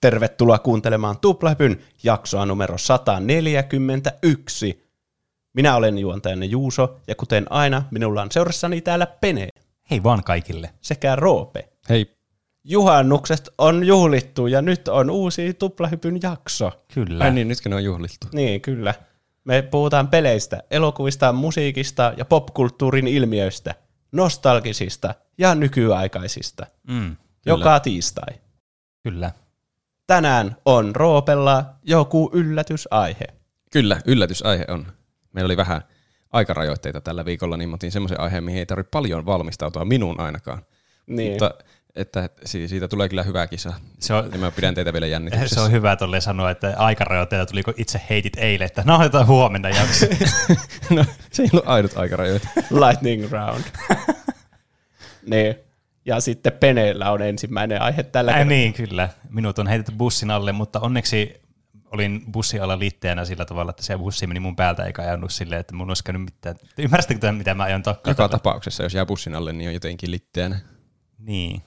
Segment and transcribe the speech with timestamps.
[0.00, 4.88] Tervetuloa kuuntelemaan Tuplahypyn jaksoa numero 141.
[5.54, 9.48] Minä olen juontajanne Juuso, ja kuten aina, minulla on seurassani täällä Pene
[9.90, 10.70] Hei vaan kaikille.
[10.80, 11.68] sekä Roope.
[11.88, 12.18] Hei.
[12.64, 16.84] Juhannukset on juhlittu, ja nyt on uusi Tuplahypyn jakso.
[16.94, 17.24] Kyllä.
[17.24, 18.26] Ai niin, nytkö ne on juhlittu?
[18.32, 18.94] Niin, kyllä.
[19.44, 23.74] Me puhutaan peleistä, elokuvista, musiikista ja popkulttuurin ilmiöistä,
[24.12, 26.66] nostalgisista ja nykyaikaisista.
[26.88, 28.34] Mm, Joka tiistai.
[29.02, 29.30] kyllä.
[30.12, 33.24] Tänään on Roopella joku yllätysaihe.
[33.72, 34.86] Kyllä, yllätysaihe on.
[35.32, 35.82] Meillä oli vähän
[36.32, 40.62] aikarajoitteita tällä viikolla, niin mä otin semmoisen aiheen, mihin ei tarvitse paljon valmistautua, minun ainakaan.
[41.06, 41.32] Niin.
[41.32, 41.54] Mutta
[41.96, 43.72] että si- siitä tulee kyllä hyvä kisa.
[44.00, 45.54] Se on, Ja mä pidän teitä vielä jännityksessä.
[45.54, 49.26] se on hyvä tolleen sanoa, että aikarajoitteita tuli, kun itse heitit eilen, että no otetaan
[49.26, 50.06] huomenna jakso.
[50.96, 52.48] no, se ei ollut ainut aikarajoite.
[52.70, 53.64] Lightning round.
[55.30, 55.54] niin.
[56.08, 58.48] Ja sitten Peneellä on ensimmäinen aihe tällä Äh, kertaa.
[58.50, 59.08] niin, kyllä.
[59.30, 61.34] Minut on heitetty bussin alle, mutta onneksi
[61.92, 65.60] olin bussin alla liitteenä sillä tavalla, että se bussi meni mun päältä eikä ajanut silleen,
[65.60, 66.56] että mun olisi käynyt mitään.
[66.78, 68.10] Ymmärrättekö tämän, mitä mä ajan takaa?
[68.10, 70.58] Joka tapauksessa, jos jää bussin alle, niin on jotenkin litteänä.
[71.18, 71.62] Niin.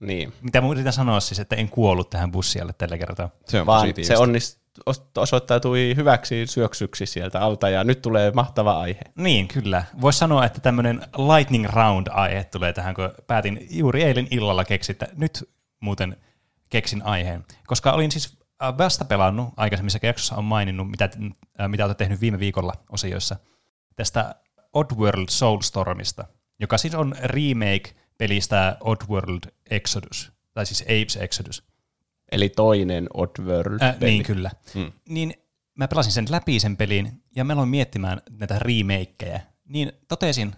[0.00, 0.32] Niin.
[0.42, 3.28] Mitä mun yritän sanoa siis, että en kuollut tähän bussialle tällä kertaa.
[3.48, 4.14] Se on Vaan positiivista.
[4.14, 4.65] se onnist, os-
[5.16, 9.00] osoittautui hyväksi syöksyksi sieltä alta ja nyt tulee mahtava aihe.
[9.16, 9.84] Niin, kyllä.
[10.00, 15.08] Voisi sanoa, että tämmöinen lightning round-aihe tulee tähän, kun päätin juuri eilen illalla keksiä, että
[15.16, 15.48] nyt
[15.80, 16.16] muuten
[16.70, 17.44] keksin aiheen.
[17.66, 21.10] Koska olin siis äh, vasta pelannut, aikaisemmissa jaksossa on maininnut, mitä,
[21.60, 23.36] äh, mitä olet tehnyt viime viikolla osioissa,
[23.96, 24.34] tästä
[24.72, 26.24] Oddworld Soulstormista,
[26.60, 31.62] joka siis on remake pelistä Oddworld Exodus, tai siis Apes Exodus.
[32.32, 33.80] Eli toinen Oddworld.
[33.82, 34.50] Äh, niin, kyllä.
[34.74, 34.92] Mm.
[35.08, 35.34] Niin
[35.74, 39.40] mä pelasin sen läpi sen pelin, ja mä aloin miettimään näitä remakeja.
[39.68, 40.52] Niin totesin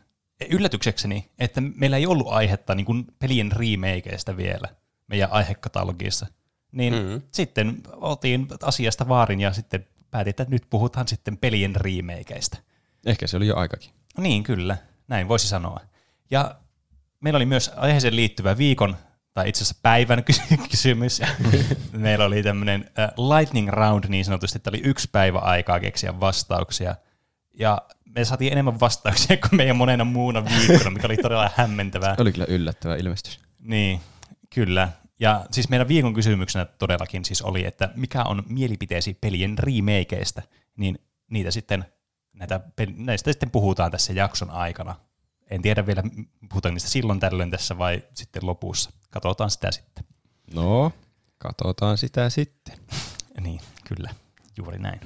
[0.50, 4.68] yllätyksekseni, että meillä ei ollut aihetta niin kuin pelien remakeista vielä
[5.06, 6.26] meidän aihekatalogissa.
[6.72, 7.02] Niin Mhm.
[7.02, 7.22] mm-hmm.
[7.32, 12.58] sitten oltiin asiasta vaarin ja sitten päätin, että nyt puhutaan sitten pelien remakeista.
[13.06, 13.90] Ehkä se oli jo aikakin.
[14.18, 14.76] Niin, kyllä.
[15.08, 15.80] Näin voisi sanoa.
[16.30, 16.54] Ja
[17.20, 18.96] meillä oli myös aiheeseen liittyvä viikon,
[19.38, 21.20] tai itse asiassa päivän kysy- kysymys.
[21.92, 26.94] meillä oli tämmöinen lightning round niin sanotusti, että oli yksi päivä aikaa keksiä vastauksia.
[27.54, 32.14] Ja me saatiin enemmän vastauksia kuin meidän monena muuna viikkona, mikä oli todella hämmentävää.
[32.18, 33.40] Oli kyllä yllättävä ilmestys.
[33.60, 34.00] Niin,
[34.54, 34.88] kyllä.
[35.20, 40.42] Ja siis meidän viikon kysymyksenä todellakin siis oli, että mikä on mielipiteesi pelien remakeista,
[40.76, 40.98] niin
[41.30, 41.84] niitä sitten,
[42.32, 42.60] näitä,
[42.96, 44.94] näistä sitten puhutaan tässä jakson aikana.
[45.50, 46.02] En tiedä vielä,
[46.48, 48.90] puhutaanko niistä silloin tällöin tässä vai sitten lopussa.
[49.10, 50.04] Katsotaan sitä sitten.
[50.54, 50.92] No,
[51.38, 52.78] katsotaan sitä sitten.
[53.40, 54.10] Niin, kyllä,
[54.56, 55.00] juuri näin.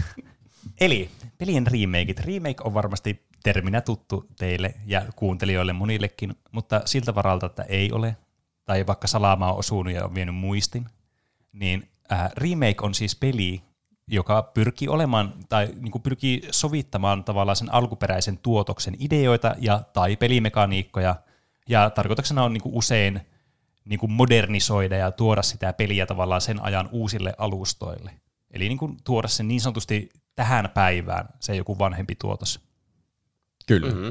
[0.80, 2.20] Eli pelien remakeit.
[2.20, 8.16] Remake on varmasti terminä tuttu teille ja kuuntelijoille monillekin, mutta siltä varalta, että ei ole,
[8.64, 10.86] tai vaikka salama on osunut ja on vienyt muistin,
[11.52, 13.62] niin äh, remake on siis peli,
[14.08, 20.16] joka pyrkii olemaan, tai niin kuin pyrkii sovittamaan tavallaan sen alkuperäisen tuotoksen ideoita ja tai
[20.16, 21.16] pelimekaniikkoja,
[21.68, 23.20] ja tarkoituksena on niin kuin usein
[23.84, 28.10] niin kuin modernisoida ja tuoda sitä peliä tavallaan sen ajan uusille alustoille.
[28.50, 32.60] Eli niin kuin tuoda sen niin sanotusti tähän päivään, se joku vanhempi tuotos.
[33.66, 33.94] Kyllä.
[33.94, 34.08] Mhm.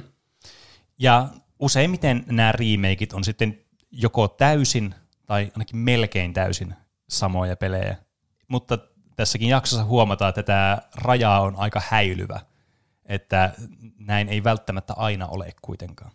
[0.99, 1.29] Ja
[1.59, 3.59] useimmiten nämä remakeit on sitten
[3.91, 4.95] joko täysin
[5.25, 6.73] tai ainakin melkein täysin
[7.09, 7.95] samoja pelejä.
[8.47, 8.77] Mutta
[9.15, 12.39] tässäkin jaksossa huomataan, että tämä raja on aika häilyvä,
[13.05, 13.53] että
[13.99, 16.11] näin ei välttämättä aina ole kuitenkaan.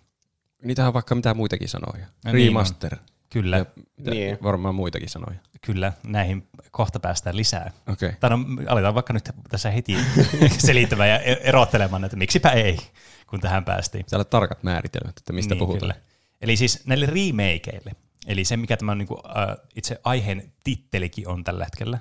[0.62, 2.06] Niitähän on vaikka mitä muitakin sanoja.
[2.24, 2.96] No niin Remaster.
[3.30, 3.64] Kyllä, Ja
[4.10, 4.38] Niin.
[4.42, 5.38] Varmaan muitakin sanoja.
[5.60, 7.70] kyllä, näihin kohta päästään lisää.
[7.88, 8.08] Okei.
[8.08, 8.18] Okay.
[8.20, 9.96] Tai no, aletaan vaikka nyt tässä heti
[10.58, 12.78] selittämään ja e- erottelemaan, että miksipä ei,
[13.26, 14.06] kun tähän päästiin.
[14.10, 15.80] Täällä tarkat määritelmät, että mistä niin, puhutaan.
[15.80, 15.94] Kyllä.
[16.40, 17.92] Eli siis näille remakeille,
[18.26, 21.98] eli se mikä tämä on, niin kuin, äh, itse aiheen tittelikin on tällä hetkellä,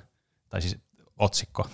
[0.50, 0.78] tai siis
[1.20, 1.68] otsikko,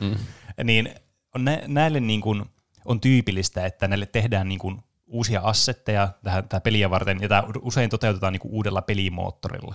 [0.00, 0.16] Mm.
[0.64, 0.94] niin
[1.34, 2.44] on nä- näille niin kuin,
[2.84, 7.44] on tyypillistä, että näille tehdään niin kuin, uusia assetteja tähän, tähän peliä varten, ja tämä
[7.62, 9.74] usein toteutetaan niin kuin, uudella pelimoottorilla.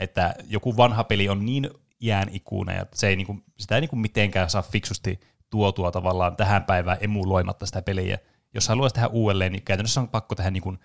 [0.00, 3.88] Että joku vanha peli on niin jäänikuinen, että se ei, niin kuin, sitä ei niin
[3.88, 8.18] kuin, mitenkään saa fiksusti tuotua tavallaan tähän päivään emuloimatta sitä peliä.
[8.54, 10.78] Jos haluaisi tehdä uudelleen, niin käytännössä on pakko tehdä niin kuin,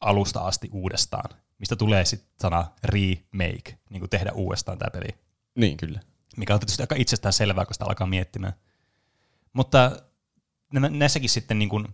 [0.00, 5.08] alusta asti uudestaan, mistä tulee sitten sana remake, niin kuin tehdä uudestaan tämä peli
[5.54, 6.00] Niin, kyllä.
[6.40, 8.52] Mikä on tietysti aika itsestään selvää, kun sitä alkaa miettimään.
[9.52, 9.92] Mutta
[10.90, 11.88] näissäkin sitten niin kuin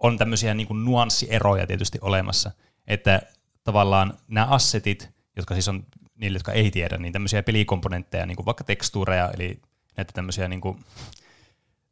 [0.00, 2.50] on tämmöisiä niin kuin nuanssieroja tietysti olemassa,
[2.86, 3.22] että
[3.64, 8.46] tavallaan nämä assetit, jotka siis on niille, jotka ei tiedä, niin tämmöisiä pelikomponentteja, niin kuin
[8.46, 9.60] vaikka tekstuureja, eli
[9.96, 10.78] näitä tämmöisiä niin kuin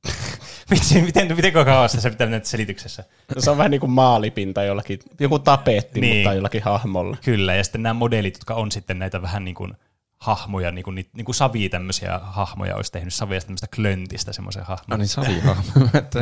[0.71, 3.05] Vitsi, miten, miten kauan se pitää mennä selityksessä?
[3.39, 6.17] Se on vähän niin kuin maalipinta jollakin, joku tapetti, Niin.
[6.17, 7.17] mutta jollakin hahmolla.
[7.25, 9.75] Kyllä, ja sitten nämä modelit, jotka on sitten näitä vähän niin kuin
[10.21, 14.85] hahmoja, niin kuin, niin kuin Savi tämmöisiä hahmoja olisi tehnyt Savia tämmöistä klöntistä semmoisen hahmon.
[14.89, 15.09] No niin,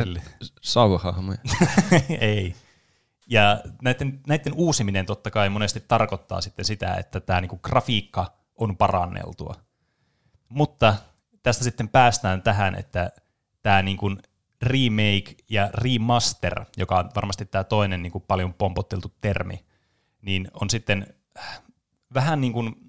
[0.03, 0.21] Kyllä.
[0.61, 1.37] Sauhahmoja.
[2.19, 2.55] Ei.
[3.27, 8.77] Ja näiden, näiden uusiminen totta kai monesti tarkoittaa sitten sitä, että tämä niinku grafiikka on
[8.77, 9.55] paranneltua.
[10.49, 10.95] Mutta
[11.43, 13.11] tästä sitten päästään tähän, että
[13.61, 14.15] tämä niinku
[14.61, 19.65] remake ja remaster, joka on varmasti tämä toinen niinku paljon pompotteltu termi,
[20.21, 21.61] niin on sitten äh,
[22.13, 22.88] vähän niin kuin,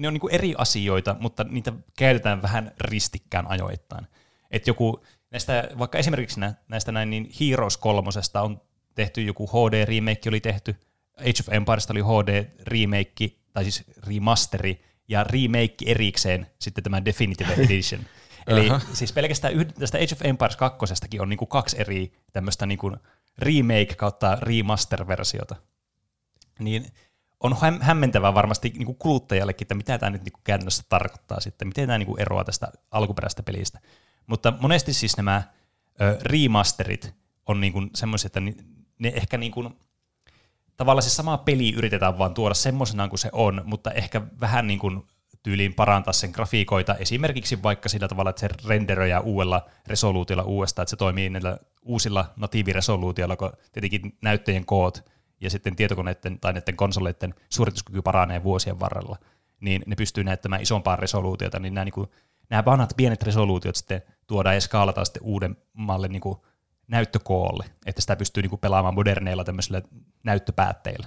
[0.00, 4.06] ne on niin kuin eri asioita, mutta niitä käytetään vähän ristikkään ajoittain.
[4.50, 8.60] Että joku näistä, vaikka esimerkiksi nä- näistä näin, niin Heroes kolmosesta on
[8.94, 10.76] tehty joku HD-remake oli tehty,
[11.18, 18.00] Age of Empiresista oli HD-remake, tai siis remasteri, ja remake erikseen sitten tämä Definitive Edition.
[18.46, 18.80] Eli Aha.
[18.92, 22.96] siis pelkästään yhd- tästä Age of Empires 2 on niinku kaksi eri tämmöistä niinku
[23.38, 25.56] remake kautta remaster-versiota.
[26.58, 26.86] Niin
[27.40, 31.86] on häm- hämmentävää varmasti niinku kuluttajallekin, että mitä tämä nyt niinku käytännössä tarkoittaa sitten, miten
[31.86, 33.80] tämä niinku eroaa tästä alkuperäisestä pelistä.
[34.26, 35.42] Mutta monesti siis nämä
[36.00, 37.14] ö, remasterit
[37.46, 38.40] on niinku semmoisia, että
[38.98, 39.72] ne ehkä niinku,
[40.76, 44.78] tavallaan se sama peli yritetään vaan tuoda semmoisenaan kuin se on, mutta ehkä vähän niin
[44.78, 45.02] kuin
[45.42, 50.90] tyyliin parantaa sen grafiikoita, esimerkiksi vaikka sillä tavalla, että se renderöjää uudella resoluutiolla uudestaan, että
[50.90, 55.04] se toimii näillä uusilla natiiviresoluutioilla, kun tietenkin näyttöjen koot
[55.40, 59.16] ja sitten tietokoneiden tai näiden konsoleiden suorituskyky paranee vuosien varrella,
[59.60, 62.10] niin ne pystyy näyttämään isompaa resoluutiota, niin nämä, niin kuin,
[62.50, 66.38] nämä vanhat pienet resoluutiot sitten tuodaan ja skaalataan sitten uudemmalle niin kuin
[66.88, 69.82] näyttökoolle, että sitä pystyy niin kuin pelaamaan moderneilla tämmöisillä
[70.24, 71.06] näyttöpäätteillä.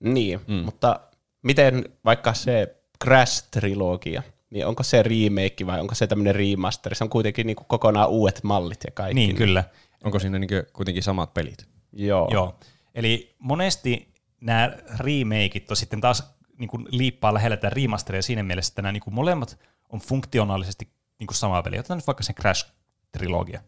[0.00, 0.54] Niin, mm.
[0.54, 1.00] mutta
[1.42, 6.94] miten vaikka se Crash-trilogia, niin onko se remake vai onko se tämmöinen remaster?
[6.94, 9.14] Se on kuitenkin niin kuin kokonaan uudet mallit ja kaikki.
[9.14, 9.64] Niin, kyllä.
[10.04, 11.66] Onko siinä niin kuitenkin samat pelit?
[11.92, 12.28] Joo.
[12.32, 12.58] Joo.
[12.96, 18.70] Eli monesti nämä remakeit on sitten taas niin kuin liippaa lähellä tätä remasteria siinä mielessä,
[18.70, 19.58] että nämä niin kuin molemmat
[19.88, 20.88] on funktionaalisesti
[21.18, 21.78] niin kuin sama peli.
[21.78, 23.60] Otetaan nyt vaikka sen Crash-trilogia.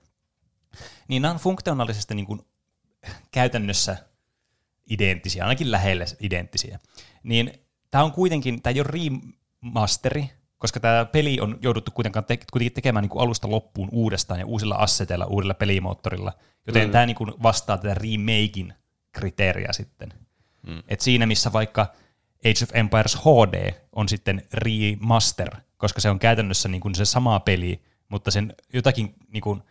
[1.09, 2.41] Niin nämä on funktionaalisesti niin kuin
[3.31, 3.97] käytännössä
[4.91, 6.79] identtisiä, ainakin lähellä identtisiä.
[7.23, 7.53] Niin
[7.91, 8.91] tämä on kuitenkin, tämä ei ole
[9.63, 14.41] remasteri, koska tämä peli on jouduttu kuitenkaan te- kuitenkin tekemään niin kuin alusta loppuun uudestaan
[14.41, 16.33] ja uusilla asseteilla, uudella pelimoottorilla,
[16.67, 16.93] joten mm.
[16.93, 18.75] tämä niin kuin vastaa tätä remakein
[19.13, 20.09] kriteeriä sitten.
[20.67, 20.83] Mm.
[20.89, 21.87] Et siinä missä vaikka
[22.39, 27.41] Age of Empires HD on sitten remaster, koska se on käytännössä niin kuin se sama
[27.41, 29.63] peli, mutta sen jotakin niin kuin,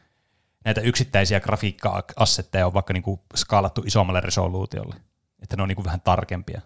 [0.65, 4.95] näitä yksittäisiä grafiikka-assetteja on vaikka niin kuin skaalattu isommalle resoluutiolle,
[5.41, 6.61] että ne on niin kuin vähän tarkempia.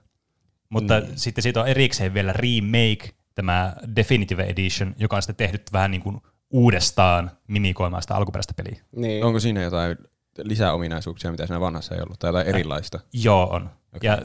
[0.69, 1.07] Mutta mm.
[1.15, 6.01] sitten siitä on erikseen vielä remake, tämä Definitive Edition, joka on sitten tehnyt vähän niin
[6.01, 8.81] kuin uudestaan mimikoimaan sitä alkuperäistä peliä.
[8.95, 9.25] Niin.
[9.25, 9.97] Onko siinä jotain
[10.37, 12.99] lisäominaisuuksia, mitä siinä vanhassa ei ollut, tai jotain erilaista?
[13.13, 13.61] Joo, on.
[13.95, 13.99] Okay.
[14.09, 14.17] Ja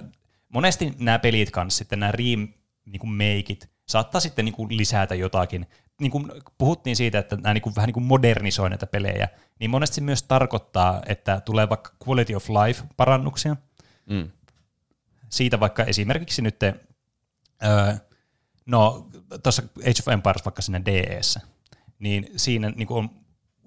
[0.49, 5.67] monesti nämä pelit kanssa, sitten nämä remakeit, saattaa sitten niin kuin lisätä jotakin.
[6.00, 9.29] Niin kuin puhuttiin siitä, että nämä niin kuin vähän niin kuin modernisoi näitä pelejä,
[9.61, 13.56] niin monesti se myös tarkoittaa, että tulee vaikka quality of life parannuksia.
[14.11, 14.31] Mm.
[15.29, 16.75] Siitä vaikka esimerkiksi nyt, öö,
[18.67, 19.08] no
[19.43, 21.41] tuossa Age of Empires vaikka siinä DEssä,
[21.98, 23.10] niin siinä niin kuin on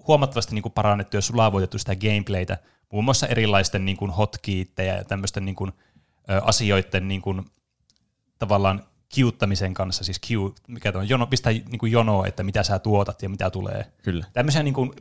[0.08, 2.58] huomattavasti niin kuin parannettu ja sulavoitettu sitä gameplaytä,
[2.92, 5.72] muun muassa erilaisten niin kuin hotkeyittejä ja tämmöisten niin kuin,
[6.30, 7.44] ö, asioiden niin kuin,
[8.38, 12.78] tavallaan kiuttamisen kanssa, siis kiu, mikä on, jono, pistää niin kuin jonoa, että mitä sä
[12.78, 13.92] tuotat ja mitä tulee.
[14.02, 14.24] Kyllä.
[14.32, 14.92] Tämmöisiä niin kuin,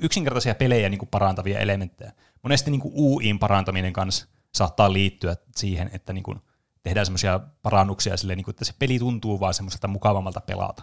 [0.00, 2.12] yksinkertaisia pelejä niin kuin parantavia elementtejä.
[2.42, 6.40] Monesti niin kuin UIin parantaminen kanssa saattaa liittyä siihen, että niin kuin
[6.82, 10.82] tehdään semmoisia parannuksia silleen, niin kuin, että se peli tuntuu vaan semmoiselta mukavammalta pelata.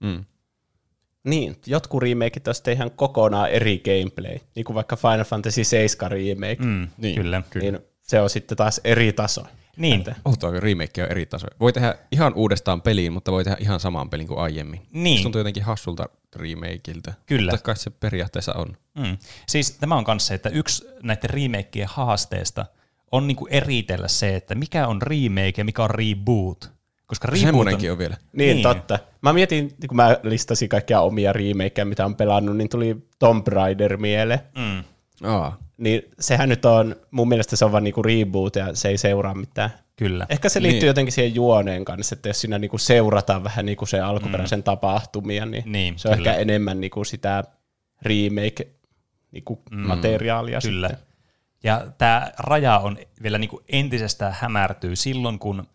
[0.00, 0.24] Mm.
[1.26, 6.56] Niin, jotkut remakeit on ihan kokonaan eri gameplay, niin kuin vaikka Final Fantasy 7 remake,
[6.64, 6.88] mm.
[6.98, 7.42] Niin, kyllä.
[7.54, 9.42] niin se on sitten taas eri taso.
[9.76, 11.56] Niin, Että- Outoa, remake on eri tasoja.
[11.60, 14.80] Voi tehdä ihan uudestaan peliin, mutta voi tehdä ihan saman pelin kuin aiemmin.
[14.92, 15.18] Niin.
[15.18, 17.14] Se tuntuu jotenkin hassulta remakeiltä.
[17.26, 17.52] Kyllä.
[17.52, 18.76] Mutta kai se periaatteessa on.
[18.98, 19.16] Mm.
[19.48, 22.66] Siis tämä on myös se, että yksi näiden remakeien haasteista
[23.12, 26.70] on niinku eritellä se, että mikä on remake ja mikä on reboot.
[27.06, 28.16] Koska reboot on, on vielä.
[28.32, 28.62] niin, Niin.
[28.62, 28.98] totta.
[29.22, 33.96] Mä mietin, kun mä listasin kaikkia omia remakeja, mitä on pelannut, niin tuli Tomb Raider
[33.96, 34.40] mieleen.
[34.58, 34.84] Mm.
[35.28, 38.98] Aa, Niin sehän nyt on, mun mielestä se on vaan niinku reboot ja se ei
[38.98, 39.70] seuraa mitään.
[39.96, 40.26] Kyllä.
[40.28, 40.86] Ehkä se liittyy Niin.
[40.86, 44.62] jotenkin siihen juoneen kanssa, että jos siinä niinku seurataan vähän niinku se alkuperäisen mm.
[44.62, 46.30] tapahtumia, niin, Niin, se on kyllä.
[46.30, 47.44] ehkä enemmän niinku sitä
[48.02, 48.66] remake
[49.32, 50.88] niinku mm, materiaalia Kyllä.
[50.88, 51.06] sitten.
[51.64, 55.66] Ja tämä raja on vielä niinku entisestään hämärtyy silloin, kun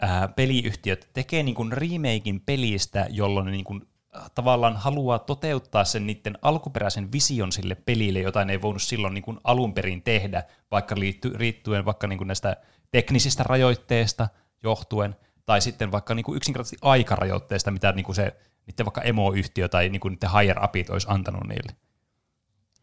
[0.00, 3.80] ää, peliyhtiöt tekee niinku remakein pelistä, jolloin ne niinku,
[4.16, 9.14] äh, tavallaan haluaa toteuttaa sen niiden alkuperäisen vision sille pelille, jota ne ei voinut silloin
[9.14, 12.56] niinku alun perin tehdä, vaikka liitty, liittyen vaikka niinku näistä
[12.90, 14.28] teknisistä rajoitteista
[14.62, 18.36] johtuen, tai sitten vaikka niinku yksinkertaisesti aikarajoitteesta, mitä niinku se
[18.66, 21.76] niiden vaikka emoyhtiö tai niinku niiden higher upit olisi antanut niille.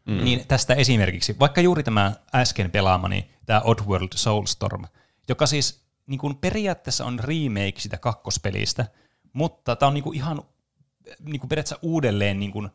[0.06, 0.24] Mm.
[0.24, 4.84] Niin tästä esimerkiksi, vaikka juuri tämä äsken pelaamani, tämä Oddworld Soulstorm,
[5.30, 8.86] joka siis niin kuin periaatteessa on remake sitä kakkospelistä,
[9.34, 10.44] mutta tämä on niin kuin ihan
[11.20, 12.70] niin kuin periaatteessa uudelleen niin kuin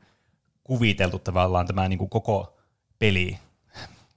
[0.64, 2.58] kuviteltu tavallaan tämä niin kuin koko
[2.98, 3.38] peli.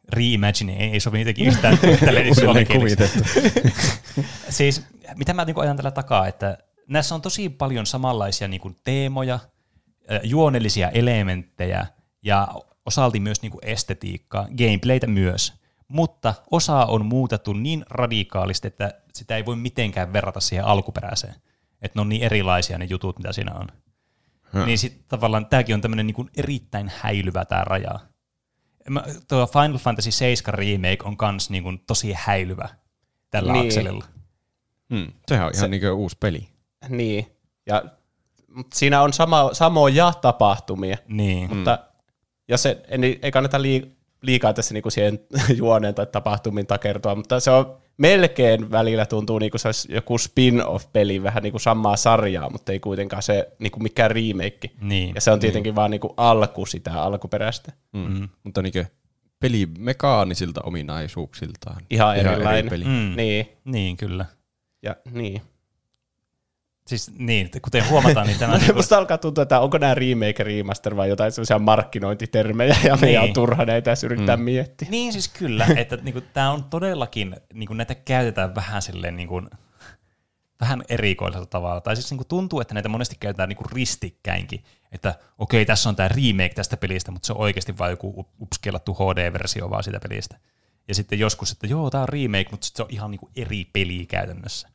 [0.10, 1.80] Reimagine ei, ei sovi niitäkin yhtään
[2.30, 3.20] Uudelleen kuvitettu.
[4.50, 4.84] siis
[5.16, 9.40] mitä mä niin ajan tällä takaa, että näissä on tosi paljon samanlaisia niin kuin teemoja,
[10.24, 11.88] juonellisia elementtejä
[12.22, 12.48] ja
[12.86, 15.54] osalti myös niin kuin estetiikkaa, gameplaytä myös,
[15.92, 21.36] mutta osa on muutettu niin radikaalisti, että sitä ei voi mitenkään verrata siihen alkuperäiseen.
[21.82, 23.68] Että ne on niin erilaisia ne jutut, mitä siinä on.
[24.54, 24.66] Hmm.
[24.66, 28.00] Niin sitten tavallaan tämäkin on tämmöinen niin erittäin häilyvä tämä raja.
[28.90, 32.70] Mä, tuo Final Fantasy 7 remake on kans niin kuin tosi häilyvä
[33.30, 33.66] tällä niin.
[33.66, 34.06] akselilla.
[34.94, 35.08] Hmm.
[35.28, 36.50] Sehän on ihan Se, niin uusi peli.
[36.90, 37.84] Niin, ja
[38.56, 41.56] mutta siinä on sama, samoja tapahtumia, niin.
[41.56, 41.80] mutta
[42.48, 44.01] ja se, ei, ei kannata liikaa
[44.56, 45.20] tässä niinku siihen
[45.58, 51.24] juoneen tai tapahtumiin takertua, mutta se on melkein välillä tuntuu niinku se olisi joku spin-off-peli,
[51.24, 54.72] vähän niinku samaa sarjaa, mutta ei kuitenkaan se niinku mikään remake.
[54.82, 55.76] Niin, ja se on tietenkin niin.
[55.76, 57.72] vaan niinku alku sitä alkuperäistä.
[57.94, 58.14] Mm.
[58.14, 58.30] Mm.
[58.44, 58.84] Mutta niinku
[59.40, 61.82] peli mekaanisilta ominaisuuksiltaan.
[61.90, 62.60] Ihan, Ihan erilainen.
[62.60, 62.84] Eri peli.
[62.84, 63.14] Mm.
[63.16, 63.50] Niin.
[63.66, 64.26] niin, kyllä.
[64.84, 65.42] Ja niin.
[66.92, 68.54] Siis niin, kuten huomataan, niin tämä...
[68.58, 68.74] Niinku...
[68.74, 73.02] Musta alkaa tuntua, että onko nämä remake remaster vai jotain sellaisia markkinointitermejä, ja niin.
[73.02, 74.44] meidän on turha näitä yrittää mm.
[74.44, 74.88] miettiä.
[74.92, 79.42] Niin siis kyllä, että niinku, tämä on todellakin, niinku, näitä käytetään vähän silleen niinku,
[80.62, 81.82] vähän erikoisella tavalla.
[81.82, 86.10] Tai siis niinku, tuntuu, että näitä monesti käytetään niinku, ristikkäinkin, että okei, tässä on tämä
[86.10, 90.38] remake tästä pelistä, mutta se on oikeasti vain joku upskelattu HD-versio vaan sitä pelistä.
[90.88, 94.06] Ja sitten joskus, että joo, tämä on remake, mutta se on ihan niinku, eri peli
[94.06, 94.71] käytännössä.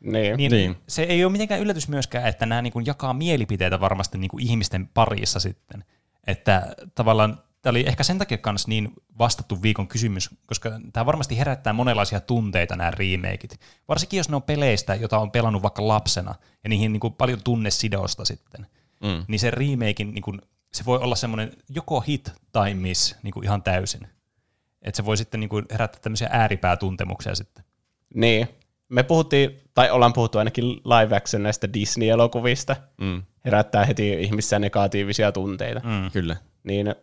[0.00, 0.36] Niin.
[0.36, 0.76] Niin, niin.
[0.88, 4.42] Se ei ole mitenkään yllätys myöskään, että nämä niin kuin jakaa mielipiteitä varmasti niin kuin
[4.42, 5.84] ihmisten parissa sitten.
[6.26, 11.38] Että tavallaan tämä oli ehkä sen takia myös niin vastattu viikon kysymys, koska tämä varmasti
[11.38, 13.60] herättää monenlaisia tunteita nämä remakeit.
[13.88, 17.42] Varsinkin jos ne on peleistä, jota on pelannut vaikka lapsena, ja niihin niin kuin paljon
[17.44, 18.66] tunnesidosta sitten.
[19.02, 19.24] Mm.
[19.28, 20.40] Niin se remakein, niin kuin,
[20.72, 24.08] se voi olla semmoinen joko hit tai miss niin kuin ihan täysin.
[24.82, 27.64] Että se voi sitten niin kuin herättää tämmöisiä ääripäätuntemuksia sitten.
[28.14, 28.48] Niin,
[28.90, 33.22] me puhuttiin, tai ollaan puhuttu ainakin live action näistä Disney-elokuvista, mm.
[33.44, 35.80] herättää heti ihmissä negatiivisia tunteita.
[35.84, 36.10] Mm.
[36.10, 36.36] Kyllä.
[36.64, 36.94] Niin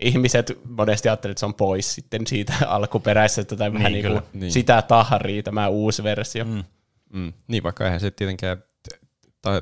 [0.00, 4.40] ihmiset monesti ajattelevat, että se on pois sitten siitä alkuperäisestä tai vähän niin, niin kuin
[4.40, 4.52] niin.
[4.52, 6.44] sitä tahrii tämä uusi versio.
[6.44, 6.64] Mm.
[7.12, 7.32] Mm.
[7.48, 8.64] Niin, vaikka eihän se tietenkään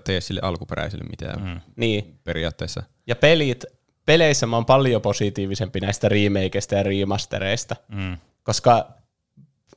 [0.05, 1.61] tee sille alkuperäiselle mitään mm.
[1.77, 2.19] niin.
[2.25, 2.83] periaatteessa.
[3.07, 3.65] Ja pelit,
[4.07, 8.17] peleissä mä oon paljon positiivisempi näistä remakeista ja remastereista, mm.
[8.43, 8.89] koska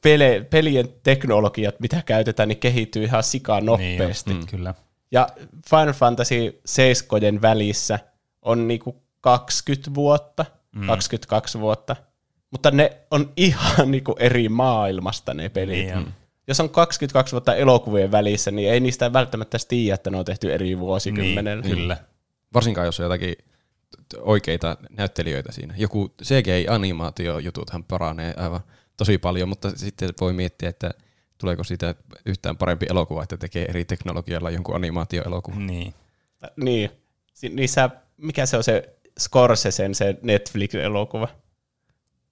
[0.01, 4.33] pele, pelien teknologiat, mitä käytetään, niin kehittyy ihan sikaa nopeasti.
[4.33, 4.47] Niin, mm.
[4.47, 4.73] kyllä.
[5.11, 5.27] Ja
[5.69, 7.99] Final Fantasy 7 välissä
[8.41, 10.87] on niinku 20 vuotta, mm.
[10.87, 11.95] 22 vuotta,
[12.51, 15.85] mutta ne on ihan niinku eri maailmasta ne pelit.
[15.85, 16.11] Niin, mm.
[16.47, 20.53] Jos on 22 vuotta elokuvien välissä, niin ei niistä välttämättä tiedä, että ne on tehty
[20.53, 21.63] eri vuosikymmenellä.
[21.63, 21.97] Niin, kyllä.
[22.53, 23.35] Varsinkaan jos on jotakin
[24.17, 25.73] oikeita näyttelijöitä siinä.
[25.77, 28.59] Joku CGI-animaatiojututhan paranee aivan
[29.01, 30.91] tosi paljon, mutta sitten voi miettiä, että
[31.37, 35.67] tuleeko siitä yhtään parempi elokuva, että tekee eri teknologialla jonkun animaatioelokuvan.
[35.67, 35.93] Niin.
[36.55, 36.91] Niin.
[37.49, 41.27] Niissä, mikä se on se Scorsesen se Netflix-elokuva?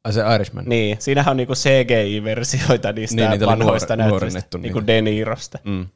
[0.03, 0.65] Ai se Irishman.
[0.67, 5.59] Niin, siinähän on niinku CGI-versioita niistä niin, vanhoista näyttelyistä, niinku De Nirosta.
[5.63, 5.87] Mm.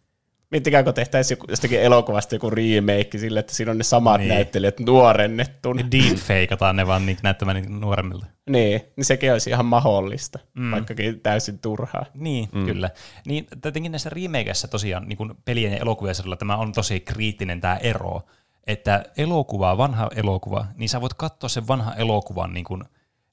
[0.53, 4.29] Miettikää, kun tehtäisiin jostakin elokuvasta joku remake sille, että siinä on ne samat niin.
[4.29, 5.75] näyttelijät nuorennettu.
[5.91, 8.25] Deepfakeataan ne vaan niin näyttämään niin nuoremmilta.
[8.49, 10.71] Niin, niin sekin olisi ihan mahdollista, mm.
[10.71, 12.05] vaikkakin täysin turhaa.
[12.13, 12.65] Niin, mm.
[12.65, 12.89] kyllä.
[13.25, 17.77] Niin tietenkin näissä remakeissa tosiaan niin kuin pelien ja elokuvien tämä on tosi kriittinen tämä
[17.77, 18.21] ero,
[18.67, 22.83] että elokuva, vanha elokuva, niin sä voit katsoa sen vanhan elokuvan, niin kuin,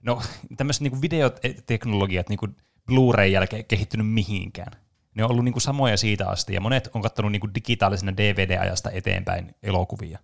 [0.03, 0.23] no
[0.57, 4.73] tämmöiset niin videoteknologiat, niin kuin Blu-ray jälkeen kehittynyt mihinkään
[5.15, 8.17] ne on ollut niin kuin samoja siitä asti, ja monet on katsonut niin kuin digitaalisena
[8.17, 10.19] DVD-ajasta eteenpäin elokuvia.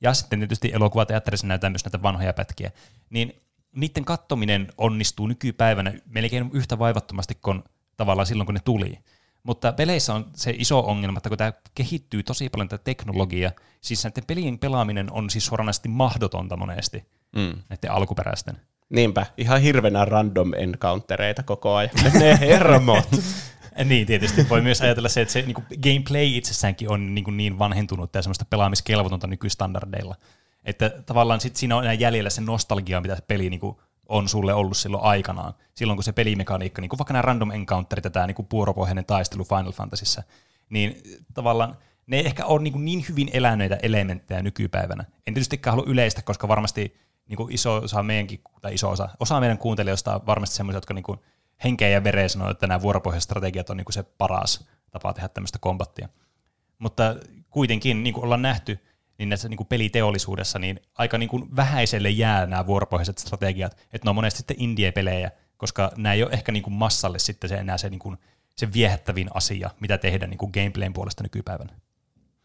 [0.00, 2.70] Ja sitten tietysti elokuvateatterissa näytetään myös näitä vanhoja pätkiä.
[3.10, 3.42] Niin
[3.76, 7.62] niiden kattominen onnistuu nykypäivänä melkein yhtä vaivattomasti kuin
[7.96, 8.98] tavallaan silloin, kun ne tuli.
[9.42, 14.04] Mutta peleissä on se iso ongelma, että kun tämä kehittyy tosi paljon tätä teknologiaa, siis
[14.04, 17.04] näiden pelien pelaaminen on siis suoranaisesti mahdotonta monesti,
[17.36, 17.62] mm.
[17.68, 18.56] näiden alkuperäisten.
[18.90, 21.90] Niinpä, ihan hirveänä random encountereita koko ajan.
[22.20, 23.08] Ne hermot.
[23.84, 27.36] niin, tietysti voi myös ajatella se, että se niin kuin gameplay itsessäänkin on niin, kuin
[27.36, 30.16] niin vanhentunut ja semmoista pelaamiskelvotonta nykystandardeilla.
[30.64, 33.76] Että tavallaan sit siinä on enää jäljellä se nostalgia, mitä se peli niin kuin
[34.08, 35.54] on sulle ollut silloin aikanaan.
[35.74, 39.44] Silloin kun se pelimekaniikka, niin kuin vaikka nämä random encounterit ja tämä niin puoropohjainen taistelu
[39.44, 40.22] Final Fantasyssä,
[40.70, 41.02] niin
[41.34, 41.76] tavallaan
[42.06, 45.04] ne ei ehkä ole niin, niin hyvin eläneitä elementtejä nykypäivänä.
[45.26, 46.96] En tietystikään halua yleistä, koska varmasti
[47.28, 50.94] niin kuin iso osa meidänkin, tai iso osa, osa meidän kuuntelijoista on varmasti semmoisia, jotka
[50.94, 51.18] niin kuin
[51.64, 55.28] henkeä ja vereen sanoo, että nämä vuoropohjaiset strategiat on niin kuin se paras tapa tehdä
[55.28, 56.08] tämmöistä kombattia.
[56.78, 57.16] Mutta
[57.50, 58.78] kuitenkin, niin kuin ollaan nähty,
[59.18, 64.06] niin näissä niin kuin peliteollisuudessa niin aika niin kuin vähäiselle jää nämä vuoropohjaiset strategiat, että
[64.06, 67.54] ne on monesti sitten indie-pelejä, koska nämä ei ole ehkä niin kuin massalle sitten se
[67.54, 68.18] enää se, niin kuin,
[68.56, 71.72] se viehättävin asia, mitä tehdä niin kuin gameplayn puolesta nykypäivänä.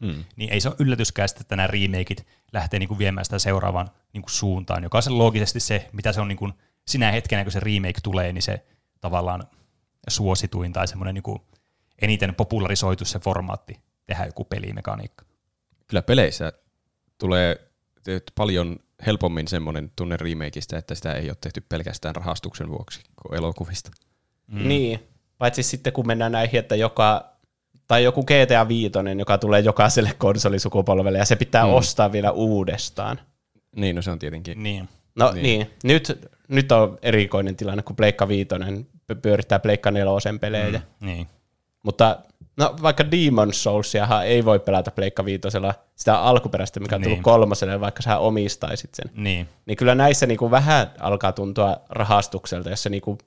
[0.05, 0.24] Hmm.
[0.36, 4.21] Niin ei se ole yllätyskään, että nämä remakeit lähtee niin kuin viemään sitä seuraavaan niin
[4.21, 6.53] kuin suuntaan, joka on se loogisesti se, mitä se on niin kuin
[6.88, 8.65] sinä hetkenä, kun se remake tulee, niin se
[9.01, 9.43] tavallaan
[10.09, 11.41] suosituin tai semmoinen niin kuin
[12.01, 15.25] eniten popularisoitu se formaatti tehdä joku pelimekaniikka.
[15.87, 16.53] Kyllä peleissä
[17.17, 17.67] tulee
[18.35, 23.91] paljon helpommin semmoinen tunne remakeista, että sitä ei ole tehty pelkästään rahastuksen vuoksi kuin elokuvista.
[24.47, 24.67] Mm.
[24.67, 24.99] Niin,
[25.37, 27.31] paitsi sitten kun mennään näihin, että joka,
[27.87, 31.73] tai joku GTA 5, joka tulee jokaiselle konsolisukupolvelle ja se pitää mm.
[31.73, 33.19] ostaa vielä uudestaan.
[33.75, 34.63] Niin, no se on tietenkin.
[34.63, 34.89] Niin.
[35.17, 35.71] No niin, niin.
[35.83, 38.47] Nyt, nyt on erikoinen tilanne, kun Pleikka 5
[39.21, 40.79] pyörittää Pleikka 4 pelejä.
[40.79, 41.27] Mm, niin.
[41.83, 42.19] Mutta
[42.57, 47.24] no, vaikka Demon Soulsiahan ei voi pelata Pleikka viitosella sitä alkuperäistä, mikä on tullut niin.
[47.24, 49.12] kolmoselle, vaikka sä omistaisit sen.
[49.15, 49.50] Niin.
[49.65, 53.17] Niin kyllä näissä niinku vähän alkaa tuntua rahastukselta, jos se niinku,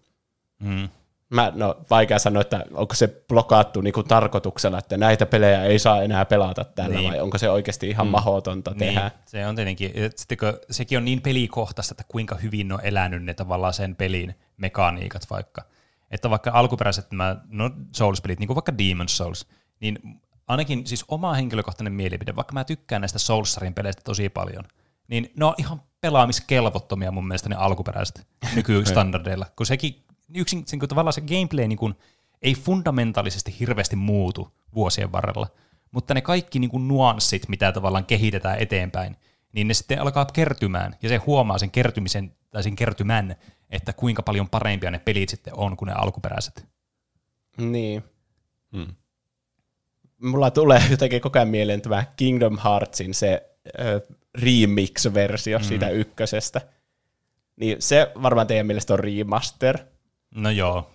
[0.58, 0.88] mm.
[1.30, 6.02] Mä, no vaikea sanoa, että onko se blokattu niinku tarkoituksella, että näitä pelejä ei saa
[6.02, 7.10] enää pelata tällä, niin.
[7.10, 8.10] vai onko se oikeasti ihan mm.
[8.10, 8.78] mahdotonta niin.
[8.78, 9.10] tehdä.
[9.26, 13.34] Se on tietenkin, sitten kun sekin on niin pelikohtaista, että kuinka hyvin on elänyt ne
[13.34, 15.62] tavallaan sen pelin mekaniikat vaikka
[16.10, 19.46] että vaikka alkuperäiset nämä no Souls-pelit, niin kuin vaikka Demon's Souls,
[19.80, 19.98] niin
[20.48, 24.64] ainakin siis oma henkilökohtainen mielipide, vaikka mä tykkään näistä Soulsarin peleistä tosi paljon,
[25.08, 28.26] niin ne on ihan pelaamiskelvottomia mun mielestä ne alkuperäiset
[28.56, 31.94] nykystandardeilla, kun sekin yksin, sen, kun tavallaan se gameplay niin kuin,
[32.42, 35.46] ei fundamentaalisesti hirveästi muutu vuosien varrella,
[35.90, 39.16] mutta ne kaikki niin kuin nuanssit, mitä tavallaan kehitetään eteenpäin,
[39.52, 43.36] niin ne sitten alkaa kertymään, ja se huomaa sen kertymisen tai sen kertymän,
[43.70, 46.66] että kuinka paljon parempia ne pelit sitten on kuin ne alkuperäiset.
[47.58, 48.04] Niin.
[48.72, 48.94] Hmm.
[50.22, 55.66] Mulla tulee jotenkin koko ajan mieleen tämä Kingdom Heartsin se äh, remix-versio hmm.
[55.68, 56.60] siitä ykkösestä.
[57.56, 59.78] Niin se varmaan teidän mielestä on remaster.
[60.34, 60.90] No joo.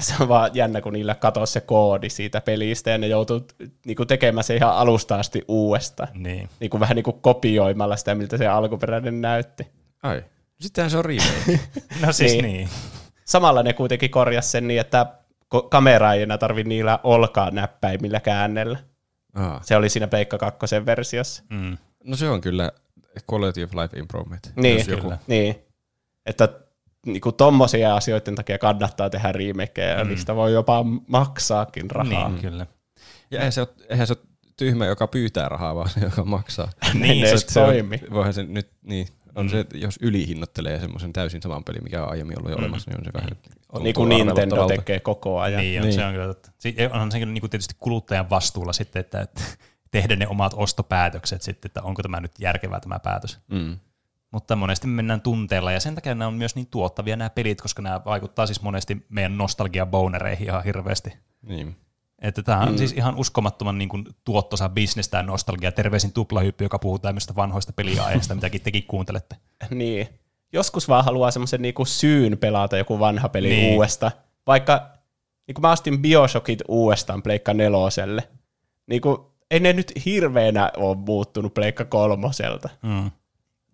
[0.00, 3.46] Se on vaan jännä, kun niillä katoaa se koodi siitä pelistä ja ne joutuu
[3.86, 6.08] niinku, tekemään se ihan alusta asti uudestaan.
[6.14, 6.48] Niin.
[6.60, 9.66] Niinku, vähän niinku kopioimalla sitä, miltä se alkuperäinen näytti.
[10.02, 10.24] Ai.
[10.60, 11.60] Sittenhän se on remake.
[12.06, 12.44] no siis niin.
[12.44, 12.68] niin.
[13.24, 15.06] Samalla ne kuitenkin korjasi sen niin, että
[15.70, 18.78] kamera ei enää tarvi niillä olkaa näppäimillä käännellä.
[19.34, 19.60] Aa.
[19.62, 21.42] Se oli siinä Peikka 2 versiossa.
[21.50, 21.78] Mm.
[22.04, 22.72] No se on kyllä
[23.32, 24.52] quality of life improvement.
[24.56, 25.18] Niin, kyllä.
[25.26, 25.56] niin.
[26.26, 26.48] Että
[27.04, 30.10] niinku tommosia asioiden takia kannattaa tehdä remakeja, mm.
[30.10, 32.28] niistä voi jopa maksaakin rahaa.
[32.28, 32.66] Niin, kyllä.
[33.30, 36.70] Ja eihän se ole, eihän se ole tyhmä, joka pyytää rahaa, vaan se, joka maksaa.
[36.94, 38.00] niin, se, se toimi.
[38.10, 39.50] voihan se nyt, niin, on mm.
[39.50, 42.62] se, jos ylihinnoittelee semmoisen täysin saman pelin, mikä on aiemmin ollut jo mm.
[42.62, 43.30] olemassa, niin on se vähän...
[43.82, 45.60] Niin kuin Nintendo tekee koko ajan.
[45.60, 45.92] Niin, niin.
[45.92, 46.50] se on kyllä totta.
[46.92, 49.42] Onhan se niin kuin tietysti kuluttajan vastuulla sitten, että, että
[49.90, 53.38] tehdä ne omat ostopäätökset sitten, että onko tämä nyt järkevää tämä päätös.
[53.48, 53.78] Mm.
[54.34, 57.60] Mutta monesti me mennään tunteella, ja sen takia nämä on myös niin tuottavia nämä pelit,
[57.60, 61.12] koska nämä vaikuttaa siis monesti meidän nostalgia-bonereihin ihan hirveästi.
[61.42, 61.76] Niin.
[62.18, 62.78] Että tämä on mm.
[62.78, 65.72] siis ihan uskomattoman niin kuin, tuottosa bisnes tämä nostalgia.
[65.72, 69.36] Terveisin tuplahyppy, joka puhuu tämmöistä vanhoista peliaiheista, mitäkin tekin kuuntelette.
[69.70, 70.08] niin.
[70.52, 73.74] Joskus vaan haluaa semmoisen niin syyn pelata joku vanha peli niin.
[73.74, 74.10] uudesta.
[74.46, 74.90] Vaikka
[75.46, 78.28] niin kuin mä astin Bioshockit uudestaan Pleikka neloselle.
[78.86, 79.18] Niin kuin,
[79.50, 82.68] ei ne nyt hirveänä ole muuttunut Pleikka kolmoselta.
[82.82, 83.10] Mm.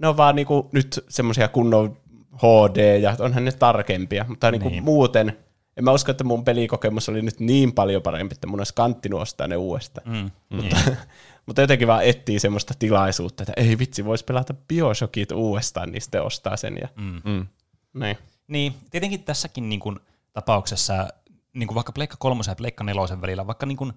[0.01, 1.97] Ne on vaan niin kuin, nyt semmoisia kunnon
[2.37, 4.85] HD ja onhan ne tarkempia, mutta niin kuin niin.
[4.85, 5.33] muuten–
[5.77, 9.21] en mä usko, että mun pelikokemus oli nyt niin paljon parempi, että mun olisi kanttinut
[9.21, 10.09] ostaa ne uudestaan.
[10.09, 10.97] Mm, mutta, niin.
[11.47, 16.23] mutta jotenkin vaan etsii semmoista tilaisuutta, että ei vitsi, voisi pelata Bioshockit uudestaan, niin sitten
[16.23, 16.79] ostaa sen.
[16.83, 17.21] Ja, mm.
[17.25, 17.47] Mm.
[17.95, 18.19] Niin.
[18.49, 20.01] niin, tietenkin tässäkin niin kuin,
[20.33, 21.09] tapauksessa,
[21.53, 23.93] niin kuin vaikka Pleikka 3 ja Pleikka 4 välillä, vaikka niin kuin,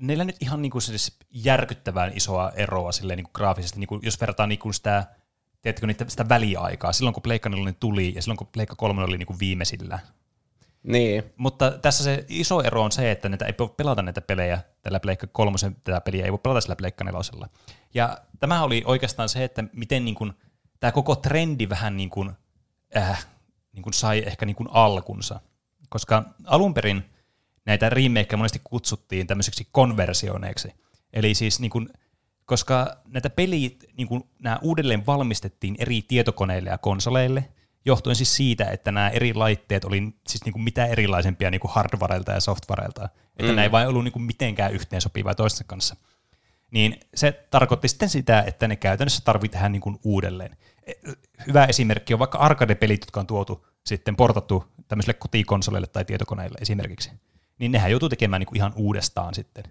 [0.00, 4.00] neillä nyt ihan niin kuin siis järkyttävän isoa eroa silleen, niin kuin graafisesti, niin kuin,
[4.04, 5.06] jos verrataan niin kuin sitä,
[5.62, 9.18] tiedätkö, niitä, sitä väliaikaa, silloin kun Pleikka 4 tuli ja silloin kun Pleikka 3 oli
[9.18, 9.98] niin kuin viimeisillä,
[10.82, 11.24] niin.
[11.36, 15.00] Mutta tässä se iso ero on se, että näitä ei voi pelata näitä pelejä tällä
[15.00, 17.48] Pleikka kolmosen, tätä peliä ei voi pelata sillä Pleikka nelosella.
[17.94, 20.32] Ja tämä oli oikeastaan se, että miten niin kuin,
[20.80, 22.30] tämä koko trendi vähän niin kuin,
[22.96, 23.26] äh,
[23.72, 25.40] niin kuin sai ehkä niin kuin alkunsa.
[25.88, 27.04] Koska alun perin
[27.66, 30.74] näitä remakeja monesti kutsuttiin tämmöiseksi konversioneiksi.
[31.12, 31.88] Eli siis niin kuin,
[32.46, 37.48] koska näitä pelit, niin kuin, nämä uudelleen valmistettiin eri tietokoneille ja konsoleille–
[37.84, 41.72] johtuen siis siitä, että nämä eri laitteet oli siis niin kuin mitä erilaisempia niin kuin
[41.72, 43.46] hardwarelta ja softwarelta, että mm.
[43.46, 45.96] nämä ei vain ollut niin kuin mitenkään yhteensopivaa toistensa kanssa.
[46.70, 50.56] Niin se tarkoitti sitten sitä, että ne käytännössä tarvitsee tehdä niin kuin uudelleen.
[50.86, 50.92] E,
[51.46, 57.10] Hyvä esimerkki on vaikka arcade-pelit, jotka on tuotu sitten portattu tämmöiselle kotikonsoleille tai tietokoneille esimerkiksi.
[57.58, 59.64] Niin nehän joutuu tekemään niin kuin ihan uudestaan sitten.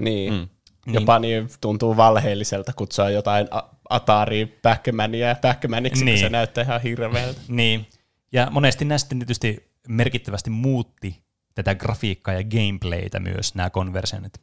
[0.00, 0.32] Niin.
[0.32, 0.48] Mm.
[0.92, 3.48] Jopa niin tuntuu valheelliselta kutsua jotain
[3.88, 6.14] Atari Backmania Backmaniksi, niin.
[6.14, 7.40] kun se näyttää ihan hirveältä.
[7.48, 7.86] Niin.
[8.32, 11.22] Ja monesti sitten tietysti merkittävästi muutti
[11.54, 14.40] tätä grafiikkaa ja gameplaytä myös, nämä konversionit.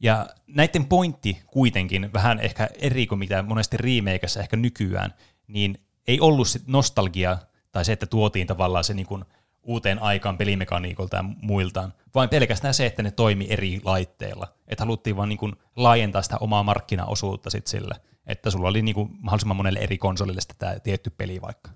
[0.00, 5.14] Ja näiden pointti kuitenkin vähän ehkä eri kuin mitä monesti remakeissa ehkä nykyään,
[5.46, 5.78] niin
[6.08, 7.38] ei ollut sit nostalgia
[7.72, 9.24] tai se, että tuotiin tavallaan se niin kuin
[9.70, 14.48] uuteen aikaan pelimekaniikolta ja muiltaan, vaan pelkästään se, että ne toimi eri laitteilla.
[14.68, 17.94] Että haluttiin vaan niin kuin laajentaa sitä omaa markkinaosuutta sit sillä,
[18.26, 21.70] että sulla oli niin kuin mahdollisimman monelle eri konsolille tämä tietty peli vaikka.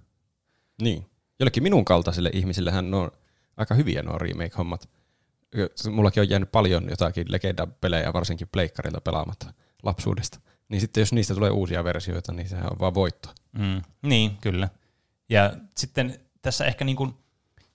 [0.82, 1.06] Niin.
[1.40, 3.10] Jollekin minun kaltaisille ihmisillehän ne on
[3.56, 4.88] aika hyviä nuo remake-hommat.
[5.90, 9.52] Mullakin on jäänyt paljon jotakin legenda-pelejä, varsinkin pleikkarilta pelaamatta
[9.82, 10.40] lapsuudesta.
[10.68, 13.28] Niin sitten jos niistä tulee uusia versioita, niin sehän on vaan voitto.
[13.58, 14.68] Mm, niin, kyllä.
[15.28, 17.14] Ja sitten tässä ehkä niin kuin,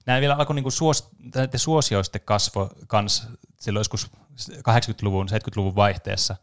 [0.09, 1.09] nämä vielä alkoi niin kuin suos,
[1.55, 3.27] suosioiste kasvo kans
[3.59, 4.11] silloin joskus
[4.57, 6.35] 80-luvun, 70-luvun vaihteessa,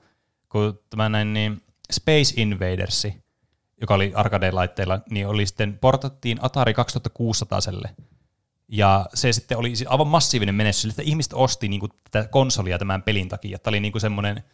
[0.48, 3.24] kun tämä näin niin Space Invadersi,
[3.80, 7.58] joka oli arcade-laitteilla, niin oli sitten portattiin Atari 2600
[8.68, 13.02] ja se sitten oli aivan massiivinen menestys, että ihmiset osti niin kuin, tätä konsolia tämän
[13.02, 13.58] pelin takia.
[13.58, 14.44] Tämä oli niin kuin semmoinen,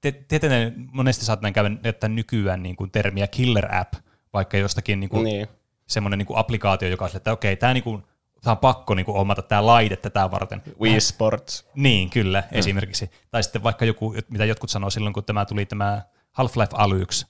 [0.00, 3.94] tietenkin monesti saattaa käydä että nykyään niin kuin termiä killer app,
[4.32, 5.48] vaikka jostakin niin kuin, niin.
[5.86, 8.04] semmoinen niin kuin applikaatio, joka on että okei, tämä, niin kuin,
[8.40, 10.62] tämä on pakko niin kuin, omata tämä laite tätä varten.
[10.80, 11.68] Wii Sports.
[11.74, 12.58] Niin, kyllä, mm.
[12.58, 13.10] esimerkiksi.
[13.30, 17.24] Tai sitten vaikka joku, mitä jotkut sanoo silloin, kun tämä tuli tämä Half-Life Alyx,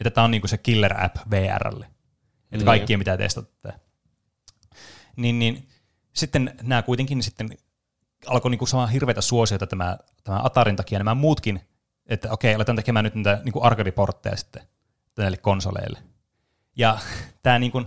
[0.00, 1.86] että tämä on niin kuin se killer app VRlle.
[1.86, 2.64] Että niin.
[2.64, 3.72] kaikkien pitää testata
[5.16, 5.68] niin, niin
[6.12, 7.50] sitten nämä kuitenkin sitten
[8.26, 11.60] alkoi niinku saada hirveitä suosiota tämä, tämä Atarin takia nämä muutkin,
[12.06, 14.62] että okei, aletaan tekemään nyt niitä niinku arcade-portteja sitten
[15.18, 15.98] näille konsoleille.
[16.76, 16.98] Ja
[17.42, 17.82] tämä niinku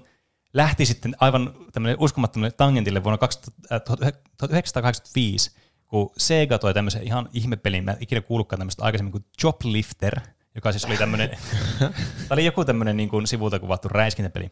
[0.54, 7.84] lähti sitten aivan tämmöinen uskomattomalle tangentille vuonna 1985, äh, kun Sega toi tämmöisen ihan ihmepelin,
[7.84, 10.20] mä en ikinä kuullutkaan tämmöistä aikaisemmin kuin Joplifter,
[10.56, 11.30] joka siis oli tämmöinen,
[11.80, 11.92] tämä
[12.32, 14.52] oli joku tämmöinen niin kuin sivulta kuvattu räiskintäpeli.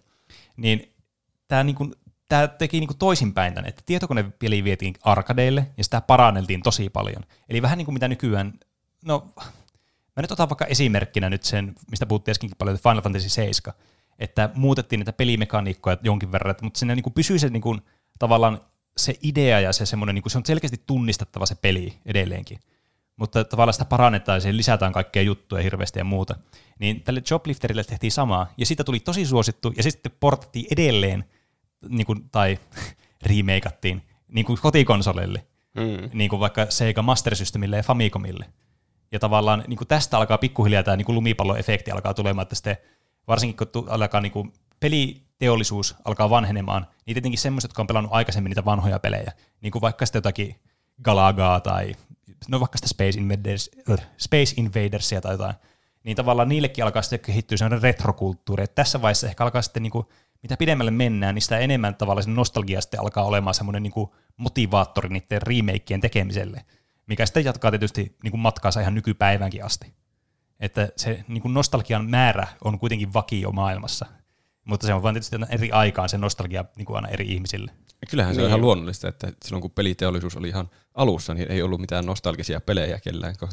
[0.57, 0.93] Niin
[1.47, 1.93] tämä niin kuin
[2.29, 7.23] tämä teki niin kuin toisinpäin tämän, että tietokonepeli vietiin arkadeille ja sitä paranneltiin tosi paljon.
[7.49, 8.53] Eli vähän niin kuin mitä nykyään,
[9.05, 9.33] no
[10.15, 13.73] mä nyt otan vaikka esimerkkinä nyt sen, mistä puhuttiin äskenkin paljon, Final Fantasy 7,
[14.19, 17.81] että muutettiin näitä pelimekaniikkoja jonkin verran, mutta sinne niin kuin pysyy se niin kuin,
[18.19, 18.61] tavallaan
[18.97, 22.59] se idea ja se semmoinen, niin kuin se on selkeästi tunnistettava se peli edelleenkin.
[23.15, 26.35] Mutta tavallaan sitä parannetaan ja siihen lisätään kaikkea juttuja hirveästi ja muuta.
[26.79, 31.25] Niin tälle Joblifterille tehtiin samaa, ja siitä tuli tosi suosittu, ja sitten portattiin edelleen
[31.89, 32.59] niin kuin, tai
[33.25, 36.09] remakeattiin niin kuin kotikonsoleille, mm.
[36.13, 38.45] niin kuin vaikka Sega Master Systemille ja Famicomille.
[39.11, 42.77] Ja tavallaan niin kuin tästä alkaa pikkuhiljaa tämä niin kuin lumipalloefekti alkaa tulemaan, että sitten
[43.27, 48.49] varsinkin kun alkaa niin kuin peliteollisuus alkaa vanhenemaan, niin tietenkin semmoiset, jotka on pelannut aikaisemmin
[48.49, 50.55] niitä vanhoja pelejä, niin kuin vaikka sitten jotakin
[51.03, 51.95] Galagaa tai
[52.47, 53.71] no vaikka sitä Space, Invaders,
[54.17, 55.55] Space Invadersia tai jotain,
[56.03, 59.91] niin tavallaan niillekin alkaa sitten kehittyä sellainen retrokulttuuri, että tässä vaiheessa ehkä alkaa sitten niin
[59.91, 60.07] kuin
[60.43, 63.93] mitä pidemmälle mennään, niin sitä enemmän tavallaan nostalgia sitten alkaa olemaan semmoinen niin
[64.37, 66.65] motivaattori niiden remakeien tekemiselle,
[67.07, 69.93] mikä sitten jatkaa tietysti niin kuin matkaansa ihan nykypäivänkin asti.
[70.59, 74.05] Että se niin kuin nostalgian määrä on kuitenkin vakio maailmassa,
[74.65, 77.71] mutta se on vain tietysti eri aikaan se nostalgia niin kuin aina eri ihmisille.
[78.09, 78.45] Kyllähän se niin.
[78.45, 82.61] on ihan luonnollista, että silloin kun peliteollisuus oli ihan alussa, niin ei ollut mitään nostalgisia
[82.61, 83.49] pelejä kellään, kun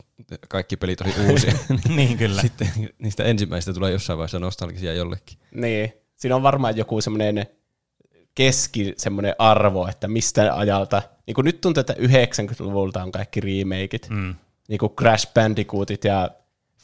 [0.49, 1.55] kaikki pelit oli uusia.
[1.97, 2.43] niin kyllä.
[2.43, 5.39] Sitten niistä ensimmäistä tulee jossain vaiheessa nostalgisia jollekin.
[5.55, 7.47] Niin, siinä on varmaan joku semmoinen
[8.35, 14.09] keski semmoinen arvo, että mistä ajalta, niin kuin nyt tuntuu, että 90-luvulta on kaikki remakeit,
[14.11, 14.35] mm.
[14.69, 16.31] niin kuin Crash Bandicootit ja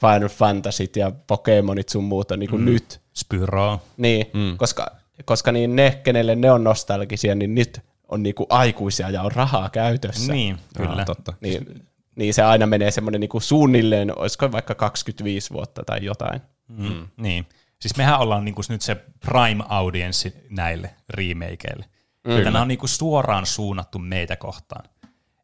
[0.00, 2.66] Final Fantasyt ja Pokemonit sun muut on niin kuin mm.
[2.66, 3.00] nyt.
[3.14, 3.80] Spyro.
[3.96, 4.56] Niin, mm.
[4.56, 4.86] koska,
[5.24, 9.32] koska niin ne, kenelle ne on nostalgisia, niin nyt on niin kuin aikuisia ja on
[9.32, 10.32] rahaa käytössä.
[10.32, 10.96] Niin, kyllä.
[10.98, 11.32] Aa, totta.
[11.40, 11.84] Niin,
[12.16, 16.40] niin se aina menee semmoinen niin kuin suunnilleen, olisiko vaikka 25 vuotta tai jotain.
[16.68, 17.08] Mm.
[17.16, 17.46] Niin.
[17.80, 21.84] Siis mehän ollaan niinku nyt se prime audience näille remakeille.
[22.24, 22.44] Mm.
[22.44, 24.84] Nämä on niinku suoraan suunnattu meitä kohtaan.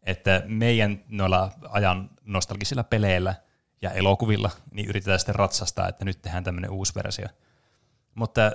[0.02, 3.34] Että meidän noilla ajan nostalgisilla peleillä
[3.86, 7.26] ja elokuvilla niin yritetään sitten ratsastaa, että nyt tehdään tämmöinen uusi versio.
[8.14, 8.52] Mutta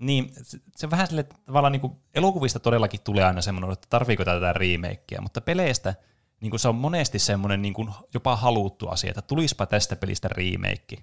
[0.00, 0.32] niin,
[0.76, 4.24] se on vähän sille, että tavallaan niin kuin elokuvista todellakin tulee aina semmoinen, että tarviiko
[4.24, 5.94] tätä remakeä, mutta peleistä
[6.40, 10.28] niin kuin se on monesti semmoinen niin kuin jopa haluttu asia, että tulispa tästä pelistä
[10.28, 10.96] remake.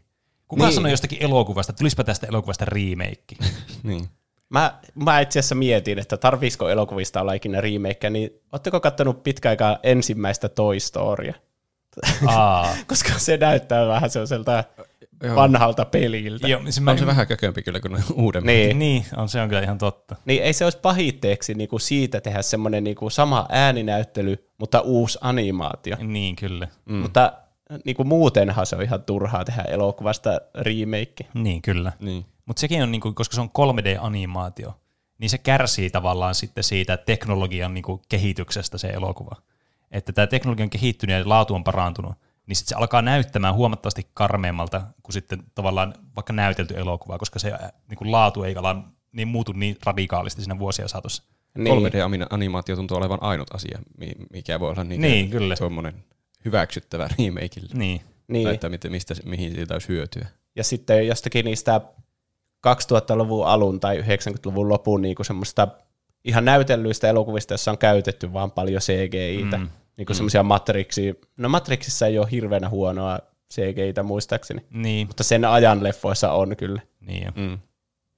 [0.47, 0.75] Kuka niin.
[0.75, 3.35] sanoi jostakin elokuvasta, tulispa tästä elokuvasta remake?
[3.83, 4.09] niin.
[4.49, 9.77] Mä, mä itse asiassa mietin, että tarviisiko elokuvista olla ikinä remake, niin ootteko kattonut pitkäaikaa
[9.83, 11.33] ensimmäistä Toy Storya?
[12.27, 12.75] Aa.
[12.87, 14.63] Koska se näyttää vähän sellaiselta
[15.23, 15.35] Joo.
[15.35, 16.47] vanhalta peliltä.
[16.47, 18.45] Joo, mä, On se vähän kökömpi kyllä kuin ne uudemmat.
[18.45, 18.79] Niin.
[18.79, 20.15] Niin, on, se on kyllä ihan totta.
[20.25, 25.97] Niin ei se olisi pahitteeksi niinku siitä tehdä semmoinen niinku sama ääninäyttely, mutta uusi animaatio.
[25.99, 26.67] Niin, kyllä.
[26.85, 26.95] Mm.
[26.95, 27.33] Mutta
[27.85, 31.25] niinku muutenhan se on ihan turhaa tehdä elokuvasta remake.
[31.33, 31.91] Niin, kyllä.
[31.99, 32.25] Niin.
[32.45, 34.71] Mutta sekin on, niinku, koska se on 3D-animaatio,
[35.17, 39.35] niin se kärsii tavallaan sitten siitä teknologian niinku, kehityksestä se elokuva.
[39.91, 42.15] Että tämä teknologia on kehittynyt ja laatu on parantunut,
[42.47, 47.51] niin sitten se alkaa näyttämään huomattavasti karmeammalta kuin sitten tavallaan vaikka näytelty elokuva, koska se
[47.53, 51.23] äh, niinku, laatu ei ala niin muutu niin radikaalisti siinä vuosien saatossa.
[51.57, 51.77] Niin.
[51.77, 55.55] 3D-animaatio tuntuu olevan ainut asia, mi- mikä voi olla niin, Niin, kyllä.
[55.55, 56.03] tuommoinen
[56.45, 57.69] hyväksyttävä remakeille.
[57.73, 58.01] Niin.
[58.27, 58.43] Niin.
[58.43, 60.27] Tai että mistä, mistä, mihin siitä olisi hyötyä.
[60.55, 61.81] Ja sitten jostakin niistä
[62.67, 65.67] 2000-luvun alun tai 90-luvun lopun niin kuin semmoista
[66.25, 69.57] ihan näytellyistä elokuvista, jossa on käytetty vaan paljon CGI-tä.
[69.57, 69.69] Mm.
[69.97, 70.17] Niin kuin mm.
[70.17, 71.13] semmoisia Matrixia.
[71.37, 73.19] No Matrixissa ei ole hirveänä huonoa
[73.53, 76.81] CGI-tä muistaakseni, Niin, mutta sen ajan leffoissa on kyllä.
[76.99, 77.31] niin jo.
[77.35, 77.59] Mm.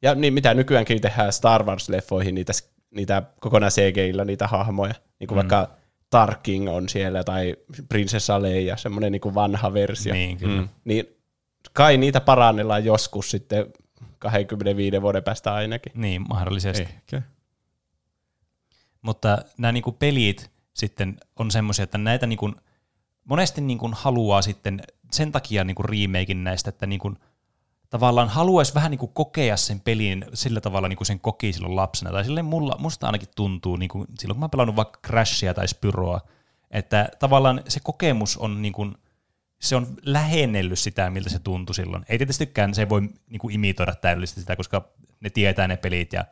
[0.02, 2.54] Ja niin mitä nykyäänkin tehdään Star Wars-leffoihin niitä,
[2.92, 4.94] niitä kokonaan CGI-llä niitä hahmoja.
[5.20, 5.38] Niin kuin mm.
[5.38, 5.70] vaikka
[6.10, 7.56] Tarking on siellä tai
[7.90, 10.14] Prinsessa Leia, semmoinen niin vanha versio.
[10.14, 10.62] Niin, kyllä.
[10.62, 10.70] Mm.
[10.86, 11.06] Niin
[11.74, 13.66] kai niitä parannellaan joskus sitten
[14.20, 15.92] 25 vuoden päästä ainakin.
[15.96, 16.84] Niin, mahdollisesti.
[16.84, 17.22] Ehkä.
[19.08, 22.52] Mutta nämä niinku pelit sitten on semmoisia, että näitä niinku,
[23.26, 27.14] monesti niinku haluaa sitten sen takia niinku remakein näistä, että niinku,
[27.90, 32.12] tavallaan haluaisi vähän niinku kokea sen pelin sillä tavalla, niin kuin sen koki silloin lapsena.
[32.12, 36.22] Tai silleen mulla, musta ainakin tuntuu, niinku, silloin kun mä pelannut vaikka Crashia tai Spyroa,
[36.72, 38.88] että tavallaan se kokemus on niinku,
[39.62, 42.06] se on lähennellyt sitä, miltä se tuntui silloin.
[42.10, 44.90] Ei tietystikään se voi niinku imitoida täydellisesti sitä, koska
[45.20, 46.26] ne tietää ne pelit ja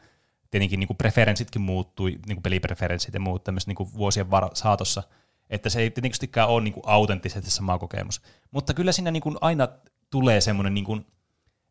[0.56, 5.04] tietenkin niinku preferenssitkin muuttui, niinku pelipreferenssit ja muut tämmöiset niinku vuosien var- saatossa,
[5.50, 8.22] että se ei tietystikään ole niinku autenttisesti sama kokemus.
[8.52, 9.68] Mutta kyllä siinä niinku aina
[10.10, 11.00] tulee semmoinen, niinku,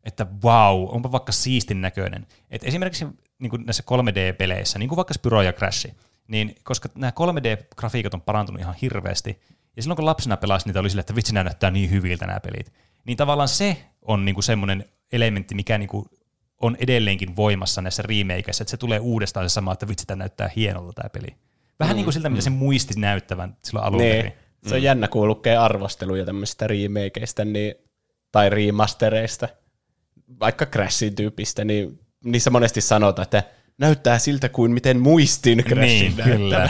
[0.03, 2.27] että wow, onpa vaikka siistin näköinen.
[2.49, 3.05] Et esimerkiksi
[3.39, 5.87] niinku näissä 3D-peleissä, niin kuin vaikka Spyro ja Crash,
[6.27, 9.41] niin koska nämä 3D-grafiikat on parantunut ihan hirveästi,
[9.75, 12.73] ja silloin kun lapsena pelasi niitä, oli sille, että vitsi näyttää niin hyviltä nämä pelit,
[13.05, 16.09] niin tavallaan se on niinku semmoinen elementti, mikä niinku
[16.61, 20.49] on edelleenkin voimassa näissä remakeissa, että se tulee uudestaan se sama, että vitsi tämä näyttää
[20.55, 21.27] hienolta tämä peli.
[21.79, 24.23] Vähän mm, niin kuin siltä, mitä se muisti näyttävän silloin alun perin.
[24.23, 24.33] Niin.
[24.67, 27.75] Se on jännä, kun lukee arvosteluja tämmöisistä remakeista niin,
[28.31, 29.47] tai remastereista,
[30.39, 33.43] vaikka Crashin tyypistä, niin niissä monesti sanotaan, että
[33.77, 36.69] näyttää siltä kuin miten muistin Crashin Niin, kyllä,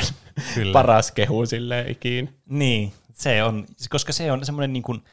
[0.55, 0.73] kyllä.
[0.73, 2.31] Paras kehu silleen ikinä.
[2.49, 5.03] Niin, se on, koska se on semmoinen niin kuin,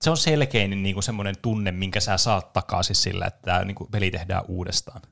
[0.00, 3.74] se on selkein niin kuin semmoinen tunne, minkä sä saat takaisin sillä, että tämä niin
[3.74, 5.02] kuin peli tehdään uudestaan.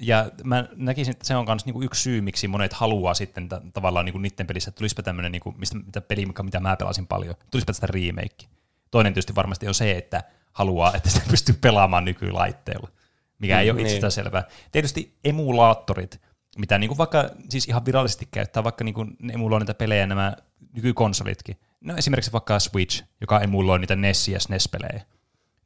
[0.00, 3.72] Ja mä näkisin, että se on myös niin yksi syy, miksi monet haluaa sitten t-
[3.74, 7.06] tavallaan niin kuin niiden pelissä, että tulisipa tämmöinen niin mistä, mitä peli, mitä mä pelasin
[7.06, 8.46] paljon, tulisipa tästä remake.
[8.90, 12.88] Toinen tietysti varmasti on se, että haluaa, että sitä pystyy pelaamaan nykylaitteella,
[13.38, 13.86] mikä ei ole Niin.
[13.86, 14.44] itsestään selvää.
[14.72, 16.20] Tietysti emulaattorit,
[16.58, 20.06] mitä niin kuin vaikka siis ihan virallisesti käyttää, vaikka niin kuin ne emuloi niitä pelejä
[20.06, 20.36] nämä
[20.72, 21.56] nykykonsolitkin.
[21.80, 25.04] No esimerkiksi vaikka Switch, joka emuloi niitä NES- ja SNES-pelejä.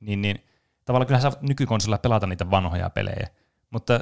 [0.01, 0.45] Niin, niin
[0.85, 3.29] tavallaan kyllähän saa nykykonsolilla pelata niitä vanhoja pelejä,
[3.71, 4.01] mutta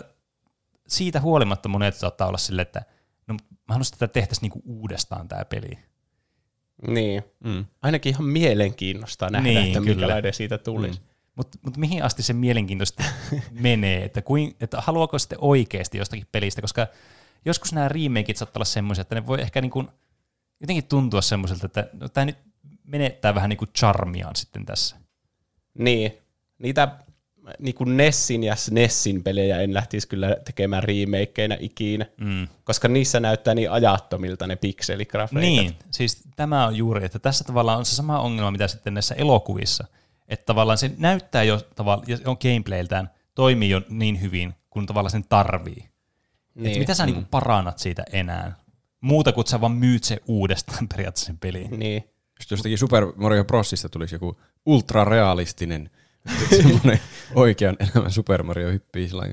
[0.88, 2.82] siitä huolimatta monet saattaa olla silleen, että
[3.26, 5.78] no mä haluaisin, että tehtäisiin niinku uudestaan tämä peli.
[6.86, 7.22] Niin.
[7.44, 7.64] Mm.
[7.82, 9.90] Ainakin ihan mielenkiinnosta nähdä, Niin, että kyllä.
[9.94, 11.00] minkälainen siitä tulisi.
[11.00, 11.06] Mm.
[11.36, 13.04] Mutta mut mihin asti se mielenkiintoista
[13.60, 16.86] menee, että, kuin, että haluaako sitten oikeasti jostakin pelistä, koska
[17.44, 19.84] joskus nämä remakeit saattaa olla semmoisia, että ne voi ehkä niinku,
[20.60, 22.38] jotenkin tuntua semmoiselta, että no, tämä nyt
[22.84, 24.96] menettää vähän niinku charmiaan sitten tässä.
[25.78, 26.12] Niin.
[26.58, 26.88] Niitä
[27.58, 32.48] niin kuin Nessin ja SNESin pelejä en lähtisi kyllä tekemään remakeina ikinä, Mm.
[32.64, 35.42] koska niissä näyttää niin ajattomilta ne pikseligrafiikat.
[35.42, 39.14] Niin, siis tämä on juuri, että tässä tavallaan on se sama ongelma, mitä sitten näissä
[39.14, 39.86] elokuvissa,
[40.28, 45.24] että tavallaan se näyttää jo tavallaan, on gameplayltään, toimii jo niin hyvin, kun tavallaan sen
[45.28, 45.74] tarvii.
[45.74, 45.90] Niin.
[46.54, 46.66] Niin.
[46.66, 47.12] Että mitä sä mm.
[47.12, 48.56] niinku parannat siitä enää?
[49.00, 51.78] Muuta kuin sä vaan myyt se uudestaan periaatteessa sen peliin.
[51.78, 52.04] Niin.
[52.40, 55.90] Jos jostakin Super Mario Brosista tulisi joku ultrarealistinen
[56.56, 57.00] semmoinen
[57.34, 59.24] oikean elämän Super Mario hyppii sillä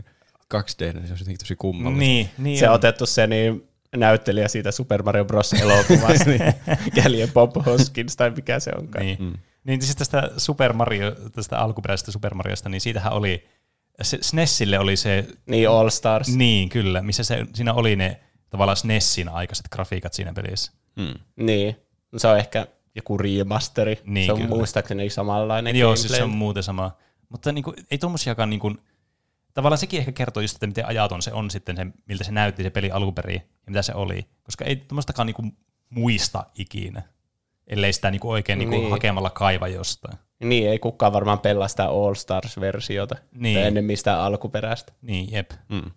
[0.54, 2.00] 2D, niin se olisi jotenkin tosi kummallista.
[2.00, 2.70] Niin, niin Se on.
[2.72, 5.54] on otettu se niin näyttelijä siitä Super Mario Bros.
[5.54, 6.42] elokuvasta, niin
[6.94, 9.06] Kelly Bob Hoskins tai mikä se onkaan.
[9.06, 9.18] Niin.
[9.24, 9.34] Mm.
[9.64, 13.48] niin siis tästä Super Mario, tästä alkuperäisestä Super Mariosta, niin siitähän oli,
[14.02, 16.36] se SNESille oli se, Niin All Stars.
[16.36, 18.20] niin kyllä, missä se, siinä oli ne
[18.56, 20.72] tavallaan SNESin aikaiset grafiikat siinä pelissä.
[20.96, 21.14] Mm.
[21.36, 21.76] Niin.
[22.12, 24.02] No Se on ehkä joku remasteri.
[24.06, 24.50] Niin, se on kyllä.
[24.56, 25.98] muistaakseni samanlainen Joo, gameplay.
[26.08, 26.92] siis se on muuten sama.
[27.30, 28.76] Mutta niinku, ei tuommoisiakaan, niinku,
[29.54, 32.64] tavallaan sekin ehkä kertoo just, että miten ajaton se on sitten, se, miltä se näytti
[32.64, 34.26] se peli alunperin ja mitä se oli.
[34.44, 35.44] Koska ei tuommoistakaan niinku
[35.90, 37.02] muista ikinä,
[37.68, 38.90] ellei sitä niinku oikein niinku Niin.
[38.92, 40.18] hakemalla kaiva jostain.
[40.44, 43.58] Niin, ei kukaan varmaan pelaa sitä All Stars-versiota Niin.
[43.58, 44.94] tai ennen mistä alkuperäistä.
[45.02, 45.52] Niin, jep.
[45.70, 45.92] Mm.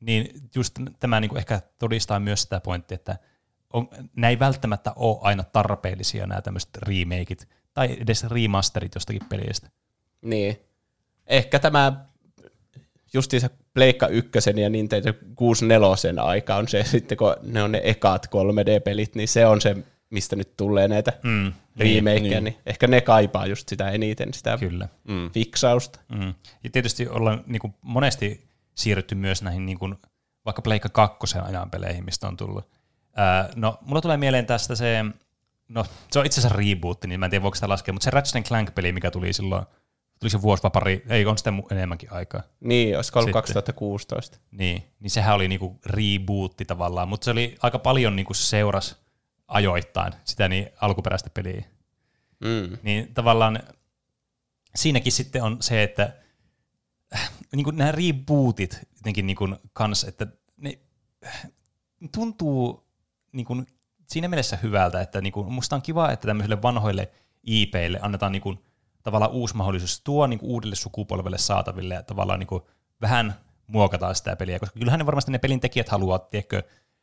[0.00, 3.18] Niin just tämä niinku ehkä todistaa myös sitä pointtia, että
[3.72, 9.70] on, nämä ei välttämättä ole aina tarpeellisia nämä tämmöiset remakeit tai edes remasterit jostakin pelistä.
[10.22, 10.60] Niin.
[11.26, 12.04] Ehkä tämä
[13.12, 18.26] justiinsa Pleikka ykkösen ja Nintendo 64 aika on se sitten, kun ne on ne ekat
[18.26, 19.76] 3D-pelit, niin se on se,
[20.10, 22.44] mistä nyt tulee näitä Mm, remakeja, niin, niin.
[22.44, 24.88] niin ehkä ne kaipaa just sitä eniten, sitä Kyllä.
[25.08, 25.30] Mm.
[25.30, 26.00] fiksausta.
[26.08, 26.34] Mm.
[26.64, 28.49] Ja tietysti ollaan niin kuin monesti
[28.80, 29.96] siirrytty myös näihin niin kuin,
[30.44, 32.68] vaikka Pleikka 2 ajan peleihin, mistä on tullut.
[33.16, 35.04] Ää, no, mulla tulee mieleen tästä se,
[35.68, 38.10] no se on itse asiassa reboot, niin mä en tiedä voiko sitä laskea, mutta se
[38.10, 39.66] Ratchet Clank-peli, mikä tuli silloin,
[40.20, 42.42] tuli se vuosi vai pari, ei on sitten enemmänkin aikaa.
[42.60, 43.42] Niin, olisiko ollut Sitten.
[43.42, 44.38] 2016.
[44.50, 48.96] Niin, niin sehän oli niinku rebootti tavallaan, mutta se oli aika paljon niinku seuras
[49.48, 51.64] ajoittain sitä niin alkuperäistä peliä.
[52.40, 52.78] Mm.
[52.82, 53.60] Niin tavallaan
[54.74, 56.12] siinäkin sitten on se, että
[57.52, 60.78] niin kuin nämä rebootit jotenkin niin kuin kans, että ne
[62.12, 62.86] tuntuu
[63.32, 63.66] niin kuin
[64.06, 67.10] siinä mielessä hyvältä, että niin kuin, musta on kiva, että tämmöisille vanhoille
[67.42, 68.58] IPille annetaan niin kuin,
[69.02, 72.62] tavallaan uusi mahdollisuus tuo niin kuin, uudelle sukupolvelle saataville ja tavallaan niin kuin,
[73.00, 73.34] vähän
[73.66, 76.62] muokataan sitä peliä, koska kyllähän ne varmasti ne pelin tekijät haluaa, tiedätkö,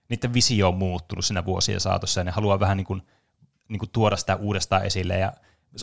[0.10, 3.02] niiden visio on muuttunut siinä vuosien saatossa ja ne haluaa vähän niin kuin,
[3.68, 5.18] niin kuin tuoda sitä uudestaan esille.
[5.18, 5.34] Ja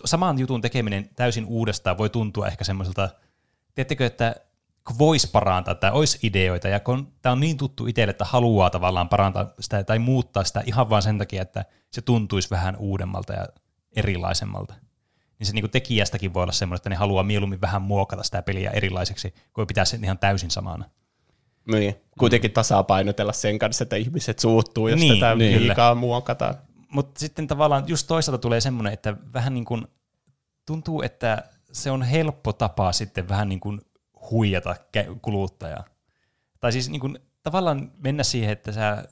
[0.04, 3.10] saman jutun tekeminen täysin uudestaan voi tuntua ehkä semmoiselta,
[3.74, 4.36] tiedättekö, että
[4.86, 8.70] kun voisi parantaa tai olisi ideoita, ja kun tämä on niin tuttu itselle, että haluaa
[8.70, 13.32] tavallaan parantaa sitä tai muuttaa sitä ihan vain sen takia, että se tuntuisi vähän uudemmalta
[13.32, 13.46] ja
[13.96, 14.74] erilaisemmalta.
[15.38, 18.70] Niin se niin tekijästäkin voi olla semmoinen, että ne haluaa mieluummin vähän muokata sitä peliä
[18.70, 20.84] erilaiseksi, kuin pitää sen ihan täysin samana.
[21.72, 21.94] Niin.
[22.18, 25.62] Kuitenkin tasapainotella sen kanssa, että ihmiset suuttuu, jos Niin, tätä niin.
[25.62, 26.54] liikaa muokataan.
[26.88, 29.86] Mutta sitten tavallaan just toisaalta tulee semmoinen, että vähän niin kuin
[30.66, 33.80] tuntuu, että se on helppo tapa sitten vähän niin kuin
[34.30, 34.76] huijata
[35.22, 35.84] kuluttajaa.
[36.60, 39.04] Tai siis niin kuin tavallaan mennä siihen, että sä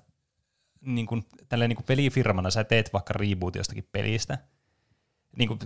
[0.81, 4.39] niin kuin, tälleen niin kuin pelifirmana sä teet vaikka reboot jostakin pelistä,
[5.37, 5.59] niin kuin,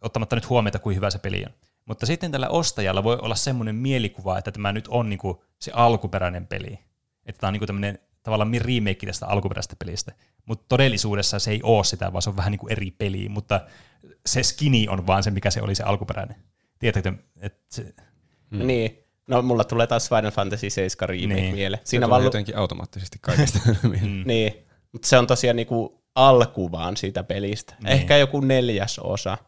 [0.00, 1.52] ottamatta nyt huomiota, kuin hyvä se peli on.
[1.84, 5.72] Mutta sitten tällä ostajalla voi olla semmoinen mielikuva, että tämä nyt on niin kuin se
[5.74, 6.78] alkuperäinen peli.
[7.26, 10.12] Että tämä on niin kuin tämmöinen tavallaan remake tästä alkuperäisestä pelistä.
[10.46, 13.60] Mutta todellisuudessa se ei ole sitä, vaan se on vähän niin kuin eri peli, mutta
[14.26, 16.36] se skini on vaan se, mikä se oli se alkuperäinen.
[16.78, 17.94] Tiedätkö, että se,
[18.50, 18.66] Mm.
[18.66, 18.98] Niin.
[19.26, 21.54] No mulla tulee taas Final Fantasy 7 remake Niin.
[21.54, 21.80] mieleen.
[21.84, 23.58] Siinä Siinä vaan jotenkin automaattisesti kaikesta.
[23.82, 24.54] mm, niin.
[24.92, 27.74] Mutta se on tosiaan niinku alku vaan siitä pelistä.
[27.82, 27.92] Niin.
[27.92, 29.38] Ehkä joku neljäs osa.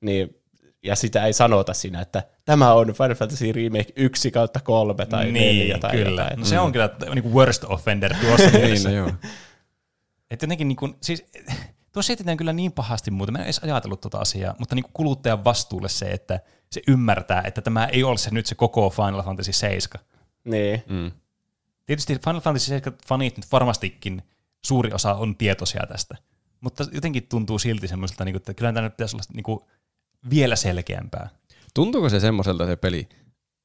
[0.00, 0.36] Niin,
[0.84, 5.24] ja sitä ei sanota siinä, että tämä on Final Fantasy Remake 1 kautta 3 tai
[5.24, 6.22] niin, 4 tai kyllä.
[6.22, 6.38] jotain.
[6.38, 8.88] No se on kyllä niin kuin worst offender tuossa niin, mielessä.
[8.88, 9.10] no joo.
[10.30, 11.24] Että jotenkin niin kuin, siis,
[11.92, 13.32] tuossa esitetään kyllä niin pahasti muuta.
[13.32, 16.40] Mä en edes ajatellut tuota asiaa, mutta niin kuin kuluttajan vastuulle se, että
[16.72, 20.04] se ymmärtää, että tämä ei ole se nyt se koko Final Fantasy 7.
[20.44, 20.82] Niin.
[20.88, 21.10] Mm.
[21.86, 24.22] Tietysti Final Fantasy 7 fanit nyt varmastikin
[24.64, 26.16] suuri osa on tietoisia tästä,
[26.60, 29.60] mutta jotenkin tuntuu silti semmoiselta, niin kuin, että kyllä tämä nyt pitäisi olla niin kuin
[30.30, 31.28] vielä selkeämpää.
[31.74, 33.08] Tuntuuko se semmoiselta se peli,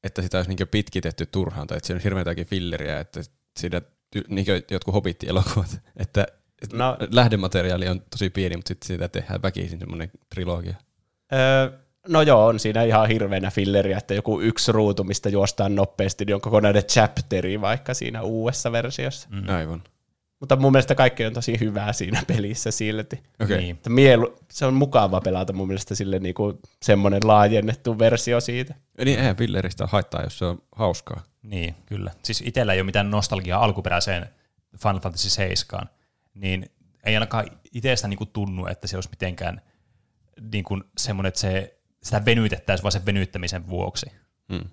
[0.03, 3.21] että sitä olisi niinku pitkitetty turhaan, tai että siinä on hirveätäkin filleriä, että
[3.59, 3.81] siinä
[4.29, 6.25] niinku jotkut hobittielokuvat, että
[6.61, 10.75] että No- lähdemateriaali on tosi pieni, mutta sitten siitä tehdään väkisin semmoinen trilogia.
[11.33, 16.25] Öö, no joo, on siinä ihan hirveänä filleriä, että joku yksi ruutu, mistä juostaan nopeasti,
[16.25, 19.29] niin on kokonainen chapteri vaikka siinä uudessa versiossa.
[19.31, 19.49] Mm.
[19.49, 19.83] Aivan.
[20.39, 23.23] Mutta mun mielestä kaikki on tosi hyvää siinä pelissä silti.
[23.39, 23.57] Okei.
[23.57, 23.75] Niin.
[23.75, 28.75] Että Mielu, se on mukava pelata mun mielestä sille niinku semmoinen laajennettu versio siitä.
[29.05, 31.23] Niin eihän filleristä haittaa, jos se on hauskaa.
[31.43, 32.11] Niin, kyllä.
[32.23, 34.29] Siis itsellä ei ole mitään nostalgiaa alkuperäiseen
[34.77, 35.89] Final Fantasy 7,
[36.33, 36.71] niin
[37.03, 39.61] ei ainakaan itsestä niinku tunnu, että se olisi mitenkään
[40.51, 44.05] niinku semmoinen, että se, sitä venytettäisiin vaan sen venyttämisen vuoksi.
[44.47, 44.69] Mm.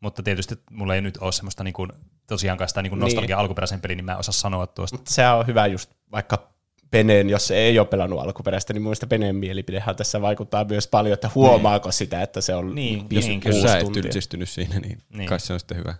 [0.00, 1.88] Mutta tietysti mulla ei nyt ole semmoista niinku,
[2.28, 3.00] tosiaankaan sitä niinku Niin.
[3.00, 4.96] nostalgiaa alkuperäisen peliin, niin mä en osaa sanoa tuosta.
[4.96, 6.48] Mutta se on hyvä just vaikka
[6.90, 10.86] Peneen, jos se ei ole pelannut alkuperäistä, niin mun mielestä Peneen mielipidehän tässä vaikuttaa myös
[10.88, 14.02] paljon, että huomaako sitä, että se on Niin, viisi- niin, Jos kuusi sä et tuntia.
[14.02, 14.98] tylsistynyt siinä, niin, Niin.
[15.18, 15.94] niin, kai se on sitten hyvä.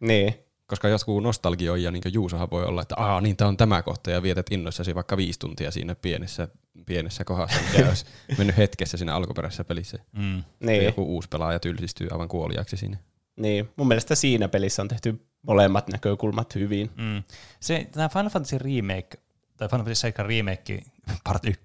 [0.00, 0.34] Niin.
[0.66, 4.10] Koska jotkut nostalgioija, niin kuin Juusohan voi olla, että Aa, niin tämä on tämä kohta,
[4.10, 6.48] ja vietät innoissasi vaikka viisi tuntia siinä pienessä,
[6.86, 8.04] pienessä kohdassa, mikä olisi
[8.38, 9.98] mennyt hetkessä siinä alkuperäisessä pelissä.
[10.12, 10.36] Mm.
[10.36, 10.84] Ja Niin.
[10.84, 12.96] joku uusi pelaaja tylsistyy aivan kuoliaksi siinä.
[13.36, 13.68] niin.
[13.76, 16.90] Mun mielestä siinä pelissä on tehty molemmat näkökulmat hyvin.
[16.96, 17.22] Mm.
[17.60, 19.18] Se, tämä Final Fantasy Remake,
[19.56, 20.82] tai Final Fantasy 7 Remake,
[21.24, 21.62] part 1,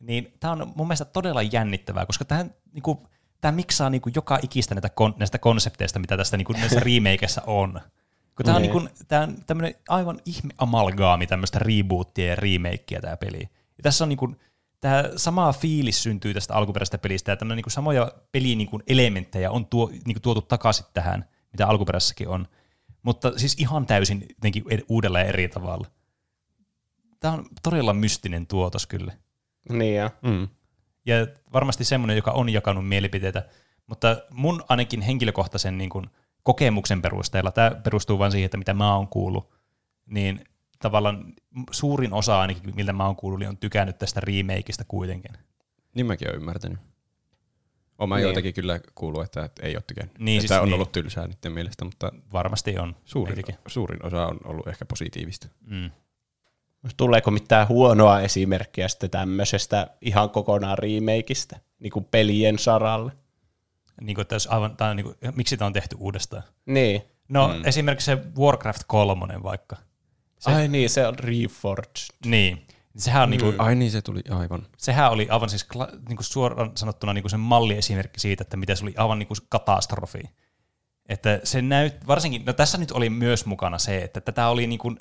[0.00, 3.06] niin tämä on mun mielestä todella jännittävää, koska tähän niinku,
[3.40, 7.80] tämä miksaa niinku joka ikistä näitä kon, näistä konsepteista, mitä tästä niinku näissä remakeissa on.
[8.36, 8.72] Kun tämä on, Niin.
[8.72, 13.40] niinku, tää on tämmöinen aivan ihme amalgaami tämmöistä rebootia ja remakea tämä peli.
[13.40, 14.36] Ja tässä on niinku,
[14.80, 19.66] tämä sama fiilis syntyy tästä alkuperäisestä pelistä, ja tämmöinen niinku samoja pelin niinku elementtejä on
[19.66, 22.46] tuo, niinku tuotu takaisin tähän, mitä alkuperäisessäkin on.
[23.02, 25.86] Mutta siis ihan täysin jotenkin uudella eri tavalla.
[27.20, 29.12] Tämä on todella mystinen tuotos kyllä.
[29.72, 30.10] Niin ja.
[30.22, 30.48] Mm.
[31.06, 31.14] Ja
[31.52, 33.48] varmasti semmoinen, joka on jakanut mielipiteitä,
[33.86, 36.06] mutta mun ainakin henkilökohtaisen niin kuin,
[36.42, 39.50] kokemuksen perusteella, tämä perustuu vain siihen, että mitä mä oon kuullut,
[40.06, 40.44] niin
[40.78, 41.34] tavallaan
[41.70, 45.32] suurin osa ainakin, miltä mä oon kuullut, niin on tykännyt tästä remakeista kuitenkin.
[45.94, 46.78] Niin mäkin olen ymmärtänyt.
[48.00, 48.22] Olen mä Niin.
[48.22, 50.18] joitakin kyllä kuullut, että ei ole tykännyt.
[50.18, 50.74] Niin, että siis on niin.
[50.74, 52.96] ollut tylsää niiden mielestä, mutta Varmasti on.
[53.04, 55.48] suurin, suurin osa on ollut ehkä positiivista.
[55.66, 55.90] Mm.
[56.96, 63.12] Tuleeko mitään huonoa esimerkkiä sitten tämmöisestä ihan kokonaan remakeista, niin kuin pelien saralle?
[64.00, 66.42] Niin kuin, että jos aivan, tai niin kuin, miksi tämä on tehty uudestaan?
[66.66, 67.02] Niin.
[67.28, 67.64] No mm.
[67.64, 69.76] esimerkiksi se Warcraft 3 vaikka.
[70.38, 71.96] Se, Ai niin, se on Reforged.
[72.26, 72.66] Niin.
[72.96, 74.66] Sehän, on, niin kuin, Ai niin, se tuli aivan.
[74.78, 75.66] sehän oli aivan siis
[76.08, 79.26] niin kuin suoraan sanottuna niin kuin sen malliesimerkki siitä, että miten se oli aivan niin
[79.26, 80.20] kuin katastrofi.
[81.08, 84.78] Että se näyt, varsinkin, no tässä nyt oli myös mukana se, että tätä oli niin
[84.78, 84.98] kuin,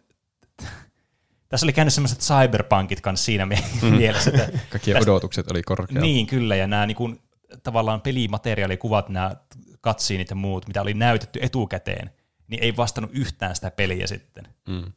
[1.50, 3.64] tässä oli käynyt semmoiset cyberpunkit kanssa siinä mie-
[3.98, 6.02] mielessä, että Kaikkien Tästä- odotukset oli korkealla.
[6.02, 7.22] niin kyllä, ja nämä niin kuin,
[7.64, 9.36] tavallaan pelimateriaalikuvat, nämä
[9.82, 12.10] katsiinit ja muut, mitä oli näytetty etukäteen,
[12.48, 14.48] niin ei vastannut yhtään sitä peliä sitten.
[14.68, 14.92] Mm.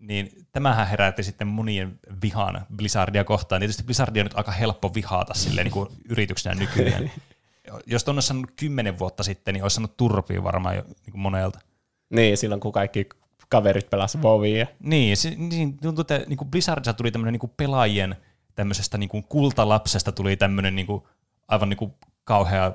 [0.00, 3.60] Niin tämähän herätti sitten monien vihan Blizzardia kohtaan.
[3.60, 7.10] Tietysti Blizzardia on nyt aika helppo vihata silleen niin kuin yrityksenä nykyään.
[7.86, 11.60] Jos olisi sanonut kymmenen vuotta sitten, niin olisi sanonut turpia varmaan jo niin kuin monelta.
[12.10, 13.08] Niin, silloin kun kaikki
[13.48, 14.66] kaverit pelas Vovia.
[14.80, 18.16] Niin, se, niin tuntuu, että niin kuin Blizzardissa tuli tämmöinen niin kuin pelaajien
[18.54, 21.02] tämmöisestä niin kuin kultalapsesta tuli tämmöinen niin kuin,
[21.48, 21.94] aivan niin kuin
[22.24, 22.72] kauhea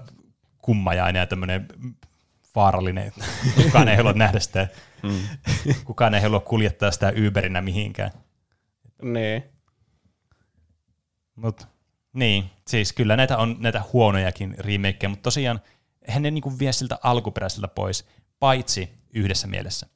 [0.61, 1.67] kummajainen ja tämmöinen
[2.55, 3.11] vaarallinen.
[3.63, 4.67] Kukaan ei halua nähdä sitä.
[5.05, 5.73] Mm.
[5.85, 8.11] Kukaan ei halua kuljettaa sitä Uberinä mihinkään.
[9.01, 9.43] Niin.
[11.35, 11.67] Mut,
[12.13, 15.61] niin, siis kyllä näitä on näitä huonojakin remakeja, mutta tosiaan
[16.07, 18.05] eihän ne niinku vie siltä alkuperäiseltä pois,
[18.39, 19.87] paitsi yhdessä mielessä.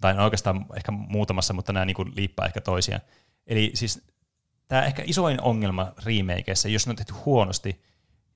[0.00, 3.00] Tai no oikeastaan ehkä muutamassa, mutta nämä niinku liippaa ehkä toisiaan.
[3.46, 4.02] Eli siis
[4.68, 7.82] tämä ehkä isoin ongelma remakeissa, jos ne on tehty huonosti,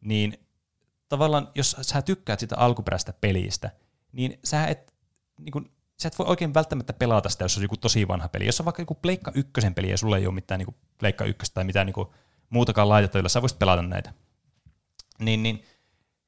[0.00, 0.38] niin
[1.08, 3.70] tavallaan jos sä tykkäät sitä alkuperäistä pelistä,
[4.12, 4.94] niin sä et,
[5.40, 8.46] niin kun, sä et voi oikein välttämättä pelata sitä, jos on joku tosi vanha peli.
[8.46, 11.54] Jos on vaikka joku Pleikka ykkösen peli ja sulla ei ole mitään niin Pleikka ykköstä
[11.54, 12.06] tai mitään niin
[12.50, 14.12] muutakaan laitetta, jolla sä voisit pelata näitä,
[15.18, 15.64] niin, niin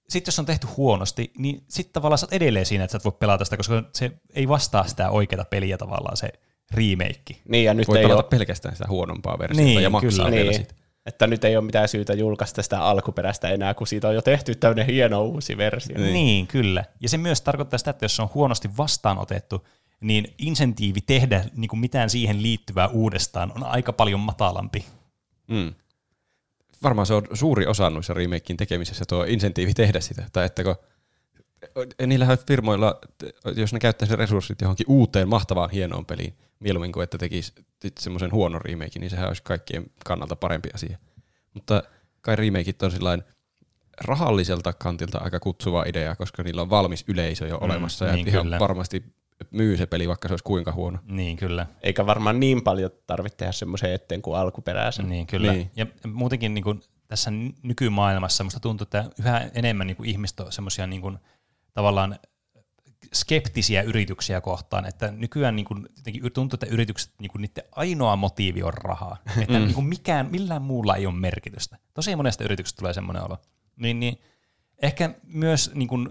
[0.08, 3.04] sitten jos on tehty huonosti, niin sitten tavallaan sä oot edelleen siinä, että sä et
[3.04, 6.32] voi pelata sitä, koska se ei vastaa sitä oikeaa peliä tavallaan se
[6.70, 7.36] remake.
[7.48, 10.30] Niin, ja nyt Voi ei pelata ole, pelkästään sitä huonompaa versiota Niin, ja maksaa kyllä.
[10.30, 10.74] vielä niin, siitä.
[11.10, 14.54] Että nyt ei ole mitään syytä julkaista sitä alkuperäistä enää, kun siitä on jo tehty
[14.54, 15.98] tämmöinen hieno uusi versio.
[15.98, 16.12] Niin.
[16.12, 16.84] niin, kyllä.
[17.00, 19.66] Ja se myös tarkoittaa sitä, että jos se on huonosti vastaanotettu,
[20.00, 24.84] niin insentiivi tehdä niin kuin mitään siihen liittyvää uudestaan on aika paljon matalampi.
[25.48, 25.74] Mm.
[26.82, 30.24] Varmaan se on suuri osa noissa remakein tekemisessä tuo insentiivi tehdä sitä.
[30.32, 30.76] Tai että kun,
[32.06, 33.00] niillähän firmoilla,
[33.56, 37.52] jos ne käyttäisi resurssit johonkin uuteen, mahtavaan, hienoon peliin, mieluummin kuin että tekisi
[37.98, 40.98] semmoisen huonon remake, niin sehän olisi kaikkien kannalta parempi asia.
[41.54, 41.82] Mutta
[42.20, 43.22] kai remakeit on sillain
[44.04, 48.28] rahalliselta kantilta aika kutsuva idea, koska niillä on valmis yleisö jo Mm, olemassa ja niin
[48.28, 48.58] ihan kyllä.
[48.58, 49.04] varmasti
[49.50, 50.98] myy se peli, vaikka se olisi kuinka huono.
[51.04, 51.66] Niin, kyllä.
[51.82, 55.08] Eikä varmaan niin paljon tarvitse tehdä semmoisen eteen kuin alkuperäisen.
[55.08, 55.52] Niin, kyllä.
[55.52, 55.70] Niin.
[55.76, 60.40] Ja muutenkin niin kuin tässä ny- nykymaailmassa musta tuntuu, että yhä enemmän niin kuin ihmiset
[60.40, 61.18] on semmoisia niin kuin,
[61.74, 62.18] tavallaan
[63.12, 68.16] skeptisiä yrityksiä kohtaan, että nykyään niin kuin, jotenkin tuntuu, että yritykset, niin kuin, niiden ainoa
[68.16, 69.16] motiivi on rahaa.
[69.42, 69.64] Että mm.
[69.64, 71.76] niin kuin mikään, millään muulla ei ole merkitystä.
[71.94, 73.38] Tosi monesta yrityksestä tulee semmoinen olo.
[73.76, 74.20] Niin, niin
[74.82, 76.08] ehkä myös niin kuin,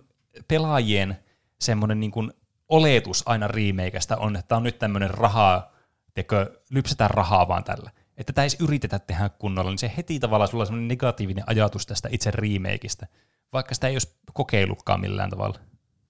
[0.47, 1.19] pelaajien
[1.59, 2.31] semmoinen niin kuin,
[2.69, 5.71] oletus aina remakeista on, että tämä on nyt tämmöinen rahaa,
[6.13, 7.91] tekö, lypsetään rahaa vaan tällä.
[8.17, 11.85] Että tämä ei yritetä tehdä kunnolla, niin se heti tavallaan sulla on semmoinen negatiivinen ajatus
[11.85, 13.05] tästä itse remakeista,
[13.53, 15.59] vaikka sitä ei olisi kokeillutkaan millään tavalla.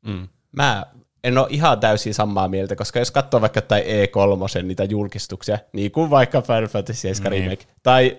[0.05, 0.27] Mm.
[0.51, 0.85] Mä
[1.23, 5.91] en ole ihan täysin samaa mieltä, koska jos katsoo vaikka tai E3 niitä julkistuksia, niin
[5.91, 7.43] kuin vaikka Final Fantasy 7 Niin.
[7.43, 8.17] Remake, tai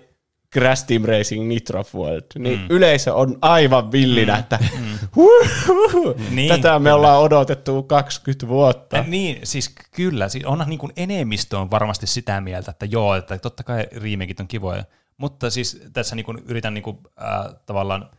[0.55, 2.67] Crash Team Racing Nitro World, niin Mm.
[2.71, 4.39] yleisö on aivan villinä, Mm.
[4.41, 6.25] että Mm.
[6.31, 6.95] Niin, tätä me kyllä.
[6.95, 8.97] ollaan odotettu 20 vuotta.
[8.97, 13.15] Ja niin, siis kyllä, siis onhan niin kuin enemmistö on varmasti sitä mieltä, että joo,
[13.15, 14.85] että totta kai remakeit on kivoja,
[15.17, 18.11] mutta siis tässä niin kuin yritän niin kuin, äh, tavallaan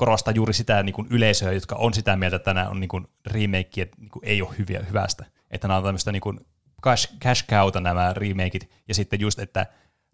[0.00, 3.06] korostaa juuri sitä niin kuin yleisöä, jotka on sitä mieltä, että nämä on niin kuin
[3.26, 5.24] remakeja, niin kuin ei ole hyviä hyvästä.
[5.50, 6.40] Että nämä on tämmöistä niin kuin
[6.82, 9.66] cash, cash cowta nämä remakeit, ja sitten just, että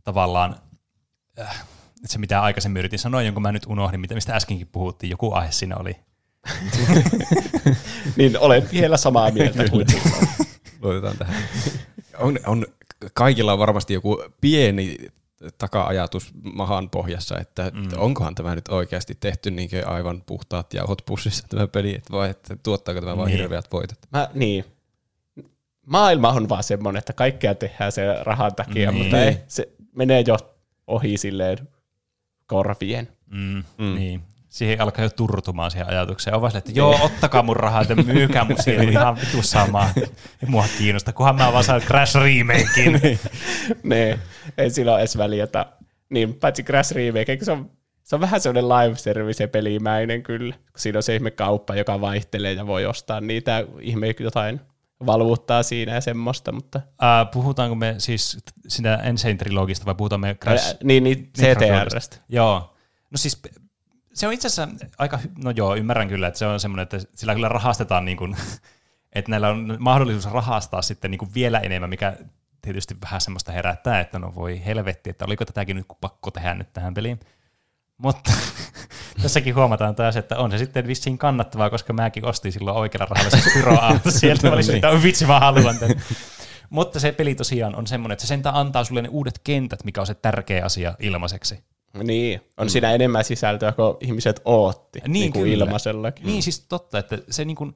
[0.05, 0.57] tavallaan,
[1.41, 1.65] äh,
[2.05, 5.53] se mitä aikaisemmin yritin sanoa, jonka mä nyt unohdin, mitä- mistä äskenkin puhuttiin, joku aihe
[5.53, 5.97] siinä oli.
[8.17, 9.87] Niin olen vielä samaa mieltä kuin.
[10.83, 11.35] Luotetaan tähän.
[12.19, 12.67] On, on,
[13.15, 14.97] kaikilla on varmasti joku pieni
[15.59, 17.89] taka-ajatus mahan pohjassa, että mm.
[17.97, 22.57] onkohan tämä nyt oikeasti tehty niin aivan puhtaat jauhot pussissa tämä peli, että vai että
[22.63, 23.39] tuottaako tämä vain Niin.
[23.39, 23.99] hirveät voitot.
[24.13, 24.65] Mä, niin.
[25.87, 29.03] Maailma on vaan semmoinen, että kaikkea tehdään sen rahan takia, Niin.
[29.03, 30.37] mutta ei, se menee jo
[30.87, 31.69] ohi silleen
[32.47, 33.09] korvien.
[33.31, 33.95] Mm, mm.
[33.95, 34.23] Niin.
[34.57, 36.37] Siihen alkaa jo turtumaan siihen ajatukseen.
[36.37, 39.91] On vaan että joo, ottakaa mun rahaa, että myykää mun sielu ihan vitu samaa.
[40.43, 43.01] Ei mua kiinnosta, kunhan mä vaan saan Crash remakein.
[43.83, 44.19] ne,
[44.59, 45.67] ei sillä ole edes väliä, että
[46.11, 47.71] niin, paitsi Crash Remake, se on,
[48.03, 52.53] se on vähän semmoinen live service pelimäinen kyllä, siinä on se ihme kauppa, joka vaihtelee
[52.53, 54.61] ja voi ostaa niitä ihme jotain
[55.07, 58.39] valuuttaa siinä ja semmoista, mutta Äh, puhutaanko me siis
[58.69, 60.67] sitä Insane Trilogista vai puhutaan me Crash?
[60.67, 62.17] Ää, niin, niin CTRstä.
[62.29, 62.77] Joo.
[63.11, 63.43] No siis
[64.17, 67.35] se on itse asiassa aika, no joo, ymmärrän kyllä, että se on semmoinen, että sillä
[67.35, 68.37] kyllä rahastetaan niin kuin,
[69.13, 72.17] että näillä on mahdollisuus rahastaa sitten niin kuin vielä enemmän, mikä
[72.63, 76.73] tietysti vähän semmoista herättää, että no voi helvetti, että oliko tätäkin nyt pakko tehdä nyt
[76.73, 77.21] tähän peliin.
[77.99, 78.33] Mutta
[79.23, 83.31] tässäkin huomataan taas, että on se sitten vissiin kannattavaa, koska mäkin ostin silloin oikealla rahalla
[83.31, 84.47] se Spyro-auto sieltä.
[84.49, 86.03] Mä olin että on vitsi, mä haluan tämän.
[86.71, 90.01] Mutta se peli tosiaan on semmoinen, että se sentään antaa sulle ne uudet kentät, mikä
[90.01, 91.65] on se tärkeä asia ilmaiseksi.
[92.05, 96.27] Niin, on siinä enemmän sisältöä kuin ihmiset ootti, niin, niin kuin ilmaisellakin.
[96.27, 97.75] Niin siis totta, että se, niin kuin,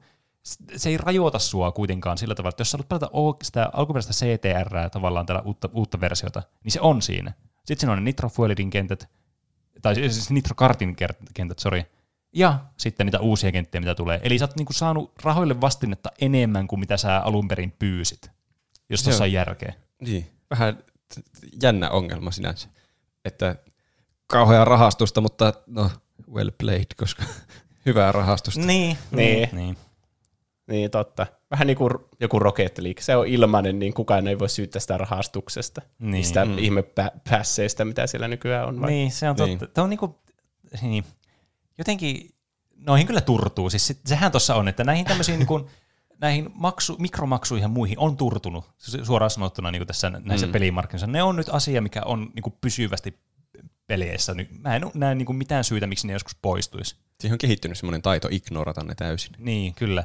[0.75, 4.89] se ei rajoita sua kuitenkaan sillä tavalla, että jos sä haluat pelata sitä alkuperäistä CTR
[4.91, 7.33] tavallaan tällä uutta, uutta versiota, niin se on siinä.
[7.57, 9.09] Sitten siinä on ne Nitro Fuelidin kentät,
[9.81, 11.83] tai siis Nitro Kartin ker- kentät, sorry.
[12.33, 14.19] Ja sitten niitä uusia kenttiä, mitä tulee.
[14.23, 18.31] Eli sä oot niinku saanut rahoille vastinetta enemmän kuin mitä sä alun perin pyysit,
[18.89, 19.73] jos tuossa on järkeä.
[20.01, 20.77] Niin, vähän
[21.63, 22.69] jännä ongelma sinänsä.
[23.25, 23.55] Että
[24.31, 25.91] kauheaa rahastusta, mutta no,
[26.33, 27.23] well played, koska
[27.85, 28.61] hyvää rahastusta.
[28.61, 29.49] Niin, Niin.
[29.51, 29.77] niin.
[30.67, 31.27] Niin, totta.
[31.51, 33.01] Vähän niin kuin joku Rocket League.
[33.01, 35.81] Se on ilmainen, niin kukaan ei voi syyttää sitä rahastuksesta.
[35.99, 36.11] Niin.
[36.11, 36.57] Niistä mm.
[36.57, 38.81] ihmepässeistä, mitä siellä nykyään on.
[38.81, 38.89] Vai?
[38.91, 39.47] Niin, se on totta.
[39.47, 39.59] Niin.
[39.59, 39.69] Niin.
[39.73, 40.19] Tämä on niinku,
[40.81, 41.03] niin,
[41.77, 42.29] jotenkin,
[42.75, 43.69] noihin kyllä turtuu.
[43.69, 45.69] Siis sit- sehän tuossa on, että näihin tämmöisiin niinku,
[46.21, 50.53] näihin maksu, mikromaksuihin ja muihin on turtunut, su- suoraan sanottuna niin tässä näissä mm.
[50.53, 51.07] pelimarkkinoissa.
[51.07, 53.19] Ne on nyt asia, mikä on niin pysyvästi
[53.87, 54.33] peleissä.
[54.33, 56.95] Nyt Mä en näe niin mitään syytä, miksi ne joskus poistuisi.
[57.19, 59.31] Siihen on kehittynyt semmoinen taito ignorata ne täysin.
[59.37, 60.03] Niin, kyllä.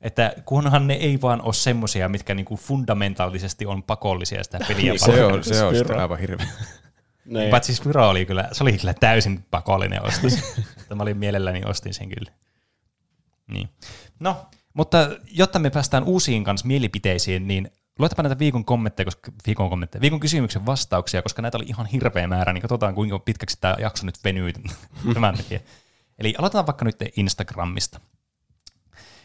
[0.00, 4.98] Että kunhan ne ei vaan ole semmoisia, mitkä niinku fundamentaalisesti on pakollisia sitä peliä Niin,
[5.00, 5.24] Se varten.
[5.26, 5.78] on, se on Spyro.
[5.78, 6.46] sitten aivan hirveä.
[7.24, 7.50] Niin.
[7.50, 10.32] Paitsi Spyro oli kyllä, se oli kyllä täysin pakollinen ostos.
[10.94, 12.32] Mä olin mielelläni ostin sen kyllä.
[13.46, 13.68] Niin.
[14.20, 19.70] No, mutta jotta me päästään uusiin kanssa mielipiteisiin, niin luetapa näitä viikon kommentteja, koska, viikon
[19.70, 23.76] kommentteja, viikon kysymyksen vastauksia, koska näitä oli ihan hirveä määrä, niin katsotaan kuinka pitkäksi tämä
[23.78, 24.52] jakso nyt venyy
[25.14, 25.60] tämän takia.
[26.18, 28.00] Eli aloitetaan vaikka nyt Instagramista,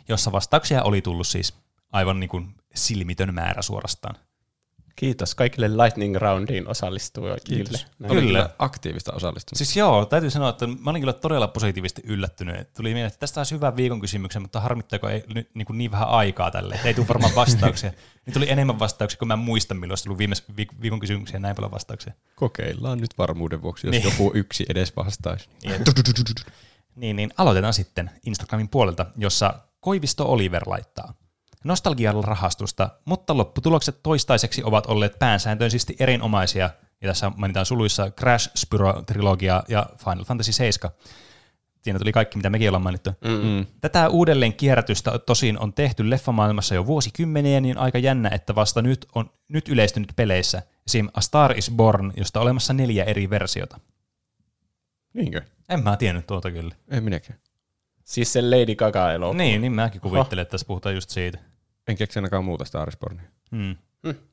[0.09, 1.53] jossa vastauksia oli tullut siis
[1.91, 4.15] aivan niin kuin silmitön määrä suorastaan.
[4.95, 7.37] Kiitos kaikille Lightning Roundiin osallistujille.
[7.43, 7.85] Kiitos.
[7.99, 8.11] Näin.
[8.11, 8.49] Oli Kyllä.
[8.59, 9.65] aktiivista osallistumista.
[9.65, 12.73] Siis joo, täytyy sanoa, että mä olin kyllä todella positiivisesti yllättynyt.
[12.73, 15.91] Tuli mieleen, että tästä olisi hyvä viikon kysymyksen, mutta harmittaako ei nyt niin, kuin niin
[15.91, 17.91] vähän aikaa tälle, että ei tule varmaan vastauksia.
[18.25, 21.39] Niin tuli enemmän vastauksia, kun mä en muista, milloin olisi tullut viime viik- viikon kysymyksiä
[21.39, 22.13] näin paljon vastauksia.
[22.35, 24.03] Kokeillaan nyt varmuuden vuoksi, jos Niin.
[24.03, 25.49] joku yksi edes vastaisi.
[26.95, 31.13] Niin, niin aloitetaan sitten Instagramin puolelta, jossa Koivisto Oliver laittaa.
[31.63, 36.69] Nostalgialla rahastusta, mutta lopputulokset toistaiseksi ovat olleet päänsääntöisesti erinomaisia,
[37.01, 40.91] ja tässä mainitaan suluissa Crash, Spyro-trilogia ja Final Fantasy 7.
[41.81, 43.09] Siinä tuli kaikki, mitä mekin ollaan mainittu.
[43.09, 43.65] Mm.
[43.81, 49.05] Tätä uudelleen kierrätystä tosin on tehty leffamaailmassa jo vuosikymmeniä, niin aika jännä, että vasta nyt
[49.15, 50.61] on nyt yleistynyt peleissä.
[50.87, 51.09] Esim.
[51.13, 53.79] A Star is Born, josta on olemassa neljä eri versiota.
[55.13, 55.41] Niinkö?
[55.69, 56.75] En mä tiennyt tuota kyllä.
[56.87, 57.39] En minäkään.
[58.03, 59.37] Siis se Lady Gaga-elokuva.
[59.37, 61.37] Niin, niin mäkin kuvittelen, että tässä puhutaan just siitä.
[61.87, 63.29] En keksi ainakaan muuta Star Spornia.
[63.51, 63.75] Hmm.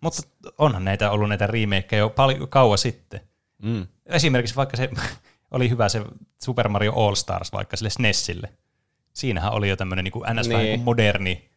[0.00, 0.22] Mutta
[0.58, 3.20] onhan näitä ollut näitä remakeja jo paljon kauan sitten.
[3.62, 3.86] Mm.
[4.06, 4.90] Esimerkiksi vaikka se
[5.50, 6.04] oli hyvä se
[6.44, 8.48] Super Mario All Stars vaikka sille SNESille.
[9.12, 10.48] Siinähän oli jo tämmöinen niin ns.
[10.48, 10.58] Niin.
[10.58, 10.80] Niin.
[10.80, 11.50] moderni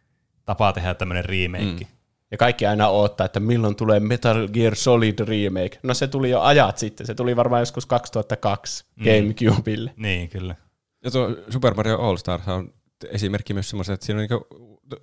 [0.45, 1.63] tapa tehdä tämmöinen remake.
[1.63, 1.87] Mm.
[2.31, 5.79] Ja kaikki aina odottaa, että milloin tulee Metal Gear Solid remake.
[5.83, 7.07] No se tuli jo ajat sitten.
[7.07, 9.03] Se tuli varmaan joskus 2002 mm.
[9.03, 9.93] Gamecubelle.
[9.97, 10.55] Niin, kyllä.
[11.03, 12.73] Ja tuo Super Mario All Stars on
[13.09, 14.47] esimerkki myös semmoisen, että siinä on, niinku,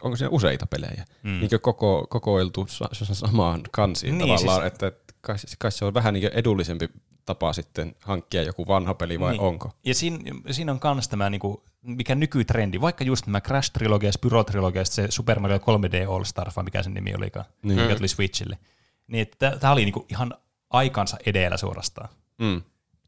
[0.03, 1.30] onko siinä useita pelejä, mm.
[1.41, 5.84] niinku koko, kokoiltu sa, sa, samaan kansiin Niin, niin, tavallaan, siis- että kai, kai se
[5.84, 6.88] on vähän niinku edullisempi
[7.24, 9.38] tapa sitten hankkia joku vanha peli vai Niin.
[9.41, 9.49] niin.
[9.49, 9.70] onko?
[9.84, 10.18] Ja siinä,
[10.51, 15.05] siinä on myös tämä, niin kuin, mikä nykytrendi, vaikka just nämä Crash-trilogia, Spyro-trilogia, ja sitten
[15.05, 17.80] se Super Mario 3D All Star, vai mikä sen nimi olikaan, niin.
[17.80, 18.59] mikä tuli Switchille.
[19.07, 19.26] Niin,
[19.61, 20.34] tämä oli niin kuin ihan
[20.70, 22.09] aikansa edellä suorastaan.
[22.38, 22.62] Mm.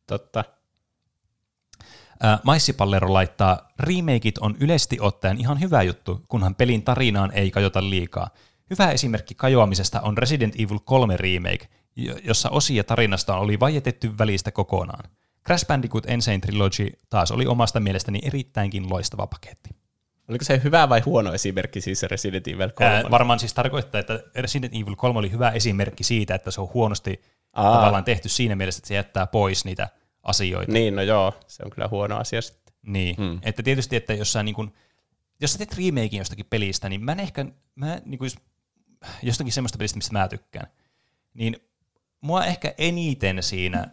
[0.06, 0.44] Totta.
[2.22, 7.90] Ää, Maissipallero laittaa, remakeit on yleisesti ottaen ihan hyvä juttu, kunhan pelin tarinaan ei kajota
[7.90, 8.30] liikaa.
[8.70, 14.50] Hyvä esimerkki kajoamisesta on Resident Evil 3 remake, jo- jossa osia tarinasta oli vajetetty välistä
[14.50, 15.10] kokonaan.
[15.46, 19.70] Crash Bandicoot Insane Trilogy taas oli omasta mielestäni erittäinkin loistava paketti.
[20.28, 22.94] Oliko se hyvä vai huono esimerkki siis Resident Evil 3?
[22.94, 26.68] Ää, varmaan siis tarkoittaa, että Resident Evil 3 oli hyvä esimerkki siitä, että se on
[26.74, 27.74] huonosti Aa.
[27.76, 29.88] tavallaan tehty siinä mielessä, että se jättää pois niitä
[30.22, 30.72] asioita.
[30.72, 32.74] Niin, no joo, se on kyllä huono asia sitten.
[32.86, 33.38] Niin, hmm.
[33.42, 34.72] että tietysti, että jos sä, niin kun,
[35.40, 37.44] jos sä teet remakein jostakin pelistä, niin mä en ehkä,
[37.74, 38.36] mä, niin kun, jos,
[39.22, 40.66] jostakin semmoista pelistä, mistä mä tykkään,
[41.34, 41.56] niin
[42.20, 43.88] mua ehkä eniten siinä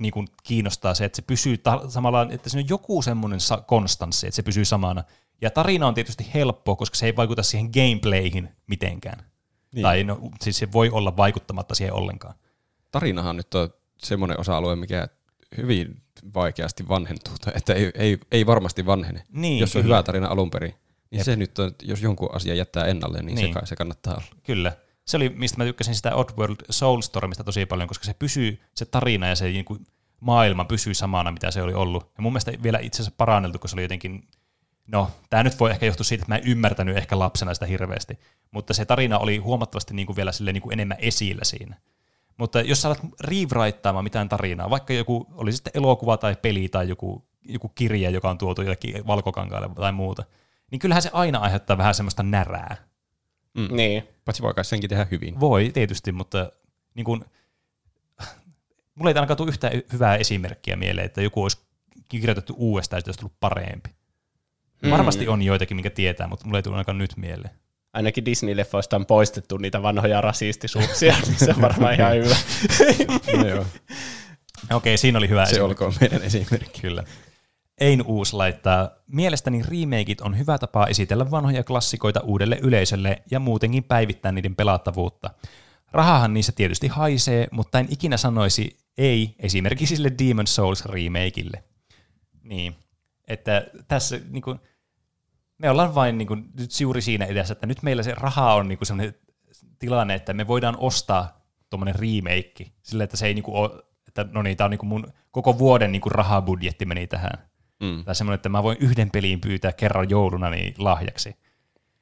[0.00, 3.60] niin kun kiinnostaa se, että se pysyy ta- samalla, että siinä on joku semmoinen sa-
[3.66, 5.04] konstanssi, että se pysyy samana.
[5.40, 9.24] Ja tarina on tietysti helppo, koska se ei vaikuta siihen gameplayhin mitenkään.
[9.74, 9.82] Niin.
[9.82, 12.34] Tai no, siis se voi olla vaikuttamatta siihen ollenkaan.
[12.90, 15.08] Tarinahan nyt on semmoinen osa-alue, mikä
[15.56, 16.02] hyvin
[16.34, 19.22] vaikeasti vanhentuu, tai että ei, ei, ei varmasti vanhene.
[19.32, 19.94] Niin, jos on kyllä.
[19.94, 20.74] hyvä tarina alun perin,
[21.10, 21.24] niin Jep.
[21.24, 23.48] se nyt on, jos jonkun asia jättää ennalle, niin, Niin.
[23.48, 24.40] Se, kai, se kannattaa olla.
[24.42, 24.72] Kyllä.
[25.04, 29.28] Se oli, mistä mä tykkäsin sitä Oddworld Soulstormista tosi paljon, koska se pysyy, se tarina
[29.28, 29.86] ja se niin kuin,
[30.20, 32.02] maailma pysyy samana, mitä se oli ollut.
[32.16, 34.28] Ja mun mielestä vielä itse asiassa paranneltu, kun se oli jotenkin,
[34.86, 38.18] no, tämä nyt voi ehkä johtua siitä, että mä en ymmärtänyt ehkä lapsena sitä hirveästi,
[38.50, 41.76] mutta se tarina oli huomattavasti niin kuin vielä silleen, niin kuin enemmän esillä siinä.
[42.36, 46.88] Mutta jos sä alat rewritaamaan mitään tarinaa, vaikka joku, oli sitten elokuva tai peli tai
[46.88, 50.24] joku, joku kirja, joka on tuotu jollekin valkokankaalle tai muuta,
[50.70, 52.76] niin kyllähän se aina aiheuttaa vähän semmoista närää.
[53.54, 53.76] Mm.
[53.76, 54.08] Niin.
[54.24, 55.40] Paitsi voi kai senkin tehdä hyvin.
[55.40, 56.52] Voi tietysti, mutta
[56.94, 57.24] niin kun,
[58.94, 61.58] mulla ei ainakaan tule yhtään hyvää esimerkkiä mieleen, että joku olisi
[62.08, 63.90] kirjoitettu uudestaan ja siitä olisi tullut parempi.
[63.90, 64.88] Mm.
[64.88, 64.90] Mm.
[64.90, 67.54] Varmasti on joitakin, minkä tietää, mutta mulla ei tule ainakaan nyt mieleen.
[67.94, 72.36] Ainakin Disney-leffoista on poistettu niitä vanhoja rasistisuuksia, niin se on varmaan ihan hyvä.
[73.38, 73.66] no joo.
[74.72, 75.70] Okei, siinä oli hyvä Se esimerkki.
[75.70, 76.80] olkoon meidän esimerkki.
[76.80, 77.04] Kyllä.
[77.80, 83.84] Ein Uus laittaa, mielestäni remakeit on hyvä tapa esitellä vanhoja klassikoita uudelle yleisölle ja muutenkin
[83.84, 85.30] päivittää niiden pelattavuutta.
[85.92, 91.64] Rahahan niissä tietysti haisee, mutta en ikinä sanoisi ei esimerkiksi sille Demon Souls remakeille.
[92.42, 92.74] Niin,
[93.28, 94.58] että tässä niin kuin,
[95.58, 98.68] me ollaan vain niin kuin, nyt juuri siinä edessä, että nyt meillä se raha on
[98.68, 99.14] niin kuin sellainen
[99.78, 101.40] tilanne, että me voidaan ostaa
[101.70, 103.70] tuommoinen remake sillä, että se ei niin kuin ole,
[104.08, 107.38] että no niin, tämä on niin kuin mun koko vuoden niin kuin rahabudjetti meni tähän.
[107.80, 108.04] Mm.
[108.04, 111.36] Tai semmoinen, että mä voin yhden peliin pyytää kerran jouluna niin lahjaksi.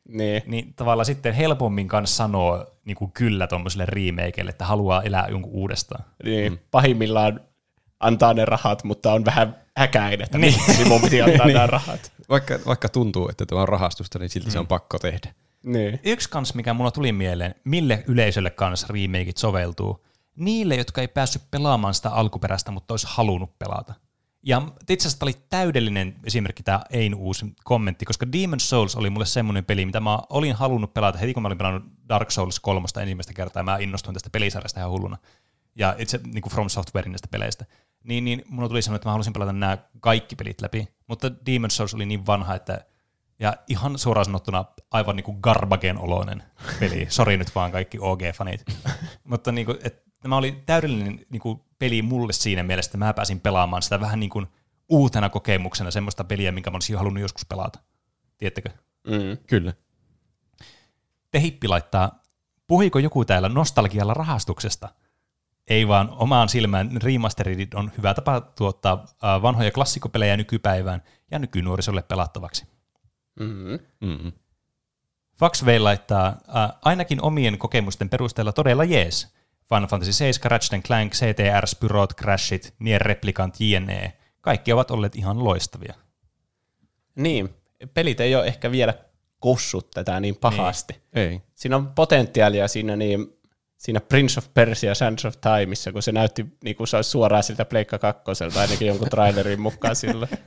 [0.09, 0.43] Niin.
[0.47, 5.53] Niin tavallaan sitten helpommin kanssa sanoo niin kuin kyllä tuommoiselle remakeille, että haluaa elää jonkun
[5.53, 6.05] uudestaan.
[6.25, 6.61] niin.
[6.71, 7.41] Pahimmillaan
[8.01, 10.55] antaa ne rahat, mutta on vähän häkäin, että Niin.
[10.77, 10.89] niin.
[10.89, 12.13] mun piti antaa nämä rahat.
[12.33, 14.53] Vaikka, vaikka tuntuu, että tämä on rahastusta, niin silti mm.
[14.53, 15.35] se on pakko tehdä.
[15.65, 16.01] Niin.
[16.05, 20.07] Yksi kans, mikä mulla tuli mieleen, mille yleisölle kanssa remakeit soveltuu,
[20.37, 23.95] niille, jotka ei päässyt pelaamaan sitä alkuperäistä, mutta olisi halunnut pelata.
[24.43, 29.27] Ja itse asiassa oli täydellinen esimerkki tämä Ein uusi kommentti, koska Demon's Souls oli mulle
[29.27, 32.87] semmoinen peli, mitä mä olin halunnut pelata heti, kun mä olin pelannut Dark Souls 3
[33.01, 35.19] ensimmäistä kertaa, ja mä innostuin tästä pelisarjasta ihan hulluna.
[35.75, 37.65] Ja itse niin kuin From Softwarein näistä peleistä.
[38.05, 41.71] Niin, niin mulla tuli semmoinen, että mä halusin pelata nämä kaikki pelit läpi, mutta Demon's
[41.71, 42.85] Souls oli niin vanha, että
[43.43, 46.43] ja ihan suoraan sanottuna aivan niin kuin garbagen oloinen
[46.81, 47.07] peli.
[47.11, 48.75] Sori nyt vaan kaikki OG-fanit.
[49.25, 53.15] Mutta niin kuin, et, tämä oli täydellinen niin kuin peli mulle siinä mielessä, että mä
[53.15, 54.47] pääsin pelaamaan sitä vähän niin kuin
[54.89, 57.79] uutena kokemuksena semmoista peliä, minkä mä olisin halunnut joskus pelata.
[58.39, 58.71] Tiedättekö?
[59.07, 59.39] Mm.
[59.47, 59.75] Kyllä.
[61.31, 62.23] Tehippi laittaa,
[62.67, 64.89] puhuiko joku täällä nostalgialla rahastuksesta?
[65.69, 72.67] Ei vaan omaan silmään remasteridit on hyvä tapa tuottaa vanhoja klassikopelejä nykypäivään ja nykynuorisolle pelattavaksi.
[73.41, 73.79] Mm.
[74.01, 74.33] Mm-hmm.
[75.39, 79.35] Foxway laittaa äh, ainakin omien kokemusten perusteella todella jees.
[79.69, 84.13] Final Fantasy 7, Ratchet Clank, CTR, Spyrot, Crashit, Nier Replicant, JNE.
[84.41, 85.95] Kaikki ovat olleet ihan loistavia.
[87.15, 87.55] Niin.
[87.95, 88.95] Pelit ei ole ehkä vielä
[89.41, 90.93] kussut tätä niin pahasti.
[90.93, 91.29] Niin.
[91.29, 91.43] Ei.
[91.55, 93.39] Siinä on potentiaalia siinä, niin,
[93.83, 97.43] siinä Prince of Persia Sands of Timeissa, kun se näytti niin kuin se olisi suoraan
[97.43, 100.31] siltä Pleikka kakkoselta, ainakin jonkun trailerin mukaan silloin.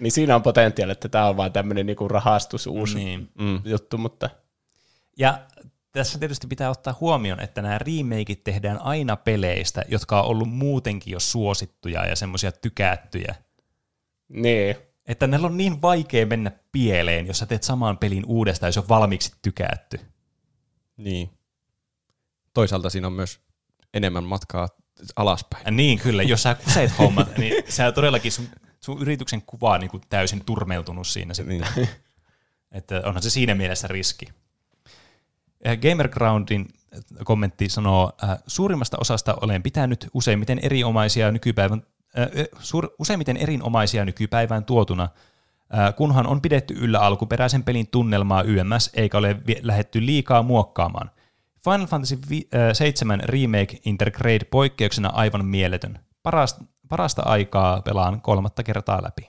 [0.00, 3.28] Niin siinä on potentiaalia, että tämä on vaan tämmöinen niin kuin rahastus uusi Niin.
[3.38, 3.60] Mm.
[3.64, 4.30] juttu, mutta
[5.18, 5.40] Ja
[5.92, 11.12] tässä tietysti pitää ottaa huomioon, että nämä remakeit tehdään aina peleistä, jotka on ollut muutenkin
[11.12, 13.34] jo suosittuja ja semmoisia tykättyjä.
[14.28, 14.76] niin.
[15.06, 18.88] Että näillä on niin vaikea mennä pieleen, jos sä teet saman pelin uudestaan, jos on
[18.88, 20.00] valmiiksi tykätty.
[20.96, 21.39] Niin.
[22.54, 23.40] Toisaalta siinä on myös
[23.94, 24.68] enemmän matkaa
[25.16, 25.62] alaspäin.
[25.64, 28.48] Ja niin kyllä, jos sä kuseet hommat, niin sä todellakin sun,
[28.80, 31.60] sun yrityksen kuva on niin kuin täysin turmeutunut siinä sitten.
[31.76, 31.88] Niin.
[32.72, 34.26] Että onhan se siinä mielessä riski.
[35.66, 36.68] Äh, Gamergroundin
[37.24, 41.82] kommentti sanoo, äh, suurimmasta osasta olen pitänyt useimmiten erinomaisia nykypäivän
[42.58, 45.08] suur, useimmiten erinomaisia nykypäivään tuotuna,
[45.96, 51.10] kunhan on pidetty yllä alkuperäisen pelin tunnelmaa YMS eikä ole lähetty liikaa muokkaamaan.
[51.64, 55.98] Final Fantasy vi- ö, 7 Remake Intergrade poikkeuksena aivan mieletön.
[56.22, 59.26] Parasta, parasta aikaa pelaan kolmatta kertaa läpi.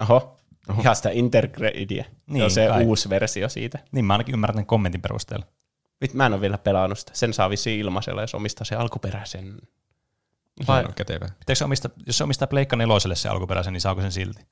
[0.00, 0.80] Oho, Oho.
[0.82, 1.74] ihan sitä Intergradea.
[1.88, 2.84] Niin, Niin, on se kai.
[2.84, 3.78] uusi versio siitä.
[3.92, 5.46] Niin mä ainakin ymmärrän tämän kommentin perusteella.
[6.00, 7.12] Vit, mä en ole vielä pelannut sitä.
[7.14, 9.54] Sen saa vissiin ilmaisella, jos omistaa se alkuperäisen.
[10.60, 11.26] Se Vai- on kätevä.
[11.38, 14.42] Pitääkö se omista, jos se omistaa Pleikka neloselle se alkuperäisen, niin saako sen silti?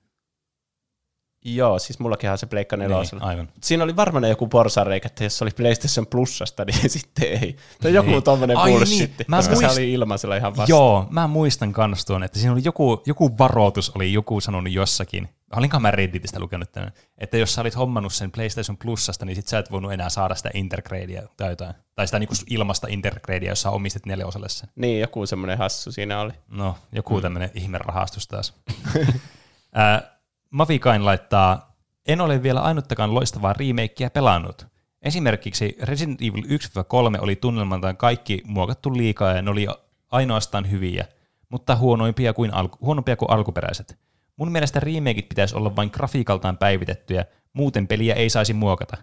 [1.44, 3.22] Joo, siis mullakin on se Pleikka nelosella.
[3.24, 3.48] Niin, aivan.
[3.62, 7.56] Siinä oli varmaan joku porsareikä, että jos se oli PlayStation Plusasta, niin sitten ei.
[7.82, 8.22] Tai joku Niin.
[8.22, 10.72] tommonen Ai bullshit, niin, mä koska muist- se oli ilmaisella ihan vasta.
[10.72, 15.28] Joo, mä muistan kans tuon, että siinä oli joku, joku varoitus, oli joku sanonut jossakin.
[15.56, 19.46] Olinkohan mä Redditistä lukenut tämän, että jos sä olit hommannut sen PlayStation Plusasta, niin sit
[19.48, 21.74] sä et voinut enää saada sitä Intergradea tai jotain.
[21.94, 24.68] Tai sitä niinku ilmasta Intergradea, jos sä omistit neljäosalle sen.
[24.76, 26.32] Niin, joku semmoinen hassu siinä oli.
[26.48, 27.22] No, joku mm.
[27.22, 28.54] tämmöinen ihmerahastus taas.
[30.54, 31.76] Mavikain laittaa,
[32.06, 34.66] en ole vielä ainuttakaan loistavaa remakeä pelannut.
[35.02, 39.66] Esimerkiksi Resident Evil 1-3 oli tunnelmaltaan kaikki muokattu liikaa ja ne oli
[40.10, 41.06] ainoastaan hyviä,
[41.48, 43.98] mutta huonoimpia kuin, alku, huonompia kuin alkuperäiset.
[44.36, 48.96] Mun mielestä remakeit pitäisi olla vain grafiikaltaan päivitettyjä, muuten peliä ei saisi muokata.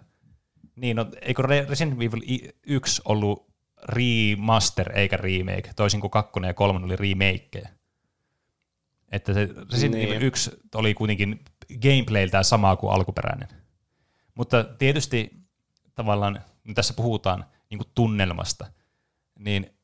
[0.76, 3.46] Niin, no, eikö Re- Resident Evil i- 1 ollut
[3.84, 7.68] remaster eikä remake, toisin kuin kakkonen ja kolmonen oli remakeja.
[9.12, 10.08] Että se Resident Niin.
[10.08, 11.44] Evil 1 oli kuitenkin
[11.82, 13.48] gameplayltään samaa kuin alkuperäinen.
[14.34, 15.30] Mutta tietysti
[15.94, 18.66] tavallaan, nyt tässä puhutaan niin kuin tunnelmasta,
[19.38, 19.74] niin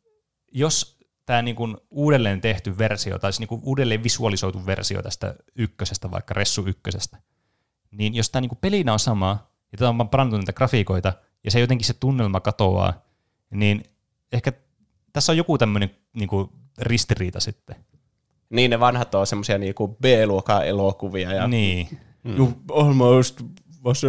[0.53, 5.35] jos tämä niin kuin uudelleen tehty versio, tai siis niin kuin uudelleen visualisoitu versio tästä
[5.57, 7.18] ykkösestä, vaikka Ressu ykkösestä,
[7.91, 11.12] niin jos tämä niin kuin pelinä on sama, ja tämä on vaan parantunut niitä grafiikoita,
[11.45, 13.03] ja se jotenkin se tunnelma katoaa,
[13.51, 13.85] niin
[14.33, 14.53] ehkä
[15.12, 16.49] tässä on joku tämmöinen niin kuin
[16.79, 17.76] ristiriita sitten.
[18.51, 21.32] Niin ne vanhat on semmosia niinku B-luokan elokuvia.
[21.32, 22.01] Ja Niin.
[22.36, 23.40] You almost
[23.84, 24.09] was a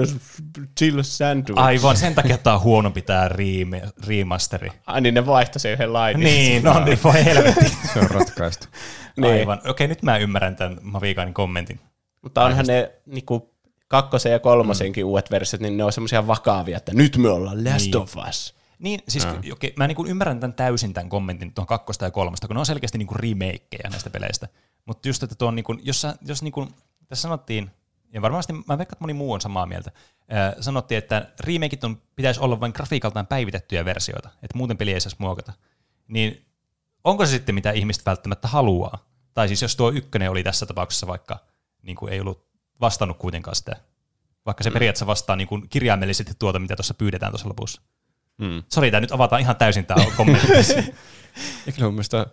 [0.79, 1.59] chill sandwich.
[1.61, 4.69] Aivan, sen takia tämä on huono pitää riime, remasteri.
[4.87, 6.23] Ai niin ne vaihtoi sen yhden lainin.
[6.23, 7.69] Niin, no niin, voi helvetti.
[7.93, 8.67] Se on ratkaistu.
[9.17, 9.33] Niin.
[9.33, 9.61] Aivan.
[9.69, 11.79] Okei, nyt mä ymmärrän tämän Mavikainin kommentin.
[12.21, 13.53] Mutta onhan ne niinku
[13.87, 15.09] kakkosen ja kolmosenkin mm.
[15.09, 17.97] uudet versiot, niin ne on semmoisia vakavia, että nyt me ollaan Last Niin.
[17.97, 18.55] of Us.
[18.79, 19.51] Niin, siis mm.
[19.51, 22.65] okei, mä niin ymmärrän tämän täysin tämän kommentin tuon kakkosta ja kolmosta, kun ne on
[22.65, 24.47] selkeästi niin remakeja näistä peleistä.
[24.85, 26.69] Mutta just, että tuo, niin kuin, jos, sä- jos niin kuin,
[27.07, 27.71] tässä sanottiin,
[28.13, 29.91] ja varmasti mä veikkaan, että moni muu on samaa mieltä,
[30.29, 35.01] ää, sanottiin, että remakeit on, pitäisi olla vain grafiikaltaan päivitettyjä versioita, että muuten peli ei
[35.01, 35.53] saisi muokata.
[36.07, 36.45] Niin
[37.03, 39.05] onko se sitten mitä ihmiset välttämättä haluaa?
[39.33, 41.39] Tai siis jos tuo ykkönen oli tässä tapauksessa vaikka,
[41.81, 42.45] niin kuin ei ollut
[42.81, 43.75] vastannut kuitenkaan sitä,
[44.45, 47.81] vaikka se periaatteessa vastaa niin kuin kirjaimellisesti tuota, mitä tuossa pyydetään tuossa lopussa.
[48.39, 48.63] Mm.
[48.69, 50.47] Sori, tämä nyt avataan ihan täysin tämä kommentti.
[51.65, 52.25] Ja kyllä mun mielestä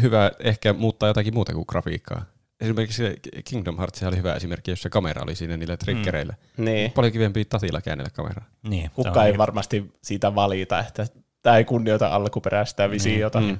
[0.00, 2.24] hyvä ehkä muuttaa jotakin muuta kuin grafiikkaa.
[2.60, 3.02] Esimerkiksi
[3.44, 6.34] Kingdom Hearts oli hyvä esimerkki, jossa kamera oli siinä niillä triggereillä.
[6.56, 6.64] Mm.
[6.64, 6.92] Niin.
[6.92, 8.44] Paljon kivempi tatilla käännellä kameraa.
[8.62, 9.38] niin, Kuka ei niin.
[9.38, 11.06] varmasti siitä valita, että
[11.42, 13.40] tämä ei kunnioita alkuperäistä visiota.
[13.40, 13.46] Mm.
[13.46, 13.58] Mm.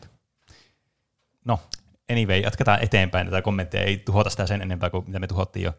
[1.44, 1.61] No,
[2.11, 3.26] anyway, jatketaan eteenpäin.
[3.26, 5.72] Tätä kommenttia ei tuhota sitä sen enempää kuin mitä me tuhottiin jo.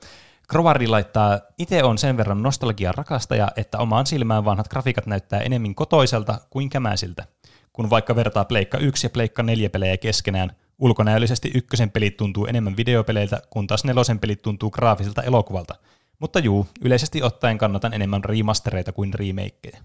[0.48, 5.76] Krovari laittaa, itse on sen verran nostalgian rakastaja, että omaan silmään vanhat grafiikat näyttää enemmän
[5.76, 7.26] kotoiselta kuin kämäisiltä.
[7.74, 12.78] Kun vaikka vertaa Pleikka 1 ja Pleikka 4 pelejä keskenään, ulkonäöllisesti ykkösen pelit tuntuu enemmän
[12.78, 15.76] videopeleiltä, kun taas nelosen pelit tuntuu graafiselta elokuvalta.
[16.20, 19.78] Mutta juu, yleisesti ottaen kannatan enemmän remastereita kuin remakeja.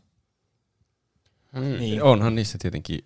[1.52, 1.78] Mm.
[1.78, 2.02] Niin.
[2.02, 3.04] Onhan niissä tietenkin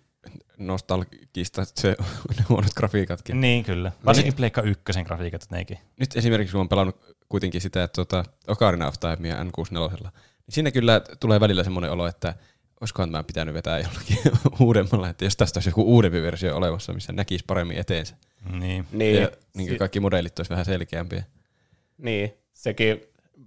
[0.57, 1.95] nostalgista se
[2.37, 3.41] ne huonot grafiikatkin.
[3.41, 3.91] Niin kyllä.
[4.05, 5.77] Varsinkin Pleikka 1 grafiikat nekin.
[5.99, 10.11] Nyt esimerkiksi kun olen pelannut kuitenkin sitä että tuota, Ocarina of Timea N64, niin
[10.49, 12.33] siinä kyllä tulee välillä semmoinen olo, että
[12.81, 14.17] olisikohan mä pitänyt vetää jollakin
[14.65, 18.15] uudemmalla, että jos tästä olisi joku uudempi versio olemassa, missä näkisi paremmin eteensä.
[18.51, 18.87] Niin.
[18.91, 21.23] Niin, Ja niin kaikki modellit olisi vähän selkeämpiä.
[21.97, 23.01] niin, sekin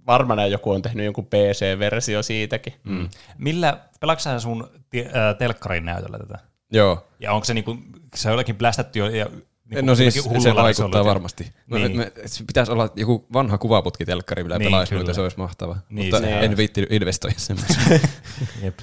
[0.07, 2.73] varmaan joku on tehnyt jonkun PC-versio siitäkin.
[2.83, 3.09] Mm.
[3.37, 6.39] Millä, pelaatko sun ti- ää, telkkarin näytöllä tätä?
[6.71, 7.77] Joo, Ja onko se niinku,
[8.15, 10.13] se on jollakin plästätty jo ja niinku no siis
[10.43, 11.53] se vaikuttaa varmasti.
[11.67, 11.97] No, Niin.
[11.97, 15.37] me, se pitäisi olla joku vanha kuvaputki telkkari, millä Niin, niin, pelaisi noita, se olisi
[15.37, 15.77] mahtava.
[15.89, 18.01] Niin, Mutta se- en viittinyt investoida semmoisen.
[18.63, 18.79] Jep.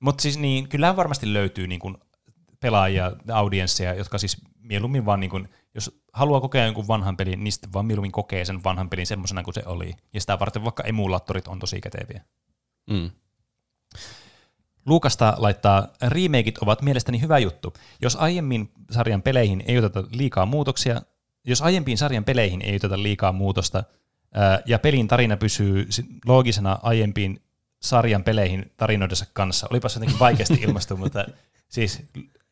[0.00, 1.96] Mutta siis niin, kyllähän varmasti löytyy niin kuin
[2.60, 7.52] pelaajia, audiensseja, jotka siis mieluummin vaan, niin kuin, jos haluaa kokea jonkun vanhan pelin, niin
[7.52, 9.92] sitten vaan mieluummin kokee sen vanhan pelin semmoisena kuin se oli.
[10.14, 12.24] Ja sitä varten vaikka emulaattorit on tosi käteviä.
[12.90, 13.10] mm.
[14.88, 17.74] Luukasta laittaa, remakeit ovat mielestäni hyvä juttu.
[18.02, 21.02] Jos aiemmin sarjan peleihin ei oteta liikaa muutoksia,
[21.44, 23.84] jos aiempiin sarjan peleihin ei oteta liikaa muutosta,
[24.66, 25.88] ja pelin tarina pysyy
[26.26, 27.42] loogisena aiempiin
[27.82, 29.66] sarjan peleihin tarinoidensa kanssa.
[29.70, 31.24] Olipas jotenkin vaikeasti ilmastu, mutta
[31.68, 32.02] siis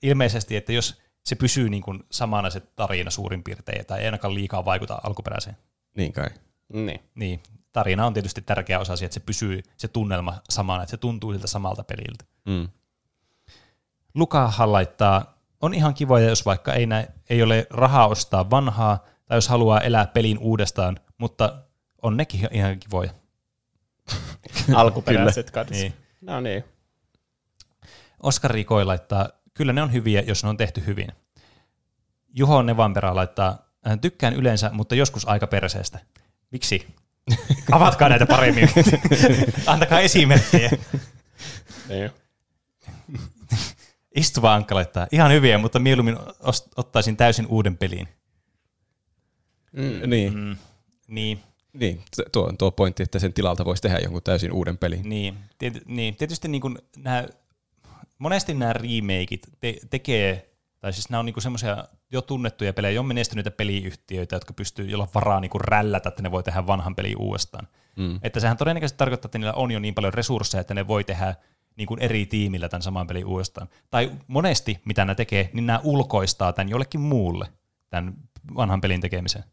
[0.03, 4.34] ilmeisesti, että jos se pysyy niin kuin samana se tarina suurin piirtein, tai ei ainakaan
[4.34, 5.57] liikaa vaikuta alkuperäiseen.
[5.97, 6.28] Niin kai.
[6.72, 7.01] Niin.
[7.14, 7.41] Niin,
[7.77, 11.33] tarina on tietysti tärkeä osa siitä, että se pysyy se tunnelma samana, että se tuntuu
[11.33, 12.24] siltä samalta peliltä.
[12.45, 12.68] Mm.
[14.14, 19.37] Lukahan laittaa, on ihan kivoja, jos vaikka ei, näe, ei ole rahaa ostaa vanhaa, tai
[19.37, 21.62] jos haluaa elää pelin uudestaan, mutta
[22.03, 23.11] on nekin ihan kivoja.
[24.74, 25.74] Alkuperäiset kanssa.
[25.74, 25.95] Niin.
[26.20, 26.64] No niin.
[28.22, 31.09] Oskar Rikoi laittaa, kyllä ne on hyviä, jos ne on tehty hyvin.
[32.35, 35.99] Juho Nevanperä laittaa, "Äh, tykkään yleensä, mutta joskus aika perseestä.
[36.51, 36.95] Miksi?
[37.72, 38.68] Avatkaa näitä paremmin.
[39.66, 40.70] Antakaa esimerkkejä.
[41.89, 42.11] niin.
[44.14, 48.09] Istuva Ankka laittaa, ihan hyviä, mutta mieluummin ost- ottaisin täysin uuden pelin.
[49.72, 50.11] Mm.
[50.11, 50.35] Niin.
[50.39, 50.57] Mm,
[51.09, 51.41] niin,
[51.72, 52.03] niin.
[52.33, 55.09] Tuo on tuo pointti, että sen tilalta voisi tehdä jonkun täysin uuden pelin.
[55.09, 56.16] niin, tiety, niin.
[56.16, 57.27] Tietysti niin kuin nämä,
[58.18, 60.51] monesti nämä remakeit te- tekee,
[60.81, 65.09] tai siis nämä on niin semmoisia jo tunnettuja pelejä, jo menestyneitä peliyhtiöitä, jotka pystyy, jolla
[65.14, 67.68] varaa niin kuin rällätä, että ne voi tehdä vanhan pelin uudestaan.
[67.96, 68.18] Mm.
[68.22, 71.34] Että sehän todennäköisesti tarkoittaa, että niillä on jo niin paljon resursseja, että ne voi tehdä
[71.76, 73.68] niin kuin eri tiimillä tämän saman pelin uudestaan.
[73.90, 77.46] Tai monesti, mitä ne tekee, niin nämä ulkoistaa tämän jollekin muulle,
[77.90, 78.14] tämän
[78.57, 79.44] vanhan pelin tekemisen.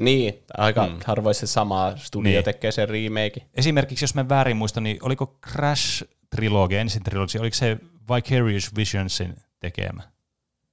[0.00, 0.98] Niin, aika mm.
[1.04, 2.34] harvoin se sama studio Niin.
[2.34, 2.44] niin.
[2.44, 3.46] tekee sen remake.
[3.54, 6.04] Esimerkiksi, jos mä väärin muistan, niin oliko Crash
[6.36, 7.78] Trilogy, ensin trilogy, oliko se
[8.14, 10.02] Vicarious Visionsin tekemä?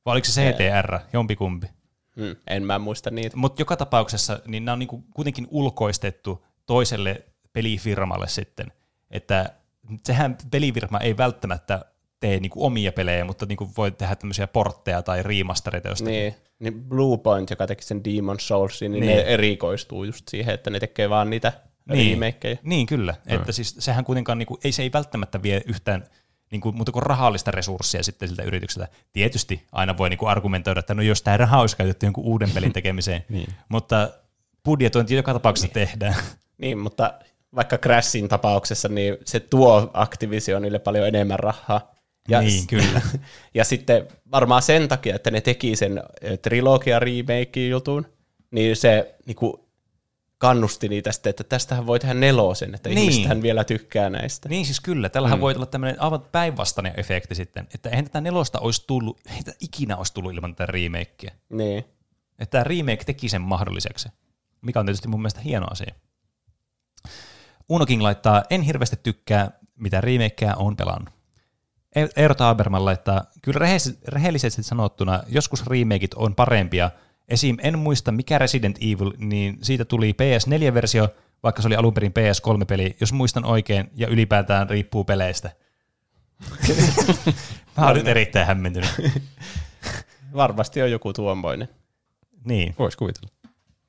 [0.10, 1.68] Vai oliko se CTR, jompikumpi?
[2.16, 2.36] Mm.
[2.48, 3.38] En mä muista niitä.
[3.38, 8.72] Mutta joka tapauksessa niin nämä on niinku kuitenkin ulkoistettu toiselle pelifirmalle sitten.
[9.12, 9.54] Että
[10.06, 11.86] sehän pelifirma ei välttämättä
[12.20, 16.14] tee niinku omia pelejä, mutta niinku voi tehdä tämmöisiä portteja tai remastereita jostakin.
[16.14, 19.16] Niin, niin Blue Point, joka teki sen Demon Soulsin, niin, Niin.
[19.16, 21.54] niin, ne erikoistuu just siihen, että ne tekee vaan niitä
[21.94, 22.20] Niin.
[22.22, 22.58] remakeja.
[22.64, 23.16] Niin, kyllä.
[23.26, 23.36] Mm.
[23.36, 26.04] Että siis sehän kuitenkaan, niinku, ei, se ei välttämättä vie yhtään
[26.52, 28.88] niinku, muuta kuin rahallista resurssia sitten siltä yritykseltä.
[29.14, 32.74] Tietysti aina voi niinku argumentoida, että no jos tämä raha olisi käytetty jonkun uuden pelin
[32.80, 33.54] tekemiseen, Niin.
[33.70, 34.10] mutta
[34.66, 35.74] budjetointi joka tapauksessa niin.
[35.74, 36.16] tehdään.
[36.58, 37.14] Niin, mutta
[37.56, 41.92] vaikka Crashin tapauksessa, niin se tuo Activisionille paljon enemmän rahaa.
[42.28, 43.02] Ja, niin, kyllä.
[43.54, 48.06] ja sitten varmaan sen takia, että ne teki sen eh, trilogia remake jutun,
[48.52, 49.69] niin se niinku,
[50.40, 53.00] kannusti niitä sitten, että tästähän voi tehdä nelosen, että Niin.
[53.00, 54.50] ihmisethän vielä tykkää näistä.
[54.50, 55.42] Niin siis kyllä, tällähän mm.
[55.42, 59.58] voi olla tämmöinen aivan päinvastainen efekti sitten, että eihän tätä nelosta olisi tullut, ei tätä
[59.60, 61.32] ikinä olisi tullut ilman tätä remakea.
[61.50, 61.78] Niin.
[62.40, 64.10] Että tämä remake teki sen mahdolliseksi,
[64.62, 65.96] mikä on tietysti mun mielestä hieno asia.
[67.70, 71.14] Uno King laittaa, en hirveästi tykkää, mitä remakeä on pelannut.
[71.96, 73.60] E- Eero Taberman laittaa, kyllä
[74.08, 76.92] rehellisesti sanottuna, joskus remakeit on parempia.
[77.30, 77.58] Esim.
[77.64, 81.10] en muista mikä Resident Evil, niin siitä tuli PS4-versio,
[81.44, 85.52] vaikka se oli alun perin PS3-peli, jos muistan oikein, ja ylipäätään riippuu peleistä.
[87.78, 88.90] Mä oon nyt erittäin hämmentynyt.
[90.36, 91.70] Varmasti on joku tuommoinen.
[92.46, 92.76] Niin.
[92.80, 93.30] Voisi kuvitella.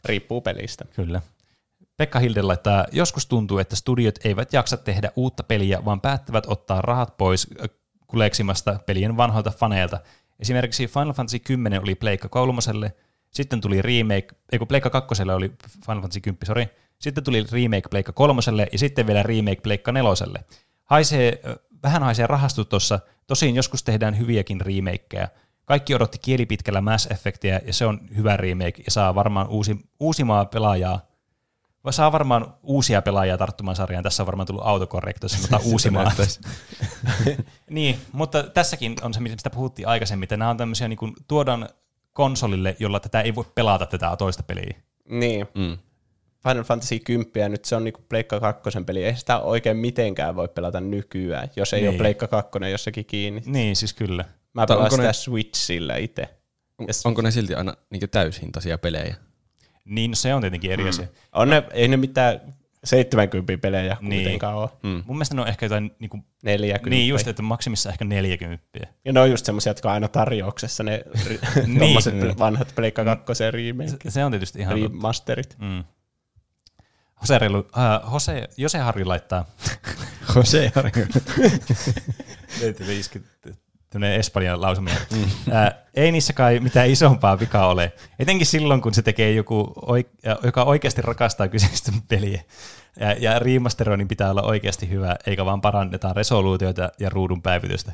[0.04, 0.84] Riippuu pelistä.
[0.96, 1.22] Kyllä.
[1.96, 6.82] Pekka Hilden laittaa, joskus tuntuu, että studiot eivät jaksa tehdä uutta peliä, vaan päättävät ottaa
[6.82, 7.68] rahat pois ö,
[8.06, 10.00] kuleksimasta pelien vanhoilta faneilta.
[10.38, 12.92] Esimerkiksi Final Fantasy 10 oli Pleikka kolmoselle,
[13.30, 15.52] sitten tuli remake, ei kun Pleikka kakkoselle oli
[15.86, 16.66] Final Fantasy 10, sorry.
[16.98, 20.44] Sitten tuli remake Pleikka kolmoselle ja sitten vielä remake Pleikka neloselle.
[20.84, 25.28] Haisee, ö, vähän haisee rahastu tuossa, tosin joskus tehdään hyviäkin remakeja.
[25.64, 30.44] Kaikki odotti kielipitkällä Mass Effectia ja se on hyvä remake ja saa varmaan uusi, uusimaa
[30.44, 31.10] pelaajaa
[31.84, 34.04] vai saa varmaan uusia pelaajia tarttumaan sarjaan.
[34.04, 36.12] Tässä on varmaan tullut autokorrekto, jos sanotaan uusimaa.
[37.70, 41.68] niin, mutta tässäkin on se, mistä puhuttiin aikaisemmin, että nämä on tämmöisiä, niin kuin, tuodaan
[42.12, 44.74] konsolille, jolla tätä ei voi pelata tätä toista peliä.
[45.08, 45.46] Niin.
[45.54, 45.78] Mm.
[46.48, 49.04] Final Fantasy 10, ja nyt se on niinku Pleikka 2 peli.
[49.04, 51.88] Ei sitä oikein mitenkään voi pelata nykyään, jos ei Niin.
[51.90, 53.42] ole Pleikka 2 jossakin kiinni.
[53.46, 54.22] Niin, siis kyllä.
[54.22, 56.28] Mä Mutta pelaan onko sitä ne- Switchillä itse.
[56.86, 57.06] Yes.
[57.06, 59.14] Onko ne silti aina niin täyshintaisia pelejä?
[59.84, 61.06] Niin, se on tietenkin eri asia.
[61.32, 62.40] On ne, ei ne mitään
[62.84, 64.22] 70 pelejä Niin.
[64.22, 64.68] kuitenkaan ole.
[64.82, 65.02] Mm.
[65.06, 66.90] Mun mielestä ne on ehkä jotain, niin, kuin, 40.
[66.90, 68.64] niin just, että maksimissa ehkä 40.
[69.04, 71.04] Ja ne on just semmoisia, jotka on aina tarjouksessa, ne
[71.66, 71.78] Niin.
[71.78, 75.56] tommoset vanhat Pleikka 2 remake, Se, se on tietysti ihan remasterit.
[75.58, 75.84] Mm.
[77.20, 79.44] Jose, äh, Jose, Jose Harri laittaa
[80.36, 80.90] Jose Harri.
[83.90, 84.94] Tämmöinen Espanjan lausumia.
[85.52, 87.92] Ää, ei niissä kai mitään isompaa vikaa ole.
[88.18, 89.74] Etenkin silloin, kun se tekee joku,
[90.42, 92.42] joka oikeasti rakastaa kyseistä peliä.
[93.00, 97.92] Ja, ja remasteroinnin pitää olla oikeasti hyvä, eikä vaan paranneta resoluutioita ja ruudun päivitystä.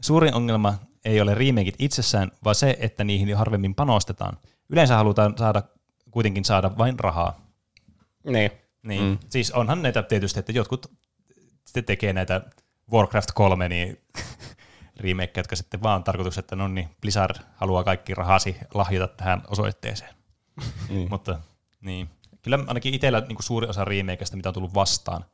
[0.00, 0.74] Suurin ongelma
[1.04, 4.38] ei ole remakeit itsessään, vaan se, että niihin harvemmin panostetaan.
[4.68, 5.62] Yleensä halutaan saada,
[6.10, 7.40] kuitenkin saada vain rahaa.
[8.24, 8.50] Niin.
[8.82, 9.18] Niin, mm.
[9.30, 10.86] siis onhan näitä tietysti, että jotkut
[11.86, 12.40] tekee näitä
[12.92, 13.98] Warcraft 3, niin
[14.98, 19.42] remake, jotka sitten vaan on tarkoitus, että no niin, Blizzard haluaa kaikki rahasi lahjata tähän
[19.48, 20.14] osoitteeseen.
[20.88, 21.08] Niin.
[21.10, 21.40] Mutta
[21.80, 22.08] niin,
[22.42, 25.24] kyllä ainakin itsellä niin suuri osa remakeista, mitä on tullut vastaan,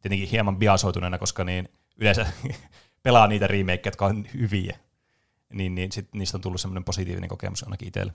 [0.00, 2.26] tietenkin hieman biasoituneena, koska niin yleensä
[3.02, 4.78] pelaa niitä remakeja, jotka on hyviä,
[5.52, 8.14] niin, niin sit niistä on tullut semmoinen positiivinen kokemus ainakin itselle.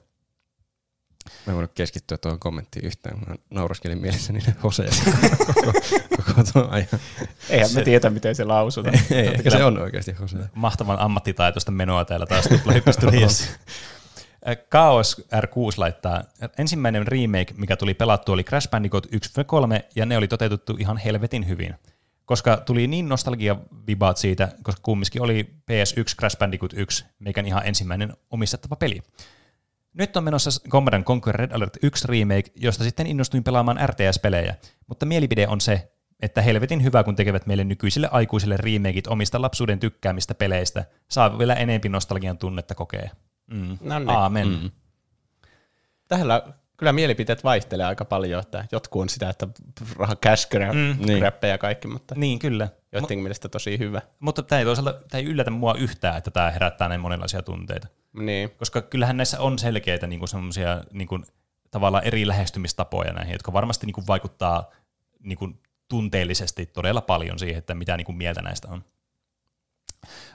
[1.45, 3.19] Mä en voinut keskittyä tuohon kommenttiin yhtään.
[3.27, 4.91] Mä nauraskelin mielessä niille hoseja
[5.45, 5.73] koko,
[6.17, 6.87] koko tuon ajan.
[7.49, 8.99] Eihän me tiedä, miten se lausutaan.
[9.11, 10.47] Ei, ehkä se on oikeasti hoseja.
[10.55, 13.43] Mahtavan ammattitaitoista menoa täällä taas tuplahyppystudiassa.
[14.71, 16.23] Chaos R6 laittaa,
[16.57, 19.09] ensimmäinen remake, mikä tuli pelattu, oli Crash Bandicoot 1-3,
[19.95, 21.75] ja ne oli toteutettu ihan helvetin hyvin.
[22.25, 23.55] Koska tuli niin nostalgia
[23.87, 29.01] vibaat siitä, koska kumminkin oli PS1 Crash Bandicoot 1, meikän ihan ensimmäinen omistettava peli.
[29.97, 34.55] Nyt on menossa Command Conquer Red Alert 1 remake, josta sitten innostuin pelaamaan RTS-pelejä,
[34.87, 39.79] mutta mielipide on se, että helvetin hyvä, kun tekevät meille nykyisille aikuisille remakeit omista lapsuuden
[39.79, 43.09] tykkäämistä peleistä, saa vielä enempi nostalgian tunnetta kokea.
[43.51, 43.77] Mm.
[43.81, 44.09] No niin.
[44.09, 44.47] Aamen.
[44.47, 44.71] Mm.
[46.07, 46.41] Tällä
[46.77, 49.47] kyllä mielipiteet vaihtelee aika paljon, että jotkut on sitä, että
[49.95, 51.05] raha cash grab, Mm.
[51.05, 51.23] Niin.
[51.49, 52.69] ja kaikki, mutta Niin, kyllä.
[52.91, 54.01] joidenkin mielestä tosi hyvä.
[54.19, 57.87] Mutta tämä ei toisaalta tämä ei yllätä mua yhtään, että tämä herättää näin monenlaisia tunteita.
[58.17, 58.49] Niin.
[58.49, 61.07] Koska kyllähän näissä on selkeitä niin semmoisia niin
[61.71, 64.71] tavallaan eri lähestymistapoja näihin, jotka varmasti niin kuin, vaikuttaa
[65.23, 68.83] niin kuin, tunteellisesti todella paljon siihen, että mitä niin kuin, mieltä näistä on.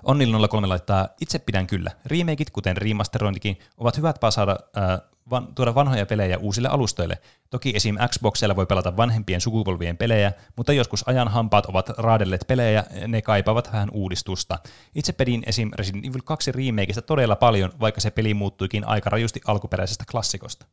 [0.02, 1.90] Onnilla 03 laittaa, itse pidän kyllä.
[2.06, 5.00] Remakeit, kuten remasterointikin, ovat hyvät tapa saada äh,
[5.30, 7.18] van, tuoda vanhoja pelejä uusille alustoille.
[7.50, 7.96] Toki esim.
[8.08, 13.72] Xboxilla voi pelata vanhempien sukupolvien pelejä, mutta joskus ajan hampaat ovat raadelleet pelejä, ne kaipaavat
[13.72, 14.58] vähän uudistusta.
[14.94, 15.70] Itse pedin esim.
[15.74, 20.66] Resident Evil 2 remakeista todella paljon, vaikka se peli muuttuikin aika rajusti alkuperäisestä klassikosta.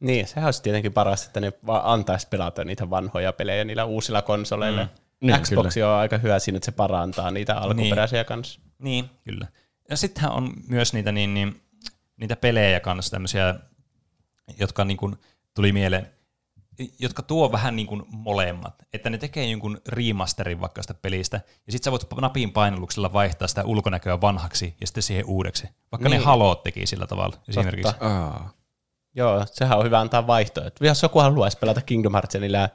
[0.00, 4.22] Niin, sehän olisi tietenkin paras, että ne vaan antaisi pelata niitä vanhoja pelejä niillä uusilla
[4.22, 4.82] konsoleilla.
[4.82, 4.88] Mm.
[5.26, 8.26] Niin, Xbox on aika hyvä siinä, että se parantaa niitä alkuperäisiä niin.
[8.26, 8.60] kanssa.
[8.78, 9.46] Niin, kyllä.
[9.90, 11.62] Ja sittenhän on myös niitä, niin, niin,
[12.16, 13.54] niitä pelejä kanssa tämmöisiä,
[14.58, 15.16] jotka niin kuin,
[15.54, 16.10] tuli mieleen,
[16.98, 18.74] jotka tuo vähän niin kuin molemmat.
[18.92, 23.48] Että ne tekee jonkun remasterin vaikka sitä pelistä, ja sitten sä voit napin painalluksella vaihtaa
[23.48, 25.68] sitä ulkonäköä vanhaksi ja sitten siihen uudeksi.
[25.92, 26.10] Vaikka niin.
[26.10, 26.20] Niin.
[26.20, 27.94] ne Haloot teki sillä tavalla esimerkiksi.
[28.00, 28.52] Aa.
[29.16, 30.84] Joo, sehän on hyvä antaa vaihtoehto.
[30.84, 32.68] Jos joku haluaisi pelata Kingdom Heartsia, niillä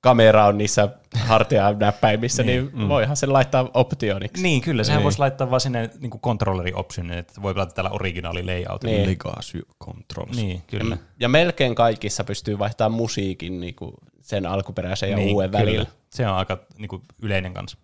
[0.00, 2.88] kamera on niissä hartianäppäimissä, niin, niin mm.
[2.88, 4.42] voihan sen laittaa optioniksi.
[4.42, 4.84] Niin, kyllä.
[4.84, 5.04] Sehän Niin.
[5.04, 8.96] voisi laittaa vaan sinne niin kuin controlleri optionin, että voi pelata tällä originaali layoutilla.
[8.96, 9.08] Niin.
[9.10, 10.36] Legacy Controls.
[10.36, 10.96] Niin, kyllä.
[11.20, 15.62] Ja melkein kaikissa pystyy vaihtamaan musiikin niin kuin sen alkuperäisen ja niin, uuden kyllä.
[15.64, 15.86] välillä.
[16.10, 17.78] Se on aika niin kuin, yleinen kanssa.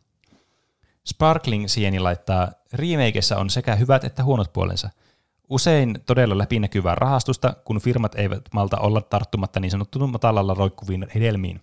[1.07, 4.91] Sparkling Sieni laittaa, remakeissa on sekä hyvät että huonot puolensa.
[5.51, 11.61] Usein todella läpinäkyvää rahastusta, kun firmat eivät malta olla tarttumatta niin sanottuun matalalla roikkuviin hedelmiin.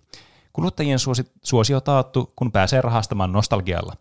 [0.54, 3.94] Kuluttajien suosi, suosio taattu, kun pääsee rahastamaan nostalgialla.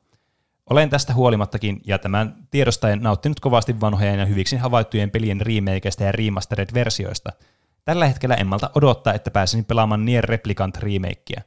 [0.71, 6.13] Olen tästä huolimattakin ja tämän tiedostaen nauttinut kovasti vanhojen ja hyviksi havaittujen pelien remakeista ja
[6.13, 7.33] remastered-versioista.
[7.85, 11.43] Tällä hetkellä en malta odottaa, että pääsisin pelaamaan Nier Replicant remakea.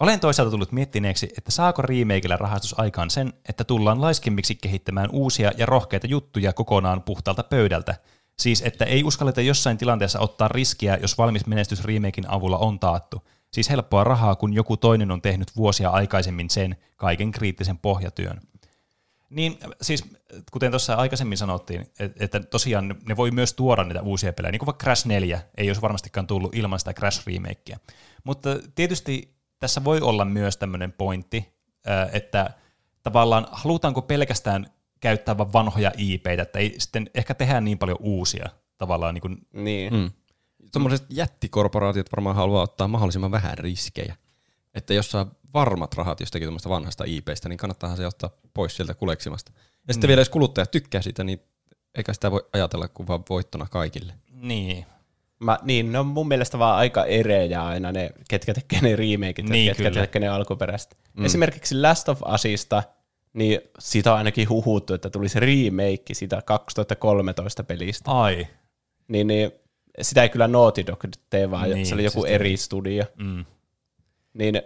[0.00, 5.52] Olen toisaalta tullut miettineeksi, että saako remakeillä rahastus aikaan sen, että tullaan laiskemmiksi kehittämään uusia
[5.56, 7.94] ja rohkeita juttuja kokonaan puhtaalta pöydältä.
[8.38, 13.22] Siis, että ei uskalleta jossain tilanteessa ottaa riskiä, jos valmis menestys remakein avulla on taattu.
[13.52, 18.40] Siis helppoa rahaa, kun joku toinen on tehnyt vuosia aikaisemmin sen kaiken kriittisen pohjatyön.
[19.30, 20.04] Niin, siis
[20.52, 21.86] kuten tuossa aikaisemmin sanottiin,
[22.20, 25.68] että, tosiaan ne- voi myös tuoda niitä uusia pelejä, niin kuin vaikka Crash 4 ei
[25.68, 27.78] olisi varmastikaan tullut ilman sitä Crash remakea.
[28.24, 31.52] Mutta tietysti tässä voi olla myös tämmöinen pointti,
[32.12, 32.50] että
[33.02, 34.66] tavallaan halutaanko pelkästään
[35.00, 38.48] käyttää vaan vanhoja IPitä, että ei sitten ehkä tehdä niin paljon uusia
[38.78, 39.94] tavallaan niin kuin, Niin.
[39.94, 40.10] Mm.
[40.72, 44.16] Tuommoiset jättikorporaatiot varmaan haluaa ottaa mahdollisimman vähän riskejä.
[44.74, 48.94] Että jos saa varmat rahat jostakin tuommoista vanhasta IPstä, niin kannattaa se ottaa pois sieltä
[48.94, 49.52] kuleksimasta.
[49.88, 50.08] Ja sitten Niin.
[50.08, 51.40] vielä jos kuluttajat tykkää siitä, niin
[51.94, 54.12] eikä sitä voi ajatella kuin vaan voittona kaikille.
[54.32, 54.86] niin,
[55.40, 59.38] Mä, niin, ne on mun mielestä vaan aika erejä aina ne, ketkä tekee ne remakeit
[59.48, 60.00] ja Niin, ketkä kyllä.
[60.00, 60.96] tekee ne alkuperäiset.
[61.16, 61.24] Mm.
[61.24, 62.82] Esimerkiksi Last of Usista,
[63.32, 68.10] niin siitä on ainakin huhuttu, että tulisi remake sitä 2013 pelistä.
[68.10, 68.46] ai,
[69.08, 69.52] Niin, niin
[70.02, 73.04] sitä ei kyllä Naughty Dog tee, vaan Niin, niin, se oli joku siis eri studio.
[73.16, 73.44] mm,
[74.34, 74.62] Niin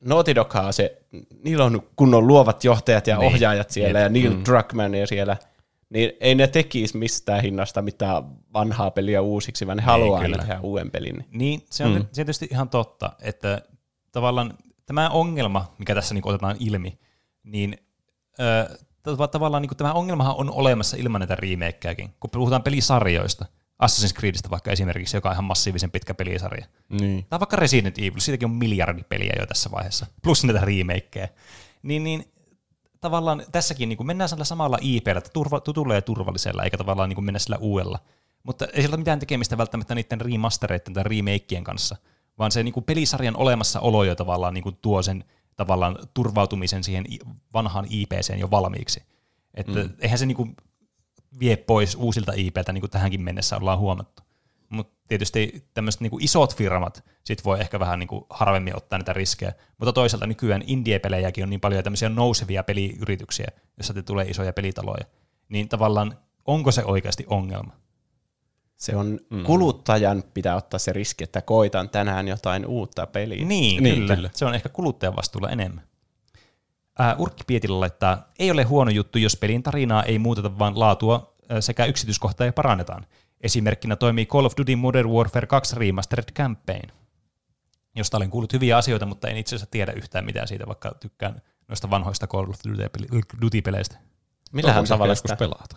[0.00, 1.02] Naughty Doghan on se,
[1.44, 4.04] niillä on kunnon luovat johtajat ja Niin, ohjaajat siellä jep.
[4.04, 4.44] ja Neil mm.
[4.44, 5.36] Druckmann ja siellä.
[5.90, 10.38] Niin ei ne tekisi mistään hinnasta mitään vanhaa peliä uusiksi, vaan ne haluaa aina kyllä.
[10.46, 11.24] tehdä uuden pelin.
[11.32, 12.06] Niin, se on Mm.
[12.14, 13.62] tietysti ihan totta, että
[14.12, 14.54] tavallaan
[14.86, 16.98] tämä ongelma, mikä tässä niin otetaan ilmi,
[17.44, 17.78] niin
[18.40, 18.76] ö,
[19.08, 22.10] tav- tavallaan niin tämä ongelmahan on olemassa ilman näitä remakeäkin.
[22.20, 23.46] Kun puhutaan pelisarjoista,
[23.82, 26.66] Assassin's Creedistä vaikka esimerkiksi, joka on ihan massiivisen pitkä pelisarja.
[26.88, 27.26] Niin.
[27.28, 31.28] Tai vaikka Resident Evil, siitäkin on miljardi peliä jo tässä vaiheessa, plus näitä remakeja.
[31.82, 32.32] Niin, niin
[33.00, 37.08] tavallaan tässäkin niin kuin mennään sillä samalla IPllä, että turva, tutulla ja turvallisella, eikä tavallaan
[37.08, 37.98] niin kuin mennä sillä uudella.
[38.42, 41.96] Mutta ei sillä ole mitään tekemistä välttämättä niiden remastereiden tai remakeien kanssa,
[42.38, 45.24] vaan se niin kuin pelisarjan olemassaolo jo tavallaan niin kuin tuo sen
[45.56, 47.04] tavallaan turvautumisen siihen
[47.52, 49.02] vanhaan IPseen jo valmiiksi.
[49.54, 49.90] Että mm.
[49.98, 50.56] eihän se niin kuin
[51.40, 54.22] vie pois uusilta IPltä, niin kuin tähänkin mennessä ollaan huomattu.
[54.68, 59.12] Mutta tietysti tämmöiset niin isot firmat sit voi ehkä vähän niin kuin harvemmin ottaa näitä
[59.12, 59.52] riskejä.
[59.78, 65.04] Mutta toisaalta nykyään indie-pelejäkin on niin paljon tämmöisiä nousevia peliyrityksiä, joissa te tulee isoja pelitaloja.
[65.48, 67.72] Niin tavallaan onko se oikeasti ongelma?
[68.76, 69.44] Se on mm.
[69.44, 73.36] kuluttajan pitää ottaa se riski, että koitan tänään jotain uutta peliä.
[73.36, 74.16] Niin, Niin, niin kyllä.
[74.16, 74.30] kyllä.
[74.34, 75.84] Se on ehkä kuluttajan vastuulla enemmän.
[76.98, 81.34] Ää, Urkki Pietillä laittaa, ei ole huono juttu, jos pelin tarinaa ei muuteta, vaan laatua
[81.60, 83.06] sekä yksityiskohtaa ja parannetaan.
[83.40, 86.90] Esimerkkinä toimii Call of Duty Modern Warfare 2 Remastered Campaign,
[87.96, 91.42] josta olen kuullut hyviä asioita, mutta en itse asiassa tiedä yhtään mitään siitä, vaikka tykkään
[91.68, 92.60] noista vanhoista Call of
[93.40, 93.96] Duty-peleistä.
[94.52, 95.36] Millähän tavalla joskus sitä?
[95.36, 95.76] pelata.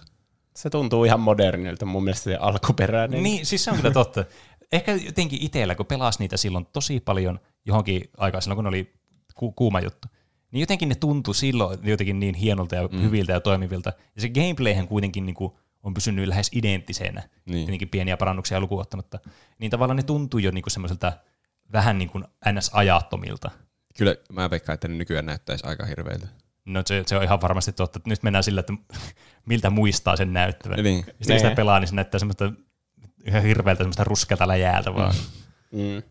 [0.55, 3.23] Se tuntuu ihan modernilta mun mielestä se alkuperäinen.
[3.23, 4.25] Niin, siis se on kyllä totta.
[4.71, 8.93] Ehkä jotenkin itsellä, kun pelasi niitä silloin tosi paljon johonkin aikaan, silloin kun oli
[9.35, 10.07] ku- kuuma juttu,
[10.51, 13.01] niin jotenkin ne tuntui silloin jotenkin niin hienolta ja mm.
[13.01, 13.93] hyviltä ja toimivilta.
[14.15, 17.29] Ja se gameplayhän kuitenkin niin kuin on pysynyt lähes identtisenä, Niin.
[17.45, 17.65] niin.
[17.65, 19.19] tietenkin pieniä parannuksia lukuun ottamatta.
[19.59, 21.13] Niin tavallaan ne tuntuu jo niin kuin semmoiselta
[21.73, 23.51] vähän niin kuin ns-ajattomilta.
[23.97, 26.27] Kyllä mä veikkaan, että ne nykyään näyttäisi aika hirveiltä.
[26.65, 28.73] No se, se on ihan varmasti totta, että nyt mennään sillä, että
[29.49, 30.83] miltä muistaa sen näyttävän.
[30.83, 30.97] Niin.
[30.97, 31.55] Sitten kun sitä Nee.
[31.55, 32.51] pelaa, niin se näyttää semmoista
[33.25, 35.13] ihan hirveältä semmoista ruskeata läjäältä vaan.
[35.71, 36.03] Mm.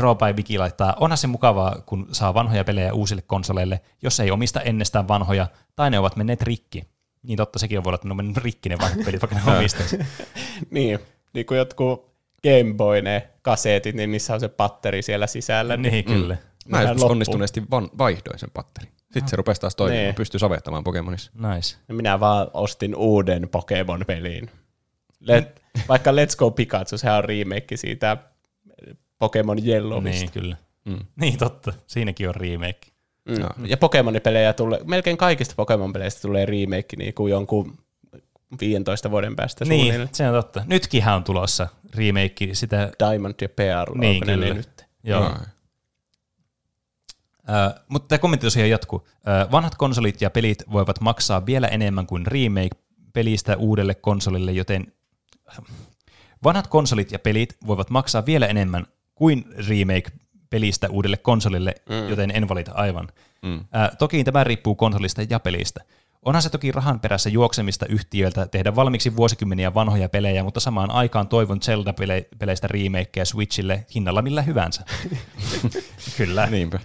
[0.00, 4.30] Draw by Wiki laittaa, onhan se mukavaa, kun saa vanhoja pelejä uusille konsoleille, jos ei
[4.30, 5.46] omista ennestään vanhoja,
[5.76, 6.84] tai ne ovat menneet rikki.
[7.22, 9.50] Niin totta, sekin on voi olla, että ne on mennyt rikki ne vanhat pelit, vaikka
[9.50, 9.98] ne omistaisi.
[10.70, 10.98] niin,
[11.32, 12.10] niin kuin jotkut
[12.42, 15.76] Game Boy ne kaseetit, niin niissä on se patteri siellä sisällä.
[15.76, 16.36] niin, kyllä.
[16.68, 18.90] Mä Vähän joskus onnistuneesti van, vaihdoin sen patterin.
[19.02, 20.12] Sitten se rupesi taas toimimaan, Nee.
[20.12, 21.32] pystyy sovettamaan Pokemonissa.
[21.54, 21.76] Nice.
[21.88, 24.50] Ja minä vaan ostin uuden Pokemon-peliin.
[25.20, 28.16] Let, vaikka Let's Go Pikachu, sehän on remake siitä
[29.20, 30.20] Pokemon Yellowista.
[30.20, 30.56] Niin, kyllä.
[30.84, 30.98] Mm.
[31.20, 31.72] Niin, totta.
[31.86, 32.80] Siinäkin on remake.
[33.28, 33.40] Mm.
[33.40, 33.50] Joo.
[33.66, 37.78] Ja Pokemon-pelejä tulee, melkein kaikista Pokemon-peleistä tulee remake niin kuin jonkun
[38.60, 40.08] 15 vuoden päästä Niin, suunnilleen.
[40.14, 40.62] se on totta.
[40.66, 42.92] Nytkinhän on tulossa remake sitä.
[42.98, 44.36] Diamond ja Pearl, Niin, kyllä.
[44.46, 44.86] ne nyt?
[45.04, 45.22] Joo.
[45.22, 45.32] Joo.
[47.48, 49.08] Ö, mutta tämä kommentti tosiaan jatkuu.
[49.46, 54.92] Ö, vanhat konsolit ja pelit voivat maksaa vielä enemmän kuin remake-pelistä uudelle konsolille, joten
[56.44, 58.86] vanhat konsolit ja pelit voivat maksaa vielä enemmän
[59.20, 62.08] kuin remake-pelistä uudelle konsolille, mm.
[62.08, 63.08] joten en valita aivan.
[63.42, 63.60] Mm.
[63.60, 65.80] Ö, toki tämä riippuu konsolista ja pelistä.
[66.22, 71.28] Onhan se toki rahan perässä juoksemista yhtiöiltä tehdä valmiiksi vuosikymmeniä vanhoja pelejä, mutta samaan aikaan
[71.28, 74.84] toivon Zelda-peleistä remakeja Switchille hinnalla millä hyvänsä.
[76.16, 76.46] Kyllä.
[76.46, 76.80] Niinpä.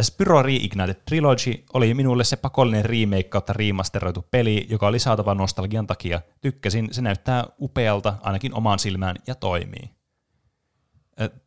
[0.00, 5.86] Spyro Reignited Trilogy oli minulle se pakollinen remake kautta remasteroitu peli, joka oli saatava nostalgian
[5.86, 6.20] takia.
[6.40, 9.95] Tykkäsin, se näyttää upealta ainakin omaan silmään ja toimii.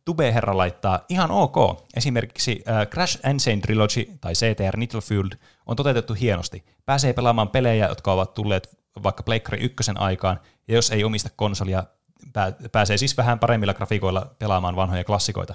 [0.04, 1.86] Tube-herra laittaa ihan ok.
[1.96, 5.32] Esimerkiksi Crash Insane Trilogy tai CTR Nittlefield
[5.66, 6.64] on toteutettu hienosti.
[6.86, 11.84] Pääsee pelaamaan pelejä, jotka ovat tulleet vaikka Pleikkari ykkösen aikaan, ja jos ei omista konsolia,
[12.32, 15.54] pää- pääsee siis vähän paremmilla grafiikoilla pelaamaan vanhoja klassikoita.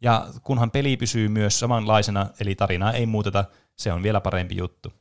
[0.00, 3.44] Ja kunhan peli pysyy myös samanlaisena, eli tarinaa ei muuteta,
[3.76, 4.92] se on vielä parempi juttu.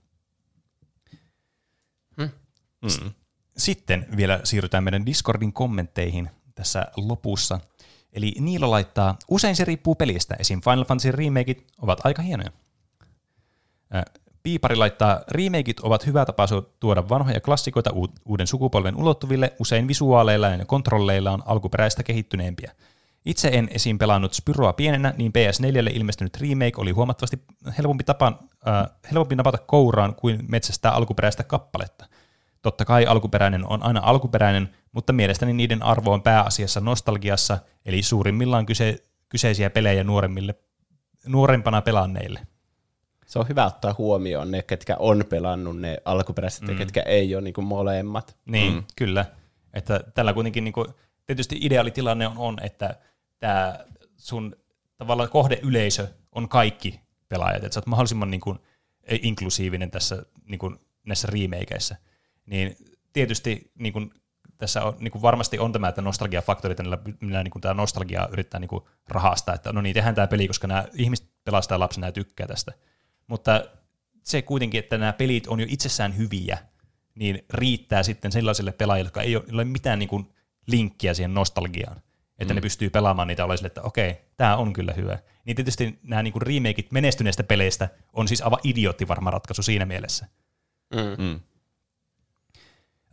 [2.17, 3.11] Mm.
[3.57, 7.59] Sitten vielä siirrytään meidän Discordin kommentteihin tässä lopussa.
[8.17, 10.61] Eli Niilo laittaa, usein se riippuu pelistä, esim.
[10.61, 12.51] Final Fantasy remakeit ovat aika hienoja.
[14.43, 16.45] Piipari laittaa, remakeit ovat hyvä tapa
[16.79, 17.89] tuoda vanhoja klassikoita
[18.25, 22.71] uuden sukupolven ulottuville, usein visuaaleilla ja kontrolleilla on alkuperäistä kehittyneempiä.
[23.25, 23.97] Itse en esim.
[23.97, 27.39] pelannut Spyroa pienenä, niin PS4 ilmestynyt remake oli huomattavasti
[27.77, 32.05] helpompi, tapa, äh, helpompi napata kouraan kuin metsästää alkuperäistä kappaletta.
[32.61, 38.65] Totta kai alkuperäinen on aina alkuperäinen, mutta mielestäni niiden arvo on pääasiassa nostalgiassa, eli suurimmillaan
[38.65, 40.55] kyse, kyseisiä pelejä nuoremmille,
[41.25, 42.39] nuorempana pelanneille.
[43.25, 46.69] Se on hyvä ottaa huomioon ne, ketkä on pelannut ne alkuperäiset mm.
[46.69, 48.37] ja ketkä ei ole niin kuin molemmat.
[48.45, 48.83] Niin, mm.
[48.95, 49.25] kyllä.
[49.73, 50.87] Että tällä kuitenkin niin kuin,
[51.25, 52.95] tietysti ideaalitilanne on, on, että
[53.39, 53.79] tämä
[54.17, 54.55] sun
[54.97, 58.59] tavallaan kohdeyleisö on kaikki pelaajat, että sä oot mahdollisimman niin kuin,
[59.21, 61.95] inklusiivinen tässä niin kuin, näissä remakeissa.
[62.47, 62.77] Niin
[63.13, 64.11] tietysti niin kuin,
[64.57, 67.73] tässä on, niin kuin varmasti on tämä, että nostalgiafaktori, että millä, millä niin kuin, tämä
[67.73, 71.79] nostalgia yrittää niin kuin, rahastaa, että no niin, tehdään tämä peli, koska nämä ihmiset pelastaa
[71.79, 72.73] lapsena ja tykkää tästä.
[73.27, 73.65] Mutta
[74.23, 76.57] se kuitenkin, että nämä pelit on jo itsessään hyviä,
[77.15, 80.33] niin riittää sitten sellaisille pelaajille, jotka ei ole, mitään niin kuin
[80.67, 82.01] linkkiä siihen nostalgiaan.
[82.39, 82.55] että mm.
[82.55, 85.19] ne pystyy pelaamaan niitä olla sille, että okei, tämä on kyllä hyvä.
[85.45, 90.25] Niin tietysti nämä niinku remakeit menestyneistä peleistä on siis aivan idiootti varma ratkaisu siinä mielessä.
[90.95, 91.25] Mm.
[91.25, 91.39] Mm.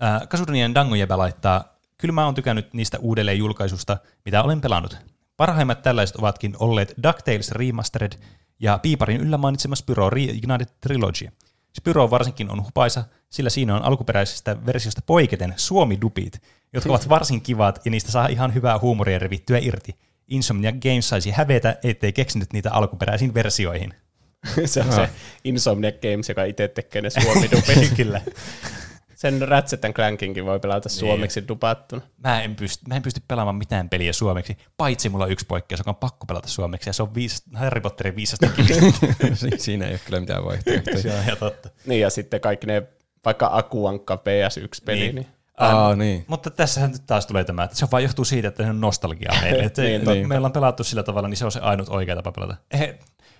[0.03, 4.97] Äh, Kasurinien Dangojebä laittaa, kyllä mä oon tykännyt niistä uudelleen julkaisusta, mitä olen pelannut.
[5.37, 8.13] Parhaimmat tällaiset ovatkin olleet DuckTales Remastered
[8.61, 11.29] ja Piiparin yllä mainitsema Spyro Reignited Trilogy.
[11.77, 16.43] Spyro varsinkin on hupaisa, sillä siinä on alkuperäisestä versiosta poiketen suomi-dupit,
[16.73, 19.95] jotka ovat varsin kivat ja niistä saa ihan hyvää huumoria revittyä irti.
[20.29, 23.95] Insomnia Games saisi hävetä, ettei keksinyt niitä alkuperäisiin versioihin.
[24.65, 25.11] se on se
[25.45, 27.95] Insomniac Games, joka itse tekee ne suomidupit.
[27.97, 28.21] Kyllä.
[29.17, 32.03] Sen Ratchet Clankinkin voi pelata suomeksi dupattuna.
[32.25, 35.79] Mä en, pysty, mä en pysty pelaamaan mitään peliä suomeksi, paitsi mulla on yksi poikkeus,
[35.81, 38.47] joka on pakko pelata suomeksi, ja se on viis, Harry Potterin viisasta
[39.35, 41.03] Si- Siinä ei ole kyllä mitään vaihtoehtoja.
[41.03, 41.69] Se on ihan totta.
[41.87, 42.83] Niin, ja sitten kaikki ne,
[43.25, 45.15] vaikka Akuankka PS1-peli, Niin.
[45.15, 46.25] niin, niin Aa, niin.
[46.29, 49.41] Mutta tässähän nyt taas tulee tämä, että se vaan johtuu siitä, että se on nostalgiaa
[49.41, 49.63] meille.
[49.67, 52.33] Että Niin, niin, meillä on pelattu sillä tavalla, niin se on se ainut oikea tapa
[52.33, 52.57] pelata.
[52.71, 52.99] Eh,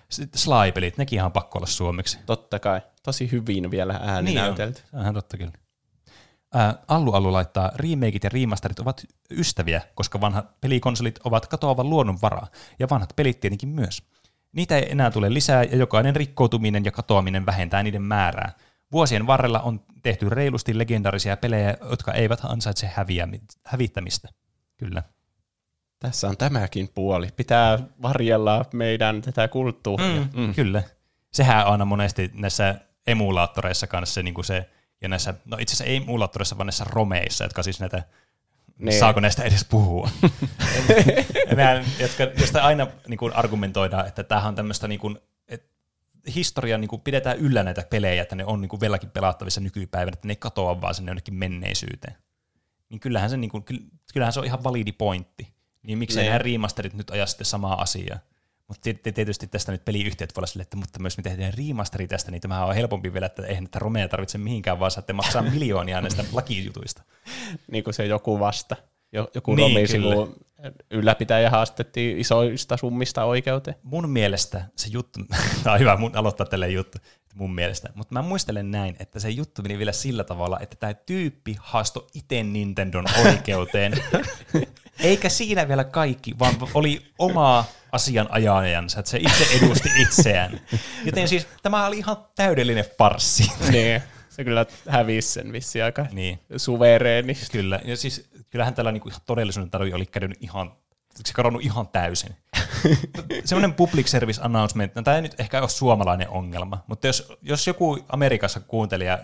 [0.09, 2.19] sitten Sly-pelit, nekin ihan pakko olla suomeksi.
[2.25, 2.81] totta kai.
[3.03, 4.81] Tosi hyvin vielä ääni Niin näytelty.
[4.81, 5.51] Se on ihan totta kyllä.
[6.55, 12.47] Ää, Allu Allu laittaa, remakeit ja remasterit ovat ystäviä, koska vanhat pelikonsolit ovat katoavan luonnonvara,
[12.79, 14.03] ja vanhat pelit tietenkin myös.
[14.51, 18.51] Niitä ei enää tule lisää, ja jokainen rikkoutuminen ja katoaminen vähentää niiden määrää.
[18.91, 24.29] Vuosien varrella on tehty reilusti legendaarisia pelejä, jotka eivät ansaitse häviämi- hävittämistä.
[24.77, 25.03] Kyllä.
[25.99, 27.27] Tässä on tämäkin puoli.
[27.35, 30.21] Pitää varjella meidän tätä kulttuuria.
[30.21, 30.53] Mm, mm.
[30.53, 30.83] Kyllä.
[31.33, 32.75] Sehän on aina monesti näissä
[33.07, 34.69] emulaattoreissa kanssa se, niin kuin se
[35.01, 38.03] ja näissä, no itse asiassa ei emulaattoreissa, vaan näissä romeissa, jotka siis näitä,
[38.77, 38.99] Niin.
[38.99, 40.09] saako näistä edes puhua?
[41.55, 45.17] Nämä, jotka, josta aina niin kuin argumentoidaan, että tämähän on tämmöistä niin kuin,
[45.47, 45.69] että
[46.35, 50.13] historia niin kuin pidetään yllä näitä pelejä, että ne on niin kuin vieläkin pelattavissa nykypäivänä,
[50.13, 52.15] että ne ei katoa vaan sinne jonnekin menneisyyteen.
[52.89, 53.65] Niin kyllähän se, niin kuin,
[54.13, 55.53] kyllähän se on ihan validi pointti.
[55.83, 56.29] Niin miksei Niin.
[56.29, 58.19] nämä remasterit nyt aja sitten samaa asiaa.
[58.67, 62.31] Mutta tietysti tästä nyt peliyhtiöt voi olla silleen, että mutta myös me tehdään remasteri tästä,
[62.31, 66.01] niin tämähän on helpompi vielä, että eihän näitä romeja tarvitse mihinkään, vaan saatte maksaa miljoonia
[66.01, 67.03] näistä lakijutuista.
[67.71, 68.75] Niin kuin se joku vasta.
[69.11, 70.35] Jo- Joku Niin, romisivu
[70.91, 73.77] ylläpitäjä haastettiin isoista summista oikeuteen.
[73.83, 75.19] Mun mielestä se juttu,
[75.63, 76.97] tämä on hyvä mun aloittaa tälle juttu,
[77.35, 80.93] mun mielestä, mutta mä muistelen näin, että se juttu meni vielä sillä tavalla, että tämä
[80.93, 83.93] tyyppi haastoi itse Nintendon oikeuteen,
[84.99, 90.61] eikä siinä vielä kaikki, vaan oli oma asianajajansa, että se itse edusti itseään.
[91.05, 93.51] Joten siis tämä oli ihan täydellinen farssi.
[93.71, 94.01] niin.
[94.29, 97.51] Se kyllä hävisi sen vissiin aika niin, suvereenisti.
[97.51, 97.79] kyllä.
[97.85, 100.71] Ja siis kyllähän tällä niinku todellisuuden tarvi oli käynyt ihan
[101.25, 102.35] se kadonnut ihan täysin.
[103.45, 107.67] Semmoinen public service announcement, no tämä ei nyt ehkä ole suomalainen ongelma, mutta jos, jos
[107.67, 109.19] joku Amerikassa kuuntelija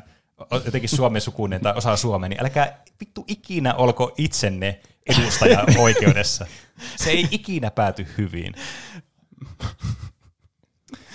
[0.66, 6.46] jotenkin suomen sukuinen tai osaa suomea, niin älkää vittu ikinä olko itsenne edustaja oikeudessa.
[6.96, 8.54] Se ei ikinä pääty hyvin.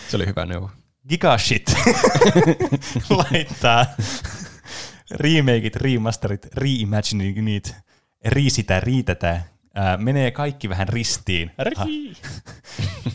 [0.08, 0.70] Se oli hyvä neuvo.
[1.08, 1.74] Gigashit
[3.10, 3.86] laittaa
[5.10, 7.74] remakeit, remasterit, reimaginingit,
[8.24, 9.40] riisitä, riitätä,
[9.74, 11.50] ää, menee kaikki vähän ristiin.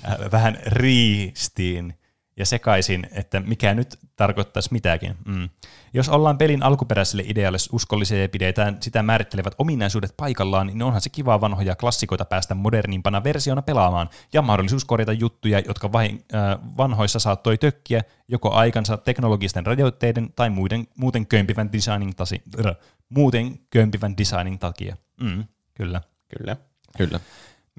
[0.05, 1.93] Äh, vähän riistiin
[2.37, 5.15] ja sekaisin, että mikä nyt tarkoittaisi mitäkin.
[5.25, 5.49] Mm.
[5.93, 11.09] Jos ollaan pelin alkuperäiselle idealle uskollisia ja pidetään sitä määrittelevät ominaisuudet paikallaan, niin onhan se
[11.09, 17.19] kiva vanhoja klassikoita päästä modernimpana versiona pelaamaan ja mahdollisuus korjata juttuja, jotka vain, äh, vanhoissa
[17.19, 22.75] saattoi tökkiä joko aikansa teknologisten rajoitteiden tai muiden, muuten kömpivän designing, tasi, äh,
[23.09, 24.97] muuten kömpivän designing takia.
[25.21, 25.43] Mm,
[25.73, 26.01] kyllä.
[26.37, 26.57] Kyllä.
[26.97, 27.19] Kyllä.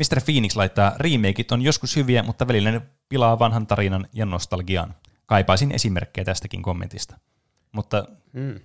[0.03, 0.21] Mr.
[0.25, 4.95] Phoenix laittaa, remakeit on joskus hyviä, mutta välillä ne pilaa vanhan tarinan ja nostalgian.
[5.27, 7.19] Kaipaisin esimerkkejä tästäkin kommentista.
[7.73, 8.61] Mutta Mm.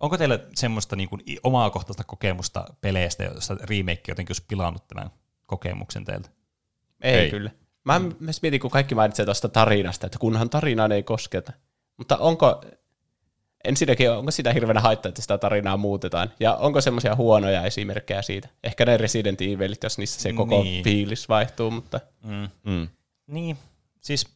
[0.00, 5.10] onko teillä semmoista niin kuin omaa kohtaista kokemusta peleistä, josta remake jotenkin olisi pilannut tämän
[5.46, 6.28] kokemuksen teiltä?
[7.00, 7.30] Ei, Ei.
[7.30, 7.50] kyllä.
[7.84, 11.52] Mä myös mietin, kun kaikki mainitsee tuosta tarinasta, että kunhan tarinaan ei kosketa.
[11.96, 12.60] Mutta onko,
[13.64, 16.32] ensinnäkin, onko sitä hirveänä haittaa, että sitä tarinaa muutetaan?
[16.40, 18.48] Ja onko semmoisia huonoja esimerkkejä siitä?
[18.64, 20.84] Ehkä ne Resident Evilit, jos niissä se koko Niin.
[20.84, 22.48] fiilis vaihtuu, mutta Mm.
[22.64, 22.88] Mm.
[23.26, 23.56] Niin,
[24.00, 24.26] siis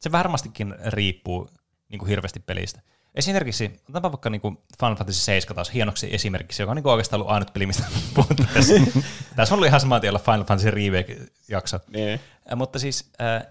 [0.00, 1.48] se varmastikin riippuu
[1.88, 2.80] niin kuin hirveästi pelistä.
[3.14, 6.92] Esimerkiksi, otetaanpa vaikka niin kuin Final Fantasy 7 taas hienoksi esimerkiksi, joka on niin kuin
[6.92, 8.74] oikeastaan ollut ainut peli, mistä puhuttu tässä.
[9.36, 11.78] tässä on ollut ihan saman tien olla Final Fantasy Remake-jakso.
[11.90, 12.20] niin.
[12.52, 13.46] Äh, mutta siis, äh,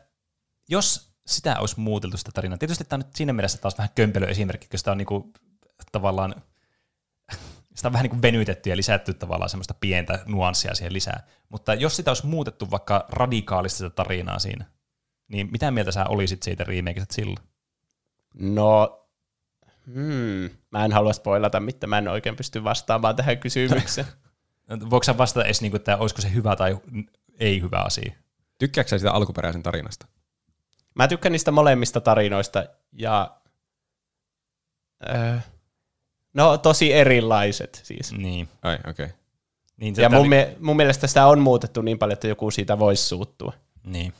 [0.69, 4.27] jos sitä olisi muuteltu sitä tarinaa, tietysti tämä on nyt siinä mielessä taas vähän kömpelö
[4.27, 5.34] esimerkki, koska sitä on niinku,
[5.91, 6.35] tavallaan,
[7.76, 11.27] sitä on vähän niin venytetty ja lisätty tavallaan semmoista pientä nuanssia siihen lisää.
[11.49, 14.65] Mutta jos sitä olisi muutettu vaikka radikaalisti sitä tarinaa siinä,
[15.27, 17.47] niin mitä mieltä sä olisit siitä remakeista silloin?
[18.34, 19.02] No,
[19.85, 24.07] hmm, mä en halua spoilata, mitä mä en oikein pysty vastaamaan tähän kysymykseen.
[24.89, 26.77] Voiko sä vastata edes, niinku, että olisiko se hyvä tai
[27.39, 28.15] ei hyvä asia?
[28.60, 30.07] Tykkääksä sä sitä alkuperäisen tarinasta?
[30.95, 33.31] Mä tykkään niistä molemmista tarinoista ja...
[35.09, 35.38] Öö,
[36.34, 38.13] no tosi erilaiset siis.
[38.13, 38.49] Niin.
[38.61, 38.89] Ai, okei.
[38.89, 39.09] Okay.
[39.77, 42.80] niin Ja mun, oli- mie- mun mielestä sitä on muutettu niin paljon, että joku siitä
[42.80, 43.53] voisi suuttua.
[43.84, 44.13] Niin.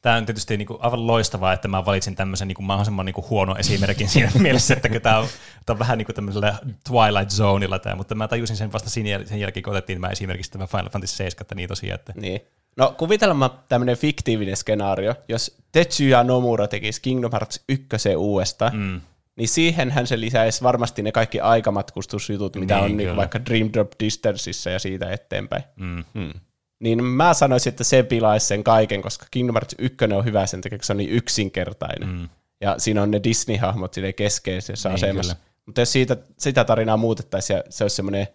[0.00, 4.08] Tämä on tietysti niinku aivan loistavaa, että mä valitsin tämmöisen niinku mahdollisimman niinku huono esimerkin
[4.08, 5.28] siinä mielessä, että tämä on,
[5.66, 9.04] tää on vähän niin kuin tämmöisellä Twilight Zoneilla tämä, mutta mä tajusin sen vasta sen,
[9.04, 12.12] jäl- sen jälkeen, kun otettiin tämä esimerkiksi tämä Final Fantasy 7, että niin tosiaan, että
[12.16, 12.40] Niin.
[12.76, 17.86] No kuvitelma tämmöinen fiktiivinen skenaario, jos Tetsuya Nomura tekisi Kingdom Hearts 1
[18.16, 19.00] uudestaan, mm.
[19.36, 23.16] niin siihenhän se lisäisi varmasti ne kaikki aikamatkustusjutut, mitä Niin, on niin kyllä.
[23.16, 25.62] vaikka Dream Drop Distanceissa ja siitä eteenpäin.
[25.76, 26.32] mm, Hmm.
[26.80, 30.60] Niin mä sanoisin, että se pilaisi sen kaiken, koska Kingdom Hearts 1 on hyvä sen
[30.60, 32.08] takia, se on niin yksinkertainen.
[32.08, 32.28] Mm.
[32.60, 35.34] Ja siinä on ne Disney-hahmot siinä keskeisessä Niin, asemassa.
[35.34, 35.46] kyllä.
[35.66, 38.26] Mutta jos siitä, sitä tarinaa muutettaisiin ja se olisi semmoinen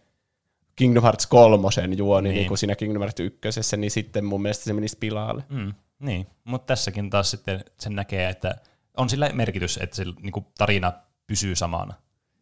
[0.77, 2.33] Kingdom Hearts kolmosen juoni, Niin.
[2.33, 2.39] niin.
[2.39, 5.43] niin kuin siinä Kingdom Hearts ykkösessä, niin sitten mun mielestä se menisi pilalle.
[5.49, 6.27] mm, niin.
[6.43, 8.55] Mutta tässäkin taas sitten sen näkee, että
[8.97, 10.93] on sillä merkitys, että se niinku, tarina
[11.27, 11.93] pysyy samana.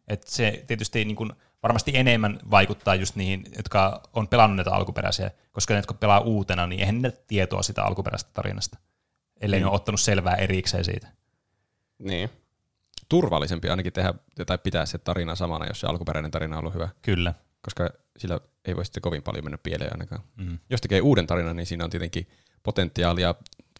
[0.08, 1.28] Et se tietysti niinku,
[1.62, 6.66] varmasti enemmän vaikuttaa just niihin, jotka on pelannut näitä alkuperäisiä, koska ne, jotka pelaa uutena,
[6.66, 8.78] niin eihän ne tietoa sitä alkuperäisestä tarinasta,
[9.40, 11.08] ellei ne ole ottanut selvää erikseen siitä.
[11.98, 12.30] Niin.
[13.08, 14.14] Turvallisempi ainakin tehdä
[14.46, 17.34] tai pitää se tarina samana, jos se alkuperäinen tarina on ollut hyvä, Kyllä.
[17.62, 20.22] Koska sillä ei voi sitten kovin paljon mennä pieleen ainakaan.
[20.36, 20.58] Mm.
[20.70, 22.28] Jos tekee uuden tarinan, niin siinä on tietenkin
[22.62, 23.34] potentiaalia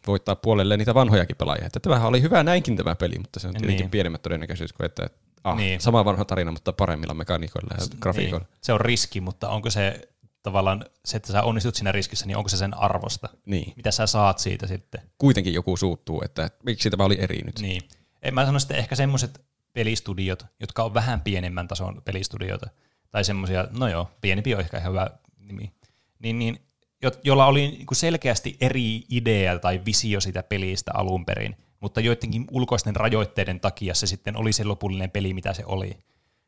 [0.06, 1.66] voittaa puolelle niitä vanhojakin pelaajia.
[1.66, 3.90] Että tämähän oli hyvä näinkin tämä peli, mutta se on tietenkin Niin.
[3.90, 5.10] pienemmät todennäköisyys kuin että
[5.44, 5.66] ah, Niin.
[5.66, 5.80] niin.
[5.80, 8.46] sama vanha tarina, mutta paremmilla mekaniikoilla ja grafiikoilla.
[8.50, 8.58] Niin.
[8.62, 10.08] Se on riski, mutta onko se
[10.42, 13.28] tavallaan se, että sä onnistut siinä riskissä, niin onko se sen arvosta?
[13.46, 13.72] Niin.
[13.76, 15.00] Mitä sä saat siitä sitten?
[15.18, 17.58] Kuitenkin joku suuttuu, että miksi tämä oli eri nyt.
[17.58, 17.82] Niin.
[18.22, 19.40] En mä sano sitten ehkä semmoiset
[19.72, 22.70] pelistudiot, jotka on vähän pienemmän tason pelistudioita,
[23.16, 25.72] tai semmoisia, no joo, pienempi on ehkä ihan hyvä nimi,
[26.18, 26.58] niin, niin
[27.02, 32.44] jo, jolla oli niinku selkeästi eri idea tai visio sitä pelistä alun perin, mutta joidenkin
[32.50, 35.98] ulkoisten rajoitteiden takia se sitten oli se lopullinen peli, mitä se oli.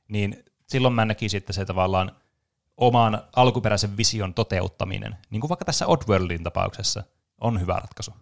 [0.08, 2.12] Niin silloin mä näkisin, että se tavallaan
[2.76, 7.02] oman alkuperäisen vision toteuttaminen, niin kuin vaikka tässä Oddworldin tapauksessa,
[7.40, 8.12] on hyvä ratkaisu.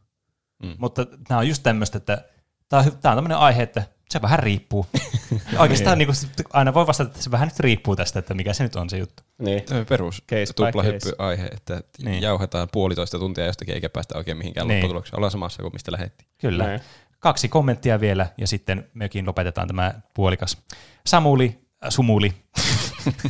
[0.62, 0.74] Mm.
[0.78, 2.24] Mutta tämä on just tämmöistä, että
[2.68, 4.86] tämä on tämmöinen aihe, että se vähän riippuu.
[5.58, 6.16] Oikeastaan niin kuin,
[6.52, 8.98] aina voi vastata, että se vähän nyt riippuu tästä, että mikä se nyt on se
[8.98, 9.22] juttu.
[9.38, 9.62] Niin.
[9.88, 12.04] Perus Case tuplahyppy-aihe, että Niin.
[12.04, 12.22] niin.
[12.22, 14.74] jauhetaan puolitoista tuntia jostakin eikä päästä oikein mihinkään Niin.
[14.74, 14.82] niin.
[14.82, 15.16] lopputulokseen.
[15.18, 16.28] Ollaan samassa kuin mistä lähdettiin.
[16.38, 16.64] Kyllä.
[16.64, 16.80] Näin.
[17.18, 20.58] Kaksi kommenttia vielä, ja sitten mekin lopetetaan tämä puolikas.
[21.06, 22.32] Samuli, äh, Sumuli.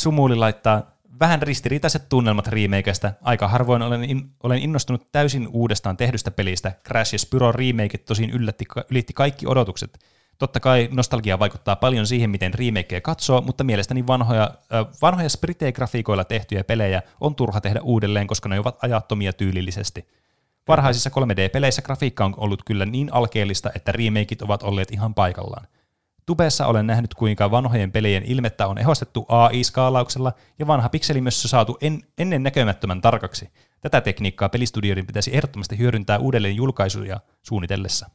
[0.00, 3.12] Sumuli laittaa vähän ristiriitaiset tunnelmat remakeista.
[3.22, 6.72] Aika harvoin olen, in, olen innostunut täysin uudestaan tehdystä pelistä.
[6.86, 9.98] Crash ja Spyro remake tosin yllätti, ylitti kaikki odotukset.
[10.38, 16.24] Totta kai nostalgia vaikuttaa paljon siihen, miten remakeja katsoo, mutta mielestäni vanhoja, äh, vanhoja Sprite-grafiikoilla
[16.24, 20.08] tehtyjä pelejä on turha tehdä uudelleen, koska ne ovat ajattomia tyylillisesti.
[20.68, 25.66] Varhaisissa 3D-peleissä grafiikka on ollut kyllä niin alkeellista, että remakeit ovat olleet ihan paikallaan.
[26.30, 32.02] Tubessa olen nähnyt, kuinka vanhojen pelien ilmettä on ehostettu AI-skaalauksella ja vanha pikselimössö saatu en,
[32.18, 33.50] ennen näkemättömän tarkaksi.
[33.80, 38.10] Tätä tekniikkaa pelistudioiden pitäisi ehdottomasti hyödyntää uudelleen julkaisuja suunnitellessa.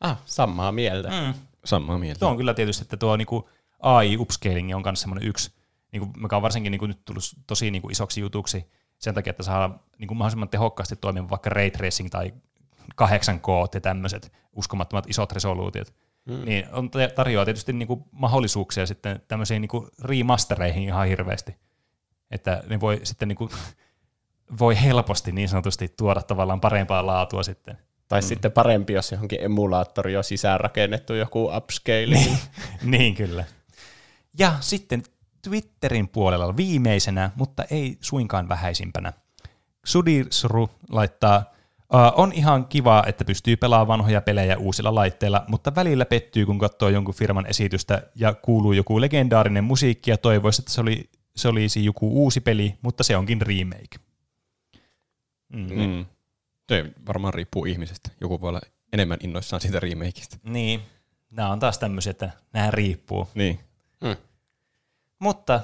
[0.00, 1.08] Ah, samaa mieltä.
[1.08, 1.34] Mm.
[1.64, 2.18] Samaa mieltä.
[2.18, 3.50] Tuo on kyllä tietysti, että tuo niinku
[3.80, 5.52] AI-upscaling on myös semmoinen yksi,
[5.92, 8.66] niinku, mikä on varsinkin niinku nyt tullut tosi niinku isoksi jutuksi
[8.98, 12.32] sen takia, että saadaan niinku mahdollisimman tehokkaasti toimiva vaikka ray tracing tai
[13.02, 15.94] 8K ja tämmöiset uskomattomat isot resoluutiot.
[16.28, 16.44] Mm.
[16.44, 21.56] Niin on, tarjoaa tietysti niinku mahdollisuuksia sitten tämmöisiin niinku remastereihin ihan hirveästi.
[22.30, 23.50] Että ne voi sitten niinku,
[24.60, 27.78] voi helposti niin sanotusti tuoda tavallaan parempaa laatua sitten.
[28.08, 28.26] Tai mm.
[28.26, 32.18] sitten parempi, jos johonkin emulaattori on sisäänrakennettu joku upscale.
[32.82, 33.44] niin kyllä.
[34.38, 35.02] Ja sitten
[35.42, 39.12] Twitterin puolella viimeisenä, mutta ei suinkaan vähäisimpänä.
[39.84, 41.44] Sudirsru laittaa,
[41.94, 46.58] Uh, on ihan kiva, että pystyy pelaamaan vanhoja pelejä uusilla laitteilla, mutta välillä pettyy, kun
[46.58, 51.48] katsoo jonkun firman esitystä ja kuuluu joku legendaarinen musiikki ja toivoisi, että se, oli, se
[51.48, 53.98] olisi joku uusi peli, mutta se onkin remake.
[55.48, 55.74] Mm.
[55.74, 56.06] Mm.
[56.68, 58.10] Se varmaan riippuu ihmisestä.
[58.20, 58.60] Joku voi olla
[58.92, 60.36] enemmän innoissaan siitä remakeista.
[60.42, 60.80] Niin,
[61.30, 63.28] nämä on taas tämmöisiä, että nämä riippuu.
[63.34, 63.60] Niin.
[64.00, 64.16] Mm.
[65.18, 65.60] Mutta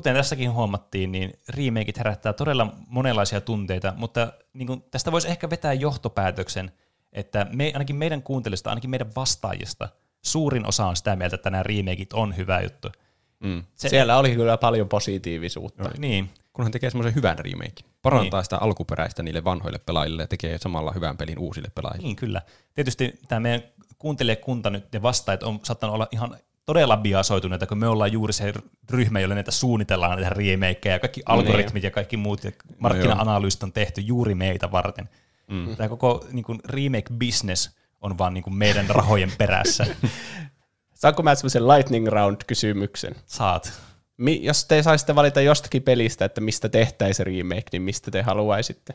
[0.00, 5.50] kuten tässäkin huomattiin, niin remakeit herättää todella monenlaisia tunteita, mutta niin kuin tästä voisi ehkä
[5.50, 6.72] vetää johtopäätöksen,
[7.12, 9.88] että me, ainakin meidän kuuntelijista, ainakin meidän vastaajista,
[10.22, 12.88] suurin osa on sitä mieltä, että nämä remakeit on hyvä juttu.
[13.40, 13.64] Mm.
[13.74, 15.90] Se, Siellä oli kyllä paljon positiivisuutta.
[15.98, 17.82] Niin, Kunhan tekee semmoisen hyvän remake.
[18.02, 18.44] Parantaa Niin.
[18.44, 22.06] sitä alkuperäistä niille vanhoille pelaajille ja tekee samalla hyvän pelin uusille pelaajille.
[22.06, 22.42] niin kyllä.
[22.74, 23.62] Tietysti tämä meidän
[23.98, 28.52] kuuntelijakunta nyt ja vastaajat on saattanut olla ihan todella biasoituneita, kun me ollaan juuri se
[28.90, 33.72] ryhmä, jolle näitä suunnitellaan näitä remakeja, ja kaikki algoritmit ja kaikki muut, ja markkina-analyysit on
[33.72, 35.08] tehty juuri meitä varten.
[35.50, 35.76] Mm.
[35.76, 37.70] Tämä koko niin kuin, remake-business
[38.00, 39.86] on vaan niin kuin, meidän rahojen perässä.
[41.00, 43.14] Saanko mä semmoisen lightning round-kysymyksen?
[43.26, 43.72] Saat.
[44.16, 48.94] Mi- jos te saisitte valita jostakin pelistä, että mistä tehtäisiin remake, niin mistä te haluaisitte?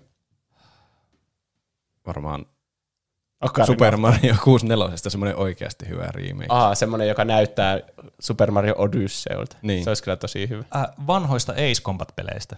[2.07, 2.45] Varmaan
[3.41, 3.65] Ocarina.
[3.65, 6.45] Super Mario 64 semmoinen oikeasti hyvä remake.
[6.49, 7.79] Aha, semmoinen, joka näyttää
[8.19, 9.57] Super Mario Odysseyltä.
[9.61, 9.83] Niin.
[9.83, 10.63] Se olisi kyllä tosi hyvä.
[10.75, 12.55] Äh, vanhoista Ace Combat-peleistä.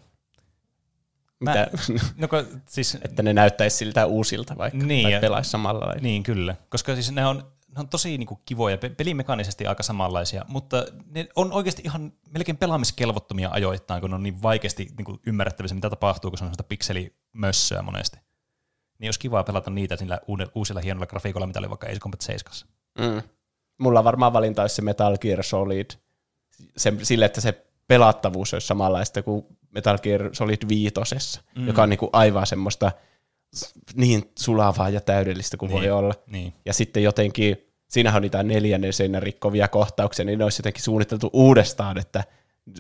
[1.39, 1.67] Mä- Mitä?
[2.17, 6.01] No, kun, siis, että ne näyttäisi siltä uusilta vaikka, Niin, tai pelaisi samalla lailla.
[6.01, 6.55] niin, kyllä.
[6.69, 7.37] Koska siis ne on,
[7.75, 12.13] ne on tosi niin kuin, kivoja, pe- pelimekaanisesti aika samanlaisia, mutta ne on oikeasti ihan
[12.31, 16.43] melkein pelaamiskelvottomia ajoittain, kun ne on niin vaikeasti niin kuin, ymmärrettävissä, mitä tapahtuu, kun se
[16.43, 18.17] on sellaista pikselimössöä monesti.
[18.99, 20.19] Niin olisi kiva pelata niitä niillä
[20.55, 22.53] uusilla hienoilla grafiikoilla, mitä oli vaikka Ace Combat 7.
[22.99, 23.21] Mm.
[23.77, 25.85] Mulla varmaan valinta olisi se Metal Gear Solid.
[26.77, 31.67] Se, sille, että se pelattavuus olisi samanlaista kuin Metal Gear Solid viitosessa, mm.
[31.67, 32.91] joka on niinku aivan semmoista
[33.95, 35.73] niin sulavaa ja täydellistä kuin niin.
[35.73, 35.93] voi Niin.
[35.93, 36.13] olla.
[36.27, 36.53] Niin.
[36.65, 37.57] Ja sitten jotenkin,
[37.87, 42.23] siinähän on niitä neljännen seinän rikkovia kohtauksia, niin ne olisi jotenkin suunniteltu uudestaan, että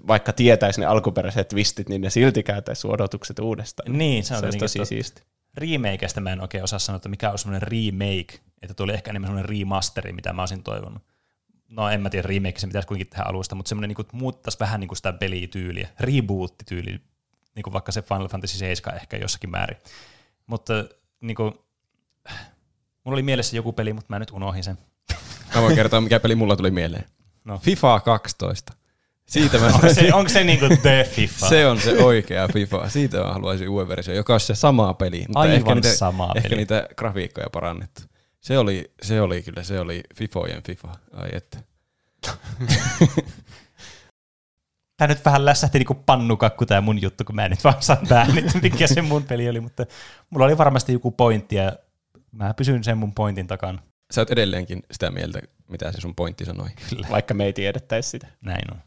[0.07, 3.97] vaikka tietäisi ne alkuperäiset twistit, niin ne silti kääntäisi odotukset uudestaan.
[3.97, 5.21] Niin, se se on niinku tosi siisti.
[5.57, 9.09] Remakeista mä en oikein osaa sanoa, että mikä on semmoinen remake, että tuo oli ehkä
[9.09, 11.03] enemmän semmoinen remasteri, mitä mä olisin toivonut.
[11.69, 14.79] No en mä tiedä, remake se pitäisi kuitenkin tehdä alusta, mutta semmoinen niin muuttaisi vähän
[14.79, 17.01] niin kuin sitä pelityyliä, reboot-tyyli,
[17.55, 19.77] niin kuin vaikka se Final Fantasy 7 ehkä jossakin määrin.
[20.47, 20.73] Mutta
[21.21, 21.53] niin kuin,
[23.03, 24.77] mulla oli mielessä joku peli, mutta mä nyt unohdin sen.
[25.55, 27.05] Mä voin kertoa, mikä peli mulla tuli mieleen.
[27.45, 27.59] No.
[27.59, 28.73] FIFA 12.
[29.27, 31.49] Siitä mä Onko se, onko se niin kuin The FIFA?
[31.49, 32.89] Se on se oikea FIFA.
[32.89, 35.19] Siitä mä haluaisin uuden versio, joka on se sama peli.
[35.27, 36.57] Mutta Aivan ehkä niitä, sama ehkä peli.
[36.59, 38.01] niitä grafiikkoja parannettu.
[38.41, 40.87] Se oli, se oli kyllä, se oli FIFOjen FIFA.
[41.13, 41.59] Ai että.
[44.97, 47.97] Tämä nyt vähän lässähti niinku pannukakku tämä mun juttu, kun mä en nyt vaan saa
[48.03, 48.27] että
[48.61, 49.85] mikä se mun peli oli, mutta
[50.29, 51.73] mulla oli varmasti joku pointti ja
[52.31, 53.81] mä pysyn sen mun pointin takana.
[54.11, 56.69] Sä oot edelleenkin sitä mieltä, mitä se sun pointti sanoi.
[56.89, 57.07] Kyllä.
[57.11, 58.27] Vaikka me ei tiedettäisi sitä.
[58.41, 58.81] Näin on.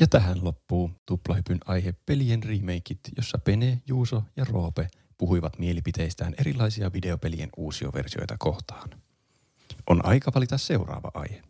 [0.00, 4.88] Ja tähän loppuu tuplahypyn aihe pelien remakeit, jossa Pene, Juuso ja Roope
[5.18, 8.90] puhuivat mielipiteistään erilaisia videopelien uusioversioita kohtaan.
[9.90, 11.42] On aika valita seuraava aihe.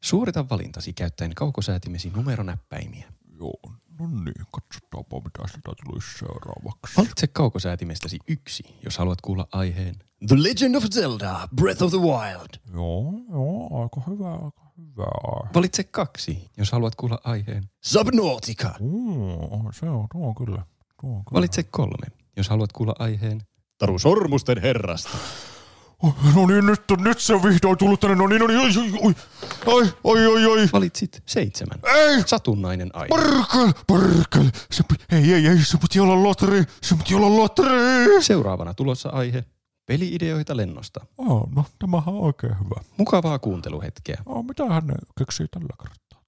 [0.00, 3.12] Suorita valintasi käyttäen kaukosäätimesi numeronäppäimiä.
[3.38, 3.60] Joo,
[3.98, 6.96] no niin, katsotaanpa mitä sieltä tulisi seuraavaksi.
[6.96, 9.94] Valitse kaukosäätimestäsi yksi, jos haluat kuulla aiheen.
[10.28, 12.74] The Legend of Zelda Breath of the Wild.
[12.74, 15.50] Joo, joo, aika hyvä, aika hyvä.
[15.54, 17.64] Valitse kaksi, jos haluat kuulla aiheen.
[17.84, 18.74] Subnautica.
[18.80, 20.62] Mm, se on, tuo on kyllä,
[21.00, 21.34] tuo on kyllä.
[21.34, 22.06] Valitse kolme,
[22.36, 23.40] jos haluat kuulla aiheen.
[23.78, 25.18] Taru Sormusten herrasta.
[26.02, 28.68] Oh, no niin, nyt, nyt se on vihdoin tullut tänne, no niin, no niin, oi,
[29.00, 29.14] oi,
[29.66, 30.68] oi, oi, oi, oi.
[30.72, 31.78] Valitsit seitsemän.
[31.94, 33.08] Ei, Satunnainen aihe.
[33.08, 34.50] perkele, perkele.
[34.70, 38.22] Se, ei, ei, ei, se piti olla lotteri, se piti olla lotteri.
[38.22, 39.44] Seuraavana tulossa aihe.
[39.88, 41.06] Peliideoita lennosta.
[41.18, 42.80] Oh, no, tämähän on oikein hyvä.
[42.96, 44.22] Mukavaa kuunteluhetkeä.
[44.26, 44.84] Oh, mitä hän
[45.18, 46.22] keksii tällä kertaa?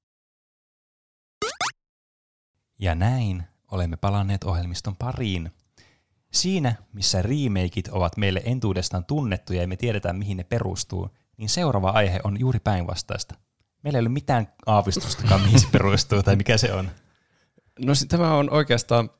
[2.78, 5.50] Ja näin olemme palanneet ohjelmiston pariin.
[6.32, 11.90] Siinä, missä remakeit ovat meille entuudestaan tunnettuja ja me tiedetään, mihin ne perustuu, niin seuraava
[11.90, 13.34] aihe on juuri päinvastaista.
[13.82, 16.90] Meillä ei ole mitään aavistustakaan, mihin se perustuu tai mikä se on.
[17.78, 19.10] No se- tämä on oikeastaan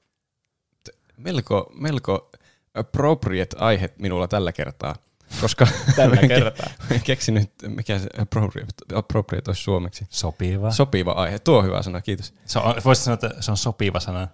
[1.16, 2.30] melko, melko
[2.74, 4.94] appropriate aihe minulla tällä kertaa.
[5.40, 5.66] Koska
[5.96, 6.70] Tällä kertaa.
[6.80, 10.06] mä en keksinyt, mikä se appropriate, appropriate olisi suomeksi.
[10.10, 10.70] Sopiva.
[10.70, 11.38] Sopiva aihe.
[11.38, 12.34] Tuo on hyvä sana, kiitos.
[12.44, 14.28] Se on, voisit sanoa, että se on sopiva sana.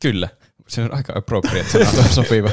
[0.00, 0.28] Kyllä.
[0.68, 2.50] Se on aika appropriate sana, tuo sopiva.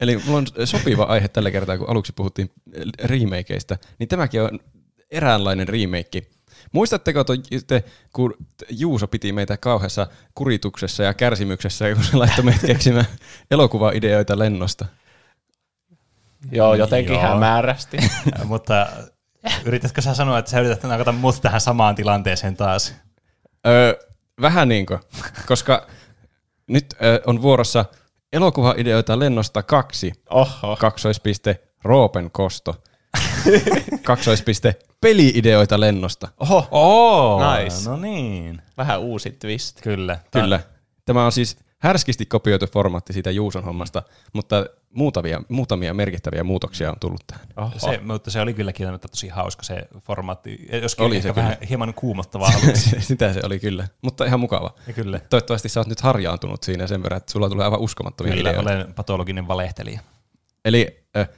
[0.00, 2.50] Eli mulla on sopiva aihe tällä kertaa, kun aluksi puhuttiin
[3.04, 4.60] remakeista, niin tämäkin on
[5.10, 6.22] eräänlainen remake.
[6.72, 7.32] Muistatteko to,
[7.66, 8.34] te, kun
[8.70, 13.06] Juuso piti meitä kauheassa kurituksessa ja kärsimyksessä, kun se laittoi meitä keksimään
[13.50, 14.86] elokuvaideoita lennosta?
[16.52, 17.22] Joo, jotenkin Joo.
[17.22, 17.96] hämärästi.
[18.44, 18.86] Mutta
[19.64, 22.94] yritätkö sä sanoa, että sä yrität nakata mut tähän samaan tilanteeseen taas?
[23.66, 23.94] Öö,
[24.40, 25.00] vähän niin kuin,
[25.46, 25.86] koska
[26.66, 27.84] nyt öö, on vuorossa
[28.32, 30.76] elokuvaideoita lennosta kaksi, Oho.
[30.76, 32.82] kaksoispiste Roopen kosto,
[34.02, 36.28] kaksoispiste peliideoita lennosta.
[36.40, 37.90] Oho, Oh, Nice.
[37.90, 38.62] no niin.
[38.78, 39.80] vähän uusi twist.
[39.80, 40.18] Kyllä.
[40.30, 40.60] Kyllä.
[41.04, 44.02] Tämä on siis härskisti kopioitu formaatti siitä Juuson hommasta,
[44.32, 47.46] mutta muutamia, muutamia merkittäviä muutoksia on tullut tähän.
[47.56, 47.72] Oho.
[47.78, 50.66] Se, mutta se oli kyllä kieltämättä tosi hauska se formaatti.
[50.82, 52.52] Joskin Oli se vähän hieman kuumottavaa.
[52.98, 54.74] Sitä se oli kyllä, mutta ihan mukava.
[54.86, 55.20] Ja kyllä.
[55.30, 58.70] Toivottavasti sä oot nyt harjaantunut siinä sen verran, että sulla tulee aivan uskomattomia Kyllä, ideoita.
[58.70, 60.00] olen patologinen valehtelija.
[60.64, 61.28] Eli äh,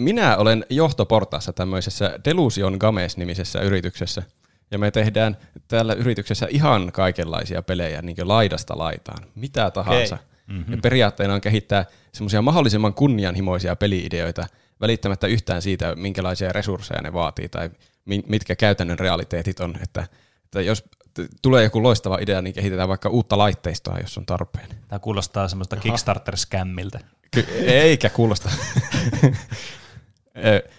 [0.00, 4.22] minä olen johtoportaassa tämmöisessä Delusion Games-nimisessä yrityksessä.
[4.70, 5.36] Ja me tehdään
[5.68, 10.14] täällä yrityksessä ihan kaikenlaisia pelejä, niin kuin laidasta laitaan, mitä tahansa.
[10.14, 10.26] Okay.
[10.46, 10.72] Mm-hmm.
[10.72, 14.46] Ja periaatteena on kehittää semmoisia mahdollisimman kunnianhimoisia peliideoita,
[14.80, 17.70] välittämättä yhtään siitä, minkälaisia resursseja ne vaatii tai
[18.04, 19.74] mi- mitkä käytännön realiteetit on.
[19.82, 20.06] Että,
[20.44, 24.68] että jos t- tulee joku loistava idea, niin kehitetään vaikka uutta laitteistoa, jos on tarpeen.
[24.88, 27.00] Tämä kuulostaa semmoista Kickstarter-skämmiltä.
[27.30, 28.50] Ky- eikä kuulosta.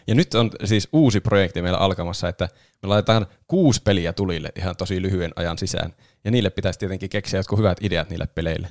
[0.07, 2.49] Ja nyt on siis uusi projekti meillä alkamassa, että
[2.82, 5.94] me laitetaan kuusi peliä tulille ihan tosi lyhyen ajan sisään.
[6.23, 8.68] Ja niille pitäisi tietenkin keksiä jotkut hyvät ideat niille peleille.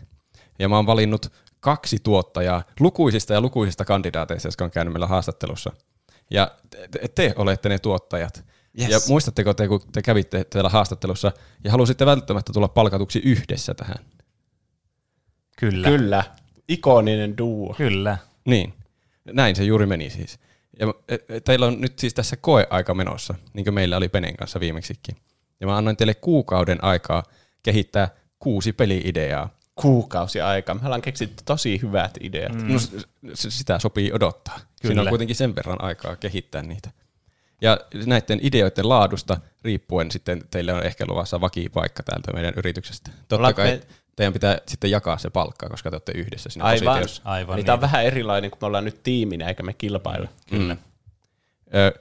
[0.59, 5.73] Ja mä oon valinnut kaksi tuottajaa lukuisista ja lukuisista kandidaateista, jotka on käynyt meillä haastattelussa.
[6.31, 6.51] Ja
[6.90, 8.44] te, te olette ne tuottajat.
[8.81, 8.90] Yes.
[8.90, 11.32] Ja muistatteko te, kun te kävitte täällä haastattelussa
[11.65, 13.97] ja halusitte välttämättä tulla palkatuksi yhdessä tähän?
[15.59, 15.89] Kyllä.
[15.89, 16.24] Kyllä.
[16.69, 17.74] Ikoninen duo.
[17.77, 18.19] Kyllä.
[18.44, 18.74] Niin,
[19.32, 20.39] näin se juuri meni siis.
[20.78, 24.36] Ja e- e- teillä on nyt siis tässä koeaika menossa, niin kuin meillä oli Penen
[24.36, 25.16] kanssa viimeksikin.
[25.60, 27.22] Ja mä annoin teille kuukauden aikaa
[27.62, 29.55] kehittää kuusi peli-ideaa.
[29.74, 30.74] Kuukausi aikaa.
[30.74, 32.55] Me ollaan keksitty tosi hyvät ideat.
[32.55, 32.72] Mm.
[32.72, 32.78] No,
[33.34, 34.55] sitä sopii odottaa.
[34.55, 34.66] Kyllä.
[34.86, 36.90] Siinä on kuitenkin sen verran aikaa kehittää niitä.
[37.60, 43.10] Ja näiden ideoiden laadusta riippuen sitten teille on ehkä luvassa vakipaikka täältä meidän yrityksestä.
[43.28, 43.80] Totta kai me-
[44.16, 46.87] teidän pitää sitten jakaa se palkka, koska te olette yhdessä siinä Aivan.
[46.87, 47.23] positiossa.
[47.24, 47.93] Aivan Eli tämä on niin.
[47.93, 50.28] vähän erilainen, kun me ollaan nyt tiiminä, eikä me kilpailla.
[50.51, 50.77] Kyllä.
[51.74, 51.93] Ö,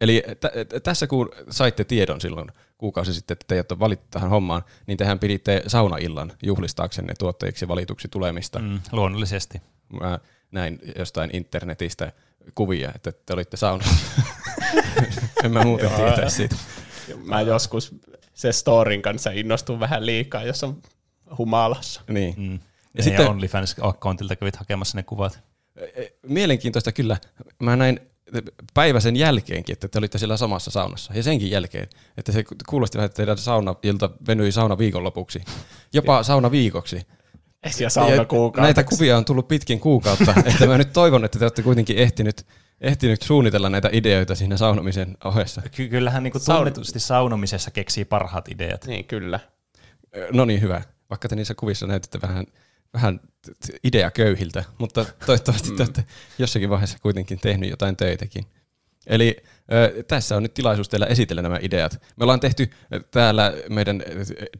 [0.00, 2.48] eli t- t- tässä kun saitte tiedon silloin
[2.78, 8.08] kuukausi sitten, että teidät on valittu tähän hommaan, niin tehän piditte saunaillan juhlistaaksenne tuottajiksi valituksi
[8.08, 8.58] tulemista.
[8.58, 8.64] Mm.
[8.64, 9.62] Mm, luonnollisesti.
[10.00, 10.18] Mä
[10.50, 12.12] näin jostain internetistä
[12.54, 13.96] kuvia, että te olitte saunassa.
[15.44, 16.56] en mä muuten tietää siitä.
[17.24, 17.94] Mä joskus
[18.34, 20.82] se storin kanssa innostun vähän liikaa, jos on
[21.38, 22.00] humalassa.
[22.08, 22.34] Niin.
[22.36, 22.52] Mm.
[22.52, 22.60] Ja, Ja
[22.94, 25.38] ja sitten- OnlyFans-accountilta kävit hakemassa ne kuvat.
[26.26, 27.16] Mielenkiintoista kyllä.
[27.62, 28.00] Mä näin
[28.74, 31.12] päivä sen jälkeenkin, että te olitte siellä samassa saunassa.
[31.14, 35.42] Ja senkin jälkeen, että se kuulosti vähän, että teidän saunailta venyi sauna viikonlopuksi.
[35.92, 37.06] Jopa sauna viikoksi.
[37.80, 38.60] Ja sauna Ja kuukaudeksi.
[38.74, 42.46] Näitä kuvia on tullut pitkin kuukautta, että mä nyt toivon, että te olette kuitenkin ehtinyt,
[42.80, 45.62] ehtinyt suunnitella näitä ideoita siinä saunomisen ohessa.
[45.76, 48.84] Ky- kyllähän niin tunnetusti saunomisessa keksii parhaat ideat.
[48.86, 49.40] Niin, kyllä.
[50.32, 50.82] No niin, hyvä.
[51.10, 52.46] Vaikka te niissä kuvissa näytitte vähän,
[52.94, 56.04] vähän t- ideaköyhiltä, mutta toivottavasti te olette
[56.38, 58.44] jossakin vaiheessa kuitenkin tehnyt jotain töitäkin.
[59.06, 59.36] Eli
[59.72, 62.02] ö, tässä on nyt tilaisuus teillä esitellä nämä ideat.
[62.16, 62.70] Me ollaan tehty
[63.10, 64.02] täällä meidän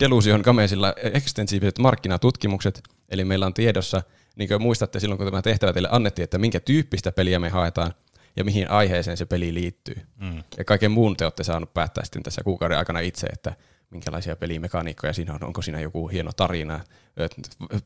[0.01, 4.03] Delusion Gamesilla ekstensiiviset markkinatutkimukset, eli meillä on tiedossa,
[4.37, 7.95] niin kuin muistatte silloin, kun tämä tehtävä teille annettiin, että minkä tyyppistä peliä me haetaan
[8.37, 9.97] ja mihin aiheeseen se peli liittyy.
[10.17, 10.43] Mm.
[10.59, 13.57] Ja kaiken muun te olette saanut päättää sitten tässä kuukauden aikana itse, että
[13.91, 16.81] minkälaisia pelimekaniikkoja siinä on, onko siinä joku hieno tarina.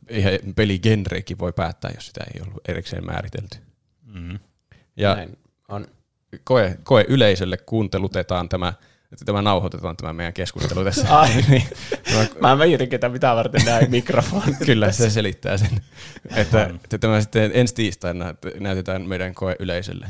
[0.08, 3.58] Eihän peligenrekin voi päättää, jos sitä ei ollut erikseen määritelty.
[4.02, 4.38] Mm.
[4.96, 5.86] Ja Näin on.
[6.44, 8.72] koe, koe yleisölle kuuntelutetaan tämä,
[9.12, 11.08] että tämä nauhoitetaan tämä meidän keskustelu tässä.
[11.18, 11.28] Ai.
[11.48, 11.62] Niin.
[12.40, 14.56] Mä mietinkin, että mitä varten näin mikrofoni.
[14.66, 15.70] Kyllä, se selittää sen.
[16.36, 20.06] Että, että tämä sitten ensi tiistaina näytetään meidän koe yleisölle.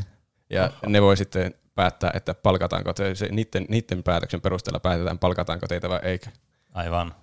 [0.51, 5.67] Ja ne voi sitten päättää, että palkataanko te, se, niiden, niiden päätöksen perusteella päätetään, palkataanko
[5.69, 6.27] teitä vai eikö.
[6.73, 7.15] Aivan.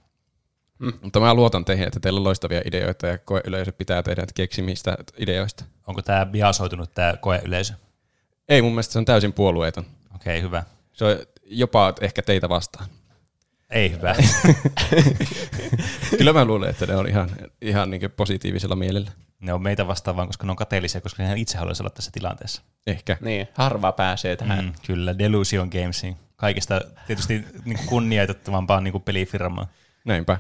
[1.02, 4.98] Mutta mä luotan teihin, että teillä on loistavia ideoita ja koe yleisö pitää teidän keksimistä
[5.18, 5.64] ideoista.
[5.88, 7.74] Onko tämä biasoitunut tämä koeyleisö?
[8.50, 9.86] Ei, mun mielestä se on täysin puolueeton.
[10.16, 10.64] Okei, hyvä.
[10.94, 12.86] Se on jopa ehkä teitä vastaan.
[13.70, 14.16] Ei hyvä.
[16.18, 17.30] Kyllä mä luulen, että ne on ihan,
[17.62, 19.12] ihan niin positiivisella mielellä.
[19.40, 22.12] Ne on meitä vastaan vaan, koska ne on kateellisia, koska ne itse haluaisi olla tässä
[22.12, 22.62] tilanteessa.
[22.88, 23.18] Ehkä.
[23.22, 24.66] Niin, harva pääsee tähän.
[24.66, 26.18] Mm, kyllä, Delusion Gamesiin.
[26.36, 29.68] Kaikista tietysti niin kunnioitettavampaa niin pelifirmaa.
[30.06, 30.38] Näinpä.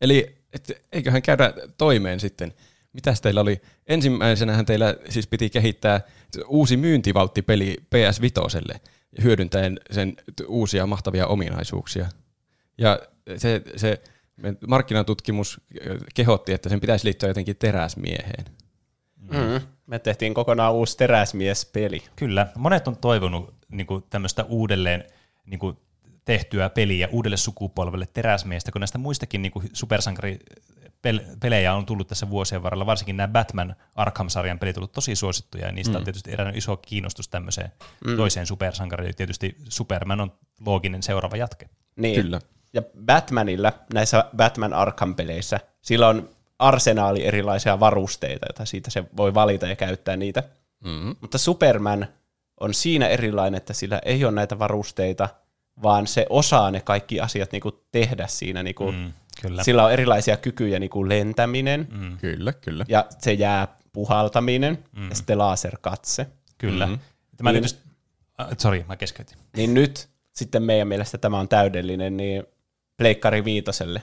[0.00, 2.54] Eli et, eiköhän käydä toimeen sitten.
[2.92, 3.60] Mitäs teillä oli?
[3.86, 6.00] Ensimmäisenähän teillä siis piti kehittää
[6.48, 8.80] uusi myyntivalttipeli PS Vitoselle,
[9.22, 10.16] hyödyntäen sen
[10.48, 12.08] uusia mahtavia ominaisuuksia.
[12.78, 12.98] Ja
[13.36, 14.02] se, se
[14.66, 15.60] markkinatutkimus
[16.14, 18.44] kehotti, että sen pitäisi liittyä jotenkin teräsmieheen.
[19.16, 19.60] Mm.
[19.86, 22.02] Me tehtiin kokonaan uusi teräsmiespeli.
[22.16, 25.04] Kyllä, monet on toivonut niin kuin, tämmöistä uudelleen
[25.46, 25.76] niin kuin,
[26.24, 32.86] tehtyä peliä uudelle sukupolvelle teräsmiestä, kun näistä muistakin niin supersankaripelejä on tullut tässä vuosien varrella,
[32.86, 35.96] varsinkin nämä Batman Arkham-sarjan pelit on tullut tosi suosittuja, ja niistä mm.
[35.96, 37.72] on tietysti erännyt iso kiinnostus tämmöiseen
[38.06, 38.16] mm.
[38.16, 39.16] toiseen supersankariin.
[39.16, 40.32] Tietysti Superman on
[40.66, 41.68] looginen seuraava jatke.
[41.96, 42.22] Niin.
[42.22, 42.40] Kyllä.
[42.72, 46.28] Ja Batmanilla, näissä Batman Arkham-peleissä, sillä on
[46.58, 50.42] arsenaali erilaisia varusteita, joita siitä se voi valita ja käyttää niitä.
[50.84, 51.16] Mm-hmm.
[51.20, 52.06] Mutta Superman
[52.60, 55.28] on siinä erilainen, että sillä ei ole näitä varusteita,
[55.82, 58.62] vaan se osaa ne kaikki asiat niin kuin tehdä siinä.
[58.62, 59.64] Niin kuin, Mm, kyllä.
[59.64, 62.84] Sillä on erilaisia kykyjä, niin kuin lentäminen, Mm, Kyllä, kyllä.
[62.88, 65.08] ja se jää puhaltaminen, mm.
[65.08, 66.26] ja sitten laserkatse.
[66.58, 66.86] Kyllä.
[66.86, 67.00] Mm-hmm.
[67.36, 67.62] Tämä Niin.
[67.62, 67.80] tietysti,
[68.38, 69.38] ah, sorry, mä keskeytin.
[69.56, 72.44] Niin nyt sitten meidän mielestä tämä on täydellinen, niin
[73.00, 74.02] Pleikkari Viitoselle,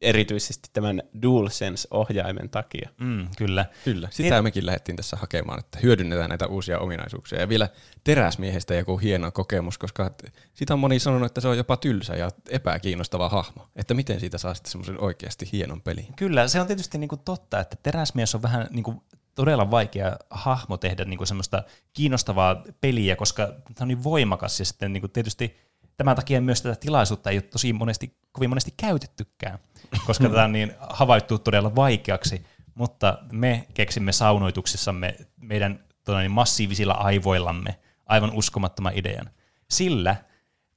[0.00, 2.90] erityisesti tämän DualSense-ohjaimen takia.
[3.00, 3.66] Mm, kyllä.
[3.84, 7.40] Kyllä, sitä mekin lähdettiin tässä hakemaan, että hyödynnetään näitä uusia ominaisuuksia.
[7.40, 7.68] Ja vielä
[8.04, 10.10] teräsmiehestä joku hieno kokemus, koska
[10.54, 13.68] sitä on moni sanonut, että se on jopa tylsä ja epäkiinnostava hahmo.
[13.76, 16.06] Että miten siitä saa sitten semmoisen oikeasti hienon pelin.
[16.16, 19.04] Kyllä, se on tietysti niinku totta, että teräsmies on vähän niinku
[19.34, 21.62] todella vaikea hahmo tehdä niinku semmoista
[21.92, 25.56] kiinnostavaa peliä, koska tämä on niin voimakas ja sitten niinku tietysti
[25.96, 29.58] tämän takia myös tätä tilaisuutta ei ole tosi monesti, kovin monesti käytettykään,
[30.06, 36.94] koska tätä on niin havaittu todella vaikeaksi, mutta me keksimme saunoituksissamme meidän todella niin massiivisilla
[36.94, 39.30] aivoillamme aivan uskomattoman idean.
[39.70, 40.16] Sillä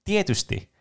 [0.03, 0.71] tietysti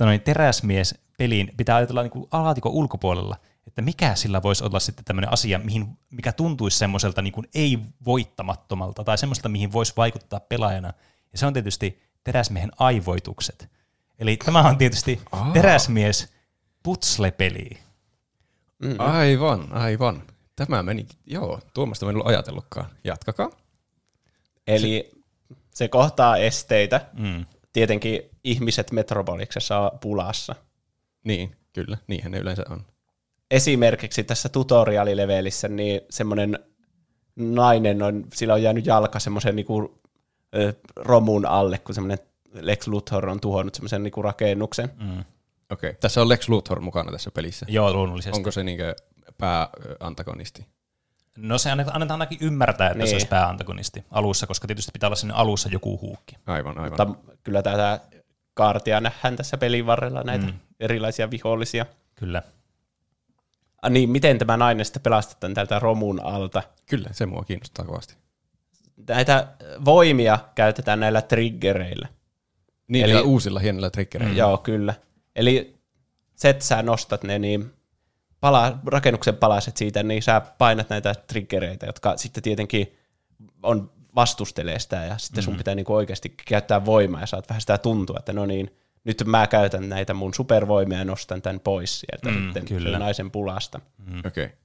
[0.00, 3.36] noin teräsmies peliin pitää ajatella niin alaatikon ulkopuolella,
[3.66, 9.18] että mikä sillä voisi olla sitten tämmöinen asia, mihin, mikä tuntuisi semmoiselta niin ei-voittamattomalta tai
[9.18, 10.92] semmoiselta, mihin voisi vaikuttaa pelaajana.
[11.32, 13.79] Ja se on tietysti teräsmiehen aivoitukset.
[14.20, 15.50] Eli tämä on tietysti Aa.
[15.52, 16.32] teräsmies
[16.82, 17.70] putsle-peli.
[18.78, 18.94] Mm.
[18.98, 20.22] Aivan, aivan.
[20.56, 22.86] Tämä meni, joo, tuommoista mä en ollut ajatellutkaan.
[23.04, 23.50] Jatkakaa.
[24.66, 25.10] Eli
[25.74, 27.06] se kohtaa esteitä.
[27.12, 27.44] Mm.
[27.72, 30.54] Tietenkin ihmiset Metropoliksessa on pulassa.
[31.24, 32.84] Niin, kyllä, niinhän ne yleensä on.
[33.50, 36.58] Esimerkiksi tässä tutorialilevelissä niin semmoinen
[37.36, 40.00] nainen on, sillä on jäänyt jalka semmoisen niinku,
[40.96, 42.18] romun alle, kun semmoinen
[42.52, 44.90] Lex Luthor on tuhonnut semmoisen niinku rakennuksen.
[45.00, 45.24] Mm.
[45.70, 47.66] Okei, tässä on Lex Luthor mukana tässä pelissä.
[47.68, 48.38] Joo, luonnollisesti.
[48.38, 48.94] Onko se niinkö
[49.38, 50.66] pääantagonisti?
[51.36, 53.08] No se annetaan, ainakin ymmärtää, että niin.
[53.08, 56.36] se olisi pääantagonisti alussa, koska tietysti pitää olla sinne alussa joku huukki.
[56.46, 57.08] Aivan, aivan.
[57.08, 58.00] Mutta kyllä tätä
[58.54, 60.52] kaartia nähdään tässä pelin varrella, näitä mm.
[60.80, 61.86] erilaisia vihollisia.
[62.14, 62.42] Kyllä.
[63.82, 66.62] Ah, niin, miten tämä nainen sitten pelastetaan tältä romun alta?
[66.86, 68.14] Kyllä, se mua kiinnostaa kovasti.
[69.08, 69.48] Näitä
[69.84, 72.08] voimia käytetään näillä triggereillä.
[72.90, 74.32] Niin, Eli- Eli, uusilla hienoilla triggereillä.
[74.34, 74.38] Mm.
[74.38, 74.94] Joo, kyllä.
[75.36, 75.76] Eli
[76.36, 77.72] se, että sä nostat ne, niin
[78.40, 82.96] pala, rakennuksen palaset siitä, niin sä painat näitä triggereitä, jotka sitten tietenkin
[83.62, 87.78] on vastustelee sitä, ja sitten sun pitää niinku oikeasti käyttää voimaa, ja saat vähän sitä
[87.78, 92.38] tuntua, että no niin, nyt mä käytän näitä mun supervoimia ja nostan tämän pois sieltä
[92.38, 92.98] Mm, sitten kyllä.
[92.98, 93.80] naisen pulasta.
[94.26, 94.44] Okei.
[94.44, 94.56] Okay.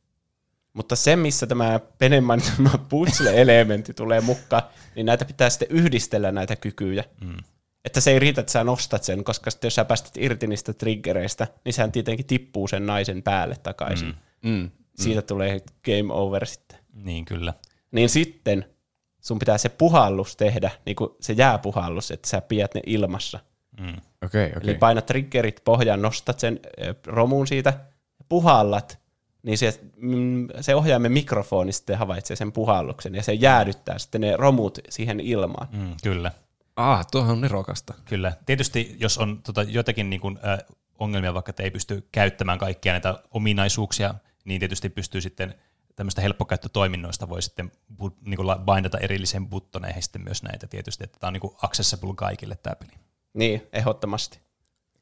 [0.73, 4.63] Mutta se, missä tämä Penen mainitsema puzzle-elementti tulee mukaan,
[4.95, 7.03] niin näitä pitää sitten yhdistellä näitä kykyjä.
[7.21, 7.37] Mm.
[7.85, 10.73] Että se ei riitä, että sä nostat sen, koska sitten jos sä päästät irti niistä
[10.73, 14.15] triggereistä, niin sehän tietenkin tippuu sen naisen päälle takaisin.
[14.43, 14.49] Mm.
[14.51, 14.71] Mm.
[14.95, 16.79] Siitä tulee game over sitten.
[16.93, 17.53] Niin kyllä.
[17.91, 18.65] Niin sitten
[19.21, 23.39] sun pitää se puhallus tehdä, niin kuin se jääpuhallus, että sä pidät ne ilmassa.
[23.79, 23.95] Mm.
[24.25, 26.59] Okei, okay, Eli painat triggerit pohjaan, nostat sen
[27.07, 27.73] romuun siitä,
[28.29, 28.99] puhallat,
[29.43, 34.37] niin se, mm, se ohjaimen mikrofoni sitten havaitsee sen puhalluksen ja se jäädyttää sitten ne
[34.37, 35.67] romut siihen ilmaan.
[35.71, 36.31] Mm, kyllä.
[36.75, 37.93] Ah, tuohan on nerokasta.
[38.05, 38.33] Kyllä.
[38.45, 42.91] Tietysti jos on tota, jotakin niin kuin, äh, ongelmia, vaikka että ei pysty käyttämään kaikkia
[42.91, 44.15] näitä ominaisuuksia,
[44.45, 45.55] niin tietysti pystyy sitten
[45.95, 47.71] tämmöistä helppokäyttötoiminnoista voi sitten
[48.03, 51.55] bu- niin kuin bindata erillisen buttoneihin sitten myös näitä tietysti, että tämä on niin kuin
[51.61, 52.91] accessible kaikille tämä peli.
[53.33, 54.39] Niin, ehdottomasti.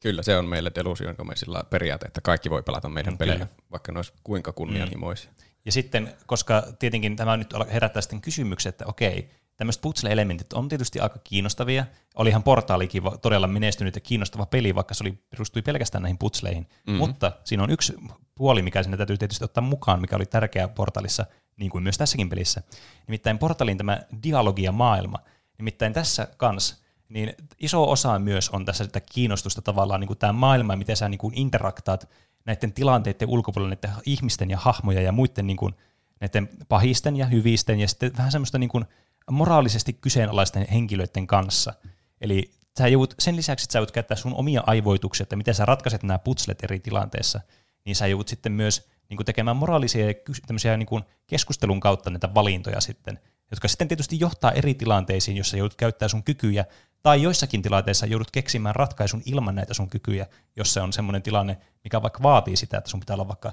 [0.00, 3.48] Kyllä, se on meille Delusion sillä periaate, että kaikki voi pelata meidän Mm, pelejä, kyllä.
[3.70, 5.30] vaikka ne olisi kuinka kunnianhimoisia.
[5.64, 11.00] Ja sitten, koska tietenkin tämä nyt herättää sitten kysymyksen, että okei, tämmöiset puzzle-elementit on tietysti
[11.00, 11.86] aika kiinnostavia.
[12.14, 16.62] Olihan portaalikin todella menestynyt ja kiinnostava peli, vaikka se oli, perustui pelkästään näihin puzzleihin.
[16.62, 16.98] Mm-hmm.
[16.98, 17.96] Mutta siinä on yksi
[18.34, 21.26] puoli, mikä sinne täytyy tietysti ottaa mukaan, mikä oli tärkeä portaalissa,
[21.56, 22.62] niin kuin myös tässäkin pelissä.
[23.06, 25.18] Nimittäin portaalin tämä dialogia maailma.
[25.58, 30.32] Nimittäin tässä kans niin iso osa myös on tässä sitä kiinnostusta tavallaan niin kuin tämä
[30.32, 32.08] maailma ja miten sä niin kuin interaktaat
[32.44, 35.74] näiden tilanteiden ulkopuolella näiden ihmisten ja hahmoja ja muiden niin kuin,
[36.20, 38.84] näiden pahisten ja hyvisten ja sitten vähän semmoista niin kuin
[39.30, 41.74] moraalisesti kyseenalaisten henkilöiden kanssa.
[42.20, 45.64] Eli sä joudut, sen lisäksi, että sä joudut käyttää sun omia aivoituksia, että miten sä
[45.64, 47.40] ratkaiset nämä putslet eri tilanteissa,
[47.84, 50.06] niin sä joudut sitten myös niin kuin tekemään moraalisia
[50.64, 53.20] ja niin kuin keskustelun kautta näitä valintoja sitten,
[53.50, 56.64] jotka sitten tietysti johtaa eri tilanteisiin, jossa joudut käyttää sun kykyjä,
[57.02, 60.26] tai joissakin tilanteissa joudut keksimään ratkaisun ilman näitä sun kykyjä,
[60.56, 63.52] jos se on semmoinen tilanne, mikä vaikka vaatii sitä, että sun pitää olla vaikka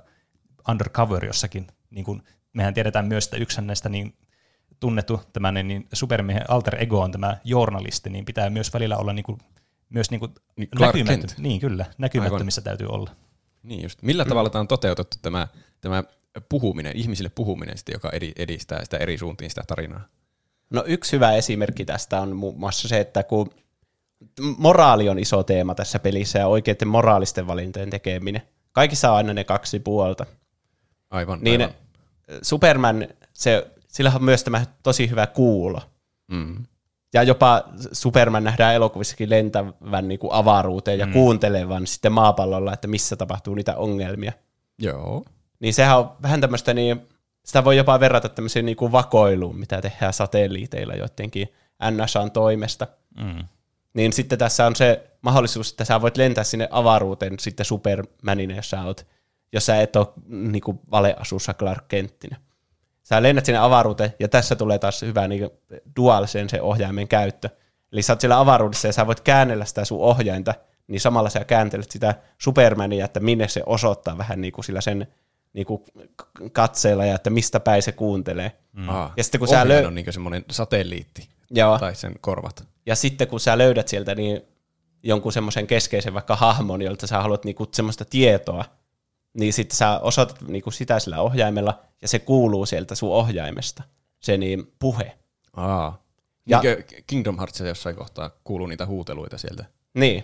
[0.70, 1.68] undercover jossakin.
[1.90, 2.24] Niin kuin,
[2.54, 4.14] mehän tiedetään myös, että yksi näistä niin
[4.82, 9.24] tunnettu tämmöinen niin supermiehen alter ego on tämä journalisti, niin pitää myös välillä olla niin
[9.24, 9.38] kuin,
[9.90, 11.36] myös niin kuin Niin Kent.
[11.38, 13.12] niin kyllä, näkymättömissä täytyy olla.
[13.64, 14.02] Niin just.
[14.02, 15.48] Millä tavalla tämä on toteutettu tämä,
[15.82, 16.04] tämä
[16.50, 20.02] puhuminen, ihmisille puhuminen, sitten, joka edi- edistää sitä eri suuntiin sitä tarinaa?
[20.70, 23.52] No yksi hyvä esimerkki tästä on muun muassa se, että kun
[24.58, 28.42] moraali on iso teema tässä pelissä ja oikeiden moraalisten valintojen tekeminen.
[28.72, 30.26] Kaikissa on aina ne kaksi puolta.
[31.10, 31.76] Aivan, Niin aivan.
[32.42, 35.82] Superman, se, sillä on myös tämä tosi hyvä kuulo.
[36.32, 36.66] Mm.
[37.14, 41.14] Ja jopa Superman nähdään elokuvissakin lentävän niin kuin avaruuteen ja mm.
[41.14, 44.34] kuuntelevan sitten maapallolla, että missä tapahtuu niitä ongelmia.
[44.80, 45.24] Joo.
[45.60, 47.08] Niin sehän on vähän tämmöistä, niin
[47.46, 51.54] sitä voi jopa verrata tämmöiseen niin kuin vakoiluun, mitä tehdään satelliiteilla joidenkin
[51.92, 52.88] NSAn toimesta.
[53.18, 53.44] Mm.
[53.94, 58.70] Niin sitten tässä on se mahdollisuus, että sä voit lentää sinne avaruuteen sitten Supermanina, jos
[58.70, 59.08] sä, oot,
[59.54, 62.38] jos sä et ole niin kuin valeasussa Clark Kenttinä.
[63.04, 65.50] Sä lennät sinne avaruuteen, ja tässä tulee taas hyvä niin
[65.96, 67.50] dualisen se ohjaimen käyttö.
[67.92, 70.54] Eli sä oot siellä avaruudessa, ja sä voit käännellä sitä sun ohjainta,
[70.88, 75.08] niin samalla sä kääntelet sitä Supermania, että minne se osoittaa vähän niin kuin sillä sen
[75.54, 75.84] niin kuin
[76.52, 78.52] katseella, ja että mistä päin se kuuntelee.
[78.74, 78.90] Mm.
[78.90, 81.80] Aa, Ja sitten kun sä Ohjaan löy- on niin semmoinen satelliitti, Joo.
[81.80, 82.68] tai sen korvat.
[82.86, 84.42] Ja sitten kun sä löydät sieltä niin
[85.04, 88.66] jonkun semmoisen keskeisen vaikka hahmon, jolta sä haluat niinku semmoista tietoa,
[89.34, 93.84] niin sitten sä osoitat niinku sitä sillä ohjaimella, ja se kuuluu sieltä sun ohjaimesta,
[94.20, 95.18] se niin puhe.
[95.54, 96.04] Aa.
[96.46, 99.66] Ja- niin Kingdom Heartsissa jossain kohtaa kuuluu niitä huuteluita sieltä.
[99.94, 100.24] Niin.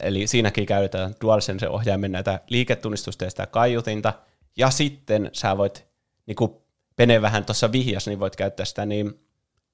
[0.00, 4.12] Eli siinäkin käytetään DualSense ohjaimen näitä liiketunnistusta ja sitä kaiutinta,
[4.56, 5.86] ja sitten sä voit,
[6.26, 6.52] niin kuin
[6.96, 9.20] Pene vähän tuossa vihjas, niin voit käyttää sitä, niin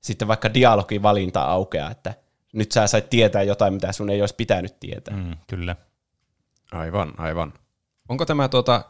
[0.01, 2.15] sitten vaikka dialogivalinta aukeaa, että
[2.53, 5.17] nyt sä sait tietää jotain, mitä sun ei olisi pitänyt tietää.
[5.17, 5.77] Mm, kyllä.
[6.73, 7.53] Aivan, aivan.
[8.09, 8.85] Onko tämä tuota,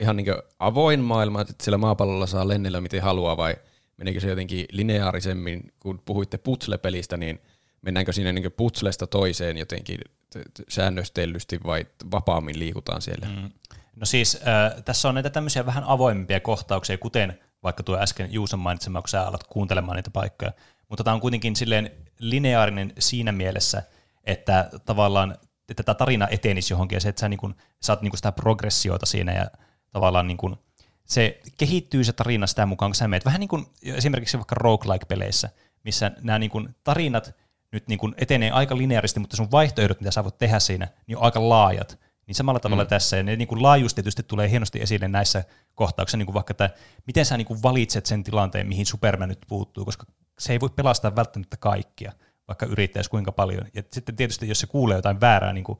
[0.00, 0.26] ihan niin
[0.58, 3.56] avoin maailma, että siellä maapallolla saa lennellä miten haluaa, vai
[3.96, 7.40] meneekö se jotenkin lineaarisemmin, kun puhuitte putsle-pelistä, niin
[7.82, 10.00] mennäänkö siinä niin putslesta toiseen jotenkin
[10.68, 13.26] säännöstellysti vai vapaammin liikutaan siellä?
[13.26, 13.50] Mm.
[13.96, 18.60] No siis äh, tässä on näitä tämmöisiä vähän avoimempia kohtauksia, kuten vaikka tuo äsken Juuson
[18.60, 20.52] mainitsema, kun sä alat kuuntelemaan niitä paikkoja.
[20.88, 23.82] Mutta tämä on kuitenkin silleen lineaarinen siinä mielessä,
[24.24, 25.38] että tavallaan
[25.68, 29.32] että tämä tarina etenisi johonkin ja se, että sä niin saat niin sitä progressiota siinä
[29.32, 29.46] ja
[29.92, 30.56] tavallaan niin kuin,
[31.04, 33.24] se kehittyy se tarina sitä mukaan, kun sä meet.
[33.24, 35.48] Vähän niin kuin esimerkiksi vaikka roguelike-peleissä,
[35.84, 37.34] missä nämä niin kuin tarinat
[37.72, 41.18] nyt niin kuin etenee aika lineaaristi, mutta sun vaihtoehdot, mitä sä voit tehdä siinä, niin
[41.18, 41.98] on aika laajat.
[42.26, 42.88] Niin samalla tavalla mm.
[42.88, 46.54] tässä, ja ne niin kuin laajuus tietysti tulee hienosti esille näissä kohtauksissa, niin kuin vaikka
[46.54, 46.70] tämä,
[47.06, 50.06] miten sä niin kuin valitset sen tilanteen, mihin Superman nyt puuttuu, koska
[50.38, 52.12] se ei voi pelastaa välttämättä kaikkia,
[52.48, 53.66] vaikka yrittäisi kuinka paljon.
[53.74, 55.78] Ja sitten tietysti, jos se kuulee jotain väärää, niin kuin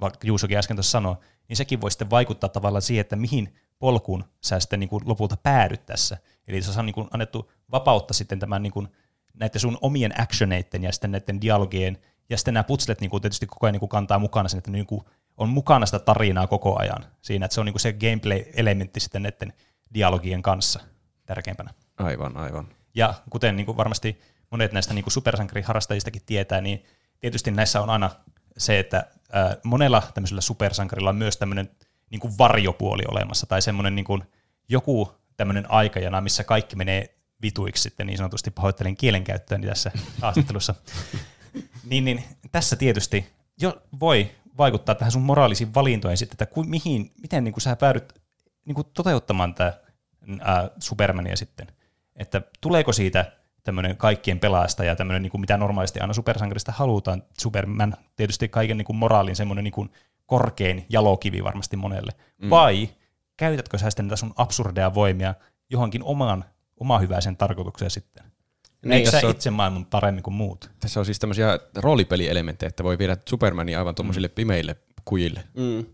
[0.00, 1.16] vaikka Juusokin äsken tuossa sanoi,
[1.48, 5.36] niin sekin voi sitten vaikuttaa tavallaan siihen, että mihin polkuun sä sitten niin kuin lopulta
[5.36, 6.18] päädyt tässä.
[6.48, 8.88] Eli se on niin kuin annettu vapautta sitten tämän niin kuin
[9.34, 11.98] näiden sun omien actioneiden ja sitten näiden dialogien,
[12.30, 14.70] ja sitten nämä putslet niin kuin tietysti koko ajan niin kuin kantaa mukana sen, että
[14.70, 15.04] niin kuin
[15.36, 19.22] on mukana sitä tarinaa koko ajan siinä, että se on niin kuin se gameplay-elementti sitten
[19.22, 19.52] näiden
[19.94, 20.80] dialogien kanssa
[21.26, 21.74] tärkeimpänä.
[21.98, 22.68] Aivan, aivan.
[22.94, 24.20] Ja kuten niin kuin varmasti
[24.50, 26.84] monet näistä niin supersankariharrastajistakin tietää, niin
[27.20, 28.10] tietysti näissä on aina
[28.56, 31.70] se, että ää, monella tämmöisellä supersankarilla on myös tämmöinen
[32.10, 34.22] niin kuin varjopuoli olemassa, tai semmoinen niin kuin
[34.68, 39.90] joku tämmöinen aikajana, missä kaikki menee vituiksi sitten niin sanotusti, pahoittelen kielenkäyttöäni tässä
[40.22, 40.74] haastattelussa.
[41.90, 47.12] niin, niin, tässä tietysti jo voi vaikuttaa tähän sun moraalisiin valintoihin sitten, että ku, mihin,
[47.22, 48.12] miten niin kuin sä päädyt
[48.64, 49.72] niin kuin toteuttamaan tämä
[50.40, 51.66] ää, Supermania sitten.
[52.16, 53.32] Että tuleeko siitä
[53.66, 57.22] tämmöinen kaikkien pelaasta ja tämmöinen, niin kuin mitä normaalisti aina supersankarista halutaan.
[57.38, 59.90] Superman tietysti kaiken niin kuin moraalin semmoinen niin kuin
[60.26, 62.12] korkein jalokivi varmasti monelle.
[62.38, 62.50] Mm.
[62.50, 62.88] Vai
[63.36, 65.34] käytätkö sä sitten näitä sun absurdeja voimia
[65.70, 66.44] johonkin omaan,
[66.80, 68.24] oma hyväisen tarkoitukseen sitten?
[68.82, 70.70] Niin, Eikö jos sä on- itse maailman paremmin kuin muut?
[70.80, 75.44] Tässä on siis tämmöisiä roolipelielementtejä, että voi viedä Supermania aivan tuommoisille pimeille kujille.
[75.54, 75.86] Mm.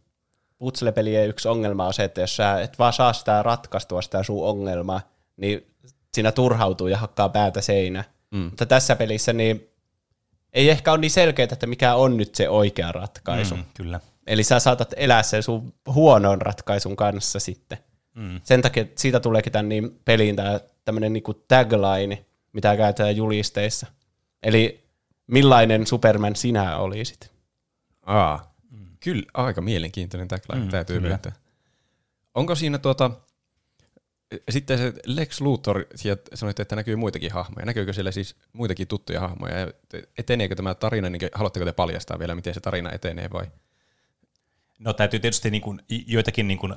[0.58, 4.44] Putslepelien yksi ongelma on se, että jos sä et vaan saa sitä ratkaistua sitä sun
[4.48, 5.00] ongelmaa,
[5.36, 5.71] niin
[6.14, 8.04] siinä turhautuu ja hakkaa päätä seinä.
[8.30, 8.38] Mm.
[8.38, 9.68] Mutta tässä pelissä niin
[10.52, 13.56] ei ehkä ole niin selkeää, että mikä on nyt se oikea ratkaisu.
[13.56, 13.64] Mm.
[13.74, 14.00] Kyllä.
[14.26, 17.78] Eli sä saatat elää sen sun huonon ratkaisun kanssa sitten.
[18.14, 18.40] Mm.
[18.44, 23.86] Sen takia että siitä tuleekin tämän niin peliin tämä tämmöinen niinku tagline, mitä käytetään julisteissa.
[24.42, 24.84] Eli
[25.26, 27.30] millainen Superman sinä olisit?
[28.06, 28.86] Aa, mm.
[29.00, 31.08] kyllä, aika mielenkiintoinen tagline, mm, täytyy kyllä.
[31.08, 31.32] myöntää.
[32.34, 33.10] Onko siinä tuota,
[34.50, 35.84] sitten se Lex Luthor,
[36.34, 37.66] sanoitte, että näkyy muitakin hahmoja.
[37.66, 39.58] Näkyykö siellä siis muitakin tuttuja hahmoja?
[39.58, 39.72] Ja
[40.18, 43.46] Eteneekö tämä tarina, niin haluatteko te paljastaa vielä, miten se tarina etenee vai?
[44.78, 46.74] No täytyy tietysti niin kuin, joitakin niin kuin,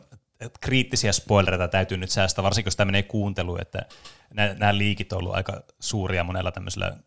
[0.62, 3.86] kriittisiä spoilereita täytyy nyt säästää, varsinkin jos tämä menee kuunteluun, että
[4.34, 6.98] nämä, nämä liikit on ollut aika suuria monella tämmöisellä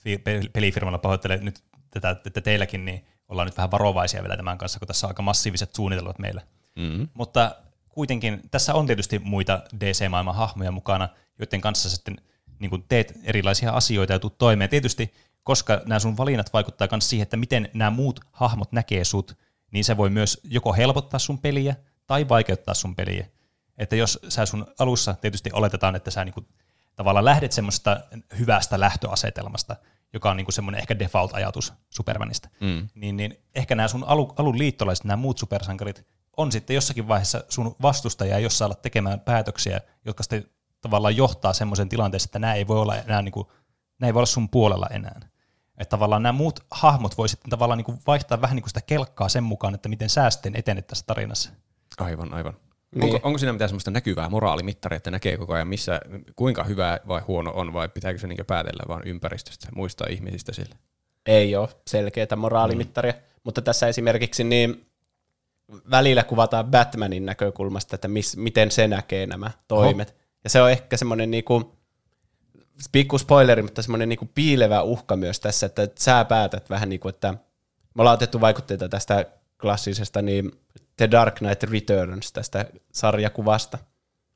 [0.00, 4.58] fi- pe- pelifirmalla pahoittelen nyt tätä, että teilläkin niin ollaan nyt vähän varovaisia vielä tämän
[4.58, 6.42] kanssa, kun tässä on aika massiiviset suunnitelmat meillä.
[6.76, 7.08] Mm-hmm.
[7.14, 7.56] Mutta
[7.96, 11.08] kuitenkin tässä on tietysti muita DC-maailman hahmoja mukana,
[11.38, 12.16] joiden kanssa sitten
[12.58, 14.70] niin kuin teet erilaisia asioita ja tuut toimeen.
[14.70, 19.38] Tietysti, koska nämä sun valinnat vaikuttaa myös siihen, että miten nämä muut hahmot näkee sut,
[19.70, 23.26] niin se voi myös joko helpottaa sun peliä tai vaikeuttaa sun peliä.
[23.78, 26.46] Että jos sä sun alussa tietysti oletetaan, että sä niin kuin
[26.96, 28.00] tavallaan lähdet semmoisesta
[28.38, 29.76] hyvästä lähtöasetelmasta,
[30.12, 32.88] joka on niin kuin semmoinen ehkä default-ajatus Supermanista, mm.
[32.94, 36.06] niin, niin ehkä nämä sun alu, alun liittolaiset, nämä muut supersankarit,
[36.36, 40.44] on sitten jossakin vaiheessa sun vastustajia, jossa alat tekemään päätöksiä, jotka sitten
[40.80, 43.46] tavallaan johtaa semmoisen tilanteeseen, että nämä ei voi olla enää niin kuin,
[43.98, 45.20] nämä ei voi olla sun puolella enää.
[45.78, 48.80] Että tavallaan nämä muut hahmot voi sitten tavallaan niin kuin vaihtaa vähän niin kuin sitä
[48.80, 51.50] kelkkaa sen mukaan, että miten sä sitten etenet tässä tarinassa.
[51.98, 52.56] Aivan, aivan.
[52.94, 53.04] Niin.
[53.04, 56.00] Onko, onko siinä mitään semmoista näkyvää moraalimittaria, että näkee koko ajan, missä,
[56.36, 60.74] kuinka hyvä vai huono on, vai pitääkö se niin päätellä vaan ympäristöstä, muista ihmisistä sille?
[61.26, 63.18] ei ole selkeää moraalimittaria, mm.
[63.44, 64.85] mutta tässä esimerkiksi niin
[65.90, 70.08] välillä kuvataan Batmanin näkökulmasta, että mis, miten se näkee nämä toimet.
[70.08, 70.18] Oho.
[70.44, 71.76] Ja se on ehkä semmoinen niinku,
[72.92, 77.10] pikku spoileri, mutta semmoinen niinku piilevä uhka myös tässä, että sä päätät vähän niin kuin,
[77.14, 77.32] että
[77.94, 79.26] me ollaan otettu vaikutteita tästä
[79.60, 80.52] klassisesta niin
[80.96, 83.78] The Dark Knight Returns tästä sarjakuvasta,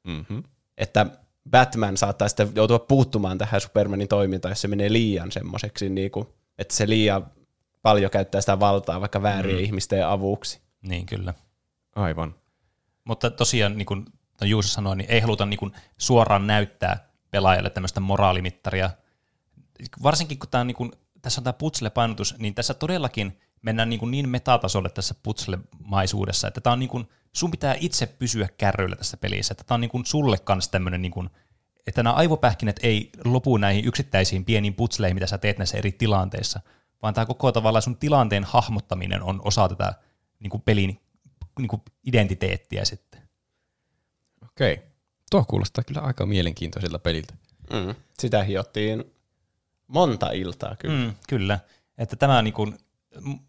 [0.04, 0.42] Mm-hmm.
[0.78, 1.06] että
[1.50, 6.26] Batman saattaa sitten joutua puuttumaan tähän Supermanin toimintaan, jos se menee liian semmoiseksi, niin kuin,
[6.58, 7.26] että se liian
[7.82, 9.64] paljon käyttää sitä valtaa vaikka väärien mm.
[9.64, 10.60] ihmisten avuksi.
[10.82, 11.34] Niin kyllä.
[11.96, 12.34] Aivan.
[13.04, 14.04] Mutta tosiaan, niin kuin
[14.40, 18.90] no Juuso sanoi, niin ei haluta niin kuin suoraan näyttää pelaajalle tämmöistä moraalimittaria.
[20.02, 20.92] Varsinkin kun tämä on niin kuin,
[21.22, 26.60] tässä on tämä putsle-painotus, niin tässä todellakin mennään niin, kuin niin metatasolle tässä putsle-maisuudessa, että
[26.60, 29.90] tämä on niin kuin, sun pitää itse pysyä kärryillä tässä pelissä, että tämä on niin
[29.90, 31.30] kuin sulle kanssa tämmöinen, niin kuin,
[31.86, 36.60] että nämä aivopähkinät ei lopu näihin yksittäisiin pieniin putsleihin, mitä sä teet näissä eri tilanteissa,
[37.02, 39.94] vaan tämä koko tavallaan sun tilanteen hahmottaminen on osa tätä
[40.40, 41.00] niin kuin pelin
[41.58, 43.20] niin kuin identiteettiä sitten.
[44.42, 44.82] Okei.
[45.30, 47.34] Tuo kuulostaa kyllä aika mielenkiintoiselta peliltä.
[47.72, 47.94] Mm.
[48.18, 49.04] Sitä hiottiin
[49.86, 51.04] monta iltaa kyllä.
[51.04, 51.58] Mm, kyllä.
[51.98, 52.78] Että tämä niin kuin,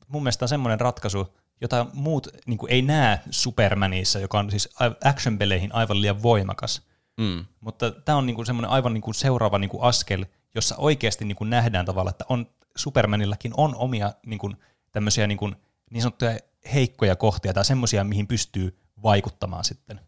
[0.07, 4.69] mun mielestä on semmoinen ratkaisu, jota muut niin kuin, ei näe Supermanissa, joka on siis
[5.05, 6.81] action-peleihin aivan liian voimakas.
[7.17, 7.45] Mm.
[7.61, 11.25] Mutta tämä on niin kuin semmoinen aivan niin kuin seuraava niin kuin askel, jossa oikeasti
[11.25, 14.57] niin kuin nähdään tavalla, että on, Supermanillakin on omia niin kuin,
[14.91, 15.55] tämmöisiä niin, kuin,
[15.91, 16.37] niin sanottuja
[16.73, 19.99] heikkoja kohtia tai semmoisia, mihin pystyy vaikuttamaan sitten.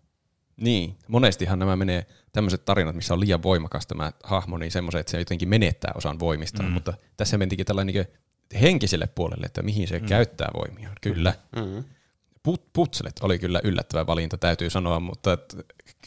[0.57, 5.11] Niin, monestihan nämä menee tämmöiset tarinat, missä on liian voimakas tämä hahmo, niin semmoiset, että
[5.11, 6.73] se jotenkin menettää osan voimistaan, mm.
[6.73, 8.07] mutta tässä mentikin tällainen niin
[8.61, 10.05] henkiselle puolelle, että mihin se mm.
[10.05, 10.89] käyttää voimia.
[11.01, 11.33] Kyllä.
[11.55, 11.83] Mm.
[12.43, 15.37] Put, putslet oli kyllä yllättävä valinta, täytyy sanoa, mutta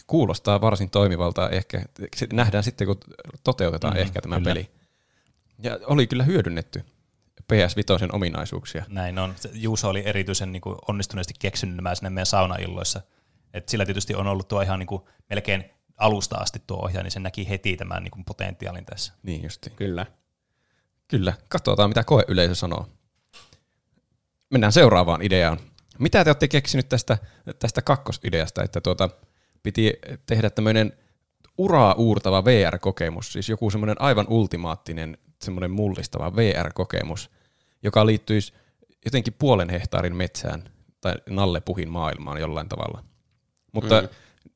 [0.07, 1.51] kuulostaa varsin toimivalta.
[1.51, 1.83] Ehkä
[2.33, 3.01] nähdään sitten, kun
[3.45, 4.51] toteutetaan Mm, mm, ehkä tämä kyllä.
[4.51, 4.71] peli.
[5.59, 6.83] Ja oli kyllä hyödynnetty
[7.53, 8.85] PS5 ominaisuuksia.
[8.89, 9.35] Näin on.
[9.37, 13.01] Se Juuso oli erityisen niin kuin, onnistuneesti keksinyt nämä sinne meidän saunailloissa.
[13.55, 15.65] Et sillä tietysti on ollut tuo ihan niin kuin, melkein
[15.97, 19.13] alusta asti tuo ohjaaja, niin se näki heti tämän niin kuin, potentiaalin tässä.
[19.23, 19.77] Niin justiin.
[19.77, 20.07] Kyllä.
[21.09, 22.87] Kyllä, katsotaan mitä koeyleisö sanoo.
[24.51, 25.59] Mennään seuraavaan ideaan.
[25.99, 27.19] Mitä te olette keksinyt tästä,
[27.59, 29.11] tästä kakkosideasta, että tuota,
[29.63, 29.93] piti
[30.27, 30.93] tehdä tämmöinen
[31.59, 37.31] uraa uurtava VR-kokemus, siis joku semmoinen aivan ultimaattinen, semmoinen mullistava VR-kokemus,
[37.83, 38.53] joka liittyisi
[39.05, 40.65] jotenkin puolen hehtaarin metsään
[41.01, 43.05] tai nallepuhin maailmaan jollain tavalla.
[43.73, 44.09] Mutta mm.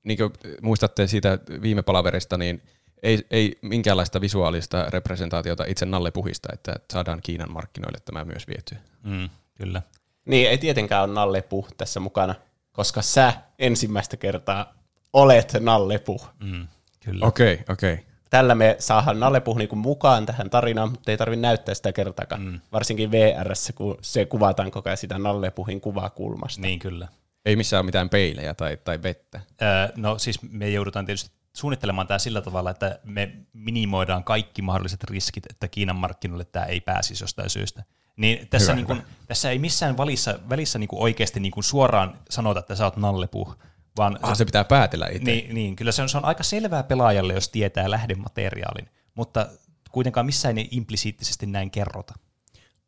[0.05, 0.33] niin kuin
[0.63, 2.63] muistatte siitä viime palaverista, niin
[3.03, 8.79] ei, ei minkäänlaista visuaalista representaatiota itse nallepuhista, että saadaan Kiinan markkinoille tämä myös vietyä.
[9.03, 9.83] Mm, kyllä.
[10.25, 12.35] Niin, ei tietenkään ole Nallepu tässä mukana,
[12.73, 14.75] koska sä ensimmäistä kertaa
[15.13, 16.21] olet Nallepu.
[16.45, 16.69] Mm,
[17.05, 17.27] kyllä.
[17.27, 17.93] Okei, okay, okei.
[17.95, 18.05] Okay.
[18.31, 22.43] Tällä me saadaan Nallepu niinku mukaan tähän tarinaan, mutta ei tarvitse näyttää sitä kertakaan.
[22.43, 22.61] Mm.
[22.73, 26.61] Varsinkin VRssä, kun se kuvataan koko ajan sitä Nallepuhin kuvakulmasta.
[26.61, 27.09] Niin kyllä.
[27.45, 29.41] Ei missään ole mitään peilejä tai, tai vettä.
[29.63, 35.05] Öö, no siis me joudutaan tietysti suunnittelemaan tämä sillä tavalla, että me minimoidaan kaikki mahdolliset
[35.05, 37.85] riskit, että Kiinan markkinoille tämä ei pääsisi jostain syystä.
[38.17, 39.09] Niin tässä, Hyvä, niin kuin, hyvä.
[39.27, 42.97] tässä ei missään välissä, välissä niin kuin oikeasti niin kuin suoraan sanota, että sä oot
[42.97, 43.57] nallepuh,
[44.01, 45.31] vaan Ah, se pitää päätellä itse.
[45.31, 49.49] niin, niin, kyllä se on, se on aika selvää pelaajalle, jos tietää lähdemateriaalin, mutta
[49.91, 52.15] kuitenkaan missään ei implisiittisesti näin kerrota.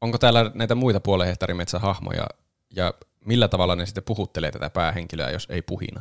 [0.00, 2.26] Onko täällä näitä muita puolen hehtaarin metsähahmoja
[2.76, 2.94] ja
[3.24, 6.00] millä tavalla ne sitten puhuttelee tätä päähenkilöä, jos ei puhina?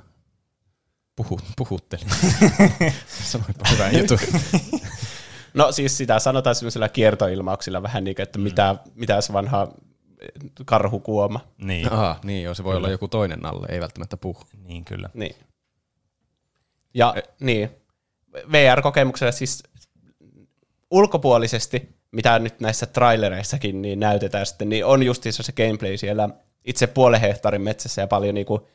[1.16, 2.04] Puhu, puhutteli.
[3.32, 4.16] Sanoitpa hyvä juttu.
[5.54, 9.68] No siis sitä sanotaan semmoisella kiertoilmauksilla vähän niin kuin, että mitä, mitä se vanha
[10.66, 11.40] karhukuoma.
[11.58, 14.44] Niin, Aha, niin joo, se voi olla joku toinen nalle, ei välttämättä puhu.
[14.64, 15.10] niin kyllä.
[15.14, 15.36] Niin.
[16.94, 17.70] Ja niin,
[18.52, 19.64] VR-kokemuksella siis
[20.92, 26.30] ulkopuolisesti, mitä nyt näissä trailereissakin niin näytetään sitten, niin on justiinsa se gameplay siellä
[26.66, 28.68] itse puolen hehtaarin metsässä ja paljon niinku,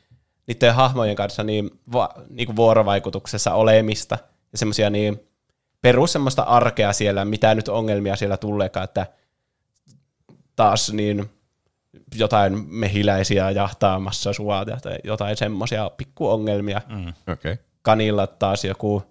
[0.47, 4.17] niiden hahmojen kanssa niin, va, niinku vuorovaikutuksessa olemista
[4.51, 5.19] ja semmoisia niin
[5.81, 9.07] perus semmoista arkea siellä, mitä nyt ongelmia siellä tuleekaan, että
[10.55, 11.29] taas niin
[12.15, 16.81] jotain mehiläisiä jahtaamassa sua tai jotain semmoisia pikkuongelmia.
[16.87, 17.07] Mm.
[17.07, 17.33] Okei.
[17.33, 17.57] Okay.
[17.81, 19.03] Kanilla taas joku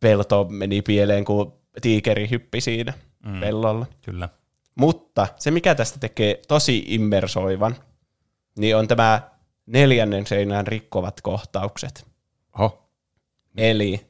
[0.00, 1.52] pelto meni pieleen, kun
[1.82, 2.92] tiikeri hyppi siinä
[3.26, 3.40] mm.
[3.40, 3.86] pellolla.
[4.02, 4.28] Kyllä.
[4.74, 7.76] Mutta se, mikä tästä tekee tosi immersoivan,
[8.58, 9.30] niin on tämä
[9.66, 12.06] neljännen seinän rikkovat kohtaukset.
[12.58, 12.88] Oho.
[13.56, 14.06] Eli,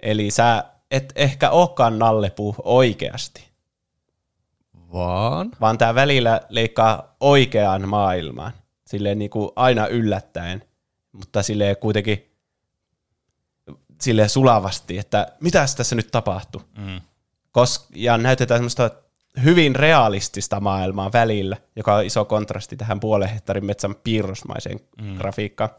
[0.00, 3.51] eli sä et ehkä olekaan nallepuu oikeasti,
[4.92, 5.50] Vaan?
[5.60, 8.52] vaan tämä välillä leikkaa oikeaan maailmaan.
[8.86, 10.64] Silleen niin kuin aina yllättäen,
[11.12, 12.32] mutta silleen kuitenkin
[14.00, 16.62] silleen sulavasti, että mitäs tässä nyt tapahtui.
[16.78, 17.00] Mm.
[17.58, 18.90] Kos- ja näytetään semmoista
[19.44, 25.16] hyvin realistista maailmaa välillä, joka on iso kontrasti tähän puolen hehtaarin metsän piirrosmaiseen mm.
[25.16, 25.70] grafiikkaan.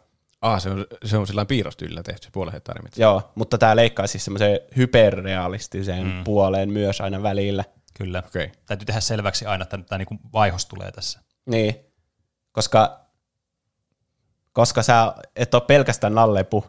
[0.41, 3.02] Ah, se on, se on sillä piirrostyylillä tehty, se puolen hehtaarin metsä.
[3.02, 6.23] Joo, mutta tämä leikkaa siis semmoiseen hyperrealistiseen mm.
[6.23, 7.64] puoleen myös aina välillä.
[7.94, 8.24] Kyllä.
[8.28, 8.44] Okei.
[8.45, 8.56] Okay.
[8.65, 11.20] Täytyy tehdä selväksi aina, että tämä niinku vaihos tulee tässä.
[11.45, 11.76] Niin,
[12.52, 12.99] koska,
[14.52, 16.65] koska sä et ole pelkästään nallepu,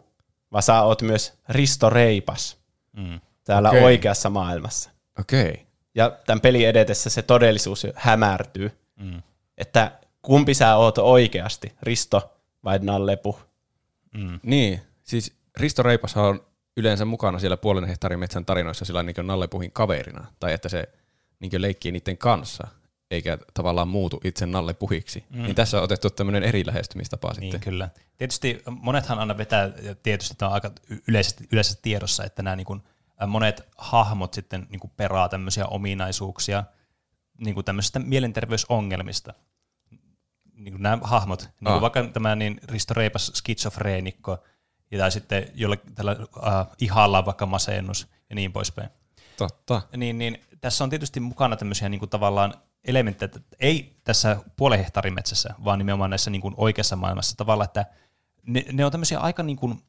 [0.51, 2.65] vaan sä oot myös Risto Reipas
[2.97, 3.21] Mm.
[3.43, 3.83] täällä Okei.
[3.83, 4.89] oikeassa maailmassa.
[5.19, 5.49] Okei.
[5.51, 5.65] Okay.
[5.95, 9.21] Ja tämän pelin edetessä se todellisuus hämärtyy, Mm.
[9.57, 9.91] että
[10.21, 13.39] kumpi sä oot oikeasti, Risto vai nallepu.
[14.13, 14.39] Mm.
[14.43, 16.45] Niin, siis Risto Reipashan on
[16.77, 20.89] yleensä mukana siellä puolen hehtaarin metsän tarinoissa sillä niin Nallepuhin kaverina, tai että se
[21.39, 22.67] niin leikkii niiden kanssa,
[23.11, 25.23] eikä tavallaan muutu itse Nallepuhiksi.
[25.29, 25.43] Mm.
[25.43, 27.59] Niin tässä on otettu tämmöinen eri lähestymistapa Niin, sitten.
[27.59, 27.89] kyllä.
[28.17, 30.71] Tietysti monethan aina vetää, ja tietysti tämä on aika
[31.07, 32.81] yleisesti, yleisessä tiedossa, että nämä niin kuin,
[33.27, 36.63] monet hahmot sitten niin kuin peraa tämmöisiä ominaisuuksia
[37.37, 39.33] niin kuin tämmöisistä mielenterveysongelmista.
[40.53, 41.81] Niin kuin nämä hahmot, niin kuin Ah.
[41.81, 44.43] vaikka tämä niin Risto Reipas skitsofreenikko,
[44.91, 48.89] ja tai sitten jolle tällä äh, ihalla vaikka masennus ja niin poispäin.
[49.37, 49.81] Totta.
[49.97, 52.53] Niin, niin tässä on tietysti mukana tämmöisiä niin kuin tavallaan
[52.83, 57.65] elementtejä, että ei tässä puolen hehtaarin metsässä, vaan nimenomaan näissä niin kuin oikeassa maailmassa tavallaan,
[57.65, 57.85] että
[58.47, 59.83] ne, ne on tämmöisiä aika niin kuin,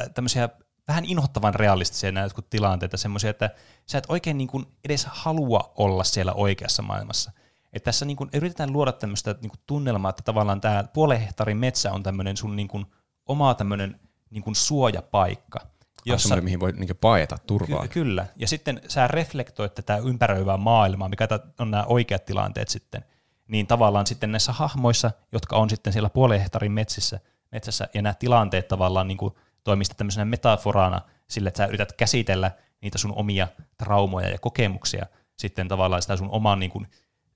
[0.00, 0.48] äh, tämmöisiä
[0.88, 3.50] vähän inhottavan realistisia nämä jotkut tilanteita, semmoisia, että
[3.86, 7.32] sä et oikein niin kuin edes halua olla siellä oikeassa maailmassa.
[7.72, 11.56] Että tässä niin kuin yritetään luoda tämmöistä niin kuin tunnelmaa, että tavallaan tämä puolen hehtaarin
[11.56, 12.86] metsä on tämmöinen sun niin kuin
[13.26, 14.00] oma tämmöinen
[14.30, 15.60] niin kuin suojapaikka,
[16.04, 16.28] Jossa...
[16.28, 17.82] Semmoinen, mihin voi niin paeta turvaa.
[17.82, 18.26] Ky- kyllä.
[18.36, 23.04] Ja sitten sä reflektoit tätä ympäröivää maailmaa, mikä on nämä oikeat tilanteet sitten,
[23.48, 27.20] niin tavallaan sitten näissä hahmoissa, jotka on sitten siellä puolen hehtaarin metsissä,
[27.52, 29.18] metsässä, ja nämä tilanteet tavallaan niin
[29.82, 32.50] sitten tämmöisenä metaforana sille, että sä yrität käsitellä
[32.80, 33.48] niitä sun omia
[33.78, 35.06] traumoja ja kokemuksia
[35.36, 36.86] sitten tavallaan sitä sun oman niin kuin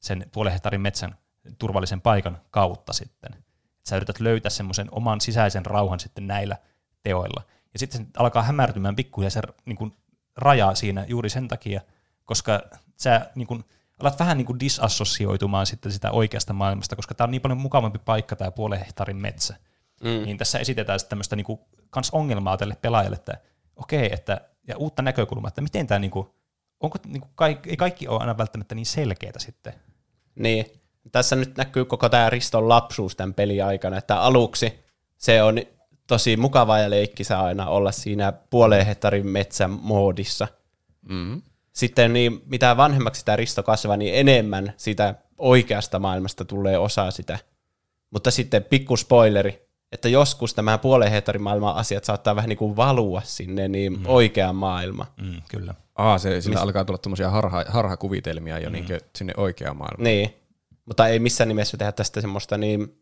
[0.00, 1.16] sen puolen hehtaarin metsän
[1.58, 3.44] turvallisen paikan kautta sitten.
[3.88, 6.56] Sä yrität löytää semmoisen oman sisäisen rauhan sitten näillä
[7.02, 7.42] teoilla.
[7.76, 9.92] Ja sitten se alkaa hämärtymään pikkuhiljaa se niin kuin,
[10.36, 11.80] raja siinä juuri sen takia,
[12.24, 12.62] koska
[12.96, 13.64] sä niin kuin,
[14.00, 17.98] alat vähän niin kuin disassosioitumaan sitten sitä oikeasta maailmasta, koska tämä on niin paljon mukavampi
[17.98, 19.56] paikka tämä puolen hehtaarin metsä.
[20.02, 20.24] Mm.
[20.24, 23.38] Niin tässä esitetään sitten tämmöistä niin kuin, kans ongelmaa tälle pelaajalle, että
[23.76, 26.28] okei, että, ja uutta näkökulmaa, että miten tämä, niin kuin,
[26.80, 29.72] onko niin kuin, kaikki, ei kaikki ole aina välttämättä niin selkeitä sitten.
[30.34, 30.66] Niin,
[31.12, 34.84] tässä nyt näkyy koko tämä Riston lapsuus tämän pelin aikana, että aluksi
[35.16, 35.58] se on
[36.06, 40.48] tosi mukava ja leikkisä aina olla siinä puoleen hehtaarin metsän moodissa.
[41.08, 41.42] Mm.
[41.72, 47.38] Sitten niin, mitä vanhemmaksi tämä Risto kasvaa, niin enemmän sitä oikeasta maailmasta tulee osa sitä.
[48.10, 52.76] Mutta sitten pikku spoileri, että joskus tämä puolen hehtaarin maailman asiat saattaa vähän niin kuin
[52.76, 54.06] valua sinne niin mm.
[54.06, 55.08] oikeaan maailmaan.
[55.22, 55.74] Mm, kyllä.
[55.96, 56.62] Aa, se, sillä Mis...
[56.62, 58.72] alkaa tulla tuommoisia harha, harhakuvitelmia jo mm.
[58.72, 60.04] niin sinne oikeaan maailmaan.
[60.04, 60.34] Niin,
[60.86, 62.98] mutta ei missään nimessä tehdä tästä semmoista niin,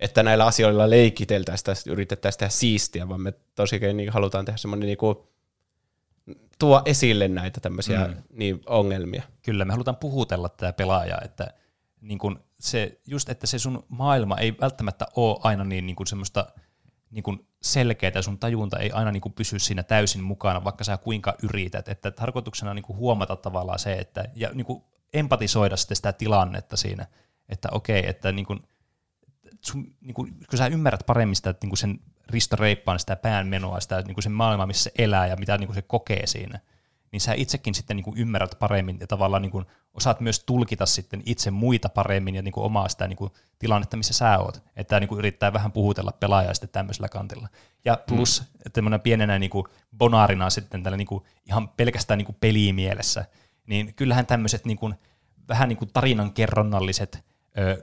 [0.00, 4.86] että näillä asioilla leikiteltäisiin tästä, yritettäisiin tehdä siistiä, vaan me tosiaan niin halutaan tehdä semmoinen
[4.86, 5.16] niin kuin,
[6.58, 8.14] tuo esille näitä tämmöisiä mm.
[8.30, 9.22] niin, ongelmia.
[9.42, 11.46] Kyllä, me halutaan puhutella tätä pelaajaa, että
[12.00, 16.06] niin kun se, just että se sun maailma ei välttämättä ole aina niin, niin kuin
[16.06, 16.46] semmoista
[17.10, 20.96] niin kuin selkeää, sun tajunta ei aina niin kuin pysy siinä täysin mukana, vaikka sä
[20.96, 21.88] kuinka yrität.
[21.88, 24.82] Että tarkoituksena on niin kuin huomata tavallaan se, että, ja niin kuin
[25.12, 27.06] empatisoida sitten sitä tilannetta siinä,
[27.48, 28.60] että okei, että niin kuin,
[29.66, 33.16] sun, niin kuin, kun sä ymmärrät paremmin sitä, että niin kuin sen Risto Reippaan sitä
[33.16, 36.26] päänmenoa, sitä niin kuin sen maailmaa, missä se elää ja mitä niin kuin se kokee
[36.26, 36.60] siinä,
[37.12, 40.86] niin sä itsekin sitten niin kuin ymmärrät paremmin ja tavallaan niin kuin osaat myös tulkita
[40.86, 44.62] sitten itse muita paremmin ja niin kuin omaa sitä niin kuin tilannetta, missä sä oot.
[44.76, 47.48] Että niin kuin yrittää vähän puhutella pelaajaa sitten tämmöisellä kantilla.
[47.84, 48.70] Ja plus mm.
[48.72, 49.66] tämmöinen pienenä niin kuin
[49.98, 53.24] bonaarina sitten tällä niin kuin ihan pelkästään niin kuin pelimielessä,
[53.66, 54.94] niin kyllähän tämmöiset niin kuin,
[55.48, 57.24] vähän niin kuin tarinan kerronnalliset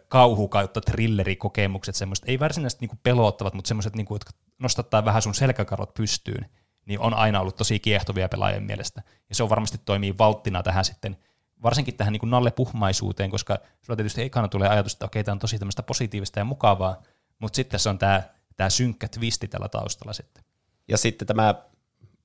[0.08, 5.36] kauhu kautta thrillerikokemukset, semmoiset, ei varsinaisesti niinku pelottavat, mutta semmoiset, niinku, jotka nostattaa vähän sun
[5.36, 6.50] selkäkarot pystyyn,
[6.86, 9.02] niin on aina ollut tosi kiehtovia pelaajien mielestä.
[9.30, 11.18] Ja se on varmasti toimii valttina tähän sitten,
[11.64, 15.60] varsinkin tähän niinku nallepuhmaisuuteen, koska sulla tietysti ekana tulee ajatus, että okei, tämä on tosi
[15.60, 17.02] tämmöistä positiivista ja mukavaa,
[17.40, 18.22] mutta sitten se on tämä,
[18.58, 20.44] tämä synkkä twisti tällä taustalla sitten.
[20.88, 21.56] Ja sitten tämä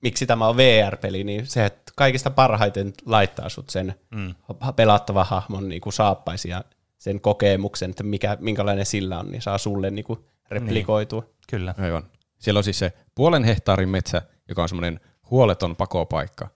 [0.03, 4.35] miksi tämä on VR-peli, niin se, että kaikista parhaiten laittaa sut sen mm.
[4.77, 6.65] pelattava hahmon niin kuin saappaisi ja
[6.99, 10.19] sen kokemuksen, että mikä, minkälainen sillä on, niin saa sulle niin kuin
[10.51, 11.20] replikoitua.
[11.20, 11.35] Niin.
[11.51, 11.75] Kyllä.
[11.79, 12.11] Aivan.
[12.39, 15.01] Siellä on siis se puolen hehtaarin metsä, joka on semmoinen
[15.31, 16.49] huoleton pakopaikka.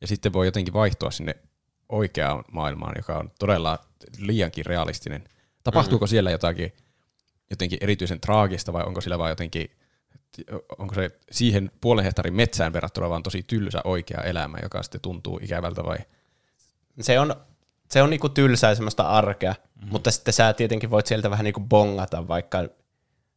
[0.00, 1.36] Ja sitten voi jotenkin vaihtua sinne
[1.88, 3.78] oikeaan maailmaan, joka on todella
[4.18, 5.24] liiankin realistinen.
[5.64, 6.10] Tapahtuuko mm-hmm.
[6.10, 6.72] siellä jotakin
[7.50, 9.70] jotenkin erityisen traagista vai onko sillä vaan jotenkin,
[10.78, 15.40] onko se siihen puolen hehtaarin metsään verrattuna vaan tosi tylsä oikea elämä, joka sitten tuntuu
[15.42, 15.98] ikävältä vai?
[17.00, 17.34] Se on,
[17.92, 19.88] se on niinku tylsää semmoista arkea, mm.
[19.90, 22.68] mutta sitten sä tietenkin voit sieltä vähän niinku bongata vaikka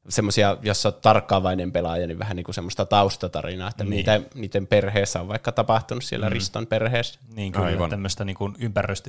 [0.10, 3.91] semmoisia, jos olet tarkkaavainen pelaaja, niin vähän niin kuin semmoista taustatarinaa, että niin.
[3.91, 6.34] niitä, niiden perheessä on vaikka tapahtunut siellä mm.
[6.34, 7.19] Riston perheessä.
[7.36, 7.90] Niin kyllä, Aivan.
[7.90, 8.56] tämmöistä niin kuin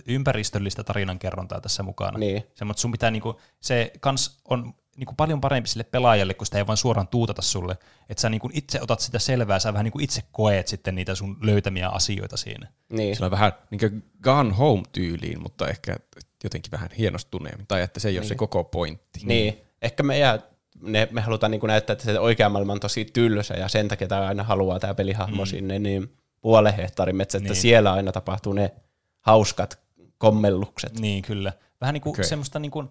[0.06, 2.18] ympäristöllistä tarinankerrontaa tässä mukana.
[2.18, 2.46] Niin.
[2.54, 6.46] Semmoista sun pitää, niin kuin, se kans on niin kuin paljon parempi sille pelaajalle, kun
[6.46, 7.78] sitä ei vaan suoraan tuutata sulle.
[8.08, 10.94] Että sä niin kuin itse otat sitä selvää, sä vähän niin kuin itse koet sitten
[10.94, 12.68] niitä sun löytämiä asioita siinä.
[12.88, 13.16] Niin.
[13.16, 15.96] Se on vähän niin kuin Gone Home-tyyliin, mutta ehkä
[16.44, 18.20] jotenkin vähän hienostuneemmin, tai että se ei niin.
[18.20, 18.38] ole se niin.
[18.38, 19.20] koko pointti.
[19.24, 20.42] Niin, ehkä meidän
[20.80, 24.08] ne, me halutaan niin näyttää, että se oikea maailma on tosi tylsä ja sen takia
[24.08, 25.46] tämä aina haluaa tämä pelihahmo mm.
[25.46, 27.60] sinne, niin puolen hehtaarin metsä, että niin.
[27.60, 28.74] siellä aina tapahtuu ne
[29.20, 29.78] hauskat
[30.18, 30.98] kommellukset.
[30.98, 31.52] Niin, kyllä.
[31.80, 32.24] Vähän niin kuin okay.
[32.24, 32.88] semmoista niin kuin,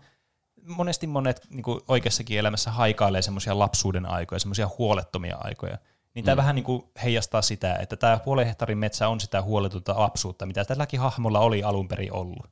[0.67, 5.77] monesti monet niin kuin oikeassakin elämässä haikailee semmoisia lapsuuden aikoja, semmoisia huolettomia aikoja.
[6.13, 6.37] Niin tämä mm.
[6.37, 10.65] vähän niin kuin heijastaa sitä, että tämä puolen hehtaarin metsä on sitä huoletonta lapsuutta, mitä
[10.65, 12.49] tälläkin hahmolla oli alun perin ollut.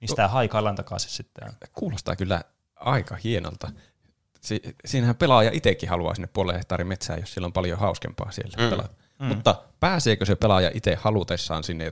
[0.00, 1.52] Niin sitä haikaillaan takaisin sitten.
[1.72, 2.42] Kuulostaa kyllä
[2.76, 3.70] aika hienolta
[4.42, 8.64] si, siinähän pelaaja itsekin haluaa sinne puolen hehtaarin metsään, jos siellä on paljon hauskempaa siellä
[8.64, 8.70] mm.
[8.70, 8.94] pelata.
[9.18, 9.26] Mm.
[9.26, 11.90] Mutta pääseekö se pelaaja itse halutessaan sinne?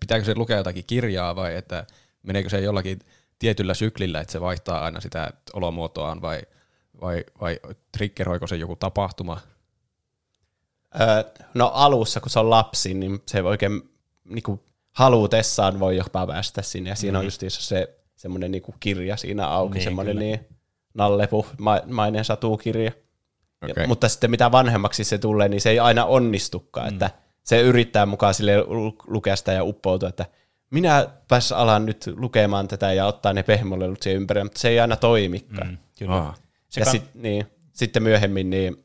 [0.00, 1.86] Pitääkö se lukea jotakin kirjaa vai että
[2.22, 2.98] meneekö se jollakin
[3.38, 6.42] tietyllä syklillä, että se vaihtaa aina sitä olomuotoaan vai,
[7.00, 7.60] vai, vai
[7.92, 9.40] triggeroiko se joku tapahtuma?
[11.00, 11.24] Öö,
[11.54, 13.90] no alussa, kun se on lapsi, niin se oikein
[14.24, 14.60] niin kuin,
[14.92, 16.90] halutessaan voi jopa päästä sinne.
[16.90, 17.20] Ja siinä mm.
[17.20, 20.46] on just se semmoinen niin kirja siinä auki, niin, semmoinen niin,
[20.94, 21.46] Nallepu,
[21.86, 22.92] mainen satukirja.
[23.62, 23.82] Okay.
[23.82, 26.92] Ja, mutta sitten mitä vanhemmaksi se tulee, niin se ei aina onnistukaan, mm.
[26.92, 27.10] että
[27.44, 28.52] se yrittää mukaan sille
[29.06, 30.26] lukea sitä ja uppoutua, että
[30.70, 34.80] minä pääs alan nyt lukemaan tätä ja ottaa ne pehmolelut siihen ympärille, mutta se ei
[34.80, 35.68] aina toimikaan.
[35.68, 36.16] Mm, kyllä.
[36.16, 36.40] Ah.
[36.68, 38.84] Se ja sit, niin, sitten myöhemmin niin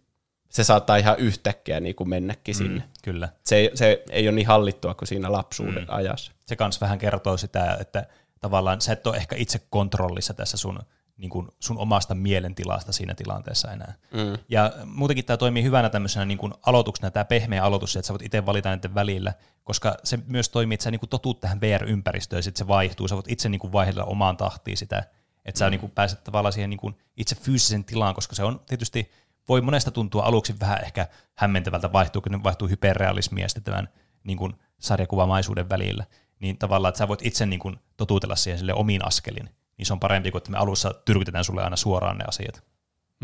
[0.50, 2.84] se saattaa ihan yhtäkkiä niin kuin mennäkin mm, sinne.
[3.04, 3.30] Kyllä.
[3.44, 5.88] Se ei, se ei ole niin hallittua kuin siinä lapsuuden mm.
[5.88, 6.32] ajassa.
[6.46, 8.08] Se kans vähän kertoo sitä, että
[8.42, 10.80] tavallaan sä et ole ehkä itse kontrollissa tässä sun
[11.18, 13.94] niin kuin sun omasta mielentilasta siinä tilanteessa enää.
[14.14, 14.38] Mm.
[14.50, 18.22] Ja muutenkin tämä toimii hyvänä tämmöisenä niin kuin aloituksena, tämä pehmeä aloitus, että sä voit
[18.22, 19.34] itse valita näiden välillä,
[19.64, 23.08] koska se myös toimii, että sä niin kuin totut tähän VR-ympäristöön, ja sitten se vaihtuu,
[23.08, 25.04] sä voit itse niin kuin vaihdella omaan tahtiin sitä,
[25.46, 25.72] että sä mm.
[25.72, 29.12] niin kuin pääset tavallaan siihen niin kuin itse fyysisen tilaan, koska se on tietysti,
[29.50, 33.90] voi monesta tuntua aluksi vähän ehkä hämmentävältä vaihtuu, kun ne vaihtuu hyperrealismia sitten tämän
[34.24, 36.06] niin kuin sarjakuvamaisuuden välillä,
[36.40, 39.94] niin tavallaan, että sä voit itse niin kuin totutella siihen sille omiin askelin, niin se
[39.94, 42.64] on parempi kuin, että me alussa tyrkytetään sulle aina suoraan ne asiat.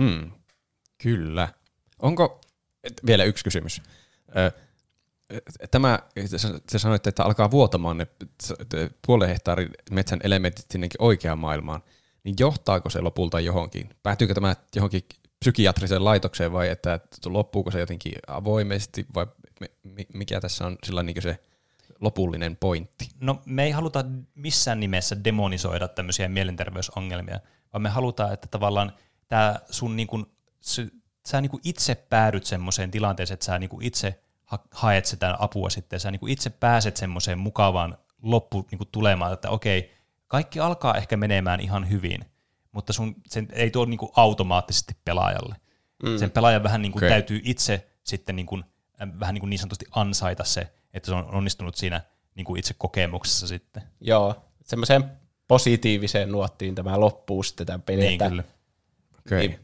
[0.01, 0.31] Hmm.
[0.97, 1.47] Kyllä.
[1.99, 2.41] Onko,
[3.05, 3.81] vielä yksi kysymys.
[5.71, 5.99] Tämä,
[6.71, 8.07] te sanoitte, että alkaa vuotamaan ne
[9.07, 11.83] puolen hehtaarin metsän elementit sinnekin oikeaan maailmaan,
[12.23, 13.89] niin johtaako se lopulta johonkin?
[14.03, 15.03] Päätyykö tämä johonkin
[15.39, 19.27] psykiatriseen laitokseen vai että loppuuko se jotenkin avoimesti vai
[20.13, 21.39] mikä tässä on sillä niin se
[22.01, 23.09] lopullinen pointti?
[23.21, 24.05] No me ei haluta
[24.35, 27.39] missään nimessä demonisoida tämmöisiä mielenterveysongelmia,
[27.73, 28.91] vaan me halutaan, että tavallaan
[29.27, 30.25] tämä sun niin kuin,
[31.25, 34.23] sä niin kuin itse päädyt semmoiseen tilanteeseen, että sä niin kuin itse
[34.71, 38.89] haet sitä apua sitten, ja sä niin kuin itse pääset semmoiseen mukavaan loppu niin kuin
[38.91, 39.93] tulemaan, että okei,
[40.27, 42.25] kaikki alkaa ehkä menemään ihan hyvin,
[42.71, 45.55] mutta sun, sen ei tuo niin kuin automaattisesti pelaajalle.
[46.03, 46.17] Mm.
[46.17, 47.09] Sen pelaajan vähän niin kuin okay.
[47.09, 48.63] täytyy itse sitten niin kuin,
[49.19, 52.01] vähän niin, kuin niin sanotusti ansaita se, että se on onnistunut siinä
[52.35, 53.83] niin kuin itse kokemuksessa sitten.
[54.01, 54.35] Joo,
[54.65, 55.11] semmoiseen
[55.47, 58.01] positiiviseen nuottiin tämä loppuu sitten tämä peli.
[58.01, 58.43] Niin, että, kyllä.
[59.25, 59.39] Okay.
[59.39, 59.59] Niin,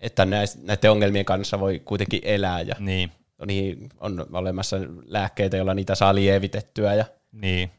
[0.00, 0.24] että
[0.62, 3.12] näiden ongelmien kanssa voi kuitenkin elää ja niin.
[3.46, 6.94] niin on olemassa lääkkeitä, joilla niitä saa lievitettyä.
[6.94, 7.70] Ja niin.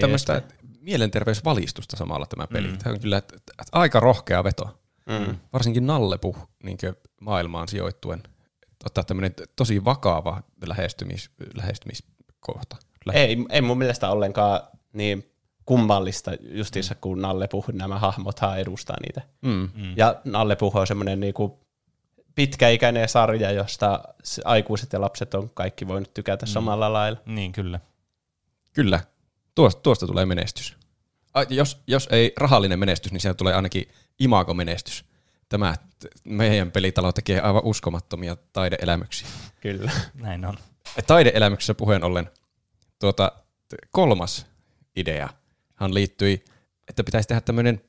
[0.00, 0.42] Tämmöistä
[0.80, 2.68] mielenterveysvalistusta samalla tämä peli.
[2.68, 2.78] Mm.
[2.78, 3.22] Tämä on kyllä
[3.72, 4.78] aika rohkea veto.
[5.06, 5.38] Mm.
[5.52, 6.78] Varsinkin Nallepu niin
[7.20, 8.22] maailmaan sijoittuen.
[8.84, 12.04] Ottaa tämmöinen tosi vakava lähestymis, lähestymis
[12.42, 12.76] kohta.
[13.12, 14.60] Ei, ei mun mielestä ollenkaan
[14.92, 15.30] niin
[15.66, 19.22] kummallista justiinsa, kun Nalle Puh, nämä hahmothan edustaa niitä.
[19.42, 19.68] Mm.
[19.74, 19.94] Mm.
[19.96, 21.60] Ja Nalle Puh on semmoinen niinku
[22.34, 24.00] pitkäikäinen sarja, josta
[24.44, 26.50] aikuiset ja lapset on kaikki voinut tykätä mm.
[26.50, 27.18] samalla lailla.
[27.26, 27.80] Niin, kyllä.
[28.72, 29.00] Kyllä.
[29.54, 30.76] Tuosta, tuosta tulee menestys.
[31.34, 33.88] A, jos, jos ei rahallinen menestys, niin siellä tulee ainakin
[34.18, 35.04] imago-menestys.
[35.48, 35.74] tämä
[36.24, 39.28] meidän pelitalo tekee aivan uskomattomia taideelämyksiä.
[39.60, 39.90] Kyllä.
[40.14, 40.56] Näin on.
[41.06, 42.30] Taideelämyksissä puheen ollen
[42.98, 43.32] tuota,
[43.90, 44.46] kolmas
[44.96, 46.44] ideahan liittyi,
[46.88, 47.82] että pitäisi tehdä tämmöinen,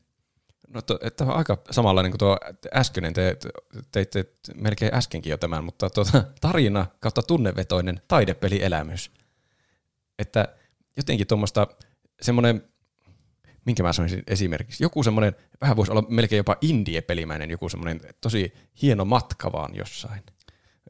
[0.67, 2.37] no to, että on aika samanlainen kuin tuo
[2.73, 3.37] äskeinen, te
[3.91, 4.25] teitte
[4.55, 9.11] melkein äskenkin jo tämän, mutta tuota, tarina kautta tunnevetoinen taidepelielämys.
[10.19, 10.47] Että
[10.97, 11.67] jotenkin tuommoista
[12.21, 12.63] semmoinen,
[13.65, 18.53] minkä mä sanoisin esimerkiksi, joku semmoinen, vähän voisi olla melkein jopa indie-pelimäinen, joku semmoinen tosi
[18.81, 20.23] hieno matka vaan jossain.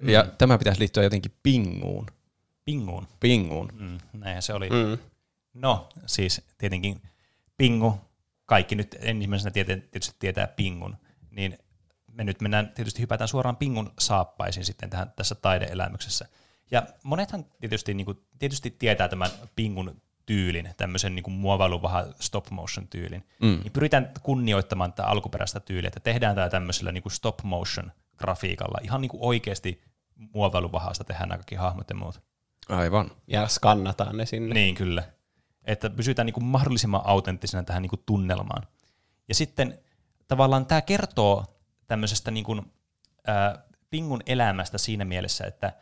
[0.02, 0.10] Mm.
[0.10, 2.06] Ja tämä pitäisi liittyä jotenkin pinguun.
[2.66, 3.08] Pinguun.
[3.20, 3.70] Pinguun.
[3.80, 4.70] Mm, näinhän se oli.
[4.70, 4.98] Mm.
[5.54, 7.02] No, siis tietenkin
[7.58, 8.02] Pingu,
[8.46, 10.98] kaikki nyt ensimmäisenä tietysti tietää Pingun,
[11.32, 11.58] niin
[12.12, 16.28] me nyt mennään, tietysti hypätään suoraan Pingun saappaisiin sitten tähän, tässä taideelämyksessä.
[16.72, 22.50] Ja monethan tietysti, niin kuin, tietysti tietää tämän Pingun tyylin, tämmöisen niin kuin muovailuvaha stop
[22.50, 23.60] motion tyylin, mm.
[23.64, 28.80] niin pyritään kunnioittamaan tätä alkuperäistä tyyliä, että tehdään tämä tämmöisellä niin kuin stop motion grafiikalla,
[28.84, 29.82] ihan niin kuin oikeasti
[30.16, 32.22] muovailuvahasta tehdään nämä kaikki hahmot ja muut.
[32.70, 33.12] Aivan.
[33.28, 34.54] Ja skannataan ne sinne.
[34.54, 35.04] Niin, kyllä.
[35.66, 38.68] Että pysytään niin kuin mahdollisimman autenttisena tähän niin kuin tunnelmaan.
[39.28, 39.80] Ja sitten
[40.28, 41.46] tavallaan tämä kertoo
[41.88, 42.72] tämmöisestä niin kuin,
[43.28, 45.74] ää, Pingun elämästä siinä mielessä, että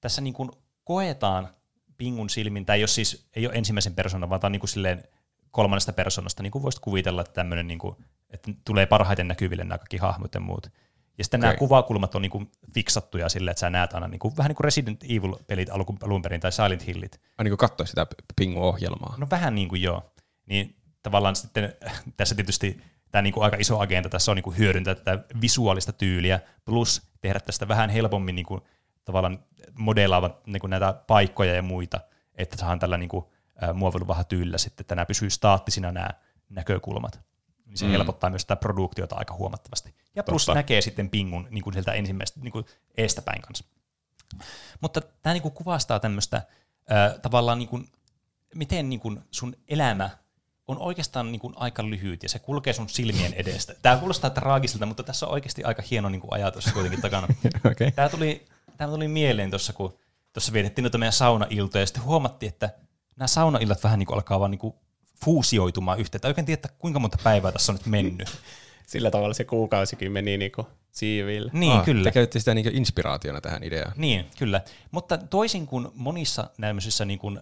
[0.00, 0.50] tässä niin kuin
[0.84, 1.48] koetaan
[1.96, 5.04] Pingun silmin, tai jos siis ei ole ensimmäisen persoonan, vaan tämä on niin kuin silleen
[5.50, 7.96] kolmannesta persoonasta, niin kuin voisit kuvitella, että tämmöinen, niin kuin,
[8.30, 10.66] että tulee parhaiten näkyville nämä kaikki hahmot ja muut.
[11.20, 11.48] Ja sitten okay.
[11.48, 14.56] nämä kuvakulmat on niin kuin fiksattuja silleen, että sä näet aina niin kuin, vähän niin
[14.56, 17.20] kuin Resident Evil-pelit alun, alun perin tai Silent Hillit.
[17.38, 18.06] Aina kun katsoi sitä
[18.36, 19.14] Pingu-ohjelmaa.
[19.18, 20.12] No vähän niin kuin joo.
[20.46, 21.74] Niin tavallaan sitten
[22.16, 22.80] tässä tietysti
[23.10, 27.02] tämä niin kuin aika iso agenda tässä on niin kuin hyödyntää tätä visuaalista tyyliä, plus
[27.20, 28.60] tehdä tästä vähän helpommin niin kuin,
[29.04, 29.44] tavallaan
[29.78, 32.00] modelaavat niin kuin näitä paikkoja ja muita,
[32.34, 33.24] että saadaan tällä niin kuin,
[33.60, 36.10] ää, muoviluvaha tyylillä sitten, että nämä pysyy staattisina nämä
[36.48, 37.20] näkökulmat.
[37.66, 37.90] Niin se mm.
[37.90, 39.99] helpottaa myös tätä produktiota aika huomattavasti.
[40.14, 40.58] Ja plus Totta.
[40.58, 42.64] näkee sitten pingun niin kuin sieltä ensimmäistä niin kuin
[42.96, 43.64] eestäpäin kanssa.
[44.80, 46.42] Mutta tämä niin kuin kuvastaa tämmöistä
[46.88, 47.88] ää, tavallaan, niin kuin,
[48.54, 50.10] miten niin kuin sun elämä
[50.68, 53.74] on oikeastaan niin kuin aika lyhyt ja se kulkee sun silmien edestä.
[53.82, 57.28] Tämä kuulostaa traagiselta, mutta tässä on oikeasti aika hieno niin kuin ajatus kuitenkin takana.
[57.72, 57.92] Okei.
[57.92, 58.46] Tämä tuli,
[58.76, 59.98] tämä tuli mieleen tuossa, kun
[60.32, 62.70] tuossa vietettiin noita meidän saunailtoja ja sitten huomattiin, että
[63.16, 64.74] nämä saunaillat vähän niin kuin alkaa vaan niin kuin
[65.24, 66.20] fuusioitumaan yhteen.
[66.20, 68.28] Tai oikein tiedä, kuinka monta päivää tässä on nyt mennyt.
[68.90, 71.50] Sillä tavalla se kuukausikin meni niinku siiville.
[71.54, 72.10] Niin, Ah, kyllä.
[72.10, 73.92] Te sitä niinku inspiraationa tähän ideaan.
[73.96, 74.60] Niin, kyllä.
[74.90, 77.40] Mutta toisin kuin monissa nämmöisissä niin kuin,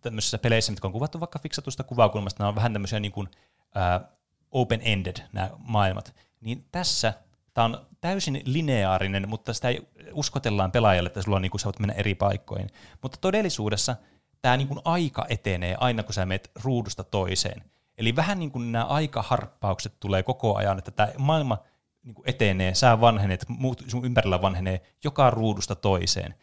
[0.00, 3.28] tämmöisissä peleissä, mitkä on kuvattu vaikka fiksatusta kuvakulmasta, nämä on vähän tämmöisiä niin kuin,
[3.76, 4.06] ö,
[4.50, 7.12] open-ended nämä maailmat, niin tässä
[7.54, 11.64] tämä on täysin lineaarinen, mutta sitä ei uskotellaan pelaajalle, että sulla on niin kuin, sä
[11.64, 12.70] voit mennä eri paikkoihin.
[13.02, 13.96] Mutta todellisuudessa
[14.42, 17.62] tämä niin kuin aika etenee aina, kun sä menet ruudusta toiseen.
[18.02, 21.58] Eli vähän niin kuin nämä aikaharppaukset tulee koko ajan, että tämä maailma
[22.02, 26.34] niin kuin etenee, sä vanhenet, muut sun ympärillä vanhenee joka ruudusta toiseen.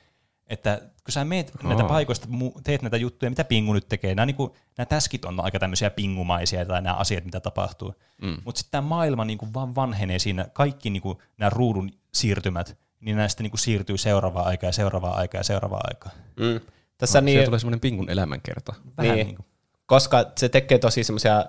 [0.47, 1.69] Että kun sä meet oh.
[1.69, 2.27] näitä paikoista,
[2.63, 5.89] teet näitä juttuja, mitä Pingu nyt tekee, nämä, niin kuin, nämä täskit on aika tämmöisiä
[5.89, 7.93] pingumaisia tai nämä asiat, mitä tapahtuu.
[8.21, 8.37] Mm.
[8.45, 12.77] Mutta sitten tämä maailma niin kuin vaan vanhenee siinä, kaikki niin kuin, nämä ruudun siirtymät,
[12.99, 16.15] niin näistä niin kuin siirtyy seuraavaan aikaan ja seuraavaan aikaan ja seuraavaan aikaan.
[16.39, 16.59] Mm.
[16.97, 18.73] Tässä No, niin, tulee semmoinen Pingun elämänkerta.
[18.97, 19.45] Vähän niin, niin kuin.
[19.89, 21.45] Koska se tekee tosi semmoisia,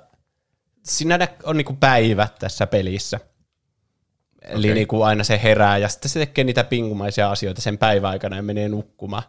[0.84, 3.20] siinä nä- on niinku päivät tässä pelissä.
[4.42, 4.74] Eli Okei.
[4.74, 8.42] niinku aina se herää ja sitten se tekee niitä pingumaisia asioita sen päivän aikana ja
[8.42, 9.22] menee nukkumaan.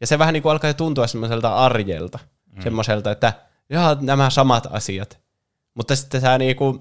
[0.00, 2.18] Ja se vähän niinku alkaa tuntua semmoiselta arjelta.
[2.52, 2.62] Mm.
[2.62, 3.32] Semmoiselta, että
[3.70, 5.18] jaa, nämä samat asiat.
[5.74, 6.72] Mutta sitten sä niinku,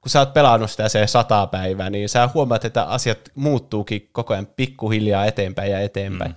[0.00, 4.32] kun sä oot pelannut sitä se sata päivää, niin sä huomaat, että asiat muuttuukin koko
[4.32, 6.30] ajan pikkuhiljaa eteenpäin ja eteenpäin.
[6.30, 6.36] Mm.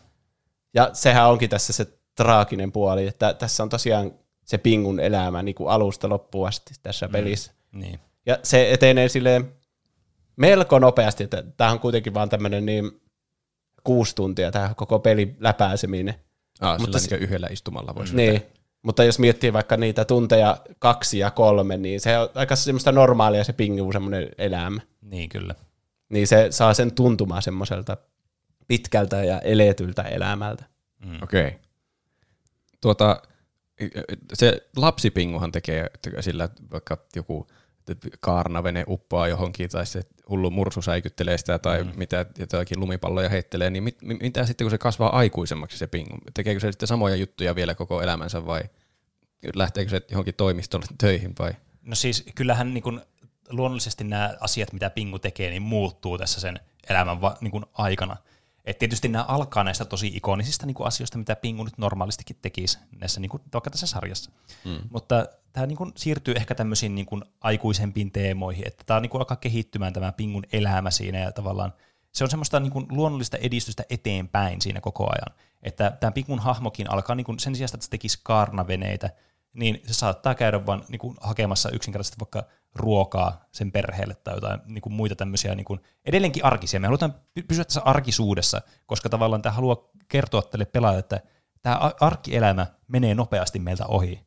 [0.74, 4.12] Ja sehän onkin tässä se traaginen puoli, että tässä on tosiaan
[4.46, 7.12] se pingun elämä niin kuin alusta loppuun asti tässä mm.
[7.12, 7.52] pelissä.
[7.72, 8.00] Niin.
[8.26, 9.54] Ja se etenee silleen
[10.36, 13.02] melko nopeasti, että tämä on kuitenkin vaan tämmöinen niin
[13.84, 16.16] kuusi tuntia tämä koko peli läpääseminen.
[16.62, 18.44] Ah, Mutta se- niin yhdellä istumalla voisi Niin.
[18.82, 23.44] Mutta jos miettii vaikka niitä tunteja kaksi ja kolme, niin se on aika semmoista normaalia
[23.44, 24.82] se pingu semmoinen elämä.
[25.02, 25.56] niin, kyllä.
[26.10, 27.98] Niin se saa sen tuntumaan semmoiselta
[28.68, 30.66] pitkältä ja eletyltä elämältä.
[31.24, 31.48] Okei.
[31.48, 31.60] Okay.
[32.82, 33.22] Tuota,
[34.34, 35.90] se lapsipinguhan tekee
[36.20, 37.48] sillä, että vaikka joku
[38.20, 41.92] kaarnavene uppoaa johonkin tai se hullu mursu säikyttelee sitä tai mm.
[41.96, 46.18] mitä jotakin lumipalloja heittelee, niin mit, mi- mitä sitten kun se kasvaa aikuisemmaksi se pingu?
[46.34, 48.62] Tekeekö se sitten samoja juttuja vielä koko elämänsä vai
[49.56, 51.52] lähteekö se johonkin toimistolle töihin vai?
[51.82, 53.02] No siis kyllähän niin kuin,
[53.50, 58.18] luonnollisesti nämä asiat, mitä Pingu tekee, niin muuttuu tässä sen elämän va, niin kuin aikana.
[58.66, 62.80] Et tietysti nämä alkaa näistä tosi ikonisista niin kuin asioista, mitä Pingu nyt normaalistikin tekisi
[63.00, 64.32] näissä, niin kuin, vaikka tässä sarjassa.
[64.66, 64.80] Mm.
[64.90, 69.22] Mutta tämä niin kuin, siirtyy ehkä tämmöisiin niin kuin, aikuisempiin teemoihin, että tämä niin kuin,
[69.22, 71.74] alkaa kehittymään tämä Pingun elämä siinä ja tavallaan
[72.12, 75.38] se on semmoista niin kuin, luonnollista edistystä eteenpäin siinä koko ajan.
[75.64, 79.10] Että tämä Pingun hahmokin alkaa niin kuin, sen sijaan, että se tekisi kaarnaveneitä,
[79.54, 82.44] niin se saattaa käydä vaan niin kuin, hakemassa yksinkertaisesti vaikka
[82.76, 86.80] ruokaa sen perheelle tai jotain niin kuin muita tämmöisiä niin kuin, edelleenkin arkisia.
[86.80, 89.78] Me halutaan py- pysyä tässä arkisuudessa, koska tavallaan tämä haluaa
[90.08, 91.22] kertoa teille pelaajalle, että
[91.62, 94.26] tämä arkielämä menee nopeasti meiltä ohi.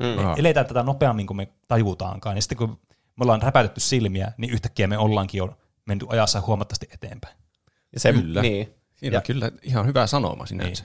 [0.00, 0.06] Mm.
[0.06, 2.36] Me eletään tätä nopeammin kuin me tajutaankaan.
[2.36, 6.88] Ja sitten kun me ollaan räpäytetty silmiä, niin yhtäkkiä me ollaankin jo menty ajassa huomattavasti
[6.94, 7.36] eteenpäin.
[7.92, 8.42] Ja se, Kyllä.
[8.42, 10.84] Niin, Siinä Ja- on kyllä ihan hyvä sanoma sinänsä.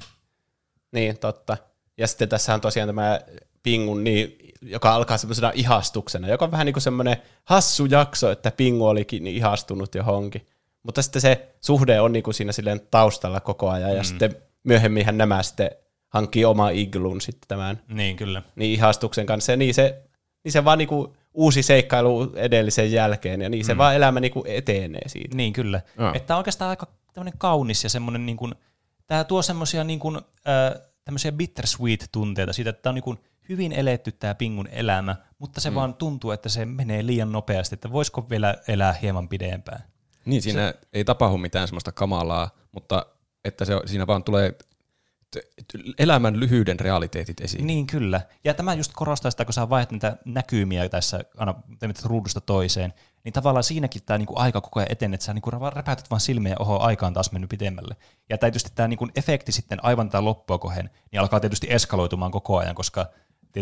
[0.91, 1.57] niin, totta.
[1.97, 3.19] Ja sitten tässä on tosiaan tämä
[3.63, 8.51] Pingun, niin, joka alkaa semmoisena ihastuksena, joka on vähän niin kuin semmoinen hassu jakso, että
[8.51, 10.45] Pingu olikin niin ihastunut johonkin.
[10.83, 15.17] Mutta sitten se suhde on niin kuin siinä silleen taustalla koko ajan, ja sitten myöhemminhän
[15.17, 15.71] nämä sitten
[16.09, 18.41] hankkii oma iglun sitten tämän Niin, kyllä.
[18.55, 20.01] niin ihastuksen kanssa, ja niin se,
[20.43, 25.07] niin se vaan niinku uusi seikkailu edellisen jälkeen, ja niin se vaan elämä niinku etenee
[25.09, 25.35] siitä.
[25.35, 25.81] Niin, kyllä.
[25.99, 26.11] Joo.
[26.13, 28.55] Että on oikeastaan aika tämmöinen kaunis ja semmoinen, niin kuin,
[29.07, 33.19] tämä tuo semmoisia niin kuin, äh, tämmöisiä bittersweet-tunteita siitä, että tämä on niin kuin
[33.49, 35.75] hyvin eletty tämä Pingun elämä, mutta se mm.
[35.75, 39.83] vaan tuntuu, että se menee liian nopeasti, että voisiko vielä elää hieman pidempään.
[40.25, 40.79] Niin, siinä se...
[40.93, 43.05] ei tapahdu mitään semmoista kamalaa, mutta
[43.45, 44.57] että se, siinä vaan tulee
[45.97, 47.67] elämän lyhyyden realiteetit esiin.
[47.67, 48.21] Niin kyllä.
[48.43, 51.55] Ja tämä just korostaa sitä, kun sä vaihdat niitä näkymiä tässä aina
[52.03, 52.93] ruudusta toiseen,
[53.23, 56.55] niin tavallaan siinäkin tämä niinku aika koko ajan etenee, että sä niinku räpäytät vaan silmiä,
[56.59, 57.95] oho, aika on taas mennyt pidemmälle.
[58.29, 62.57] Ja tietysti tämä niinku efekti sitten aivan tämä loppua kohden, niin alkaa tietysti eskaloitumaan koko
[62.57, 63.05] ajan, koska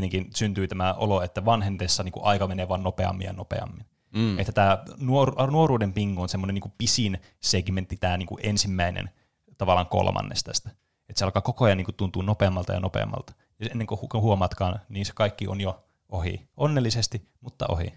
[0.02, 3.86] tietenkin syntyy tämä olo, että vanhentessa niinku aika menee vaan nopeammin ja nopeammin.
[4.14, 4.40] Mm.
[4.40, 9.10] Että tämä nuor- nuoruuden pingu on semmoinen niinku pisin segmentti, tämä niinku ensimmäinen
[9.58, 10.70] tavallaan kolmannes tästä.
[11.10, 13.34] Että se alkaa koko ajan niinku tuntua nopeammalta ja nopeammalta.
[13.60, 16.48] Ja ennen kuin hu- huomaatkaan, niin se kaikki on jo ohi.
[16.58, 17.94] Onnellisesti, mutta ohi.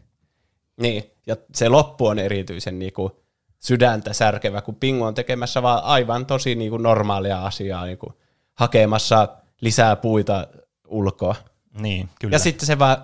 [0.80, 3.20] Niin, ja se loppu on erityisen niinku
[3.58, 8.12] sydäntä särkevä, kun Pingu on tekemässä vaan aivan tosi niinku normaalia asiaa, niinku
[8.54, 9.28] hakemassa
[9.60, 10.46] lisää puita
[10.88, 11.34] ulkoa.
[11.78, 12.34] Niin, kyllä.
[12.34, 12.96] Ja sitten se vaan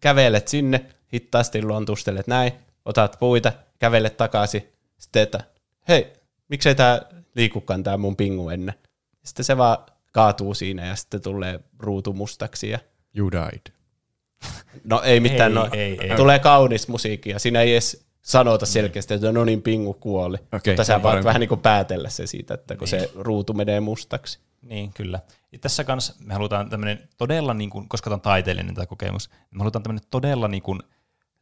[0.00, 2.52] kävelet sinne, hittaasti luontustelet näin,
[2.84, 4.68] otat puita, kävelet takaisin,
[4.98, 5.44] sitten että
[5.88, 6.12] hei,
[6.48, 7.00] miksei tämä
[7.34, 8.74] liikukaan tämä mun pingu ennen.
[9.24, 9.78] Sitten se vaan
[10.12, 12.70] kaatuu siinä ja sitten tulee ruutu mustaksi.
[12.70, 12.78] Ja...
[13.14, 13.72] You died.
[14.84, 16.16] No ei mitään, Ei, no, ei, ei.
[16.16, 20.36] tulee kaunis musiikki ja siinä ei edes sanota selkeästi, että no niin, pingu kuoli.
[20.52, 23.80] Okei, Mutta sä voit vähän niin kuin päätellä se siitä, että kun se ruutu menee
[23.80, 24.38] mustaksi.
[24.62, 25.20] Niin, kyllä.
[25.52, 29.28] Ja tässä kanssa me halutaan tämmöinen todella, niin kuin, koska tämä on taiteellinen tämä kokemus,
[29.30, 30.80] niin me halutaan tämmöinen todella niin kuin,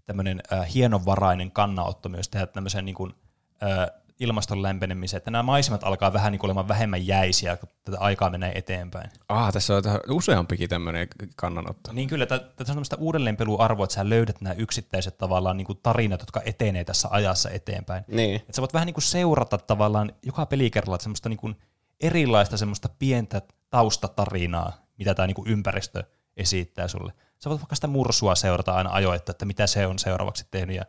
[0.07, 3.15] tämmöinen äh, hienovarainen kannanotto myös tehdä tämmöisen niin kuin,
[3.63, 3.89] äh,
[4.21, 8.31] ilmaston lämpenemiseen, että nämä maisemat alkaa vähän niin kuin olemaan vähemmän jäisiä, kun tätä aikaa
[8.31, 9.11] menee eteenpäin.
[9.29, 11.93] Ah, tässä on useampikin tämmöinen kannanotto.
[11.93, 15.79] Niin kyllä, tä- tässä on tämmöistä uudelleenpeluarvoa, että sä löydät nämä yksittäiset tavallaan niin kuin
[15.83, 18.05] tarinat, jotka etenee tässä ajassa eteenpäin.
[18.09, 18.37] Niin.
[18.37, 21.57] Että sä voit vähän niin kuin seurata tavallaan joka pelikerralla semmoista niin kuin
[22.01, 26.05] erilaista semmoista pientä taustatarinaa, mitä tämä niin kuin ympäristö
[26.37, 27.13] esittää sulle.
[27.39, 30.85] Sä voit vaikka sitä mursua seurata aina ajoittain, että mitä se on seuraavaksi tehnyt ja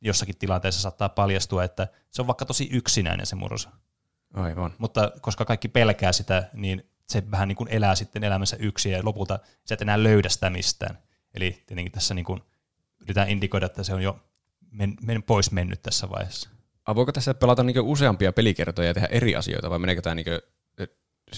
[0.00, 3.68] jossakin tilanteessa saattaa paljastua, että se on vaikka tosi yksinäinen se mursu.
[4.34, 4.72] Aivan.
[4.78, 9.04] Mutta koska kaikki pelkää sitä, niin se vähän niin kuin elää sitten elämässä yksin ja
[9.04, 10.98] lopulta sä et enää löydä sitä mistään.
[11.34, 12.40] Eli tietenkin tässä niin kuin
[13.00, 14.20] yritetään indikoida, että se on jo
[14.70, 16.48] men, men, pois mennyt tässä vaiheessa.
[16.86, 20.30] Ah, voiko tässä pelata niinku useampia pelikertoja ja tehdä eri asioita, vai meneekö tämä niinku,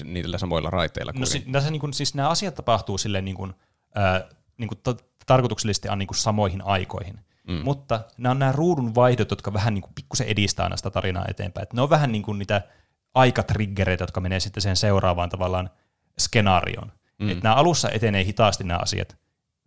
[0.04, 1.12] niillä samoilla raiteilla?
[1.14, 3.54] No si, tässä niin kuin, siis nämä asiat tapahtuu silleen niin kuin,
[3.94, 4.96] ää, niin kuin to,
[5.26, 7.20] tarkoituksellisesti on niin kuin samoihin aikoihin.
[7.48, 7.60] Mm.
[7.64, 11.24] Mutta nämä on nämä ruudun vaihdot, jotka vähän niin kuin pikkusen edistää aina sitä tarinaa
[11.28, 11.62] eteenpäin.
[11.62, 12.62] Et ne on vähän niin kuin niitä
[13.14, 15.70] aikatriggereitä, jotka menee sitten sen seuraavaan tavallaan
[16.18, 16.92] skenaarioon.
[17.18, 17.28] Mm.
[17.28, 19.16] Et nämä alussa etenee hitaasti nämä asiat,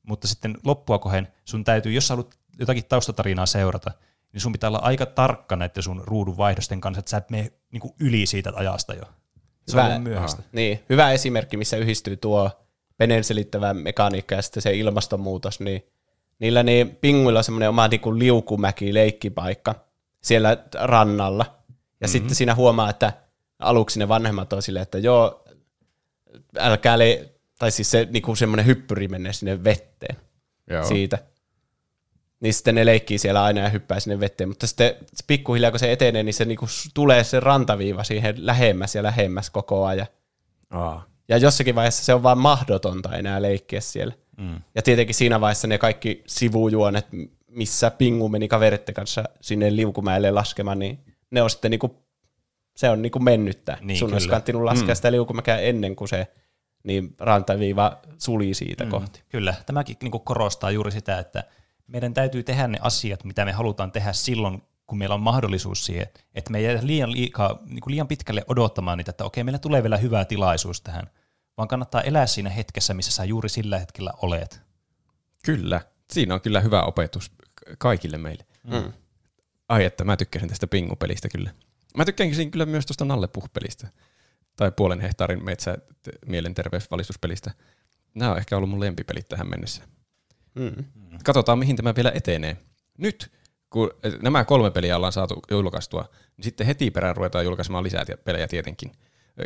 [0.04, 3.92] mutta sitten loppua kohden sun täytyy, jos sä haluat jotakin taustatarinaa seurata,
[4.38, 7.52] niin sun pitää olla aika tarkka näiden sun ruudun vaihdosten kanssa, että sä et mene
[7.72, 9.02] niin kuin yli siitä ajasta jo.
[9.68, 10.44] Se on Hyvä- liian myöhäistä.
[10.52, 12.52] Niin, hyvä esimerkki, missä yhdistyy tuo
[13.00, 15.88] veneen selittävä mekaniikka ja sitten se ilmastonmuutos, niin
[16.40, 19.76] niillä niin pinguilla on semmoinen oma niin kuin liukumäki leikkipaikka
[20.22, 21.46] siellä rannalla.
[21.48, 22.08] Ja mm-hmm.
[22.08, 23.14] sitten siinä huomaa, että
[23.60, 25.46] aluksi ne vanhemmat on silleen, että joo,
[26.58, 27.30] älkää le...
[27.60, 30.16] Tai siis se niin kuin semmoinen hyppyri menee sinne vetteen
[30.70, 30.84] Joo.
[30.84, 31.18] siitä.
[32.40, 34.96] Niin sitten ne leikkii siellä aina ja hyppää sinne veteen, mutta sitten
[35.28, 39.86] pikkuhiljaa kun se etenee, niin se niinku tulee se rantaviiva siihen lähemmäs ja lähemmäs koko
[39.86, 40.08] ajan.
[40.70, 41.06] Aa.
[41.30, 44.14] Ja jossakin vaiheessa se on vaan mahdotonta enää leikkiä siellä.
[44.38, 44.62] Mm.
[44.76, 47.08] Ja tietenkin siinä vaiheessa ne kaikki sivujuonet,
[47.48, 51.00] missä Pingu meni kaveritten kanssa sinne liukumäelle laskemaan, niin
[51.32, 52.08] ne on sitten niinku
[52.78, 53.78] se on niinku mennyttä.
[53.82, 54.32] Niin, Sun olisi kyllä.
[54.32, 54.96] kannattanut laskea mm.
[54.96, 56.28] sitä liukumäkeä ennen kuin se
[56.84, 58.90] niin rantaviiva suli siitä mm.
[58.90, 59.24] kohti.
[59.30, 61.44] Kyllä, tämäkin niin korostaa juuri sitä, että
[61.88, 66.08] meidän täytyy tehdä ne asiat, mitä me halutaan tehdä silloin, kun meillä on mahdollisuus siihen,
[66.36, 69.60] että me ei jää liian, liikaa, niin kuin liian pitkälle odottamaan niitä, että okei, meillä
[69.60, 71.10] tulee vielä hyvä tilaisuus tähän,
[71.58, 74.62] vaan kannattaa elää siinä hetkessä, missä sä juuri sillä hetkellä olet.
[75.46, 75.82] Kyllä.
[76.12, 77.32] Siinä on kyllä hyvä opetus
[77.78, 78.46] kaikille meille.
[78.64, 78.94] Mm.
[79.70, 81.52] Ai että mä tykkäsin tästä pingupelistä kyllä.
[81.98, 83.88] Mä tykkäsin kyllä myös tuosta Nallepuh-pelistä.
[84.56, 85.78] Tai puolen hehtaarin metsä
[86.26, 87.52] mielenterveysvalistuspelistä.
[88.14, 89.84] Nämä on ehkä ollut mun lempipelit tähän mennessä.
[90.58, 90.86] Mm.
[91.24, 92.58] Katsotaan, mihin tämä vielä etenee.
[92.98, 93.32] Nyt,
[93.70, 96.06] kun eh, nämä kolme peliä ollaan saatu julkaistua,
[96.38, 98.92] niin sitten heti perään ruvetaan julkaisemaan lisää pelejä tietenkin.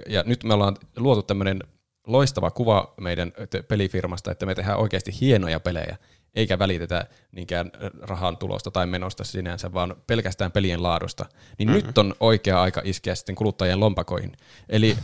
[0.09, 1.63] Ja nyt me ollaan luotu tämmöinen
[2.07, 5.97] loistava kuva meidän te- pelifirmasta, että me tehdään oikeasti hienoja pelejä,
[6.35, 7.71] eikä välitetä niinkään
[8.01, 11.25] rahan tulosta tai menosta sinänsä, vaan pelkästään pelien laadusta.
[11.57, 11.88] Niin mm-hmm.
[11.88, 14.31] nyt on oikea aika iskeä sitten kuluttajien lompakoihin.
[14.69, 14.97] Eli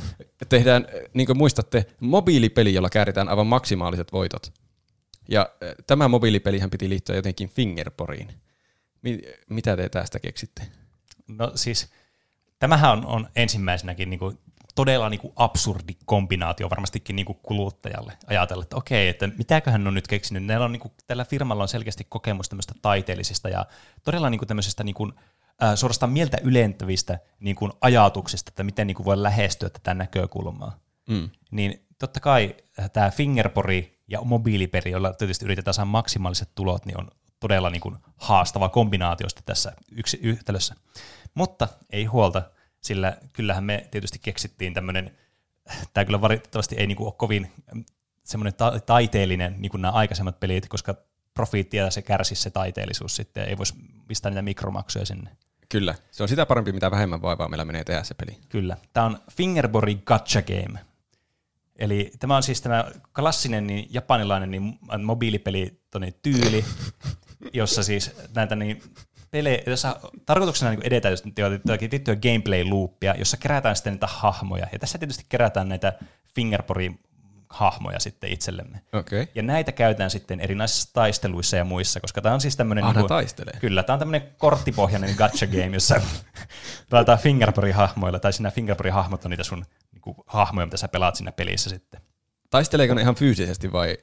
[0.49, 4.51] tehdään, niin kuin muistatte, mobiilipeli, jolla kääritään aivan maksimaaliset voitot.
[5.29, 8.33] Ja äh, tämä mobiilipelihän piti liittyä jotenkin Fingerporiin.
[9.01, 10.61] Mi- mitä te tästä keksitte?
[11.27, 11.89] No siis,
[12.59, 14.39] tämähän on, on ensimmäisenäkin niin kuin,
[14.75, 19.87] todella niin kuin absurdi kombinaatio varmastikin niin kuin kuluttajalle ajatella, että okei, että mitäköhän ne
[19.87, 20.45] on nyt keksinyt.
[20.45, 23.65] Näillä on, niin kuin, tällä firmalla on selkeästi kokemus tämmöistä taiteellisista ja
[24.03, 25.13] todella niin kuin tämmöisestä niin kuin,
[25.63, 30.79] äh, suorastaan mieltä ylentävistä niin kuin ajatuksista, että miten niin kuin voi lähestyä tätä näkökulmaa.
[31.09, 31.29] Mm.
[31.51, 32.55] Niin totta kai
[32.93, 37.07] tämä fingerpori ja mobiiliperi, jolla tietysti yritetään saada maksimaaliset tulot, niin on
[37.39, 40.75] todella niin kuin haastava kombinaatiosta tässä yksi yhtälössä.
[41.33, 42.41] Mutta ei huolta,
[42.81, 45.17] sillä kyllähän me tietysti keksittiin tämmöinen,
[45.93, 47.85] tämä kyllä valitettavasti ei niin kuin ole kovin mm,
[48.23, 50.95] semmoinen ta- taiteellinen niin kuin nämä aikaisemmat pelit, koska
[51.33, 53.73] profiittia se kärsisi se taiteellisuus sitten, ei voisi
[54.07, 55.37] pistää niitä mikromaksuja sinne.
[55.69, 58.39] Kyllä, se on sitä parempi, mitä vähemmän vaivaa meillä menee tehdä se peli.
[58.49, 58.77] Kyllä.
[58.93, 60.79] Tämä on Fingerbori Gacha Game.
[61.77, 62.85] Eli tämä on siis tämä
[63.15, 65.79] klassinen niin japanilainen niin mobiilipeli
[66.21, 66.65] tyyli,
[67.53, 68.83] jossa siis näitä niin
[69.31, 74.67] pelejä, jossa tarkoituksena niin edetä just jotakin tiettyä gameplay-loopia, jossa kerätään sitten niitä hahmoja.
[74.71, 75.93] Ja tässä tietysti kerätään näitä
[76.35, 76.99] Fingerpori
[77.49, 78.81] hahmoja sitten itsellemme.
[78.93, 79.27] Okay.
[79.35, 82.83] Ja näitä käytetään sitten erinäisissä taisteluissa ja muissa, koska tämä on siis tämmöinen...
[82.83, 83.53] Ah, ne niinku- taistelee.
[83.59, 86.01] Kyllä, tämä on tämmöinen korttipohjainen gacha game, jossa
[86.89, 89.65] pelataan Fingerpori-hahmoilla, tai siinä Fingerpori-hahmot on niitä sun
[90.27, 92.01] hahmoja, mitä sä pelaat siinä pelissä sitten.
[92.49, 93.97] Taisteleeko ne ihan fyysisesti vai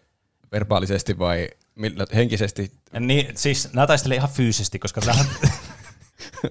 [0.52, 2.72] verbaalisesti vai millä, henkisesti?
[3.00, 5.26] Niin, siis nämä taistelee ihan fyysisesti, koska tämä on,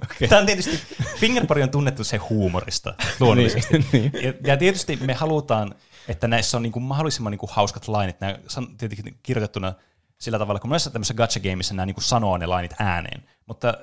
[0.04, 0.28] okay.
[0.28, 0.80] tämä on tietysti,
[1.18, 3.86] Fingerpori on tunnettu se huumorista luonnollisesti.
[3.92, 5.76] Niin, ja, ja tietysti me halutaan,
[6.08, 9.74] että näissä on niinku mahdollisimman niinku hauskat lainit, nämä on tietenkin kirjoitettuna
[10.18, 13.78] sillä tavalla, kun monessa tämmöisessä gacha-gameissa nämä niinku sanoo ne lainit ääneen, mutta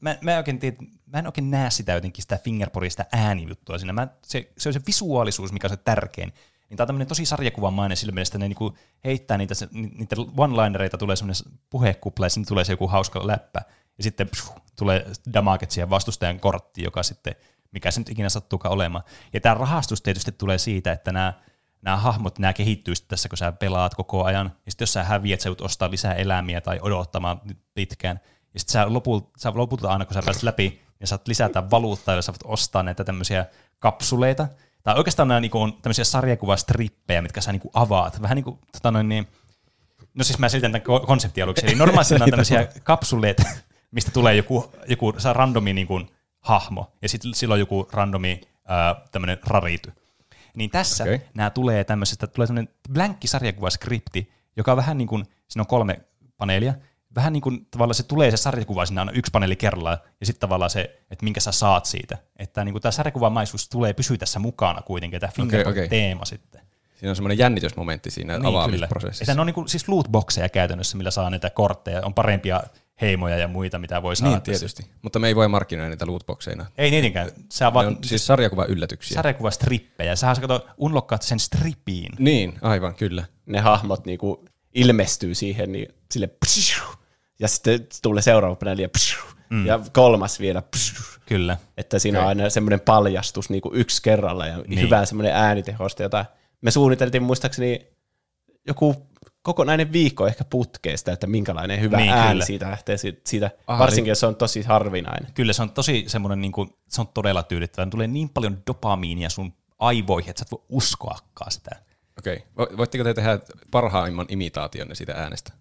[0.00, 0.76] mä, mä, oikein tiedä,
[1.06, 3.92] mä en oikein näe sitä jotenkin sitä fingerporista äänijuttua siinä.
[3.92, 6.32] Mä, se, se on se visuaalisuus, mikä on se tärkein.
[6.68, 9.92] Niin tämä on tämmöinen tosi sarjakuvamainen sillä mielessä, että ne niinku heittää niitä, se- ni-
[9.98, 13.62] niitä one-linereita, tulee semmoinen puhekupla ja tulee se joku hauska läppä.
[13.98, 17.34] Ja sitten pshu, tulee damaget siihen vastustajan korttiin, joka sitten,
[17.72, 19.04] mikä se nyt ikinä sattuukaan olemaan.
[19.32, 21.32] Ja tämä rahastus tietysti tulee siitä, että nämä
[21.82, 24.52] nämä hahmot, nämä kehittyy tässä, kun sä pelaat koko ajan.
[24.66, 27.40] Ja sitten jos sä häviät, sä ostaa lisää elämiä tai odottamaan
[27.74, 28.20] pitkään.
[28.58, 32.14] Ja sitten sä lopulta, sä lopulta aina, kun sä pääset läpi, ja saat lisätä valuuttaa,
[32.14, 33.46] jolla sä voit ostaa näitä tämmöisiä
[33.78, 34.48] kapsuleita.
[34.82, 38.22] Tai oikeastaan nämä niinku on tämmöisiä sarjakuvastrippejä, mitkä sä niinku avaat.
[38.22, 39.28] Vähän niin kuin, tota noin, niin,
[40.14, 41.66] no siis mä selitän tämän ko- konseptin aluksi.
[41.66, 43.42] Eli normaalisti nämä on tämmöisiä kapsuleita,
[43.90, 46.10] mistä tulee joku, joku saa randomi niin kuin,
[46.40, 49.92] hahmo, ja sitten silloin joku randomi ää, tämmöinen rarity.
[50.54, 51.18] Niin tässä okay.
[51.34, 56.00] nämä tulee tämmöisestä, tulee tämmöinen blankki sarjakuvaskripti, joka on vähän niin kuin, siinä on kolme
[56.36, 56.74] paneelia,
[57.18, 60.40] vähän niin kuin tavallaan se tulee se sarjakuva sinne aina yksi paneeli kerrallaan, ja sitten
[60.40, 60.80] tavallaan se,
[61.10, 62.18] että minkä sä saat siitä.
[62.36, 66.60] Että niin kuin tämä sarjakuvamaisuus tulee pysyä tässä mukana kuitenkin, tämä Fingerprint-teema sitten.
[66.96, 69.22] Siinä on semmoinen jännitysmomentti siinä niin, avaamisprosessissa.
[69.22, 72.62] Että ne on niin kuin, siis lootboxeja käytännössä, millä saa niitä kortteja, on parempia
[73.00, 74.34] heimoja ja muita, mitä voi saada.
[74.34, 74.86] Niin, tietysti.
[75.02, 76.66] Mutta me ei voi markkinoida niitä lootboxeina.
[76.78, 77.30] Ei tietenkään.
[77.52, 79.14] Sä Ne vaan on siis sarjakuva yllätyksiä.
[79.14, 80.16] sarjakuvastrippejä.
[80.16, 82.12] Sähän sä kato, unlockkaat sen strippiin.
[82.18, 83.24] niin, aivan, kyllä.
[83.46, 86.94] Ne hahmot niinku ilmestyy siihen, niin sille pshu,
[87.38, 89.66] ja sitten tulee seuraava paneeli ja, pshu, mm.
[89.66, 90.62] ja kolmas vielä.
[90.62, 91.56] Pshu, Kyllä.
[91.76, 94.80] että siinä on aina semmoinen paljastus niin kuin yksi kerralla ja Niin.
[94.80, 96.24] hyvä semmoinen äänitehosta, jota
[96.60, 97.86] me suunniteltiin muistaakseni
[98.66, 99.08] joku
[99.42, 102.44] kokonainen viikko ehkä putkeesta, että minkälainen hyvä Niin, ääni kyllä.
[102.44, 105.32] siitä lähtee siitä, siitä Aha, varsinkin jos se on tosi harvinainen.
[105.34, 107.90] Kyllä se on tosi semmoinen, niin kuin, se on todella tyydyttävä.
[107.90, 111.70] Tulee niin paljon dopamiinia sun aivoihin, että sä et voi uskoakaan sitä.
[112.18, 112.42] Okei.
[112.56, 112.76] Okay.
[112.76, 113.38] Voitteko te tehdä
[113.70, 115.52] parhaimman imitaationne siitä äänestä?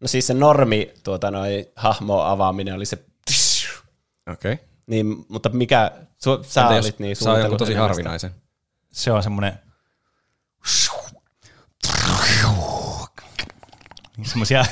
[0.00, 3.04] No siis se normi tuota, noi, hahmo avaaminen oli se
[4.32, 4.52] Okei.
[4.52, 4.66] Okay.
[4.86, 8.30] Niin, mutta mikä, su, sä Entä olit niin saa suunnitellut tosi harvinaisen.
[8.92, 9.52] Se on semmoinen
[14.22, 14.64] semmoisia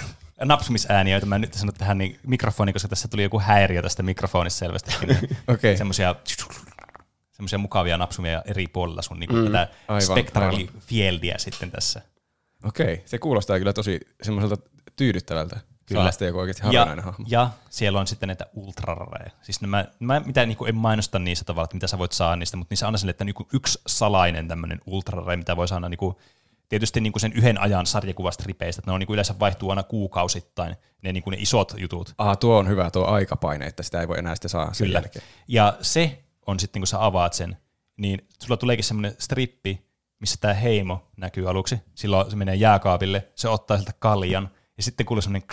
[0.44, 4.58] napsumisääniä, joita mä nyt sanon tähän niin mikrofoniin, koska tässä tuli joku häiriö tästä mikrofonissa
[4.58, 4.92] selvästi.
[5.54, 5.76] Okei.
[5.76, 6.14] Semmoisia
[7.32, 12.02] semmoisia mukavia napsumia eri puolilla sun niin mm, tätä aivan, spectrali fieldiä sitten tässä.
[12.64, 14.56] Okei, se kuulostaa kyllä tosi semmoiselta
[14.96, 15.60] tyydyttävältä.
[15.86, 16.12] Kyllä.
[16.12, 17.24] Saa joku oikeasti Ja, hahmo.
[17.28, 19.30] ja siellä on sitten näitä ultrarareja.
[19.42, 22.56] Siis nämä, mä mitä niin en mainosta niissä tavalla, että mitä sä voit saada niistä,
[22.56, 25.98] mutta niissä on aina sille, että niin yksi salainen tämmöinen ultrarare, mitä voi saada niin
[25.98, 26.16] kuin,
[26.68, 29.82] tietysti niin kuin sen yhden ajan sarjakuvastripeistä, että ne on niin kuin yleensä vaihtuu aina
[29.82, 32.14] kuukausittain, ne, niin kuin ne isot jutut.
[32.18, 34.98] Ah, tuo on hyvä, tuo aikapaine, että sitä ei voi enää sitten saa sen Kyllä.
[34.98, 35.24] jälkeen.
[35.48, 37.56] Ja se on sitten, kun sä avaat sen,
[37.96, 39.86] niin sulla tuleekin semmoinen strippi,
[40.20, 41.80] missä tämä heimo näkyy aluksi.
[41.94, 45.48] Silloin se menee jääkaapille, se ottaa sieltä kaljan, ja sitten kuuluu semmoinen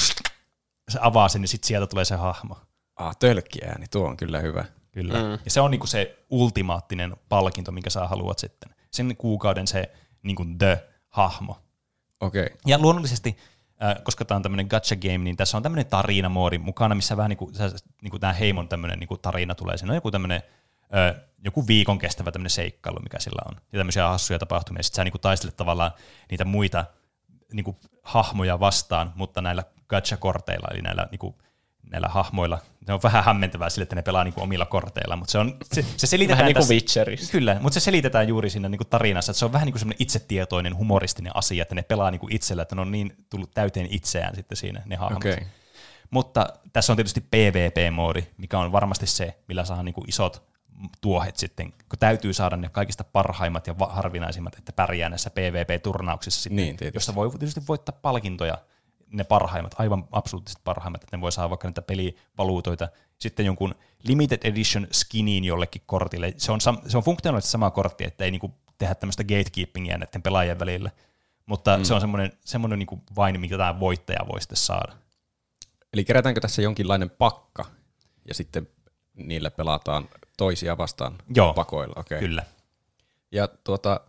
[0.89, 2.57] se avaa sen, ja sitten sieltä tulee se hahmo.
[2.95, 4.65] Ah, tölkkiääni, tuo on kyllä hyvä.
[4.91, 5.13] Kyllä.
[5.13, 5.31] Mm.
[5.45, 8.75] Ja se on niinku se ultimaattinen palkinto, minkä sä haluat sitten.
[8.91, 9.91] Sen kuukauden se
[10.23, 11.57] niinku the-hahmo.
[12.19, 12.45] Okei.
[12.45, 12.57] Okay.
[12.65, 13.37] Ja luonnollisesti,
[13.83, 17.29] äh, koska tämä on tämmöinen gacha game, niin tässä on tämmöinen tarinamoodi mukana, missä vähän
[17.29, 17.71] niinku, sä-
[18.01, 19.77] niinku tämä heimon tämmöinen niinku tarina tulee.
[19.77, 20.41] Siinä on joku tämmöinen
[20.95, 23.55] äh, joku viikon kestävä tämmöinen seikkailu, mikä sillä on.
[23.71, 24.83] Ja tämmöisiä hassuja tapahtumia.
[24.83, 25.91] Sitten sä niinku taistelet tavallaan
[26.29, 26.85] niitä muita
[27.53, 31.35] niinku hahmoja vastaan, mutta näillä gacha-korteilla, eli näillä niinku,
[31.91, 32.59] näillä hahmoilla.
[32.87, 35.85] Ne on vähän hämmentävää sille, että ne pelaa niinku omilla korteilla, mutta se, on, se,
[35.97, 37.31] se selitetään Vähän niin kuin tässä- Witcherissa.
[37.31, 39.79] Kyllä, mutta se selitetään juuri siinä niin kuin tarinassa, että se on vähän niin kuin
[39.79, 43.51] semmoinen itsetietoinen, humoristinen asia, että ne pelaa niin kuin itsellä, että ne on niin tullut
[43.53, 45.17] täyteen itseään sitten siinä, ne hahmot.
[45.17, 45.37] Okei.
[46.09, 50.52] Mutta tässä on tietysti PvP-moodi, mikä on varmasti se, millä saa niin kuin isot
[51.01, 56.55] tuohet sitten, kun täytyy saada ne kaikista parhaimmat ja harvinaisimmat, että pärjää näissä PvP-turnauksissa sitten,
[56.55, 56.95] Niin, tietysti.
[56.95, 58.57] jossa voi tietysti voittaa palkintoja,
[59.13, 62.87] ne parhaimmat, aivan absoluuttiset parhaimmat, että ne voi saada vaikka niitä pelivaluutoita,
[63.19, 66.33] sitten jonkun limited edition skiniin jollekin kortille.
[66.37, 70.21] Se on, sam- se on funktionaalisesti sama kortti, että ei niinku tehdä tämmöistä gatekeepingia näiden
[70.21, 70.91] pelaajien välillä,
[71.45, 71.83] mutta mm.
[71.83, 74.93] se on semmoinen, semmoinen niinku vain, mikä tämä voittaja voi sitten saada.
[75.93, 77.65] Eli kerätäänkö tässä jonkinlainen pakka
[78.27, 78.67] ja sitten
[79.13, 81.93] niillä pelataan toisia vastaan Joo, pakoilla?
[81.97, 82.19] Okay.
[82.19, 82.43] Kyllä.
[83.31, 83.99] Ja tuota,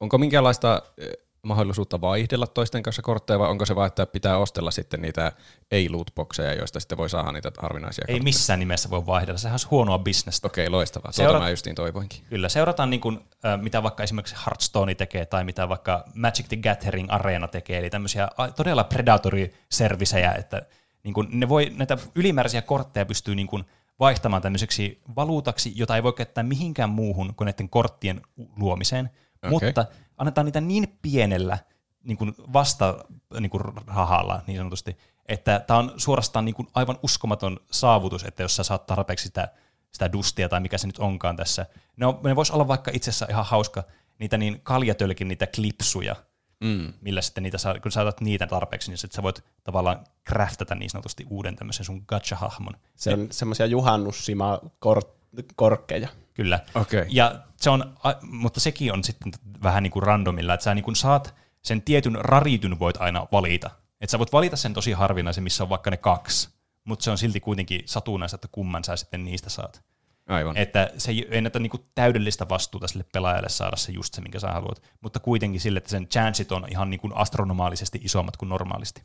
[0.00, 1.08] onko minkäänlaista eh,
[1.42, 5.32] mahdollisuutta vaihdella toisten kanssa kortteja vai onko se vaan, että pitää ostella sitten niitä
[5.70, 8.22] ei-lootboxeja, joista sitten voi saada niitä harvinaisia Ei kortteja?
[8.24, 10.46] missään nimessä voi vaihdella, sehän olisi huonoa bisnestä.
[10.46, 11.12] Okei, loistavaa.
[11.12, 12.20] Seura- Tuota mä justiin toivoinkin.
[12.30, 16.56] Kyllä, seurataan niin kuin, äh, mitä vaikka esimerkiksi Hearthstone tekee tai mitä vaikka Magic the
[16.56, 20.62] Gathering Arena tekee, eli tämmöisiä a- todella predatory-servisejä, että
[21.02, 23.64] niin kuin ne voi, näitä ylimääräisiä kortteja pystyy niin kuin
[24.00, 28.20] vaihtamaan tämmöiseksi valuutaksi, jota ei voi käyttää mihinkään muuhun kuin näiden korttien
[28.56, 29.10] luomiseen,
[29.42, 29.50] Okei.
[29.50, 29.86] mutta
[30.18, 31.58] annetaan niitä niin pienellä
[32.04, 33.04] niin kuin vasta
[33.40, 38.42] niin kuin rahalla niin sanotusti, että tämä on suorastaan niin kuin aivan uskomaton saavutus, että
[38.42, 39.48] jos sä saat tarpeeksi sitä,
[39.90, 41.66] sitä dustia tai mikä se nyt onkaan tässä.
[41.96, 43.82] Ne, on, ne voisi olla vaikka itse asiassa ihan hauska
[44.18, 46.16] niitä niin kaljatölkin niitä klipsuja,
[46.60, 46.92] Mm.
[47.00, 50.74] millä sitten niitä saa, kun sä otat niitä tarpeeksi, niin sitten sä voit tavallaan craftata
[50.74, 52.74] niin sanotusti uuden tämmöisen sun gacha-hahmon.
[52.94, 56.08] Se on semmoisia juhannussima-korkkeja.
[56.34, 56.60] Kyllä.
[56.74, 57.06] Okei.
[57.08, 60.96] Ja se on, mutta sekin on sitten vähän niin kuin randomilla, että sä niin kuin
[60.96, 63.70] saat sen tietyn rarityn voit aina valita.
[64.00, 66.48] Että sä voit valita sen tosi harvinaisen, missä on vaikka ne kaksi,
[66.84, 69.82] mutta se on silti kuitenkin satunnaista, että kumman sä sitten niistä saat.
[70.26, 70.56] Aivan.
[70.56, 74.48] Että se ei näitä niinku täydellistä vastuuta sille pelaajalle saada se just se, minkä sä
[74.48, 79.02] haluat, mutta kuitenkin sille, että sen chanceit on ihan niinku astronomaalisesti isommat kuin normaalisti.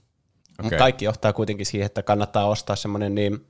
[0.66, 0.78] Okay.
[0.78, 3.46] Kaikki johtaa kuitenkin siihen, että kannattaa ostaa semmoinen niin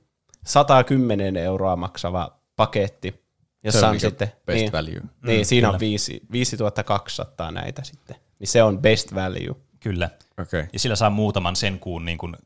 [0.46, 3.22] 110 euroa maksava paketti,
[3.64, 5.00] jossa Se on on, sitten, best niin, value.
[5.26, 5.74] Niin, Mm, siinä kyllä.
[5.74, 8.16] on viisi, 5200 näitä sitten.
[8.38, 9.54] Niin se on best value.
[9.80, 10.10] Kyllä.
[10.42, 10.64] Okei.
[10.72, 12.36] Ja sillä saa muutaman sen kuun niin kuin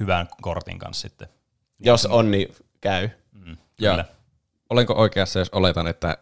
[0.00, 1.28] hyvän kortin kanssa sitten.
[1.78, 3.08] Jos on, niin käy.
[3.32, 4.04] Mm, Ja kyllä.
[4.70, 6.18] Olenko oikeassa, jos oletan, että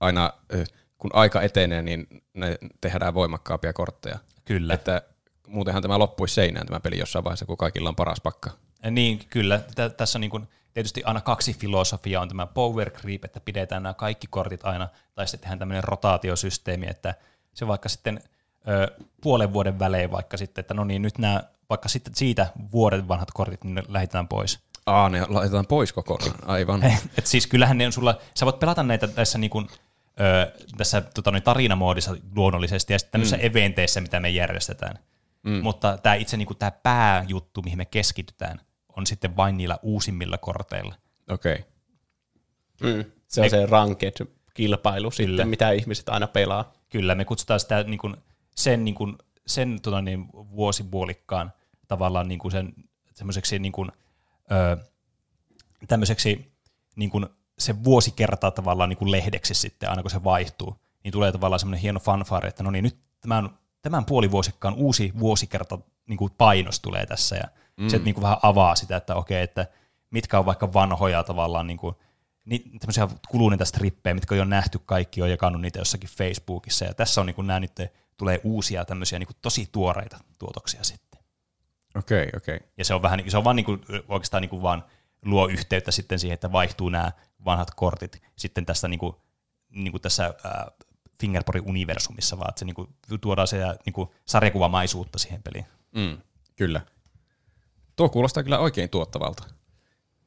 [0.00, 0.64] aina ö,
[0.98, 4.18] kun aika etenee, niin ne tehdään voimakkaampia kortteja?
[4.44, 4.74] Kyllä.
[4.74, 5.02] Että
[5.46, 8.50] muutenhan tämä loppuisi seinään tämä peli jossain vaiheessa, kun kaikilla on paras pakka.
[8.90, 9.60] Niin, kyllä.
[9.74, 12.22] Tä- tässä on niin kuin, tietysti aina kaksi filosofiaa.
[12.22, 16.86] On tämä power creep, että pidetään nämä kaikki kortit aina, tai sitten tehdään tämmöinen rotaatiosysteemi,
[16.90, 17.14] että
[17.54, 18.20] se vaikka sitten
[18.68, 23.08] ö, puolen vuoden välein vaikka sitten, että no niin, nyt nämä, vaikka sitten siitä vuoden
[23.08, 24.58] vanhat kortit, niin ne lähdetään pois.
[24.86, 26.34] Aa, ne laitetaan pois kokonaan.
[26.46, 26.82] Aivan.
[27.18, 29.68] Et siis kyllähän ne on sulla, sä voit pelata näitä tässä niin kuin,
[30.20, 33.46] ö, tässä tota, noin tarinamoodissa luonnollisesti ja sitten tämmöisissä mm.
[33.46, 34.98] eventeissä, mitä me järjestetään.
[35.42, 35.62] Mm.
[35.62, 38.60] Mutta tämä itse niin kuin, tämä pääjuttu, mihin me keskitytään,
[38.96, 40.94] on sitten vain niillä uusimmilla korteilla.
[41.30, 41.54] Okei.
[41.54, 42.94] Okay.
[42.94, 43.04] Mm.
[43.28, 46.72] Se on Ne- se ranked-kilpailu sitten, mitä ihmiset aina pelaa.
[46.88, 48.16] Kyllä, me kutsutaan sitä niin kuin,
[48.56, 51.52] sen, niin kuin, sen tota, niin, vuosipuolikkaan
[51.88, 52.72] tavallaan niin kuin sen
[53.14, 53.92] semmoiseksi niin kuin,
[54.52, 54.76] ö,
[55.88, 56.52] tämmöiseksi
[56.96, 57.26] niin kuin
[57.58, 61.60] se vuosi kertaa tavallaan niin kuin lehdeksi sitten, aina kun se vaihtuu, niin tulee tavallaan
[61.60, 63.50] semmoinen hieno fanfare, että no niin, nyt tämän,
[63.82, 65.78] tämän puolivuosikkaan uusi vuosikerta
[66.08, 67.44] niin kuin painos tulee tässä, ja
[67.76, 67.88] mm.
[67.88, 69.66] se niin kuin vähän avaa sitä, että okei, että
[70.10, 71.94] mitkä on vaikka vanhoja tavallaan niin kuin,
[72.44, 76.94] niin, tämmöisiä kuluneita strippejä, mitkä on jo nähty, kaikki on jakanut niitä jossakin Facebookissa, ja
[76.94, 77.72] tässä on niin kuin, nämä nyt
[78.16, 81.09] tulee uusia tämmöisiä niin kuin, tosi tuoreita tuotoksia sitten.
[81.94, 82.56] Okei, okay, okei.
[82.56, 82.68] Okay.
[82.78, 84.84] Ja se on vähän, niin- se on vaan niin kuin, oikeastaan niin kuin vaan
[85.24, 87.12] luo yhteyttä sitten siihen, että vaihtuu nämä
[87.44, 89.16] vanhat kortit sitten tässä, niin kuin,
[89.70, 90.66] niin kuin tässä äh,
[91.20, 92.88] Fingerporin universumissa, vaan että se niin kuin,
[93.20, 95.66] tuodaan se niin kuin, sarjakuvamaisuutta siihen peliin.
[95.92, 96.18] Mm,
[96.56, 96.80] kyllä.
[97.96, 99.42] Tuo kuulostaa kyllä oikein tuottavalta.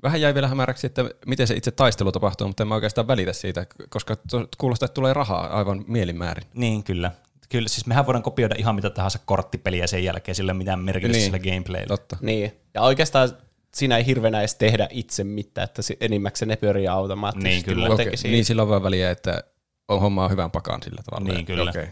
[0.03, 3.33] Vähän jäi vielä hämäräksi, että miten se itse taistelu tapahtuu, mutta en mä oikeastaan välitä
[3.33, 4.17] siitä, koska
[4.57, 6.43] kuulostaa, että tulee rahaa aivan mielinmäärin.
[6.53, 7.11] Niin, kyllä.
[7.53, 10.79] Kyllä, siis mehän voidaan kopioida ihan mitä tahansa korttipeliä sen jälkeen, sillä ei ole mitään
[10.79, 11.25] merkitystä Niin.
[11.25, 11.87] sillä gameplayllä.
[11.87, 12.17] Totta.
[12.21, 12.51] Niin.
[12.73, 13.29] Ja oikeastaan
[13.75, 17.87] siinä ei hirveänä edes tehdä itse mitään, että se- enimmäkseen ne pyörii automaattisesti Niin, kyllä.
[18.15, 18.31] siinä.
[18.31, 19.43] niin sillä on vaan väliä, että
[19.87, 21.33] on hommaa hyvän pakan sillä tavalla.
[21.33, 21.69] Niin, kyllä.
[21.69, 21.87] Okei.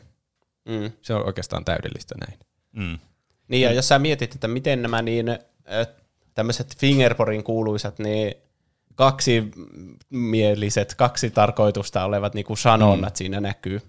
[0.65, 0.91] Mm.
[1.01, 2.39] Se on oikeastaan täydellistä näin.
[2.71, 2.99] Mm.
[3.47, 5.25] Niin, ja jos sä mietit, että miten nämä niin,
[6.33, 8.33] tämmöiset Fingerporin kuuluisat, niin
[8.95, 13.17] kaksimieliset, kaksi tarkoitusta olevat niin kuin sanonnat mm.
[13.17, 13.81] siinä näkyy.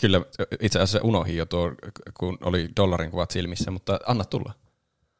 [0.00, 0.20] Kyllä,
[0.60, 1.72] itse asiassa unohin jo tuo,
[2.14, 4.52] kun oli dollarin kuvat silmissä, mutta anna tulla.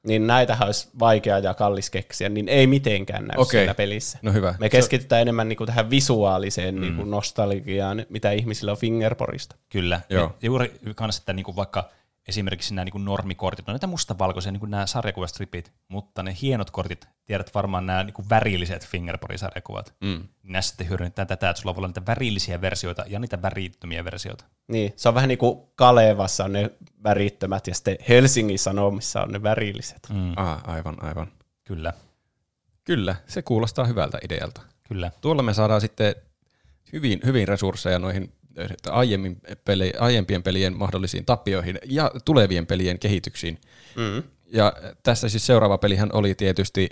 [0.06, 3.50] Niin näitähän olisi vaikea ja kallis keksiä, niin ei mitenkään näy Okei.
[3.50, 4.18] siellä pelissä.
[4.22, 4.54] No hyvä.
[4.60, 9.56] Me keskitytään enemmän niin kuin tähän visuaaliseen niin kuin nostalgiaan, mitä ihmisillä on Fingerporista.
[9.68, 10.00] Kyllä.
[10.08, 10.22] Joo.
[10.22, 11.90] Ja juuri kanssa, että niinku vaikka
[12.28, 17.08] esimerkiksi nämä niinku normikortit, on näitä mustavalkoisia, niin kuin nämä sarjakuvastripit, mutta ne hienot kortit,
[17.24, 19.94] tiedät varmaan nämä niinku värilliset Fingerporin-sarjakuvat.
[20.00, 20.08] Mm.
[20.42, 24.04] Niin näissä sitten hyödynnetään tätä, että sulla voi olla niitä värillisiä versioita ja niitä värittömiä
[24.04, 24.44] versioita.
[24.68, 26.70] Niin, se on vähän niin kuin Kalevassa on ne
[27.04, 30.08] värittömät ja sitten Helsingin Sanomissa on ne värilliset.
[30.12, 30.32] Mm.
[30.36, 31.26] Ah, aivan, aivan.
[31.64, 31.92] Kyllä,
[32.84, 34.60] Kyllä, se kuulostaa hyvältä idealta.
[34.88, 35.10] kyllä.
[35.20, 36.14] Tuolla me saadaan sitten
[36.92, 38.32] hyvin, hyvin resursseja noihin
[38.90, 43.60] aiemmin peli, aiempien pelien mahdollisiin tappioihin ja tulevien pelien kehityksiin.
[43.96, 44.22] Mm.
[44.46, 44.72] Ja
[45.02, 46.88] tässä siis seuraava pelihän oli tietysti,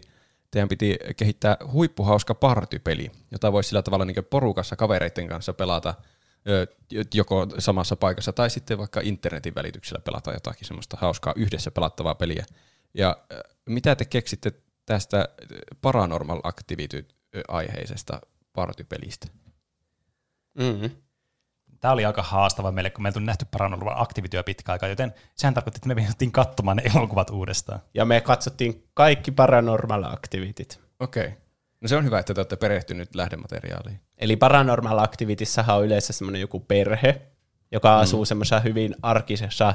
[0.51, 5.95] teidän piti kehittää huippuhauska partypeli, jota voisi sillä tavalla niin porukassa kavereiden kanssa pelata
[7.15, 12.45] joko samassa paikassa tai sitten vaikka internetin välityksellä pelata jotakin semmoista hauskaa yhdessä pelattavaa peliä.
[12.95, 13.17] Ja
[13.67, 14.53] mitä te keksitte
[14.87, 15.29] tästä
[15.83, 18.21] Paranormal Activity-aiheisesta
[18.53, 19.27] partypelistä?
[20.55, 20.91] Mm.
[21.83, 25.55] Tämä oli aika haastava meille, kun meiltä on nähty Paranormal Activityä pitkä aikaa, joten sehän
[25.55, 27.81] tarkoitti, että me mentiin katsomaan ne elokuvat uudestaan.
[27.95, 30.81] Ja me katsottiin kaikki Paranormal Activityt.
[31.01, 31.27] Okei.
[31.27, 31.39] Okay.
[31.81, 34.01] No se on hyvä, että te olette perehtynyt lähdemateriaaliin.
[34.19, 37.23] Eli Paranormal Activitissahan on yleensä semmoinen joku perhe,
[37.73, 38.03] joka mm.
[38.03, 39.75] asuu semmoisessa hyvin arkisessa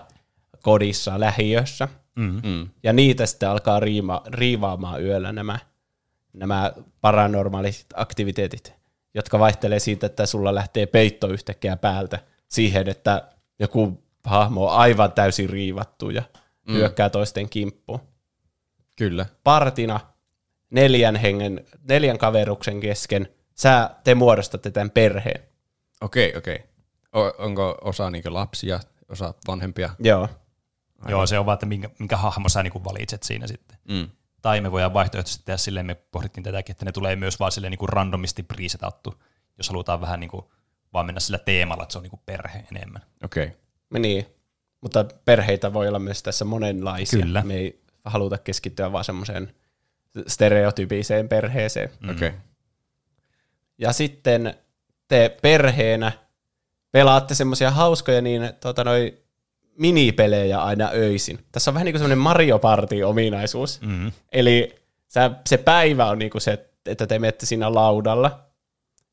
[0.62, 1.88] kodissa, lähiössä.
[2.16, 2.42] Mm.
[2.44, 2.70] Mm.
[2.84, 5.60] Ja niitä sitten alkaa riima, riivaamaan yöllä nämä,
[6.34, 6.72] nämä
[7.02, 8.74] paranormaalit aktiviteetit,
[9.18, 13.28] jotka vaihtelee siitä, että sulla lähtee peitto yhtäkkiä päältä siihen, että
[13.60, 16.24] joku hahmo on aivan täysin riivattu ja
[16.68, 16.74] mm.
[16.74, 18.00] hyökkää toisten kimppuun.
[18.96, 19.26] Kyllä.
[19.44, 20.00] Partina
[20.70, 25.44] neljän hengen, neljän kaveruksen kesken, sä, te muodostatte tämän perheen.
[26.02, 26.64] Okei, okei.
[27.16, 28.80] O- onko osa niinku lapsia,
[29.10, 29.90] osa vanhempia?
[30.00, 30.30] Joo.
[31.08, 33.78] Joo, se on vaan, että minkä, minkä hahmo sä niinku valitset siinä sitten.
[33.90, 34.10] Mm.
[34.42, 37.72] Tai me voidaan vaihtoehtoisesti tehdä silleen, me pohdittiin tätäkin, että ne tulee myös vaan silleen
[37.72, 39.24] niin randomisti presetattu,
[39.58, 40.46] jos halutaan vähän niin kuin
[40.94, 43.02] vaan mennä sillä teemalla, että se on niin kuin perhe enemmän.
[43.24, 43.52] Okei.
[44.00, 44.26] Niin,
[44.82, 47.20] mutta perheitä voi olla myös tässä monenlaisia.
[47.20, 47.44] Kyllä.
[47.46, 49.54] Me ei haluta keskittyä vaan semmoiseen
[50.28, 51.90] stereotypiseen perheeseen.
[52.00, 52.10] Mm.
[52.10, 52.32] Okei.
[53.78, 54.54] Ja sitten
[55.08, 56.12] te perheenä
[56.92, 59.18] pelaatte semmoisia hauskoja niin, tota, noi
[59.78, 61.40] minipelejä aina öisin.
[61.52, 63.82] Tässä on vähän niin kuin semmoinen Mario Party-ominaisuus.
[63.82, 64.12] Mm.
[64.32, 64.76] Eli
[65.08, 68.40] sä, se päivä on niin kuin se, että te menette siinä laudalla.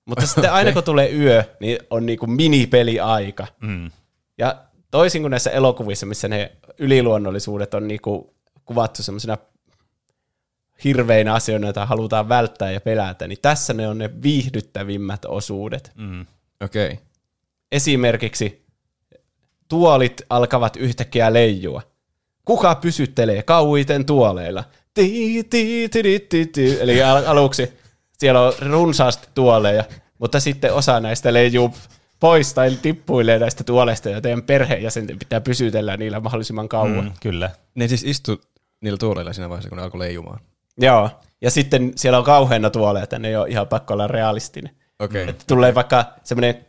[0.04, 3.46] Mutta sitten aina kun tulee yö, niin on niin kuin minipeliaika.
[3.60, 3.90] Mm.
[4.38, 4.56] Ja
[4.90, 8.34] toisin kuin näissä elokuvissa, missä ne yliluonnollisuudet on niinku
[8.64, 9.38] kuvattu semmoisena
[10.84, 15.92] hirveinä asioina, joita halutaan välttää ja pelätä, niin tässä ne on ne viihdyttävimmät osuudet.
[15.94, 16.26] Mm.
[16.64, 16.98] Okei.
[17.72, 18.63] Esimerkiksi
[19.68, 21.82] tuolit alkavat yhtäkkiä leijua.
[22.44, 24.64] Kuka pysyttelee kauiten tuoleilla?
[24.94, 26.80] Ti, ti, ti, ti, ti, ti.
[26.80, 27.72] Eli al- aluksi
[28.18, 29.84] siellä on runsaasti tuoleja,
[30.18, 31.74] mutta sitten osa näistä leijuu
[32.20, 37.04] pois tai tippuilee näistä tuoleista, ja teidän perheenjäsenten pitää pysytellä niillä mahdollisimman kauan.
[37.04, 37.50] Mm, kyllä.
[37.74, 38.40] Ne siis istu
[38.80, 40.40] niillä tuoleilla siinä vaiheessa, kun ne alkoi leijumaan.
[40.78, 41.10] Joo,
[41.40, 44.74] ja sitten siellä on kauheana tuoleja, että ne ei ole ihan pakko olla realistinen.
[44.98, 45.28] Okay.
[45.28, 46.66] Että tulee vaikka semmoinen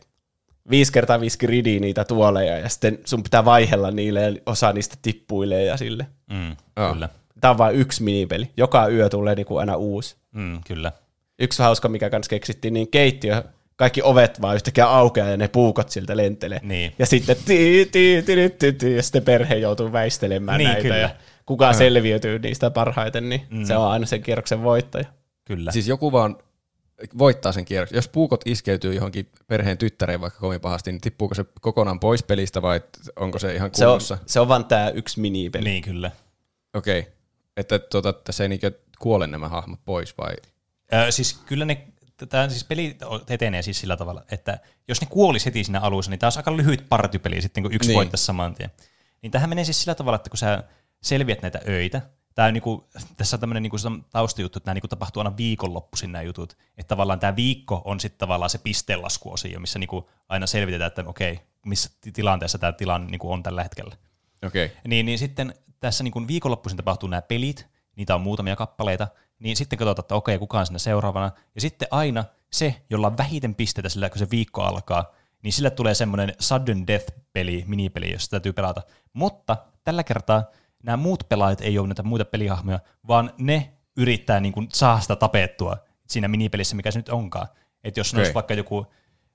[0.70, 4.96] viisi kertaa viisi gridi niitä tuoleja, ja sitten sun pitää vaihella niille, ja osa niistä
[5.02, 6.06] tippuilee ja sille.
[6.32, 6.92] Mm, Aa.
[6.92, 7.08] kyllä.
[7.40, 8.50] Tämä on vain yksi minipeli.
[8.56, 10.16] Joka yö tulee niinku aina uusi.
[10.32, 10.92] Mm, kyllä.
[11.38, 13.42] yksi hauska, mikä kanssa keksittiin, niin keittiö,
[13.76, 16.60] kaikki ovet vaan yhtäkkiä aukeaa ja ne puukot siltä lentelee.
[16.62, 16.92] Niin.
[16.98, 20.82] Ja sitten tii, tii, tii, tii, tii, ja sitten perhe joutuu väistelemään Niin, näitä.
[20.82, 20.96] kyllä.
[20.96, 21.10] Ja
[21.46, 23.64] kuka selviytyy niistä parhaiten, niin mm.
[23.64, 25.04] se on aina sen kierroksen voittaja.
[25.44, 25.72] Kyllä.
[25.72, 26.36] Siis joku vaan
[27.18, 27.96] voittaa sen kierroksen.
[27.96, 32.62] Jos puukot iskeytyy johonkin perheen tyttäreen vaikka kovin pahasti, niin tippuuko se kokonaan pois pelistä
[32.62, 32.80] vai
[33.16, 34.18] onko se ihan Se on, kunnossa?
[34.26, 35.64] se on vaan tämä yksi minipeli.
[35.64, 36.10] Niin, kyllä.
[36.74, 37.00] Okei.
[37.00, 37.12] Okay.
[37.56, 40.34] Että tuota, tässä ei niinkö kuole nämä hahmot pois vai?
[40.94, 41.86] Ö, siis kyllä ne,
[42.28, 42.96] tämä siis peli
[43.28, 44.58] etenee siis sillä tavalla, että
[44.88, 47.88] jos ne kuolisi heti siinä alussa, niin tämä olisi aika lyhyt partypeli sitten, kun yksi
[47.88, 47.96] niin.
[47.96, 48.70] voittaisi saman tien.
[49.22, 50.64] Niin tähän menee siis sillä tavalla, että kun sä
[51.02, 52.02] selviät näitä öitä,
[52.36, 53.76] Tämä on niinku, tässä on tämmöinen niinku
[54.10, 56.56] taustajuttu, että nämä niinku tapahtuu aina viikonloppuisin nämä jutut.
[56.78, 61.40] Että tavallaan tämä viikko on sitten tavallaan se pisteenlaskuosio, missä niinku aina selvitetään, että okei,
[61.66, 63.96] missä ti- tilanteessa tämä tilanne niinku on tällä hetkellä.
[64.46, 64.70] Okay.
[64.88, 67.66] Niin, niin sitten tässä niin kuin viikonloppuisin tapahtuu nämä pelit,
[67.96, 69.08] niitä on muutamia kappaleita,
[69.38, 71.30] niin sitten katsotaan, että okei, kuka on siinä seuraavana.
[71.54, 75.70] Ja sitten aina se, jolla on vähiten pisteitä sillä, kun se viikko alkaa, niin sille
[75.70, 78.82] tulee semmoinen sudden death-peli, minipeli, jossa täytyy pelata.
[79.12, 80.44] Mutta tällä kertaa
[80.82, 85.16] nämä muut pelaajat ei ole näitä muita pelihahmoja, vaan ne yrittää niin kuin saada sitä
[85.16, 87.46] tapettua siinä minipelissä, mikä se nyt onkaan.
[87.84, 88.20] Että jos okay.
[88.20, 88.86] Olisi vaikka joku,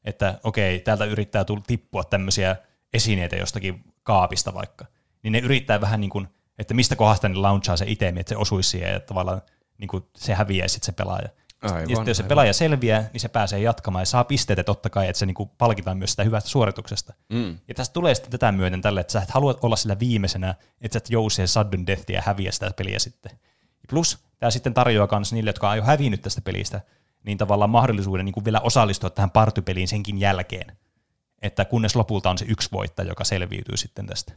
[0.03, 2.56] että okei, täältä yrittää tulla tippua tämmöisiä
[2.94, 4.86] esineitä jostakin kaapista vaikka,
[5.24, 8.38] niin ne yrittää vähän niin kuin, että mistä kohdasta ne launchaa se itemi, että se
[8.38, 9.42] osuisi siihen ja tavallaan
[9.78, 11.30] niin kuin se häviäisi sitten se pelaaja.
[11.62, 12.30] Aivan, ja sitten jos se aivan.
[12.30, 15.50] pelaaja selviää, niin se pääsee jatkamaan ja saa pisteitä totta kai, että se niin kuin
[15.58, 17.14] palkitaan myös sitä hyvästä suorituksesta.
[17.30, 17.58] Mm.
[17.68, 20.94] Ja tästä tulee sitten tätä myöten tälle, että sä et halua olla sillä viimeisenä, että
[20.94, 23.32] sä et jou siihen sudden deathia ja häviä sitä peliä sitten.
[23.90, 26.82] Plus tämä sitten tarjoaa myös niille, jotka on jo hävinnyt tästä pelistä,
[27.24, 30.78] niin tavallaan mahdollisuuden niin kuin vielä osallistua tähän partypeliin senkin jälkeen.
[31.42, 34.34] Että kunnes lopulta on se yksi voittaja, joka selviytyy sitten tästä.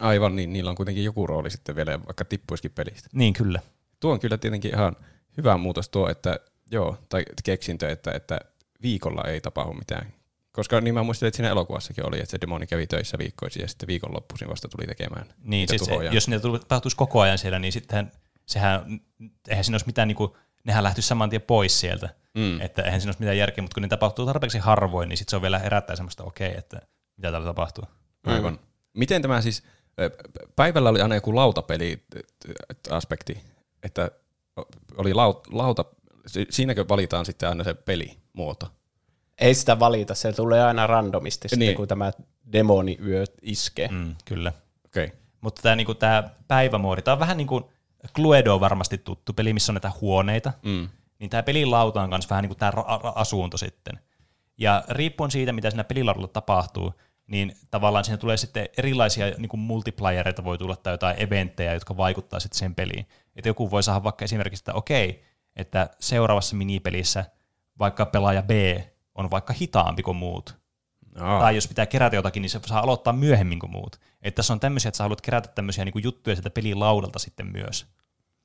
[0.00, 3.08] Aivan, niin niillä on kuitenkin joku rooli sitten vielä, vaikka tippuisikin pelistä.
[3.12, 3.60] Niin kyllä.
[4.00, 4.96] Tuo on kyllä tietenkin ihan
[5.36, 8.38] hyvä muutos tuo, että joo, tai keksintö, että, että
[8.82, 10.12] viikolla ei tapahdu mitään.
[10.52, 13.68] Koska niin mä muistelin, että siinä elokuvassakin oli, että se demoni kävi töissä viikkoisin ja
[13.68, 16.12] sitten viikonloppuisin vasta tuli tekemään Niin, siis, tuhoja.
[16.12, 18.12] jos niitä tuli- tapahtuisi koko ajan siellä, niin sittenhän
[18.46, 19.00] sehän,
[19.48, 20.32] eihän siinä olisi mitään, niin kuin,
[20.64, 22.08] nehän lähtyisi saman tien pois sieltä.
[22.34, 22.60] Mm.
[22.60, 25.36] Että eihän siinä olisi mitään järkeä, mutta kun ne tapahtuu tarpeeksi harvoin, niin sitten se
[25.36, 26.76] on vielä herättää semmoista, okei, että
[27.16, 27.84] mitä täällä tapahtuu.
[28.24, 28.58] Aivan.
[28.96, 29.62] Miten tämä siis,
[30.56, 33.40] päivällä oli aina joku lautapeli-aspekti,
[33.82, 34.10] että
[34.96, 35.84] oli laut, lauta,
[36.50, 38.70] siinäkö valitaan sitten aina se pelimuoto?
[39.38, 41.76] Ei sitä valita, se tulee aina randomisti sitten, Niin.
[41.76, 42.12] kun tämä
[42.52, 43.88] demoni yö iskee.
[43.88, 44.52] Mm, kyllä.
[44.86, 45.04] Okei.
[45.04, 45.16] Okay.
[45.40, 47.64] Mutta tämä niinku, tää päivämoodi, tämä on vähän niin kuin
[48.14, 50.88] Cluedo on varmasti tuttu peli, missä on näitä huoneita, Mm.
[51.18, 53.98] niin tämä pelilauta on myös vähän niin kuin tämä ra- ra- asunto sitten.
[54.58, 56.92] Ja riippuen siitä, mitä siinä pelilaudalla tapahtuu,
[57.26, 61.96] niin tavallaan siinä tulee sitten erilaisia niin kuin multiplayereita voi tulla tai jotain eventtejä, jotka
[61.96, 63.06] vaikuttaa sitten sen peliin.
[63.36, 65.24] Että joku voi saada vaikka esimerkiksi, että okei,
[65.56, 67.24] että seuraavassa minipelissä
[67.78, 68.50] vaikka pelaaja B
[69.14, 70.58] on vaikka hitaampi kuin muut.
[71.20, 74.00] Aa, Tai jos pitää kerätä jotakin, niin se saa aloittaa myöhemmin kuin muut.
[74.22, 77.46] Että tässä on tämmöisiä, että sä haluat kerätä tämmöisiä niin kuin juttuja sieltä pelilaudalta sitten
[77.46, 77.86] myös,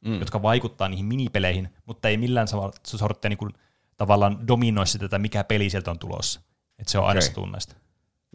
[0.05, 0.19] Mm.
[0.19, 2.47] jotka vaikuttaa niihin minipeleihin, mutta ei millään
[2.85, 3.53] sorttia niin kuin,
[3.97, 6.41] tavallaan dominoi sitä, että mikä peli sieltä on tulossa.
[6.79, 7.27] Että se on aina Okei.
[7.27, 7.75] se tunnaista.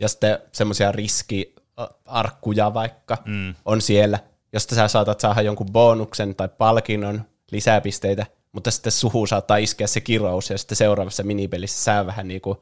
[0.00, 3.54] Ja sitten semmoisia riskiarkkuja vaikka Mm.
[3.64, 4.18] on siellä,
[4.52, 10.00] josta sä saatat saada jonkun bonuksen tai palkinnon lisäpisteitä, mutta sitten suhu saattaa iskeä se
[10.00, 12.58] kirous, ja sitten seuraavassa minipelissä sä vähän niin kuin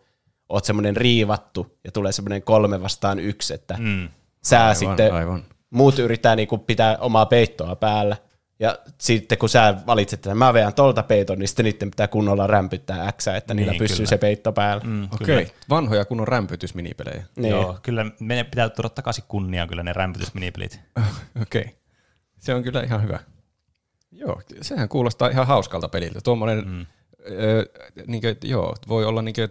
[0.48, 4.08] oot semmoinen riivattu, ja tulee semmoinen kolme vastaan yksi, että Mm.
[4.44, 5.44] sä aivan, sitten, aivan.
[5.70, 8.16] muut yrittää niinku pitää omaa peittoa päällä,
[8.60, 12.46] ja sitten kun sä valitset, että mä veän tolta peiton, niin sitten niiden pitää kunnolla
[12.46, 14.08] rämpyttää X, että niillä Niin, pysyy kyllä.
[14.08, 14.84] se peitto päällä.
[14.84, 15.34] Mm, Okei, okay.
[15.42, 15.46] okay.
[15.70, 17.24] vanhoja kunnon rämpytysminipelejä.
[17.36, 17.50] Niin.
[17.50, 20.80] Joo, kyllä meidän pitää tuoda takaisin kunniaan kyllä ne rämpytysminipelit.
[21.42, 21.74] Okei, okay.
[22.38, 23.18] se on kyllä ihan hyvä.
[24.14, 26.20] Joo, sehän kuulostaa ihan hauskalta peliltä.
[26.20, 26.86] Tuommoinen, mm.
[27.30, 27.64] öö,
[28.06, 29.48] niinkö, joo, voi olla niinkö,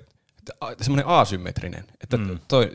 [0.82, 2.40] semmoinen asymmetrinen, että mm.
[2.48, 2.72] toi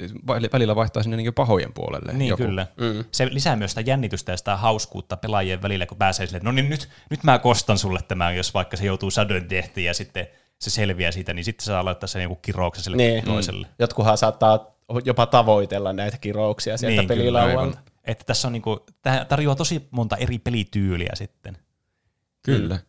[0.53, 2.13] välillä vaihtaa sinne niinkö pahojen puolelle.
[2.13, 2.43] Niin joku.
[2.43, 2.67] kyllä.
[2.77, 3.05] Mm.
[3.13, 6.71] Se lisää myös sitä jännitystä ja sitä hauskuutta pelaajien välillä, kun pääsee että no niin
[6.71, 10.27] nyt, nyt mä kostan sulle tämän, jos vaikka se joutuu sudden deathiin ja sitten
[10.59, 13.25] se selviää siitä, niin sitten saa laittaa sen joku kirouksen sille Niin.
[13.25, 13.67] toiselle.
[13.79, 14.67] Jotkuhan saattaa
[15.05, 17.79] jopa tavoitella näitä kirouksia sieltä Niin, pelilaualta.
[18.05, 21.59] Että tässä on niinku, tämä tarjoaa tosi monta eri pelityyliä sitten.
[22.43, 22.75] Kyllä.
[22.75, 22.83] Mm.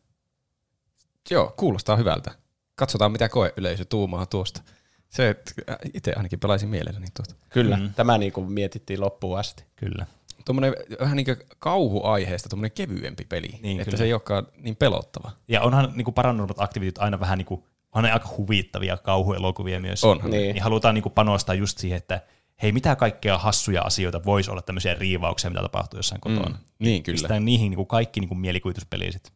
[1.32, 2.32] Joo, kuulostaa hyvältä.
[2.76, 4.62] Katsotaan, mitä koeyleisö tuumaa tuosta.
[5.10, 5.52] Se, että
[5.94, 7.36] itse ainakin pelaisin mielelläni tuota.
[7.50, 7.94] Kyllä, Mm.
[7.94, 9.64] tämä niinku mietittiin loppuun asti.
[9.76, 10.06] Kyllä.
[10.46, 13.98] Tuommoinen vähän niin kuin kauhuaiheesta, tuommoinen kevyempi peli, Niin, että kyllä.
[13.98, 15.32] se ei olekaan niin pelottava.
[15.48, 20.04] Ja onhan niinku Paranormal Activityt aina vähän niinku, on ne aika huvittavia kauhuelokuvia myös.
[20.04, 20.32] Onhan.
[20.32, 20.54] Niin.
[20.54, 22.22] Niin halutaan niinku panostaa just siihen, että
[22.62, 26.50] hei, mitä kaikkea hassuja asioita voisi olla tämmöisiä riivauksia, mitä tapahtuu jossain kotona.
[26.50, 27.14] Mm, niin kyllä.
[27.16, 29.32] Pistetään niihin niinku kaikki niinku mielikuvituspeliä sit.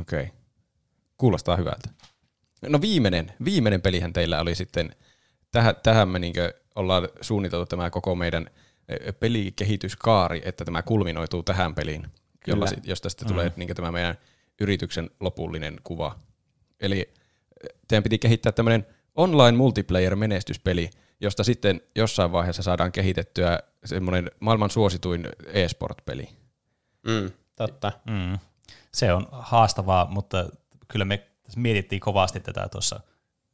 [0.00, 0.22] Okei.
[0.22, 0.36] Okay.
[1.18, 1.88] Kuulostaa hyvältä.
[2.68, 4.96] No viimeinen, viimeinen pelihän teillä oli sitten,
[5.52, 8.50] tähän, tähän me niinkö ollaan suunniteltu tämä koko meidän
[9.20, 12.06] pelikehityskaari, että tämä kulminoituu tähän peliin,
[12.46, 13.54] jolla, josta sitten tulee Mm.
[13.56, 14.18] niinkö tämä meidän
[14.60, 16.18] yrityksen lopullinen kuva.
[16.80, 17.12] Eli
[17.88, 20.90] teidän piti kehittää tämmöinen online multiplayer menestyspeli,
[21.20, 26.28] josta sitten jossain vaiheessa saadaan kehitettyä semmoinen maailman suosituin e-sport-peli.
[27.06, 27.92] Mm, totta.
[28.10, 28.38] Mm.
[28.94, 30.48] Se on haastavaa, mutta
[30.88, 33.00] kyllä me mietittiin kovasti tätä tuossa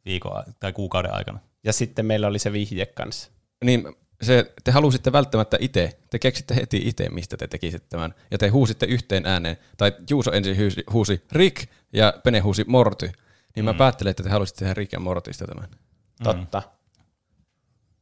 [0.05, 1.39] viikon tai kuukauden aikana.
[1.65, 3.31] Ja sitten meillä oli se vihje kanssa.
[3.65, 8.39] Niin se, te halusitte välttämättä itse, te keksitte heti itse, mistä te tekisitte tämän, ja
[8.39, 13.12] te huusitte yhteen ääneen, tai Juuso ensin huusi, huusi Rick, ja Pene huusi Morty,
[13.57, 15.68] niin mä päättelin, että te halusitte tehdä Rick ja Mortista tämän.
[16.25, 16.62] Totta.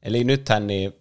[0.02, 0.92] Eli nythän niin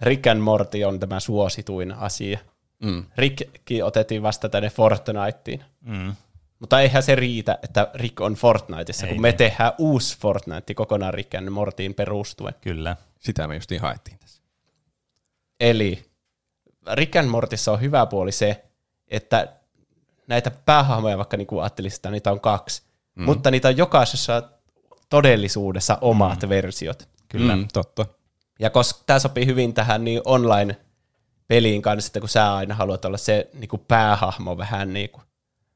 [0.00, 2.38] Rick and Morty on tämä suosituin asia.
[2.80, 3.04] Mm.
[3.16, 5.64] Rickkin otettiin vasta tänne Fortniteen.
[5.80, 6.12] Mm.
[6.58, 9.38] Mutta eihän se riitä, että Rick on Fortniteissa, Ei kun me niin.
[9.38, 12.54] tehdään uusi Fortnite kokonaan Rick and Mortyin perustuen.
[12.60, 12.96] Kyllä.
[13.18, 14.42] Sitä me justiin haettiin tässä.
[15.60, 16.04] Eli
[16.92, 18.64] Rick and Mortissa on hyvä puoli se,
[19.08, 19.48] että
[20.26, 22.82] näitä päähahmoja, vaikka niin kuin ajattelisit, että niitä on kaksi,
[23.14, 23.24] mm.
[23.24, 24.42] mutta niitä on jokaisessa
[25.08, 26.48] todellisuudessa omat mm.
[26.48, 27.08] versiot.
[27.28, 27.56] Kyllä.
[27.56, 28.06] Mm, totta.
[28.58, 30.20] Ja koska tämä sopii hyvin tähän niin
[31.50, 35.22] online-peliin kanssa, että kun sä aina haluat olla se niin kuin päähahmo vähän niin kuin,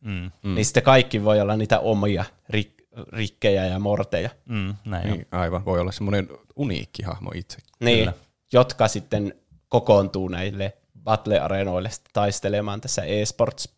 [0.01, 0.31] Mm.
[0.43, 0.55] mm.
[0.55, 2.25] niin sitten kaikki voi olla niitä omia
[2.57, 4.31] rik- rikkejä ja morteja.
[4.49, 4.75] Mm.
[4.85, 5.13] Näin on.
[5.17, 7.59] Niin, aivan, voi olla semmoinen uniikki hahmo itse.
[7.81, 8.13] Niin, Kyllä.
[8.53, 9.35] jotka sitten
[9.69, 13.69] kokoontuu näille battle-areenoille taistelemaan tässä eSports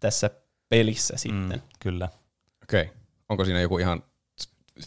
[0.00, 0.30] tässä
[0.68, 1.58] pelissä sitten.
[1.58, 1.68] Mm.
[1.80, 2.08] Kyllä.
[2.62, 2.94] Okei, okay.
[3.28, 4.02] onko siinä joku ihan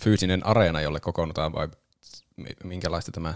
[0.04, 1.68] fyysinen areena, jolle kokoonnutaan, vai
[2.38, 3.34] mi- minkälaista tämä,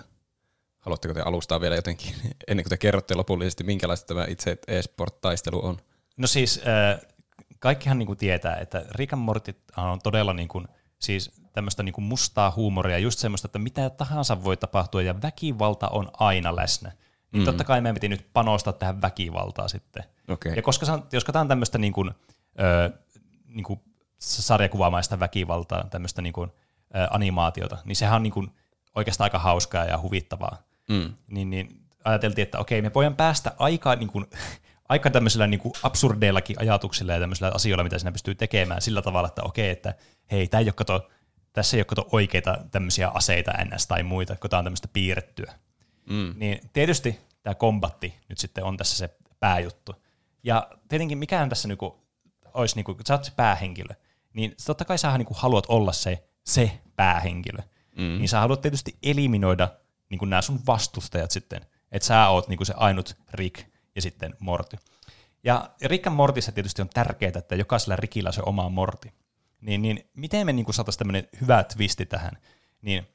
[0.82, 2.16] haluatteko te alustaa vielä jotenkin,
[2.48, 5.78] ennen kuin te kerrotte lopullisesti, minkälaista tämä itse e-sport-taistelu on?
[6.18, 7.02] No siis äh,
[7.60, 10.64] kaikkihan niinku tietää, että Rick and Morty on todella niinku,
[11.00, 16.12] siis tämmöistä niinku mustaa huumoria, just semmoista, että mitä tahansa voi tapahtua ja väkivalta on
[16.14, 16.92] aina läsnä.
[17.32, 17.46] Niin mm.
[17.46, 20.04] totta kai meidän piti nyt panostaa tähän väkivaltaa sitten.
[20.28, 20.56] Okei.
[20.56, 22.06] Ja koska, on, jos katsotaan tämmöistä niinku,
[22.60, 22.92] ö,
[23.46, 23.82] niinku
[24.20, 26.48] sarjakuvaamaista väkivaltaa, tämmöistä niinku, ö,
[27.10, 28.48] animaatiota, niin sehän on niinku
[28.96, 30.71] oikeastaan aika hauskaa ja huvittavaa.
[30.92, 31.14] Mm.
[31.28, 34.24] Niin, niin ajateltiin, että okei, me voidaan päästä aika, niinku,
[34.90, 39.44] aika tämmöisillä niinku absurdeillakin ajatuksilla ja tämmöisillä asioilla, mitä siinä pystyy tekemään sillä tavalla, että
[39.44, 39.94] okei, että
[40.32, 41.10] hei, tää ei ole kato,
[41.54, 43.88] tässä ei ole kato oikeita tämmöisiä aseita ns.
[43.88, 45.54] tai muita, kun tämä on tämmöistä piirrettyä.
[46.10, 46.34] Mm.
[46.38, 49.96] Niin tietysti tämä kombatti nyt sitten on tässä se pääjuttu.
[50.44, 52.02] Ja tietenkin mikään tässä niinku
[52.54, 53.94] olisi, niinku, kun sä oot se päähenkilö,
[54.34, 57.62] niin totta kai sä niinku haluat olla se, se päähenkilö.
[57.96, 58.18] Mm.
[58.18, 59.70] Niin sä haluat tietysti eliminoida
[60.12, 61.62] niinku nämä sun vastustajat sitten.
[61.92, 64.78] Että sä oot niinku se ainut Rick ja sitten Morty.
[65.44, 69.12] Ja Rick and Mortissa tietysti on tärkeää, että jokaisella Rickillä on se oma Morty.
[69.62, 72.32] Niin, niin miten me niinku saataisiin tämmöinen hyvä twisti tähän?
[72.82, 73.08] Niin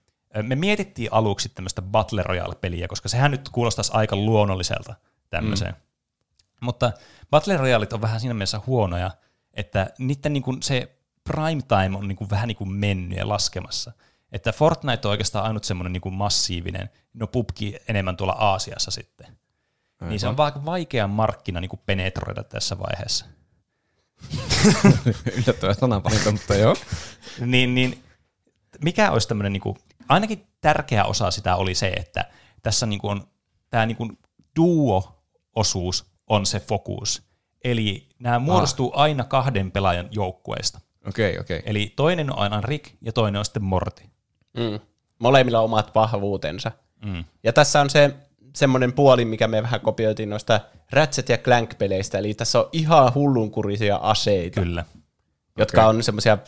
[0.42, 4.94] me mietittiin aluksi tämmöistä Battle Royale-peliä, koska sehän nyt kuulostaisi aika luonnolliselta
[5.31, 5.73] tämmöiseen.
[5.73, 5.81] Mm.
[6.60, 6.92] Mutta
[7.31, 9.10] Battle Royalet on vähän siinä mielessä huonoja,
[9.55, 13.92] että niiden niinku se prime time on niinku vähän niinku mennyt ja laskemassa.
[14.32, 19.26] Että Fortnite on oikeastaan ainut semmoinen niinku massiivinen, no PUBG enemmän tuolla Aasiassa sitten.
[19.26, 20.10] Aivan.
[20.10, 23.26] Niin se on vaan vaikea markkina niinku penetroida tässä vaiheessa.
[25.42, 26.76] Yllättävä sananvalinta, mutta joo.
[27.46, 28.05] niin, niin
[28.84, 29.76] mikä olisi tämmöinen, niinku,
[30.08, 32.24] ainakin tärkeä osa sitä oli se, että
[32.62, 33.28] tässä niinku on
[33.70, 34.12] tämä niinku
[34.56, 37.22] duo-osuus on se fokus.
[37.64, 40.80] Eli nämä muodostuu aina kahden pelaajan joukkueesta.
[41.08, 41.62] Okei, okei.
[41.66, 44.02] Eli toinen on aina Rick ja toinen on sitten Morty.
[44.56, 44.80] Mm.
[45.18, 46.72] Molemmilla on omat vahvuutensa.
[47.04, 47.24] Mm.
[47.42, 48.14] Ja tässä on se
[48.56, 50.60] semmoinen puoli, mikä me vähän kopioitiin noista
[50.92, 54.84] Ratchet ja Clank-peleistä, eli tässä on ihan hullunkurisia aseita, Kyllä.
[55.58, 55.88] jotka Okei.
[55.96, 56.38] on semmoisia,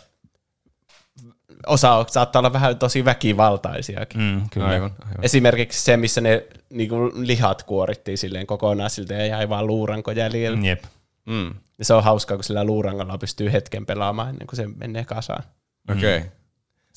[1.66, 4.20] osa saattaa olla vähän tosi väkivaltaisiakin.
[4.20, 4.68] Mm, kyllä.
[4.68, 5.24] Aivan, aivan.
[5.24, 10.56] Esimerkiksi se, missä ne niinku, lihat kuorittiin silleen kokonaan siltä ja jäi vaan luuranko jäljellä.
[10.56, 10.64] Mm.
[10.64, 10.84] Jep.
[11.26, 11.54] Mm.
[11.78, 15.42] Ja se on hauskaa, kun sillä luurangolla pystyy hetken pelaamaan ennen kuin se menee kasaan.
[15.90, 16.16] Okei.
[16.16, 16.30] Okay.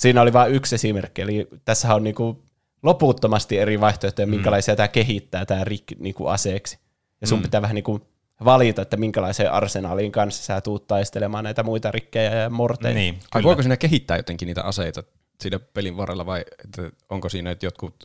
[0.02, 2.44] Siinä oli vain yksi esimerkki, eli tässä on niinku
[2.84, 6.80] loputtomasti eri vaihtoehtoja, minkälaisia tämä kehittää tämä Rick niinku aseeksi.
[7.22, 7.44] Ja sun mm.
[7.44, 8.02] pitää vähän niinku
[8.46, 12.94] valita, että minkälaiseen arsenaalin kanssa sä tuut taistelemaan näitä muita rikkejä ja morteja.
[12.94, 15.04] Niin, Ai voiko siinä kehittää jotenkin niitä aseita
[15.42, 17.96] siinä pelin varrella vai että onko siinä jotkut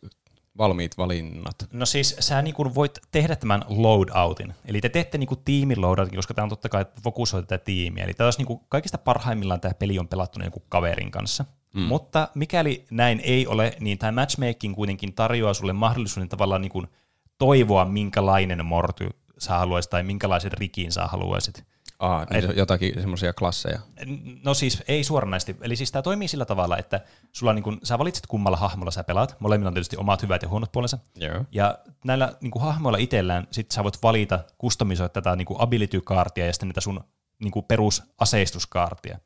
[0.58, 1.56] valmiit valinnat?
[1.72, 4.54] No siis sä niinku voit tehdä tämän loadoutin.
[4.64, 8.04] Eli te teette niinku tiimin loadoutin, koska tämä on totta kai että fokusoi tätä tiimiä.
[8.04, 11.44] Eli tämä olisi niinku kaikista parhaimmillaan tämä peli on pelattu jonkun kaverin kanssa.
[11.76, 11.82] Mm.
[11.82, 16.84] Mutta mikäli näin ei ole, niin tämä matchmaking kuitenkin tarjoaa sulle mahdollisuuden tavallaan niinku
[17.38, 21.64] toivoa, minkälainen morty sä haluaisit tai minkälaisen rikin sä haluaisit.
[21.98, 23.80] Aa, niin on jotakin semmoisia klasseja.
[24.44, 25.56] No siis ei suoranaisesti.
[25.60, 27.00] Eli siis tämä toimii sillä tavalla, että
[27.32, 29.36] sulla niin kun, sä valitset kummalla hahmolla sä pelaat.
[29.40, 30.98] Molemmilla on tietysti omat hyvät ja huonot puolensa.
[31.14, 31.44] Joo.
[31.52, 36.46] Ja näillä niin kuin hahmoilla itsellään sit sä voit valita, kustomisoida tätä niin kuin ability-kaartia
[36.46, 37.04] ja sitten näitä sun
[37.38, 39.18] niin kuin perusaseistuskaartia.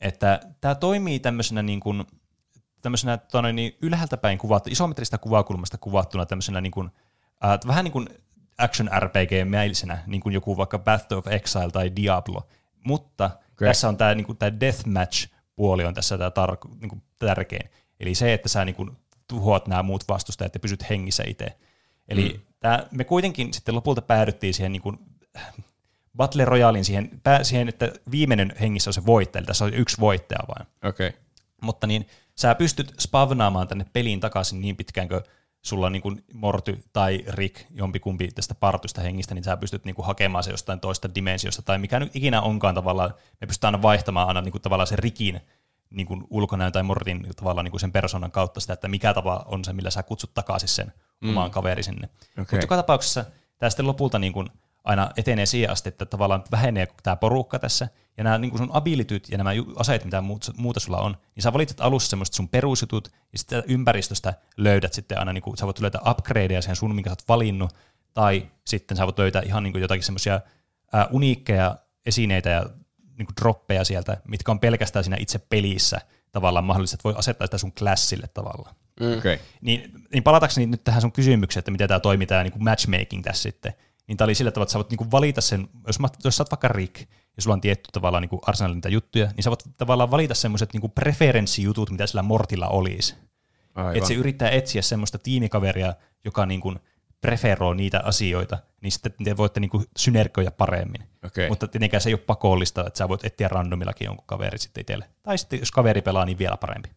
[0.00, 2.04] Että tämä toimii tämmöisenä niin kuin,
[2.82, 6.90] tämmöisenä tonne, niin ylhäältä päin kuvattu, isometristä kuvakulmasta kuvattuna tämmöisenä niin kuin,
[7.44, 8.08] äh, vähän niin kuin
[8.58, 12.48] action RPG-mäisenä, niin kuin joku vaikka Path of Exile tai Diablo.
[12.84, 13.68] Mutta okay.
[13.68, 17.70] tässä on tämä, niin kuin, tämä deathmatch-puoli on tässä tämä tar- niin kuin tärkein.
[18.00, 18.90] Eli se, että sä niin kuin,
[19.28, 21.46] tuhoat nämä muut vastustajat ja pysyt hengissä itse.
[22.08, 22.40] Eli mm.
[22.60, 24.98] tämä, me kuitenkin sitten lopulta päädyttiin siihen niin kuin,
[26.16, 30.00] Battle Royalein siihen, pää, siihen, että viimeinen hengissä on se voittaja, eli tässä on yksi
[30.00, 30.68] voittaja vain.
[30.84, 31.08] Okei.
[31.08, 31.20] Okay.
[31.62, 35.22] Mutta niin sä pystyt spavnaamaan tänne peliin takaisin niin pitkään, kun
[35.62, 39.94] sulla on niin kuin Morty tai Rick, jompikumpi tästä partusta hengistä, niin sä pystyt niin
[39.94, 43.82] kuin hakemaan se jostain toista dimensiosta, tai mikä nyt ikinä onkaan tavallaan, me pystytään aina
[43.82, 45.40] vaihtamaan aina niin kuin tavallaan se Rikin
[45.90, 49.44] niin kuin ulkonäön tai Mortin tavallaan niin kuin sen persoonan kautta sitä, että mikä tapa
[49.46, 51.30] on se, millä sä kutsut takaisin sen mm.
[51.30, 52.06] omaan kaveri sinne.
[52.06, 52.36] Okei.
[52.38, 53.24] Mutta joka tapauksessa
[53.58, 54.48] tämä sitten lopulta niin kuin
[54.84, 59.28] aina etenee siihen asti, että tavallaan vähenee tämä porukka tässä, ja nämä niin sun abilityt
[59.28, 63.08] ja nämä aseet, mitä muut- muuta sulla on, niin sä valitset alussa semmoista sun perusjutut,
[63.32, 67.10] ja sitten ympäristöstä löydät sitten aina, niin kuin, sä voit löytää upgradeja siihen sun, minkä
[67.10, 67.74] sä oot valinnut,
[68.14, 70.40] tai sitten sä voit löytää ihan niin kuin jotakin semmoisia
[71.10, 71.76] uniikkeja
[72.06, 72.64] esineitä ja
[73.18, 76.00] niin kuin droppeja sieltä, mitkä on pelkästään siinä itse pelissä
[76.32, 78.74] tavallaan mahdollista, että voi asettaa sitä sun klassille tavallaan.
[79.00, 79.18] Mm.
[79.18, 79.34] Okei.
[79.34, 79.46] Okay.
[79.60, 83.42] Niin, niin palatakseni nyt tähän sun kysymykseen, että miten tämä toimii, tämä niin matchmaking tässä
[83.42, 83.74] sitten,
[84.10, 86.42] niin tämä oli sillä tavalla, että sä voit niin valita sen, jos, mä, jos sä
[86.42, 87.00] oot vaikka Rick,
[87.36, 90.72] ja sulla on tietty tavallaan niin arsenaalin niitä juttuja, niin sä voit tavallaan valita semmoiset
[90.72, 93.14] niin preferenssijutut, mitä sillä Mortilla olisi.
[93.94, 96.78] Että se yrittää etsiä semmoista tiimikaveria, joka niin kuin
[97.20, 101.02] preferoi niitä asioita, niin sitten te voitte niin kuin synergoja paremmin.
[101.24, 101.48] Okei.
[101.48, 105.04] Mutta tietenkään se ei ole pakollista, että sä voit etsiä randomillakin jonkun kaveri sitten itselle.
[105.22, 106.88] Tai sitten jos kaveri pelaa, niin vielä parempi.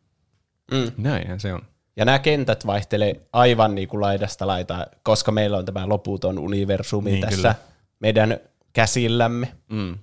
[0.97, 1.61] Näinhän se on.
[1.95, 7.11] Ja nämä kentät vaihtelee aivan niin kuin laidasta laitaan, koska meillä on tämä loputon universumi
[7.11, 7.55] Niin, tässä kyllä.
[7.99, 8.37] meidän
[8.73, 9.53] käsillämme.
[9.69, 9.97] Mm.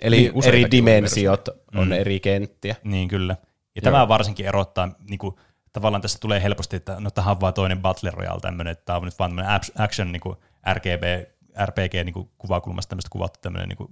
[0.00, 1.92] Eli Niin, eri dimensiot on Mm.
[1.92, 2.76] eri kenttiä.
[2.84, 3.36] Niin kyllä.
[3.76, 5.34] Ja tämä varsinkin erottaa, niin kuin,
[5.72, 8.98] tavallaan tässä tulee helposti, että no tähän on vaan toinen Battle Royale tämmöinen, että tämä
[8.98, 10.36] on nyt vaan tämmöinen action niin kuin
[10.72, 11.02] RGB,
[11.66, 13.90] RPG niin kuin kuvakulmasta tämmöistä kuvattu tämmöinen niin kuin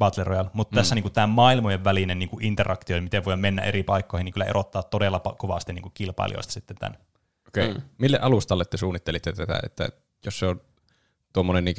[0.00, 0.76] Battle Royale, mutta mm.
[0.76, 4.24] tässä niin kuin, tämä maailmojen välinen niin kuin interaktio, ja miten voi mennä eri paikkoihin,
[4.24, 6.98] niin kyllä erottaa todella kovasti niin kuin kilpailijoista sitten tämän.
[7.48, 7.70] Okei.
[7.70, 7.78] Okay.
[7.78, 7.88] Mm.
[7.98, 9.88] Mille alustalle te suunnittelitte tätä, että
[10.24, 10.60] jos se on
[11.32, 11.76] tuommoinen niin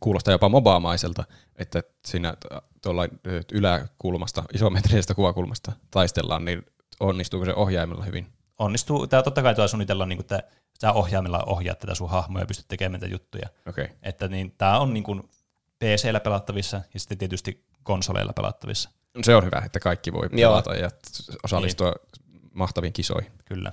[0.00, 1.24] kuulostaa jopa mobaamaiselta,
[1.56, 2.34] että siinä
[2.82, 3.02] tuolla
[3.52, 6.66] yläkulmasta, isometrisestä kuvakulmasta taistellaan, niin
[7.00, 8.26] onnistuuko se ohjaimella hyvin?
[8.58, 10.42] Onnistuu, tämä totta kai tuo suunnitella, niin kuin, että
[10.80, 13.48] sä ohjaimella ohjaat tätä sun hahmoa ja pystyt tekemään näitä juttuja.
[13.68, 13.84] Okei.
[13.84, 13.96] Okay.
[14.02, 15.22] Että niin, tämä on niin kuin
[15.78, 18.90] PC-llä pelattavissa ja sitten tietysti konsoleilla pelattavissa.
[19.24, 20.50] Se on hyvä, että kaikki voi Joo.
[20.52, 20.90] pelata ja
[21.42, 21.92] osallistua
[22.52, 23.32] mahtaviin kisoihin.
[23.46, 23.72] Kyllä.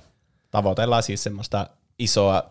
[0.50, 1.66] Tavoitellaan siis semmoista
[1.98, 2.50] isoa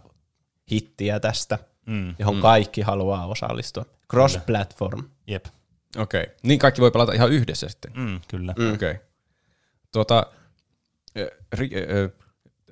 [0.72, 2.15] hittiä tästä, Mm.
[2.19, 3.85] johon kaikki haluaa osallistua.
[4.14, 5.03] Cross-platform.
[5.27, 5.45] Jep.
[5.98, 6.22] Okei.
[6.23, 6.35] Okay.
[6.43, 7.91] Niin kaikki voi pelata ihan yhdessä sitten.
[7.95, 8.53] Mm, kyllä.
[8.59, 8.73] Mm.
[8.73, 8.91] Okei.
[8.91, 9.03] Okay.
[9.91, 10.25] Tuota,
[11.56, 12.11] Ri-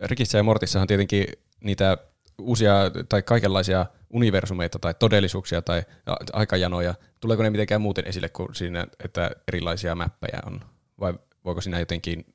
[0.01, 1.27] Rikissä ja Mortissahan tietenkin
[1.64, 1.98] niitä
[2.38, 2.74] uusia
[3.10, 5.83] tai kaikenlaisia universumeita tai todellisuuksia tai
[6.33, 6.93] aikajanoja.
[7.19, 10.61] Tuleeko ne mitenkään muuten esille kuin siinä, että erilaisia mäppejä on?
[10.99, 11.14] Vai
[11.45, 12.25] voiko siinä jotenkin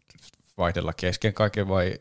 [0.58, 1.94] vaihdella kesken kaiken vai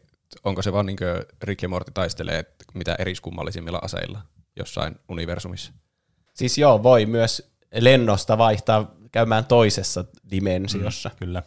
[0.44, 0.98] onko se vaan niin
[1.44, 4.22] Rick ja Morty taistelee mitä eriskummallisimmilla aseilla
[4.56, 5.74] jossain universumissa?
[6.34, 11.10] Siis joo, voi myös lennosta vaihtaa käymään toisessa dimensiossa.
[11.10, 11.16] Mm.
[11.20, 11.44] Kyllä.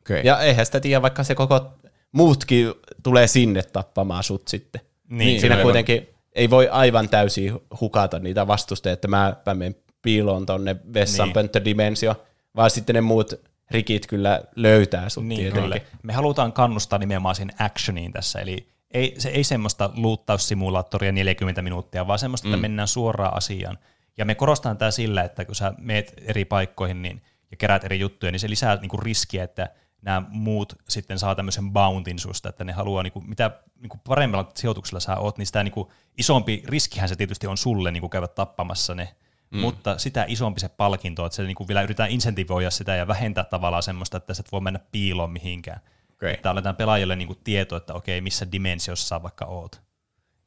[0.00, 0.20] Okay.
[0.24, 1.72] Ja eihän sitä tiedä, vaikka se koko
[2.12, 4.80] muutkin tulee sinne tappamaan sut sitten.
[5.08, 5.64] Niin, Siinä aivan.
[5.64, 10.94] kuitenkin ei voi aivan täysin hukata niitä vastustajia, että mä, mä menen piiloon tonne Niin.
[10.94, 12.24] vessanpönttödimensio,
[12.56, 13.34] vaan sitten ne muut
[13.70, 15.62] rikit kyllä löytää sut Niin, tietenkin.
[15.62, 15.80] kyllä.
[16.02, 22.06] Me halutaan kannustaa nimenomaan sen actioniin tässä, eli ei, se ei semmoista luuttaussimulaattoria 40 minuuttia,
[22.06, 22.54] vaan semmoista, mm.
[22.54, 23.78] että mennään suoraan asiaan.
[24.18, 27.98] Ja me korostetaan tämä sillä, että kun sä meet eri paikkoihin niin, ja kerät eri
[28.00, 29.68] juttuja, niin se lisää niinku riskiä, että
[30.02, 35.00] nämä muut sitten saa tämmöisen bountin susta, että ne haluaa, niinku, mitä niinku paremmalla sijoituksella
[35.00, 39.14] sä oot, niin sitä niinku, isompi riskihän se tietysti on sulle niinku käydä tappamassa ne,
[39.50, 39.58] mm.
[39.58, 43.82] mutta sitä isompi se palkinto, että se niinku vielä yritetään insentivoida sitä ja vähentää tavallaan
[43.82, 45.80] semmoista, että sä et voi mennä piiloon mihinkään.
[46.12, 46.34] Okei.
[46.34, 49.82] Että aletaan pelaajille niinku tieto, että okei, missä dimensiossa sä vaikka oot.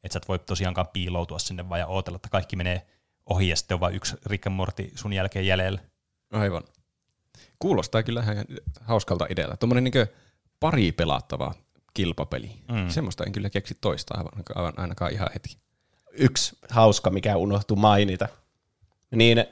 [0.03, 2.87] Että sä et voi tosiaankaan piiloutua sinne vaan ja ootella, että kaikki menee
[3.25, 5.79] ohi ja sitten on vain yksi Rick Morty sun jälkeen jäljellä.
[6.31, 6.63] Aivan.
[7.59, 8.45] Kuulostaa kyllä ihan
[8.81, 9.57] hauskalta idealta.
[9.57, 10.07] Tuommoinen niin
[10.59, 11.53] pari pelattava
[11.93, 12.51] kilpapeli.
[12.71, 12.89] Mm.
[12.89, 15.57] Semmoista en kyllä keksi toista aivan, aivan ainakaan ihan heti.
[16.11, 18.27] Yksi hauska, mikä unohtui mainita,
[19.11, 19.45] niin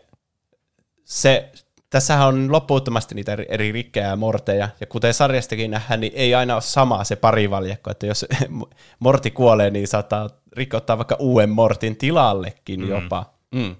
[1.03, 1.51] se,
[1.89, 6.53] tässähän on loppuuttomasti niitä eri- rikkejä ja morteja, ja kuten sarjastakin nähdään, niin ei aina
[6.53, 8.25] ole sama se parivaljakko, että jos
[8.99, 13.33] morti kuolee, niin saattaa rikko ottaa vaikka uuden mortin tilallekin jopa.
[13.55, 13.75] Mm.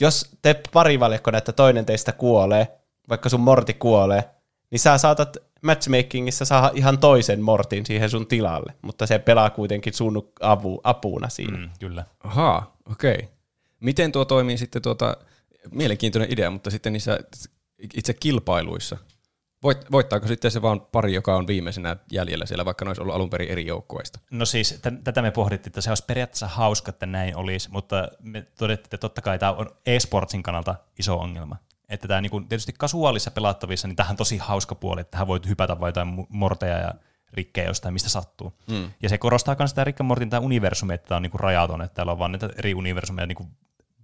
[0.00, 2.77] Jos te parivaljakko että toinen teistä kuolee,
[3.08, 4.24] vaikka sun morti kuolee,
[4.70, 9.94] niin sä saatat matchmakingissa saada ihan toisen mortin siihen sun tilalle, mutta se pelaa kuitenkin
[9.94, 11.58] sun avu, apuna siinä.
[11.58, 12.04] Mm, kyllä.
[12.24, 13.14] Ahaa, okei.
[13.14, 13.28] Okay.
[13.80, 15.16] Miten tuo toimii sitten tuota,
[15.70, 17.18] mielenkiintoinen idea, mutta sitten niissä
[17.94, 18.96] itse kilpailuissa?
[19.62, 23.14] Voit, voittaako sitten se vaan pari, joka on viimeisenä jäljellä siellä, vaikka ne olisi ollut
[23.14, 24.20] alun perin eri joukkueista?
[24.30, 28.08] No siis, t- tätä me pohdittiin, että se olisi periaatteessa hauska, että näin olisi, mutta
[28.22, 31.56] me todettiin, että totta kai tämä on e-sportsin kannalta iso ongelma.
[31.88, 35.46] Että tämä niin tietysti kasuaalissa pelattavissa, niin tähän on tosi hauska puoli, että tähän voit
[35.46, 36.94] hypätä vai jotain morteja ja
[37.32, 38.58] rikkejä jostain, mistä sattuu.
[38.70, 38.90] Mm.
[39.02, 41.94] Ja se korostaa myös tämä Rick Mortin tämä universumi, että tämä on niin rajaton, että
[41.94, 43.50] täällä on vaan näitä eri universumeja, niin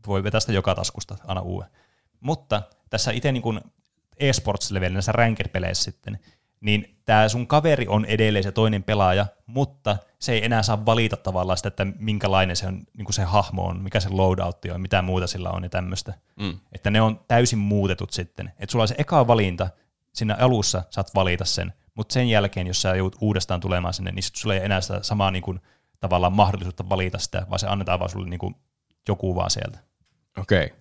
[0.07, 1.71] voi vetää sitä joka taskusta aina uuden.
[2.21, 3.61] Mutta tässä itse niin
[4.17, 6.19] e-sports-levelillä, näissä ranked-peleissä sitten,
[6.65, 11.17] niin tämä sun kaveri on edelleen se toinen pelaaja, mutta se ei enää saa valita
[11.17, 14.81] tavallaan sitä, että minkälainen se, on, niin kuin se hahmo on, mikä se loadoutti on,
[14.81, 16.15] mitä muuta sillä on ja tämmöistä.
[16.37, 16.59] Mm.
[16.73, 18.53] Että ne on täysin muutetut sitten.
[18.59, 19.69] Että sulla on se eka valinta,
[20.13, 24.23] siinä alussa saat valita sen, mutta sen jälkeen, jos sä joudut uudestaan tulemaan sinne, niin
[24.23, 25.61] sit sulla ei enää sitä samaa niin kuin,
[26.01, 28.55] tavallaan mahdollisuutta valita sitä, vaan se annetaan vaan sulle niin kuin,
[29.09, 29.79] joku vaan sieltä.
[30.39, 30.65] Okei.
[30.65, 30.79] Okay.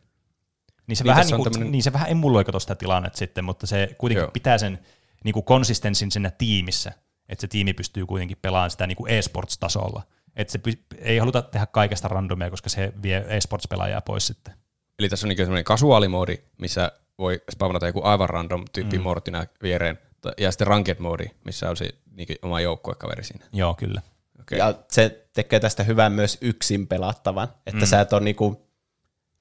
[0.88, 3.68] Niin se, Niin vähän, niin, kuin, tämmönen- niin se vähän emuloi tuosta tilannetta sitten, mutta
[3.68, 4.22] se kuitenkin.
[4.22, 4.32] Joo.
[4.32, 4.80] pitää sen
[5.24, 6.92] niin kuin konsistenssin siinä tiimissä,
[7.30, 10.04] että se tiimi pystyy kuitenkin pelaamaan sitä niin kuin e-sports-tasolla.
[10.36, 14.54] Että se py- ei haluta tehdä kaikesta randomia, koska se vie e-sports-pelaajaa pois sitten.
[15.00, 19.04] Eli tässä on niin semmoinen kasuaalimoodi, missä voi spawnata joku aivan random tyyppi mm.
[19.04, 20.00] mortina viereen,
[20.38, 23.46] ja sitten ranked moodi, missä on se niin oma joukkuekaveri siinä.
[23.54, 24.02] Joo, kyllä.
[24.42, 24.58] Okay.
[24.58, 27.88] Ja se tekee tästä hyvän myös yksin pelattavan, että mm.
[27.88, 28.68] sä et ole niinku,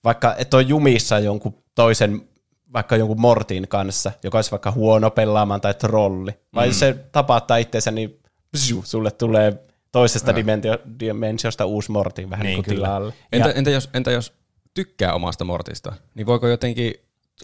[0.04, 2.28] vaikka et ole jumissa jonkun toisen,
[2.72, 6.72] vaikka jonkun Mortin kanssa, joka olisi vaikka huono pelaamaan tai trolli, vai mm.
[6.74, 8.20] se tapaattaa itseensä, niin
[8.52, 12.86] psiu, sulle tulee toisesta dimensio- dimensiosta uusi Mortin vähän niin, Niin, kuin kyllä.
[12.86, 13.14] tilalle.
[13.32, 14.32] Entä, Ja- entä, jos, entä jos
[14.74, 16.94] tykkää omasta mortista, niin voiko jotenkin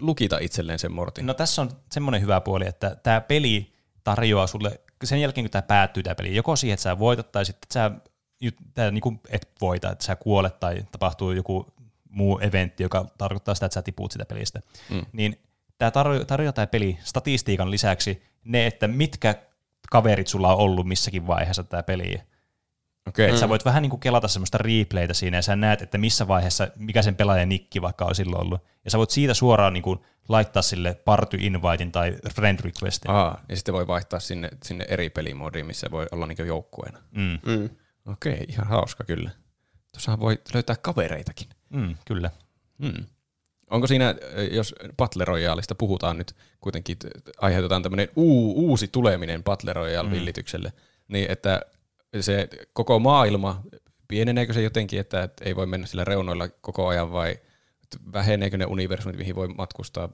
[0.00, 1.26] lukita itselleen sen mortin?
[1.26, 3.73] No tässä on semmoinen hyvä puoli, että tämä peli
[4.05, 7.44] tarjoaa sulle, sen jälkeen kun tämä päättyy tämä peli, joko siihen, että sä voitat tai
[7.44, 7.90] sitten että sä
[8.74, 11.66] tää niinku et voita, että sä kuolet tai tapahtuu joku
[12.10, 15.06] muu eventti, joka tarkoittaa sitä, että sä tiput sitä pelistä, mm.
[15.12, 15.42] niin
[15.78, 19.34] tämä tarjo- tarjoaa tämä peli statistiikan lisäksi ne, että mitkä
[19.90, 22.22] kaverit sulla on ollut missäkin vaiheessa tämä peliä.
[23.08, 23.28] Okei.
[23.28, 26.28] Että sä voit vähän niin kuin kelata semmoista replaytä siinä ja sä näet, että missä
[26.28, 28.64] vaiheessa, mikä sen pelaajan nikki vaikka on silloin ollut.
[28.84, 33.10] Ja sä voit siitä suoraan niin kuin laittaa sille party invitein tai friend requestin.
[33.10, 36.98] Aa, ja sitten voi vaihtaa sinne, sinne eri pelimoodiin, missä voi olla niin joukkueena.
[37.10, 37.38] Mm.
[37.46, 37.70] Mm.
[38.06, 39.30] Okei, ihan hauska kyllä.
[39.92, 41.48] Tuossahan voi löytää kavereitakin.
[41.70, 42.30] Mm, kyllä.
[42.82, 43.05] Hmm.
[43.70, 44.14] Onko siinä,
[44.50, 46.97] jos Battle Royaleista puhutaan nyt, kuitenkin
[47.40, 50.72] aiheutetaan tämmöinen uu, uusi tuleminen Battle Royale-villitykselle,
[51.08, 51.60] niin että
[52.20, 53.62] se koko maailma,
[54.08, 57.38] pieneneekö se jotenkin, että et ei voi mennä sillä reunoilla koko ajan vai
[58.12, 60.08] väheneekö ne universumit, mihin voi matkustaa,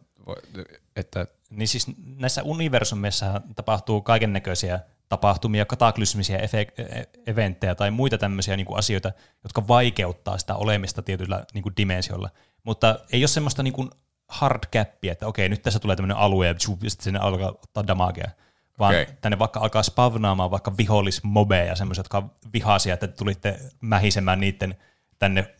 [0.96, 4.80] että Niin siis näissä universumeissa tapahtuu kaiken näköisiä
[5.14, 9.12] tapahtumia, kataklysmisiä efe- e- eventtejä tai muita tämmöisiä niin kuin asioita,
[9.44, 12.30] jotka vaikeuttaa sitä olemista tietyllä niin kuin dimensiolla.
[12.64, 13.90] Mutta ei ole semmoista niin kuin
[14.28, 18.30] hard cappia, että okei, nyt tässä tulee tämmöinen alue ja sitten sinne alkaa ottaa damagea.
[18.78, 19.14] Vaan okay.
[19.20, 24.74] tänne vaikka alkaa spavnaamaan vaikka vihollismobeja, semmoisia, jotka on vihaisia, että tulitte mähisemään niiden
[25.18, 25.54] tänne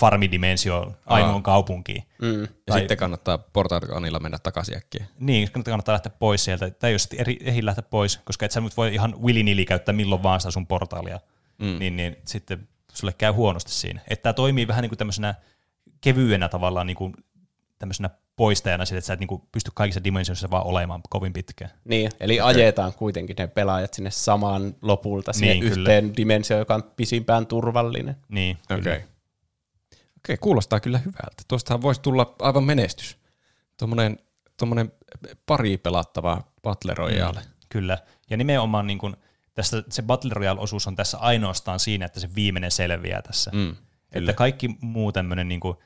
[0.00, 2.02] farmidimensioon ainoan kaupunkiin.
[2.22, 2.40] Mm.
[2.40, 5.06] ja Tai- sitten kannattaa portaanilla mennä takaisin äkkiä.
[5.18, 8.60] Niin, kannattaa kannattaa lähteä pois sieltä, tai jos eri, ehdi lähteä pois, koska et sä
[8.60, 11.20] nyt voi ihan willy käyttää milloin vaan sitä sun portaalia,
[11.58, 11.78] mm.
[11.78, 14.00] niin, niin sitten sulle käy huonosti siinä.
[14.08, 15.34] Että tämä toimii vähän niin kuin tämmöisenä
[16.00, 17.14] kevyenä tavallaan niin kuin
[17.78, 21.70] tämmöisenä poistajana, sille, että sä et niin kuin pysty kaikissa dimensioissa vaan olemaan kovin pitkään.
[21.84, 25.90] Niin, eli ajetaan kuitenkin ne pelaajat sinne samaan lopulta, sinne Niin, niin, kyllä.
[25.90, 28.16] yhteen dimensioon, joka on pisimpään turvallinen.
[28.28, 28.82] Niin, Okei.
[28.82, 29.00] kyllä.
[30.24, 31.42] Okei, kuulostaa kyllä hyvältä.
[31.48, 33.16] Tuostahan voisi tulla aivan menestys.
[33.76, 34.18] Tuommoinen,
[34.56, 34.92] tuommoinen
[35.46, 37.40] pari pelattava Battle Royale.
[37.40, 37.46] Mm.
[37.68, 37.98] Kyllä.
[38.30, 39.16] Ja nimenomaan niin kuin,
[39.54, 43.50] tästä, se Battle Royale-osuus on tässä ainoastaan siinä, että se viimeinen selviää tässä.
[43.54, 43.76] Mm,
[44.12, 45.76] Että kaikki muu tämmöinen, niin kuin,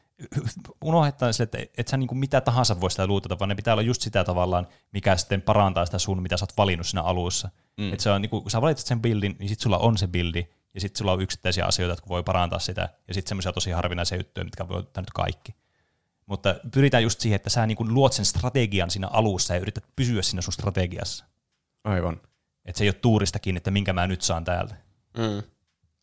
[0.84, 3.74] unohdetaan sille, että et sä niin kuin mitä tahansa voi sitä luutata, vaan ne pitää
[3.74, 7.48] olla just sitä tavallaan, mikä sitten parantaa sitä sun, mitä sä oot valinnut siinä alussa.
[7.76, 7.92] Mm.
[7.92, 10.06] Että se on, niin kuin, kun sä valitset sen buildin, niin sit sulla on se
[10.06, 13.70] buildi, ja sitten sulla on yksittäisiä asioita, jotka voi parantaa sitä, ja sitten semmoisia tosi
[13.70, 15.54] harvinaisia juttuja, mitkä voi ottaa nyt kaikki.
[16.26, 20.22] Mutta pyritään just siihen, että sä niin luot sen strategian siinä alussa ja yrität pysyä
[20.22, 21.24] siinä sun strategiassa.
[21.84, 22.20] Aivan.
[22.64, 24.74] Että se ei ole tuurista kiinni, että minkä mä nyt saan täältä.
[25.16, 25.42] Mm.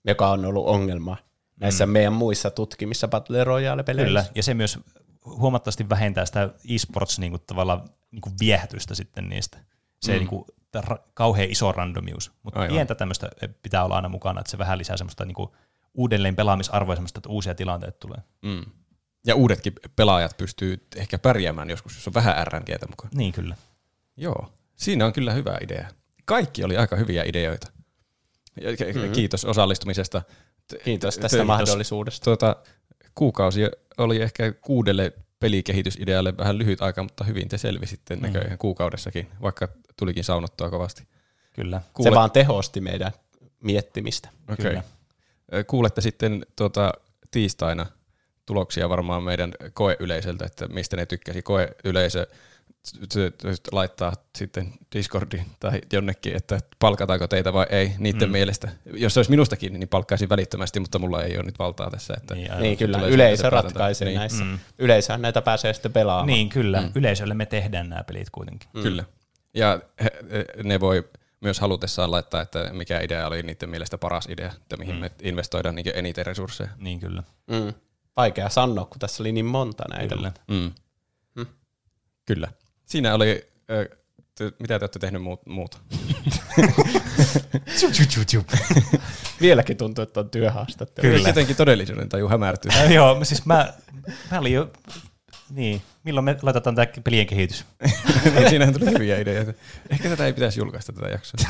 [0.08, 1.18] Joka on ollut ongelma
[1.60, 1.92] näissä mm.
[1.92, 4.08] meidän muissa tutkimissa Battle Royale-peleissä.
[4.08, 4.80] Kyllä, ja se myös
[5.26, 9.58] huomattavasti vähentää sitä esports niin kuin, tavallaan niin kuin viehätystä sitten niistä.
[10.02, 10.18] Se mm.
[10.18, 10.46] niin kuin,
[10.80, 12.74] ra- kauhean iso randomius, mutta Aivan.
[12.74, 13.30] pientä tämmöistä
[13.62, 15.50] pitää olla aina mukana, että se vähän lisää semmoista niin kuin,
[15.94, 18.18] uudelleen pelaamisarvoa semmoista, että uusia tilanteita tulee.
[18.42, 18.66] Mm.
[19.26, 23.12] Ja uudetkin pelaajat pystyy ehkä pärjäämään joskus, jos on vähän RNGtä mukaan.
[23.16, 23.56] Niin kyllä.
[24.18, 25.88] Joo, siinä on kyllä hyvä idea.
[26.26, 27.72] Kaikki oli aika hyviä ideoita.
[28.62, 29.12] Mhm.
[29.12, 30.22] Kiitos osallistumisesta.
[30.84, 32.24] Kiitos tästä t- mahdollisuudesta.
[32.24, 32.56] Tuota,
[33.16, 33.62] kuukausi
[33.98, 38.22] oli ehkä kuudelle pelikehitysidealle vähän lyhyt aika, mutta hyvin te selvisitte Mm.
[38.22, 41.04] näköjään kuukaudessakin, vaikka tulikin saunottua kovasti.
[41.54, 41.82] Kyllä.
[42.04, 43.12] Se vaan tehosti meidän
[43.64, 44.30] miettimistä.
[44.52, 44.66] Okei.
[44.66, 44.84] Kyllä.
[45.68, 46.94] Kuulette sitten tuota,
[47.32, 47.86] tiistaina
[48.46, 51.42] tuloksia varmaan meidän koeyleisöltä, että mistä ne tykkäsi.
[51.42, 52.28] Koeyleisö
[53.10, 58.32] t- laittaa sitten Discordiin tai jonnekin, että palkataanko teitä vai ei niiden mm.
[58.32, 58.70] mielestä.
[58.94, 62.14] Jos se olisi minustakin, niin palkkaisin välittömästi, mutta mulla ei ole nyt valtaa tässä.
[62.18, 62.64] Että Niin, aivan.
[62.64, 64.18] Niin kyllä, yleisö se ratkaisee Niin.
[64.18, 64.44] näissä.
[64.44, 64.60] Mm.
[64.80, 66.28] Yleisöhän näitä pääsee sitten pelaamaan.
[66.28, 66.92] Niin kyllä, mm.
[66.96, 68.70] yleisölle me tehdään nämä pelit kuitenkin.
[68.74, 68.82] Mm.
[68.82, 69.04] Kyllä.
[69.54, 70.12] Ja he,
[70.64, 71.10] ne voi
[71.42, 75.02] myös halutessaan laittaa, että mikä idea oli niiden mielestä paras idea, että mihin mm.
[75.02, 76.70] me investoidaan niin eniten resursseja.
[76.78, 77.24] Niin kyllä.
[77.48, 77.74] Mm.
[78.18, 80.16] Vaikea sanoa, kun tässä oli niin monta näitä.
[80.16, 80.28] Kyllä.
[80.28, 80.72] mutta- Mm.
[81.36, 81.46] Mm.
[82.26, 82.48] Kyllä.
[82.92, 83.90] Siinä oli, ö,
[84.38, 85.78] te, mitä te olette tehnyt muut, muuta?
[89.42, 91.08] Vieläkin tuntuu, että on työhaastattelu.
[91.14, 91.30] Kyllä.
[91.30, 92.72] Jotenkin todellisuuden taju hämärtyy.
[92.72, 93.74] Äh, joo, siis mä,
[94.32, 94.72] mä olin jo,
[95.50, 97.66] niin, milloin me laitetaan tämä pelien kehitys?
[98.36, 99.54] niin, siinähän tuli hyviä ideoita.
[99.90, 101.50] Ehkä tätä ei pitäisi julkaista tätä jaksoa.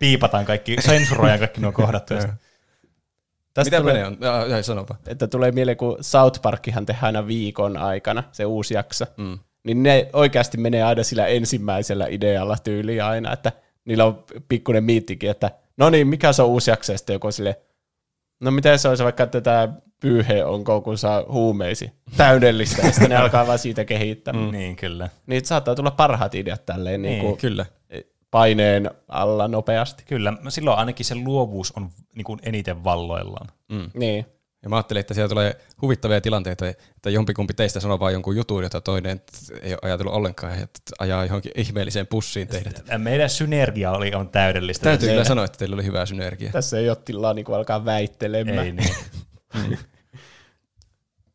[0.00, 2.10] Piipataan kaikki, sensuroidaan kaikki nuo kohdat.
[2.10, 4.50] ja Tästä Mitä tulee, menee on?
[4.50, 4.94] Jäi sanopa.
[5.06, 9.38] että tulee mieleen, kun South Parkihan tehdään aina viikon aikana, se uusi jakso, Mm.
[9.66, 13.52] Niin ne oikeasti menee aina sillä ensimmäisellä idealla tyyliin aina, että
[13.84, 17.32] niillä on pikkuinen miittikin, että no niin, mikä se on uusi jakso, ja sitten joku
[17.32, 17.60] sille,
[18.40, 19.68] no miten se olisi vaikka, että tämä
[20.00, 21.92] pyyhe on kun saa huumeisi.
[22.16, 24.34] Täydellistä, ja sitten ne alkaa vaan siitä kehittää.
[24.34, 24.50] Mm.
[24.50, 25.08] Niin, kyllä.
[25.26, 27.10] Niin saattaa tulla parhaat ideat tälleen niin.
[27.10, 27.20] Niin.
[27.20, 27.66] Niin kuin Kyllä.
[28.30, 30.04] paineen alla nopeasti.
[30.06, 33.46] Kyllä, silloin ainakin se luovuus on niin kuin eniten valloillaan.
[33.68, 33.90] Mm.
[33.94, 34.26] Niin.
[34.66, 38.62] Ja mä ajattelin, että siellä tulee huvittavia tilanteita, että jompikumpi teistä sanoo vaan jonkun jutun,
[38.62, 39.20] jota toinen
[39.62, 42.84] ei ole ajatellut ollenkaan, ja että ajaa johonkin ihmeelliseen pussiin teidät.
[42.98, 44.84] Meidän synergia oli on täydellistä.
[44.84, 46.52] Täytyy kyllä sanoa, että teillä oli hyvää synergiaa.
[46.52, 48.66] Tässä ei ole tilaa niin alkaa väittelemään.
[48.66, 48.94] Ei niin.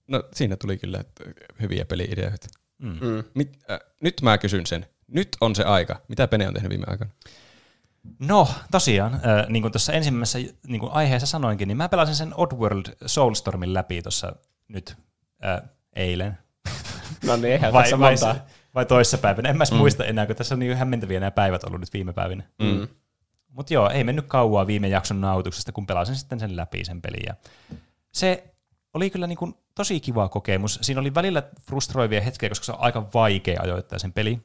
[0.07, 1.03] No siinä tuli kyllä
[1.61, 2.47] hyviä peli-ideoita.
[2.77, 2.97] Mm.
[3.01, 3.23] Mm.
[3.33, 4.85] Mit, äh, nyt mä kysyn sen.
[5.07, 6.01] Nyt on se aika.
[6.07, 7.13] Mitä Pene on tehnyt viime aikoina?
[8.19, 12.33] No, tosiaan, äh, niin kuin tuossa ensimmäisessä niin kuin aiheessa sanoinkin, niin mä pelasin sen
[12.37, 14.35] Oddworld Soulstormin läpi tuossa
[14.67, 14.97] nyt
[15.45, 16.37] äh, eilen.
[17.25, 18.35] No niin, eihän Vai, tässä vai, monta.
[18.75, 19.49] vai toissapäivänä.
[19.49, 19.77] En mä mm.
[19.77, 22.43] muista enää, kun tässä on niin hämmentäviä nämä päivät ollut nyt viime päivinä.
[22.59, 22.87] Mm.
[23.47, 27.23] Mutta joo, ei mennyt kauaa viime jakson nautuksesta, kun pelasin sitten sen läpi sen pelin.
[27.25, 27.33] Ja
[28.13, 28.53] se
[28.93, 30.79] oli kyllä niin kuin tosi kiva kokemus.
[30.81, 34.41] Siinä oli välillä frustroivia hetkiä, koska se on aika vaikea ajoittaa sen peli.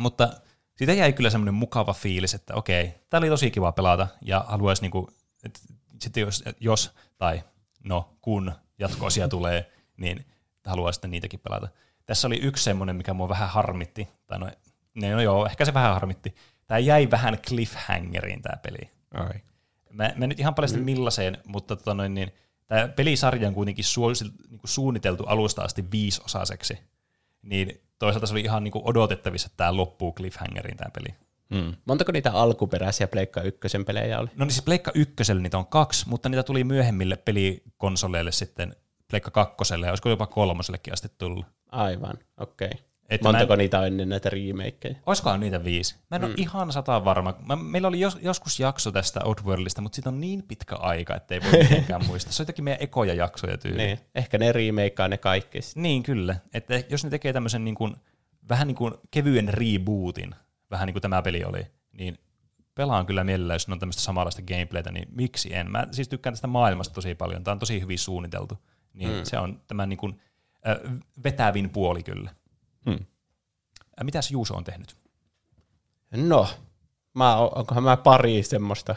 [0.00, 0.30] Mutta
[0.76, 4.82] siitä jäi kyllä semmoinen mukava fiilis, että okei, tämä oli tosi kiva pelata ja haluaisi
[4.82, 5.06] niin kuin,
[5.44, 5.60] että
[6.00, 7.42] sitten jos, jos, tai
[7.84, 10.26] no kun jatko-osia tulee, niin
[10.66, 11.68] haluaisi sitten niitäkin pelata.
[12.06, 14.50] Tässä oli yksi semmoinen, mikä mua vähän harmitti, tai no,
[14.94, 16.34] no joo, ehkä se vähän harmitti.
[16.66, 18.90] Tämä jäi vähän cliffhangeriin tämä peli.
[19.14, 19.40] Ai.
[19.90, 20.84] Mä, mä nyt ihan paljasta mm.
[20.84, 22.32] millaiseen, mutta tota noin, niin,
[22.66, 26.78] tämä pelisarja on kuitenkin su, niin kuin suunniteltu alusta asti viisosaiseksi.
[27.42, 31.14] Niin toisaalta se oli ihan niin kuin odotettavissa, että tämä loppuu cliffhangeriin tämä peli.
[31.50, 31.74] Mm.
[31.84, 34.28] Montako niitä alkuperäisiä Pleikka ykkösen pelejä oli?
[34.36, 38.76] No niin siis Pleikka ykköselle niitä on kaksi, mutta niitä tuli myöhemmille pelikonsoleille sitten
[39.10, 41.46] Pleikka kakkoselle ja olisiko jopa kolmosellekin asti tullut.
[41.70, 42.68] Aivan, okei.
[42.68, 42.93] Okay.
[43.10, 44.94] Että Montako en, niitä on ennen näitä remakeja?
[45.06, 45.96] olisikohan niitä viisi?
[46.10, 47.34] Mä en ole ihan sata varma.
[47.46, 51.34] Mä, meillä oli jos, joskus jakso tästä Outworldista, mutta siitä on niin pitkä aika, että
[51.34, 52.32] ei voi mitenkään muistaa.
[52.32, 53.76] Se on jotenkin meidän ekoja jaksoja tyyli.
[53.76, 53.98] Niin.
[54.14, 55.62] Ehkä ne remakeaa ne kaikki.
[55.62, 55.76] sit.
[55.76, 56.36] Niin, kyllä.
[56.54, 57.96] Että jos ne tekee tämmöisen niin kuin,
[58.48, 60.34] vähän niin kuin kevyen rebootin,
[60.70, 62.18] vähän niin kuin tämä peli oli, niin
[62.74, 65.70] pelaan kyllä mielellä, jos ne on tämmöistä samanlaista gameplaytä, niin miksi en?
[65.70, 67.44] Mä siis tykkään tästä maailmasta tosi paljon.
[67.44, 68.58] Tämä on tosi hyvin suunniteltu.
[68.94, 69.24] Niin mm.
[69.24, 70.20] se on tämä niin kuin,
[70.68, 72.30] äh, vetävin puoli kyllä.
[72.86, 72.94] Hmm.
[74.00, 74.96] Äh, mitäs Juuso on tehnyt?
[76.16, 76.48] No,
[77.14, 78.94] mä, oon- onkohan mä pari semmoista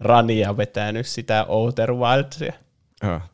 [0.00, 2.52] rania vetänyt sitä Outer Wildsia.
[3.02, 3.30] Ah.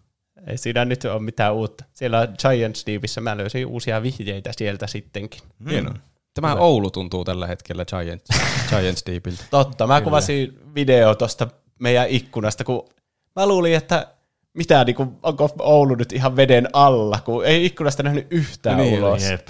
[0.47, 1.85] Ei siinä nyt ole mitään uutta.
[1.93, 5.41] Siellä Giants Deepissä mä löysin uusia vihjeitä sieltä sittenkin.
[5.71, 5.95] Hienoa.
[6.35, 8.25] Tämä Oulu tuntuu tällä hetkellä Giants,
[8.71, 9.45] Giants Deepiltä.
[9.51, 11.49] Totta, mä kuvasin video tuosta
[11.79, 12.89] meidän ikkunasta, kun
[13.37, 14.07] mä luulin, että
[14.55, 18.99] mitä, niin kuin, onko Oulu nyt ihan veden alla, kun ei ikkunasta nähnyt yhtään Niin,
[19.05, 19.23] ulos.
[19.31, 19.49] Jep,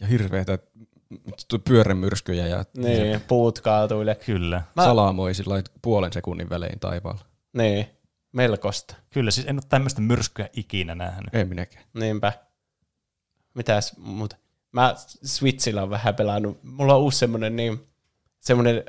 [0.00, 0.58] Ja hirveitä
[1.64, 4.14] pyörämyrskyjä ja Niin, puut kaatuille.
[4.14, 4.62] kyllä.
[4.76, 7.24] Mä- salamoi sillä puolen sekunnin välein taivaalla.
[7.52, 7.86] Niin,
[8.32, 8.96] melkoista.
[9.10, 11.34] Kyllä, siis en ole tämmöistä myrskyä ikinä nähnyt.
[11.34, 11.84] Ei minäkään.
[11.94, 12.32] Niinpä.
[13.54, 14.36] mitäs muuta.
[14.72, 14.94] Mä
[15.24, 16.58] Switchillä on vähän pelannut.
[16.62, 17.86] Mulla on uusi semmonen, niin,
[18.40, 18.84] semmonen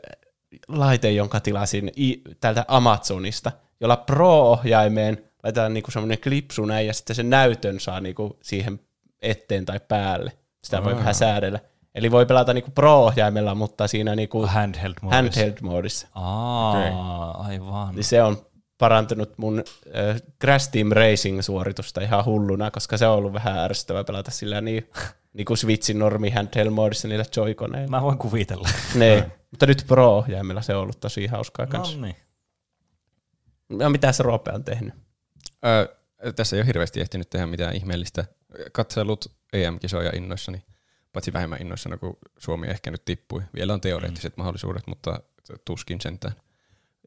[0.68, 7.16] laite, jonka tilasin i, täältä Amazonista, jolla Pro-ohjaimeen laitetaan niinku semmoinen klipsu näin, ja sitten
[7.16, 8.80] sen näytön saa niinku siihen
[9.22, 10.32] eteen tai päälle.
[10.64, 11.60] Sitä voi vähän säädellä.
[11.96, 15.42] Eli voi pelata niinku Pro-ohjaimella, mutta siinä niinku Handheld modissa.
[15.42, 16.08] handheld-moodissa.
[16.16, 17.96] Aa, aivan.
[17.96, 18.38] Niin se on
[18.78, 19.64] parantunut mun
[19.96, 24.90] äh, Crash Team Racing-suoritusta ihan hulluna, koska se on ollut vähän ärsyttävää pelata sillä niin,
[25.34, 27.88] niin kuin Switchin normi handheld-moodissa niillä joikoneilla.
[27.90, 28.70] Mä voin kuvitella.
[28.96, 31.98] Ne, mutta nyt Pro-ohjaimella se on ollut tosi hauskaa kanssa.
[31.98, 32.16] No niin.
[33.70, 34.94] No, mitä se Roope on tehnyt?
[35.66, 35.88] Öö,
[36.36, 38.26] tässä ei ole hirveästi ehtinyt tehdä mitään ihmeellistä.
[38.72, 40.66] Katsellut EM-kisoja innoissani,
[41.14, 43.42] paitsi vähemmän innoissani kuin Suomi ehkä nyt tippui.
[43.56, 44.42] Vielä on teoreettiset mm.
[44.42, 45.20] mahdollisuudet, mutta
[45.66, 46.36] tuskin sentään.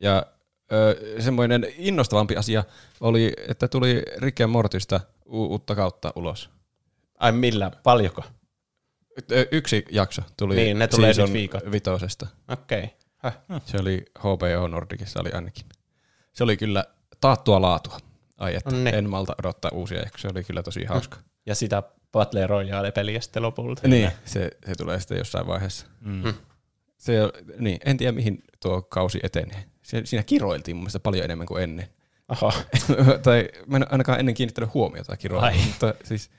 [0.01, 0.27] Ja
[0.73, 2.65] öö, semmoinen innostavampi asia
[3.01, 6.51] oli, että tuli Rick and Mortista u- uutta kautta ulos.
[7.19, 8.23] Ai millä, paljonko?
[9.33, 11.35] Ö, Yksi jakso tuli Niin, ne tulee season
[11.73, 12.27] vitosesta.
[12.49, 12.85] Okei.
[13.25, 13.61] Okay.
[13.65, 15.65] Se oli HBO Nordicissa oli ainakin.
[16.33, 16.85] Se oli kyllä
[17.21, 17.99] taattua laatua.
[18.39, 20.33] Ai että, en malta odottaa uusia jaksoja.
[20.33, 21.19] Se oli kyllä tosi hauska.
[21.47, 23.89] Ja sitä Battle Royale-peliä sitten lopulta.
[23.89, 25.87] Niin, se, se tulee sitten jossain vaiheessa.
[26.01, 26.35] Mm.
[26.97, 27.19] Se,
[27.59, 29.65] niin, en tiedä mihin tuo kausi etenee.
[29.83, 31.89] Se, siinä kiroiltiin mun mielestä paljon enemmän kuin ennen.
[32.29, 32.53] Oho.
[33.23, 35.67] tai mä en ainakaan ennen kiinnittänyt huomiota kiroiluun, Ai.
[35.67, 36.31] mutta siis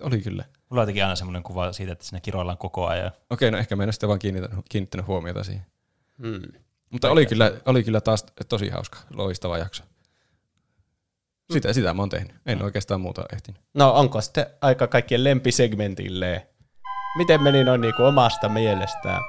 [0.00, 0.44] oli kyllä.
[0.68, 3.12] Mulla on jotenkin aina semmoinen kuva siitä, että siinä kiroillaan koko ajan.
[3.30, 5.66] Okei, no ehkä mä en ole sitä vaan kiinnittänyt, kiinnittänyt huomiota siihen.
[6.22, 6.42] Hmm.
[6.90, 9.84] Mutta oli kyllä, oli kyllä taas tosi hauska, loistava jakso.
[11.52, 12.32] Sitä, sitä mä oon tehnyt.
[12.46, 13.60] En oikeastaan muuta ehtinyt.
[13.74, 16.46] No onko sitten aika kaikkien lempisegmentille?
[17.18, 19.22] Miten meni noin niinku omasta mielestään?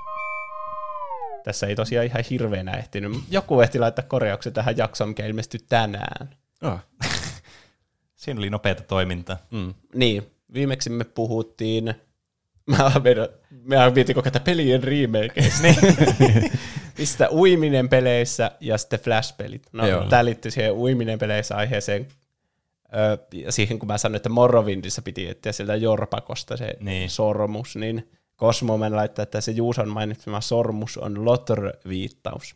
[1.43, 3.11] Tässä ei tosiaan ihan hirveänä ehtinyt.
[3.29, 6.29] Joku ehti laittaa korjauksen tähän jaksoon, mikä ilmestyi tänään.
[6.61, 6.85] Ah.
[8.15, 9.37] Siinä oli nopeata toimintaa.
[9.51, 9.73] Mm.
[9.95, 11.95] Niin, viimeksi me puhuttiin,
[12.65, 12.91] mä
[13.63, 15.67] mä mietin koko tätä pelien remakeista.
[16.97, 19.63] Mistä uiminen peleissä ja sitten Flash-pelit.
[19.71, 20.05] No, Joo.
[20.05, 22.07] tämä liittyy siihen uiminen peleissä aiheeseen,
[22.85, 26.85] ö, ja siihen kun mä sanoin, että Morrowindissa piti etsiä sieltä Jorpakosta se Niin.
[26.85, 27.09] niin.
[27.09, 32.55] sormus, niin Cosmoman laittaa, että se Juuson mainitsema sormus on Lotr-viittaus.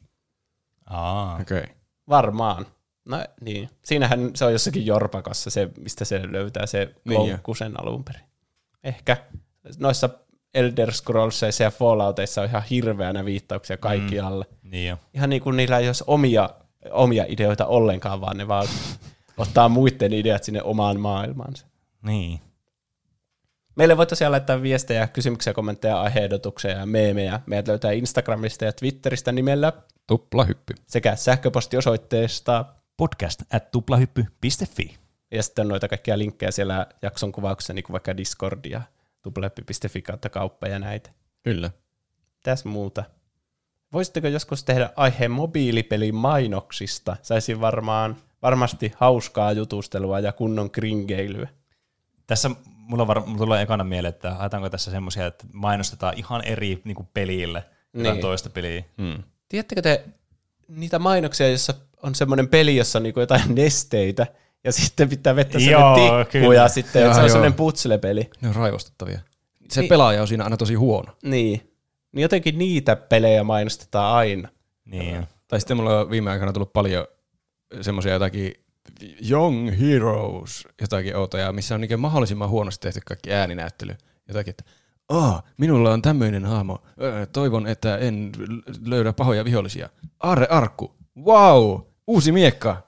[0.86, 1.38] Aa.
[1.42, 1.60] Okei.
[1.60, 1.76] Okay.
[2.10, 2.66] Varmaan.
[3.06, 3.70] No niin.
[3.84, 8.22] Siinähän se on jossakin Jorpakossa se, mistä se löytää se Niin loukku sen alun perin.
[8.84, 9.18] Ehkä.
[9.80, 10.10] Noissa
[10.58, 14.46] Elder Scrollsissa ja Fallouteissa on ihan hirveänä viittauksia kaikkialle.
[14.64, 14.70] Mm.
[14.70, 14.98] Niin jo.
[15.14, 16.50] Ihan niin kuin niillä ei olisi omia,
[16.92, 18.68] omia ideoita ollenkaan, vaan ne vaan
[19.38, 21.68] ottaa muiden ideat sinne omaan maailmaansa.
[22.02, 22.40] Niin.
[23.76, 27.40] Meille voi tosiaan laittaa viestejä, kysymyksiä, kommentteja, aiheehdotuksia ja meemejä.
[27.46, 29.74] Meidät löytää Instagramista ja Twitteristä nimellä
[30.08, 30.74] Tupla hyppy.
[30.88, 32.66] sekä sähköpostiosoitteesta
[32.98, 34.98] Podcast at tuplahyppy.fi.
[35.32, 38.82] Ja sitten on noita kaikkia linkkejä siellä jakson kuvauksessa, niin kuin vaikka Discord ja
[39.32, 41.10] tupleppi.fi kautta kauppa ja näitä.
[41.44, 41.72] Kyllä.
[42.44, 43.04] Tässä muuta.
[43.94, 47.18] Voisitteko joskus tehdä aiheen mobiilipelin mainoksista?
[47.22, 51.48] Saisi varmaan, varmasti hauskaa jutustelua ja kunnon kringeilyä.
[52.28, 56.82] Tässä mulla, var, mulla tulee ekana mieleen, että haetaanko tässä semmoisia, että mainostetaan ihan eri
[56.84, 58.22] niin kuin pelille jotain Niin.
[58.22, 58.84] toista peliä.
[58.98, 59.24] Mm.
[59.50, 60.06] Tiedättekö te
[60.68, 61.74] niitä mainoksia, jossa
[62.04, 64.28] on semmoinen peli, jossa on niinku jotain nesteitä,
[64.64, 66.56] ja sitten pitää vetää Joo, semmoinen tikku, kyllä.
[66.56, 67.30] ja sitten Joo, se on joo.
[67.30, 68.30] semmoinen putslepeli.
[68.42, 69.20] Ne on raivostuttavia.
[69.72, 69.90] Se Niin.
[69.90, 71.12] pelaaja on siinä aina tosi huono.
[71.24, 71.72] Niin.
[72.12, 74.50] Niin jotenkin niitä pelejä mainostetaan aina.
[74.86, 75.28] Niin.
[75.48, 77.08] Tai sitten mulla on viime aikoina tullut paljon
[77.82, 78.54] semmoisia jotakin
[79.30, 83.96] Young Heroes, jotakin outoja, missä on niin mahdollisimman huonosti tehty kaikki ääninäyttely.
[84.28, 84.64] Jotakin, että
[85.10, 86.84] Aa, minulla on tämmöinen hahmo.
[87.02, 88.32] Öö, toivon, että en
[88.86, 89.90] löydä pahoja vihollisia.
[90.20, 90.96] Aarre Arkku.
[91.26, 91.80] Wow!
[92.08, 92.87] Uusi miekka.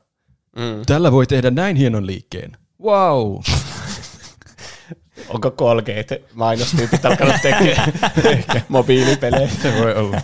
[0.56, 0.86] Mm.
[0.86, 2.58] Tällä voi tehdä näin hienon liikkeen.
[2.84, 3.38] Wow!
[5.30, 7.94] Onko Colgate mainostyypit alkanut tekemään
[8.70, 9.50] mobiilipelejä?
[9.62, 10.22] Se voi olla.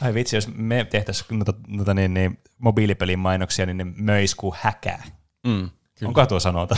[0.00, 4.54] Ai vitsi, jos me tehtäisiin noita, noita niin, niin, mobiilipelin mainoksia, niin ne möis kuin
[4.60, 5.02] häkää.
[5.46, 6.08] Mm, kyllä.
[6.08, 6.76] Onko tuo sanota?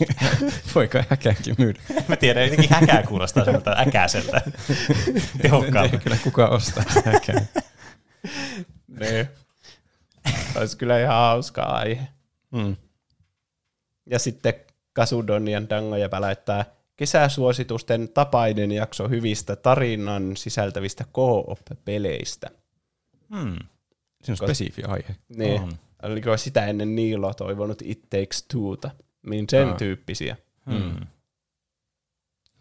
[0.74, 1.80] Voiko häkääkin myydä?
[2.08, 4.42] Mä tiedän, jotenkin häkää kuulostaa semmoilta äkäiseltä.
[5.42, 5.98] Tehokkaalta.
[5.98, 7.46] kyllä kuka ostaa häkää.
[9.00, 9.28] Niin.
[10.56, 12.08] Olisi kyllä ihan hauska aihe.
[12.50, 12.76] Mm.
[14.06, 14.54] Ja sitten
[14.92, 16.64] Kasudonian dangoja väläyttää
[16.96, 22.50] kesäsuositusten tapainen jakso hyvistä tarinan sisältävistä co-op-peleistä.
[23.34, 23.56] Hmm.
[24.22, 25.16] Se on spesifi aihe.
[25.36, 25.60] Niin.
[25.62, 25.72] On.
[26.02, 28.90] Oliko sitä ennen Niilo toivonut It Takes Two'ta?
[29.26, 29.74] Niin sen Aa.
[29.76, 30.36] tyyppisiä.
[30.70, 30.96] Hmm.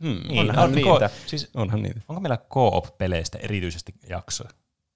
[0.03, 0.21] Hmm.
[0.27, 1.09] Niin, Onhan onko, niitä.
[1.25, 2.01] Siis, Onhan niitä.
[2.07, 4.43] onko meillä co-op-peleistä erityisesti jakso?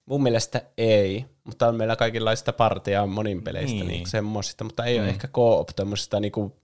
[0.06, 3.88] Mun mielestä ei, mutta on meillä kaikenlaista partia monin peleistä Niin.
[3.88, 3.98] niin.
[3.98, 5.04] niin semmoisista, mutta ei mm.
[5.04, 6.64] ole ehkä co-op tämmöisistä niinku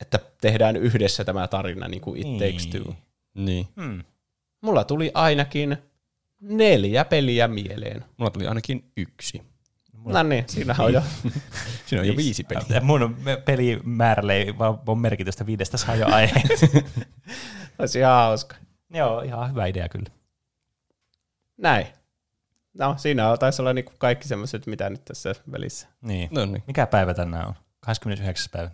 [0.00, 2.38] että tehdään yhdessä tämä tarina niin kuin It Niin.
[2.38, 2.94] Takes Two.
[3.34, 3.68] Niin.
[3.80, 4.04] Hmm.
[4.60, 5.76] Mulla tuli ainakin
[6.40, 8.04] neljä peliä mieleen.
[8.16, 9.42] Mulla tuli ainakin yksi.
[10.04, 11.02] No niin, siinä on jo.
[11.86, 12.80] Siinä on jo viisi peliä.
[12.80, 16.60] Mun pelimäärälle ei vaan ole merkitystä viidestä saa jo aiheet.
[17.78, 18.56] Olisi ihan hauska.
[18.90, 20.10] Joo, ihan hyvä idea kyllä.
[21.56, 21.86] Näin.
[22.78, 25.88] No, siinä on, taisi olla niinku kaikki semmoiset, mitä nyt tässä välissä.
[26.00, 26.28] Niin.
[26.32, 26.62] No niin.
[26.66, 27.54] Mikä päivä tänään on?
[27.80, 28.48] 29.
[28.52, 28.70] päivä.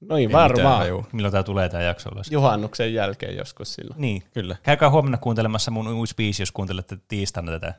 [0.00, 0.86] Noin Ei varmaan.
[1.12, 2.30] Milloin tämä tulee tämä jakso ulos?
[2.30, 4.00] Juhannuksen jälkeen joskus silloin.
[4.00, 4.22] Niin.
[4.34, 4.56] Kyllä.
[4.62, 7.74] Käykää huomenna kuuntelemassa mun uusi biisi, jos kuuntelette tiistaina tätä.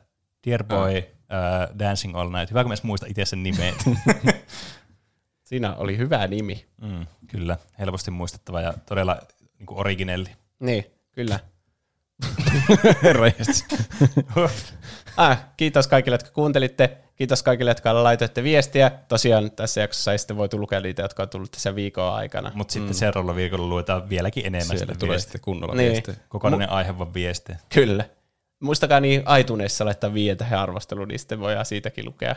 [0.46, 2.50] Dear Boy, uh, Dancing All Night.
[2.50, 3.72] Hyvä, kun mä edes muista itse sen nimeä.
[5.48, 6.66] Siinä oli hyvä nimi.
[6.82, 9.18] mm, kyllä, helposti muistettava ja todella
[9.58, 10.28] niin originelli.
[10.60, 11.40] Niin, kyllä.
[13.02, 13.64] Herranjestas.
[15.16, 16.96] Ah, kiitos kaikille, jotka kuuntelitte.
[17.16, 18.90] Kiitos kaikille, jotka laitoitte viestiä.
[19.08, 22.52] Tosiaan tässä jaksossa ei sitten voitu lukea niitä, jotka on tullut tässä viikon aikana.
[22.54, 25.26] Mutta sitten seuraavalla viikolla luetaan vieläkin enemmän Siellä sitä tulee viestiä.
[25.32, 25.92] sitten kunnolla Niin.
[25.92, 26.16] viestejä.
[26.28, 27.58] Kokonainen aihe vaan viestejä.
[27.74, 28.04] Kyllä.
[28.60, 32.36] Muistakaa niin iTunesissa laittaa viien tähän arvostelu, niin sitten voidaan siitäkin lukea,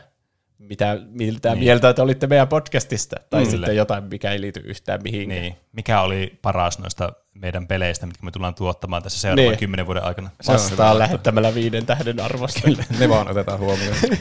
[0.61, 1.59] mitä, miltä niin.
[1.59, 3.15] mieltä te olitte meidän podcastista.
[3.30, 3.51] Tai Kyllä.
[3.51, 5.41] sitten jotain, mikä ei liity yhtään mihinkään.
[5.41, 5.56] Niin.
[5.72, 9.59] Mikä oli paras noista meidän peleistä, mitkä me tullaan tuottamaan tässä seuraavan Niin.
[9.59, 10.30] kymmenen vuoden aikana?
[10.41, 12.75] Se on Vastaa lähettämällä viiden tähden arvostelu.
[12.99, 13.95] Ne vaan otetaan huomioon.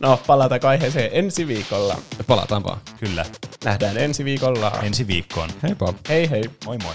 [0.00, 1.98] No, palataanko aiheeseen ensi viikolla.
[2.26, 2.78] Palataan vaan.
[3.00, 3.24] Kyllä.
[3.64, 4.72] Nähdään ensi viikolla.
[4.82, 5.50] Ensi viikkoon.
[5.62, 5.94] Heippa.
[6.08, 6.44] Hei hei.
[6.66, 6.94] Moi moi.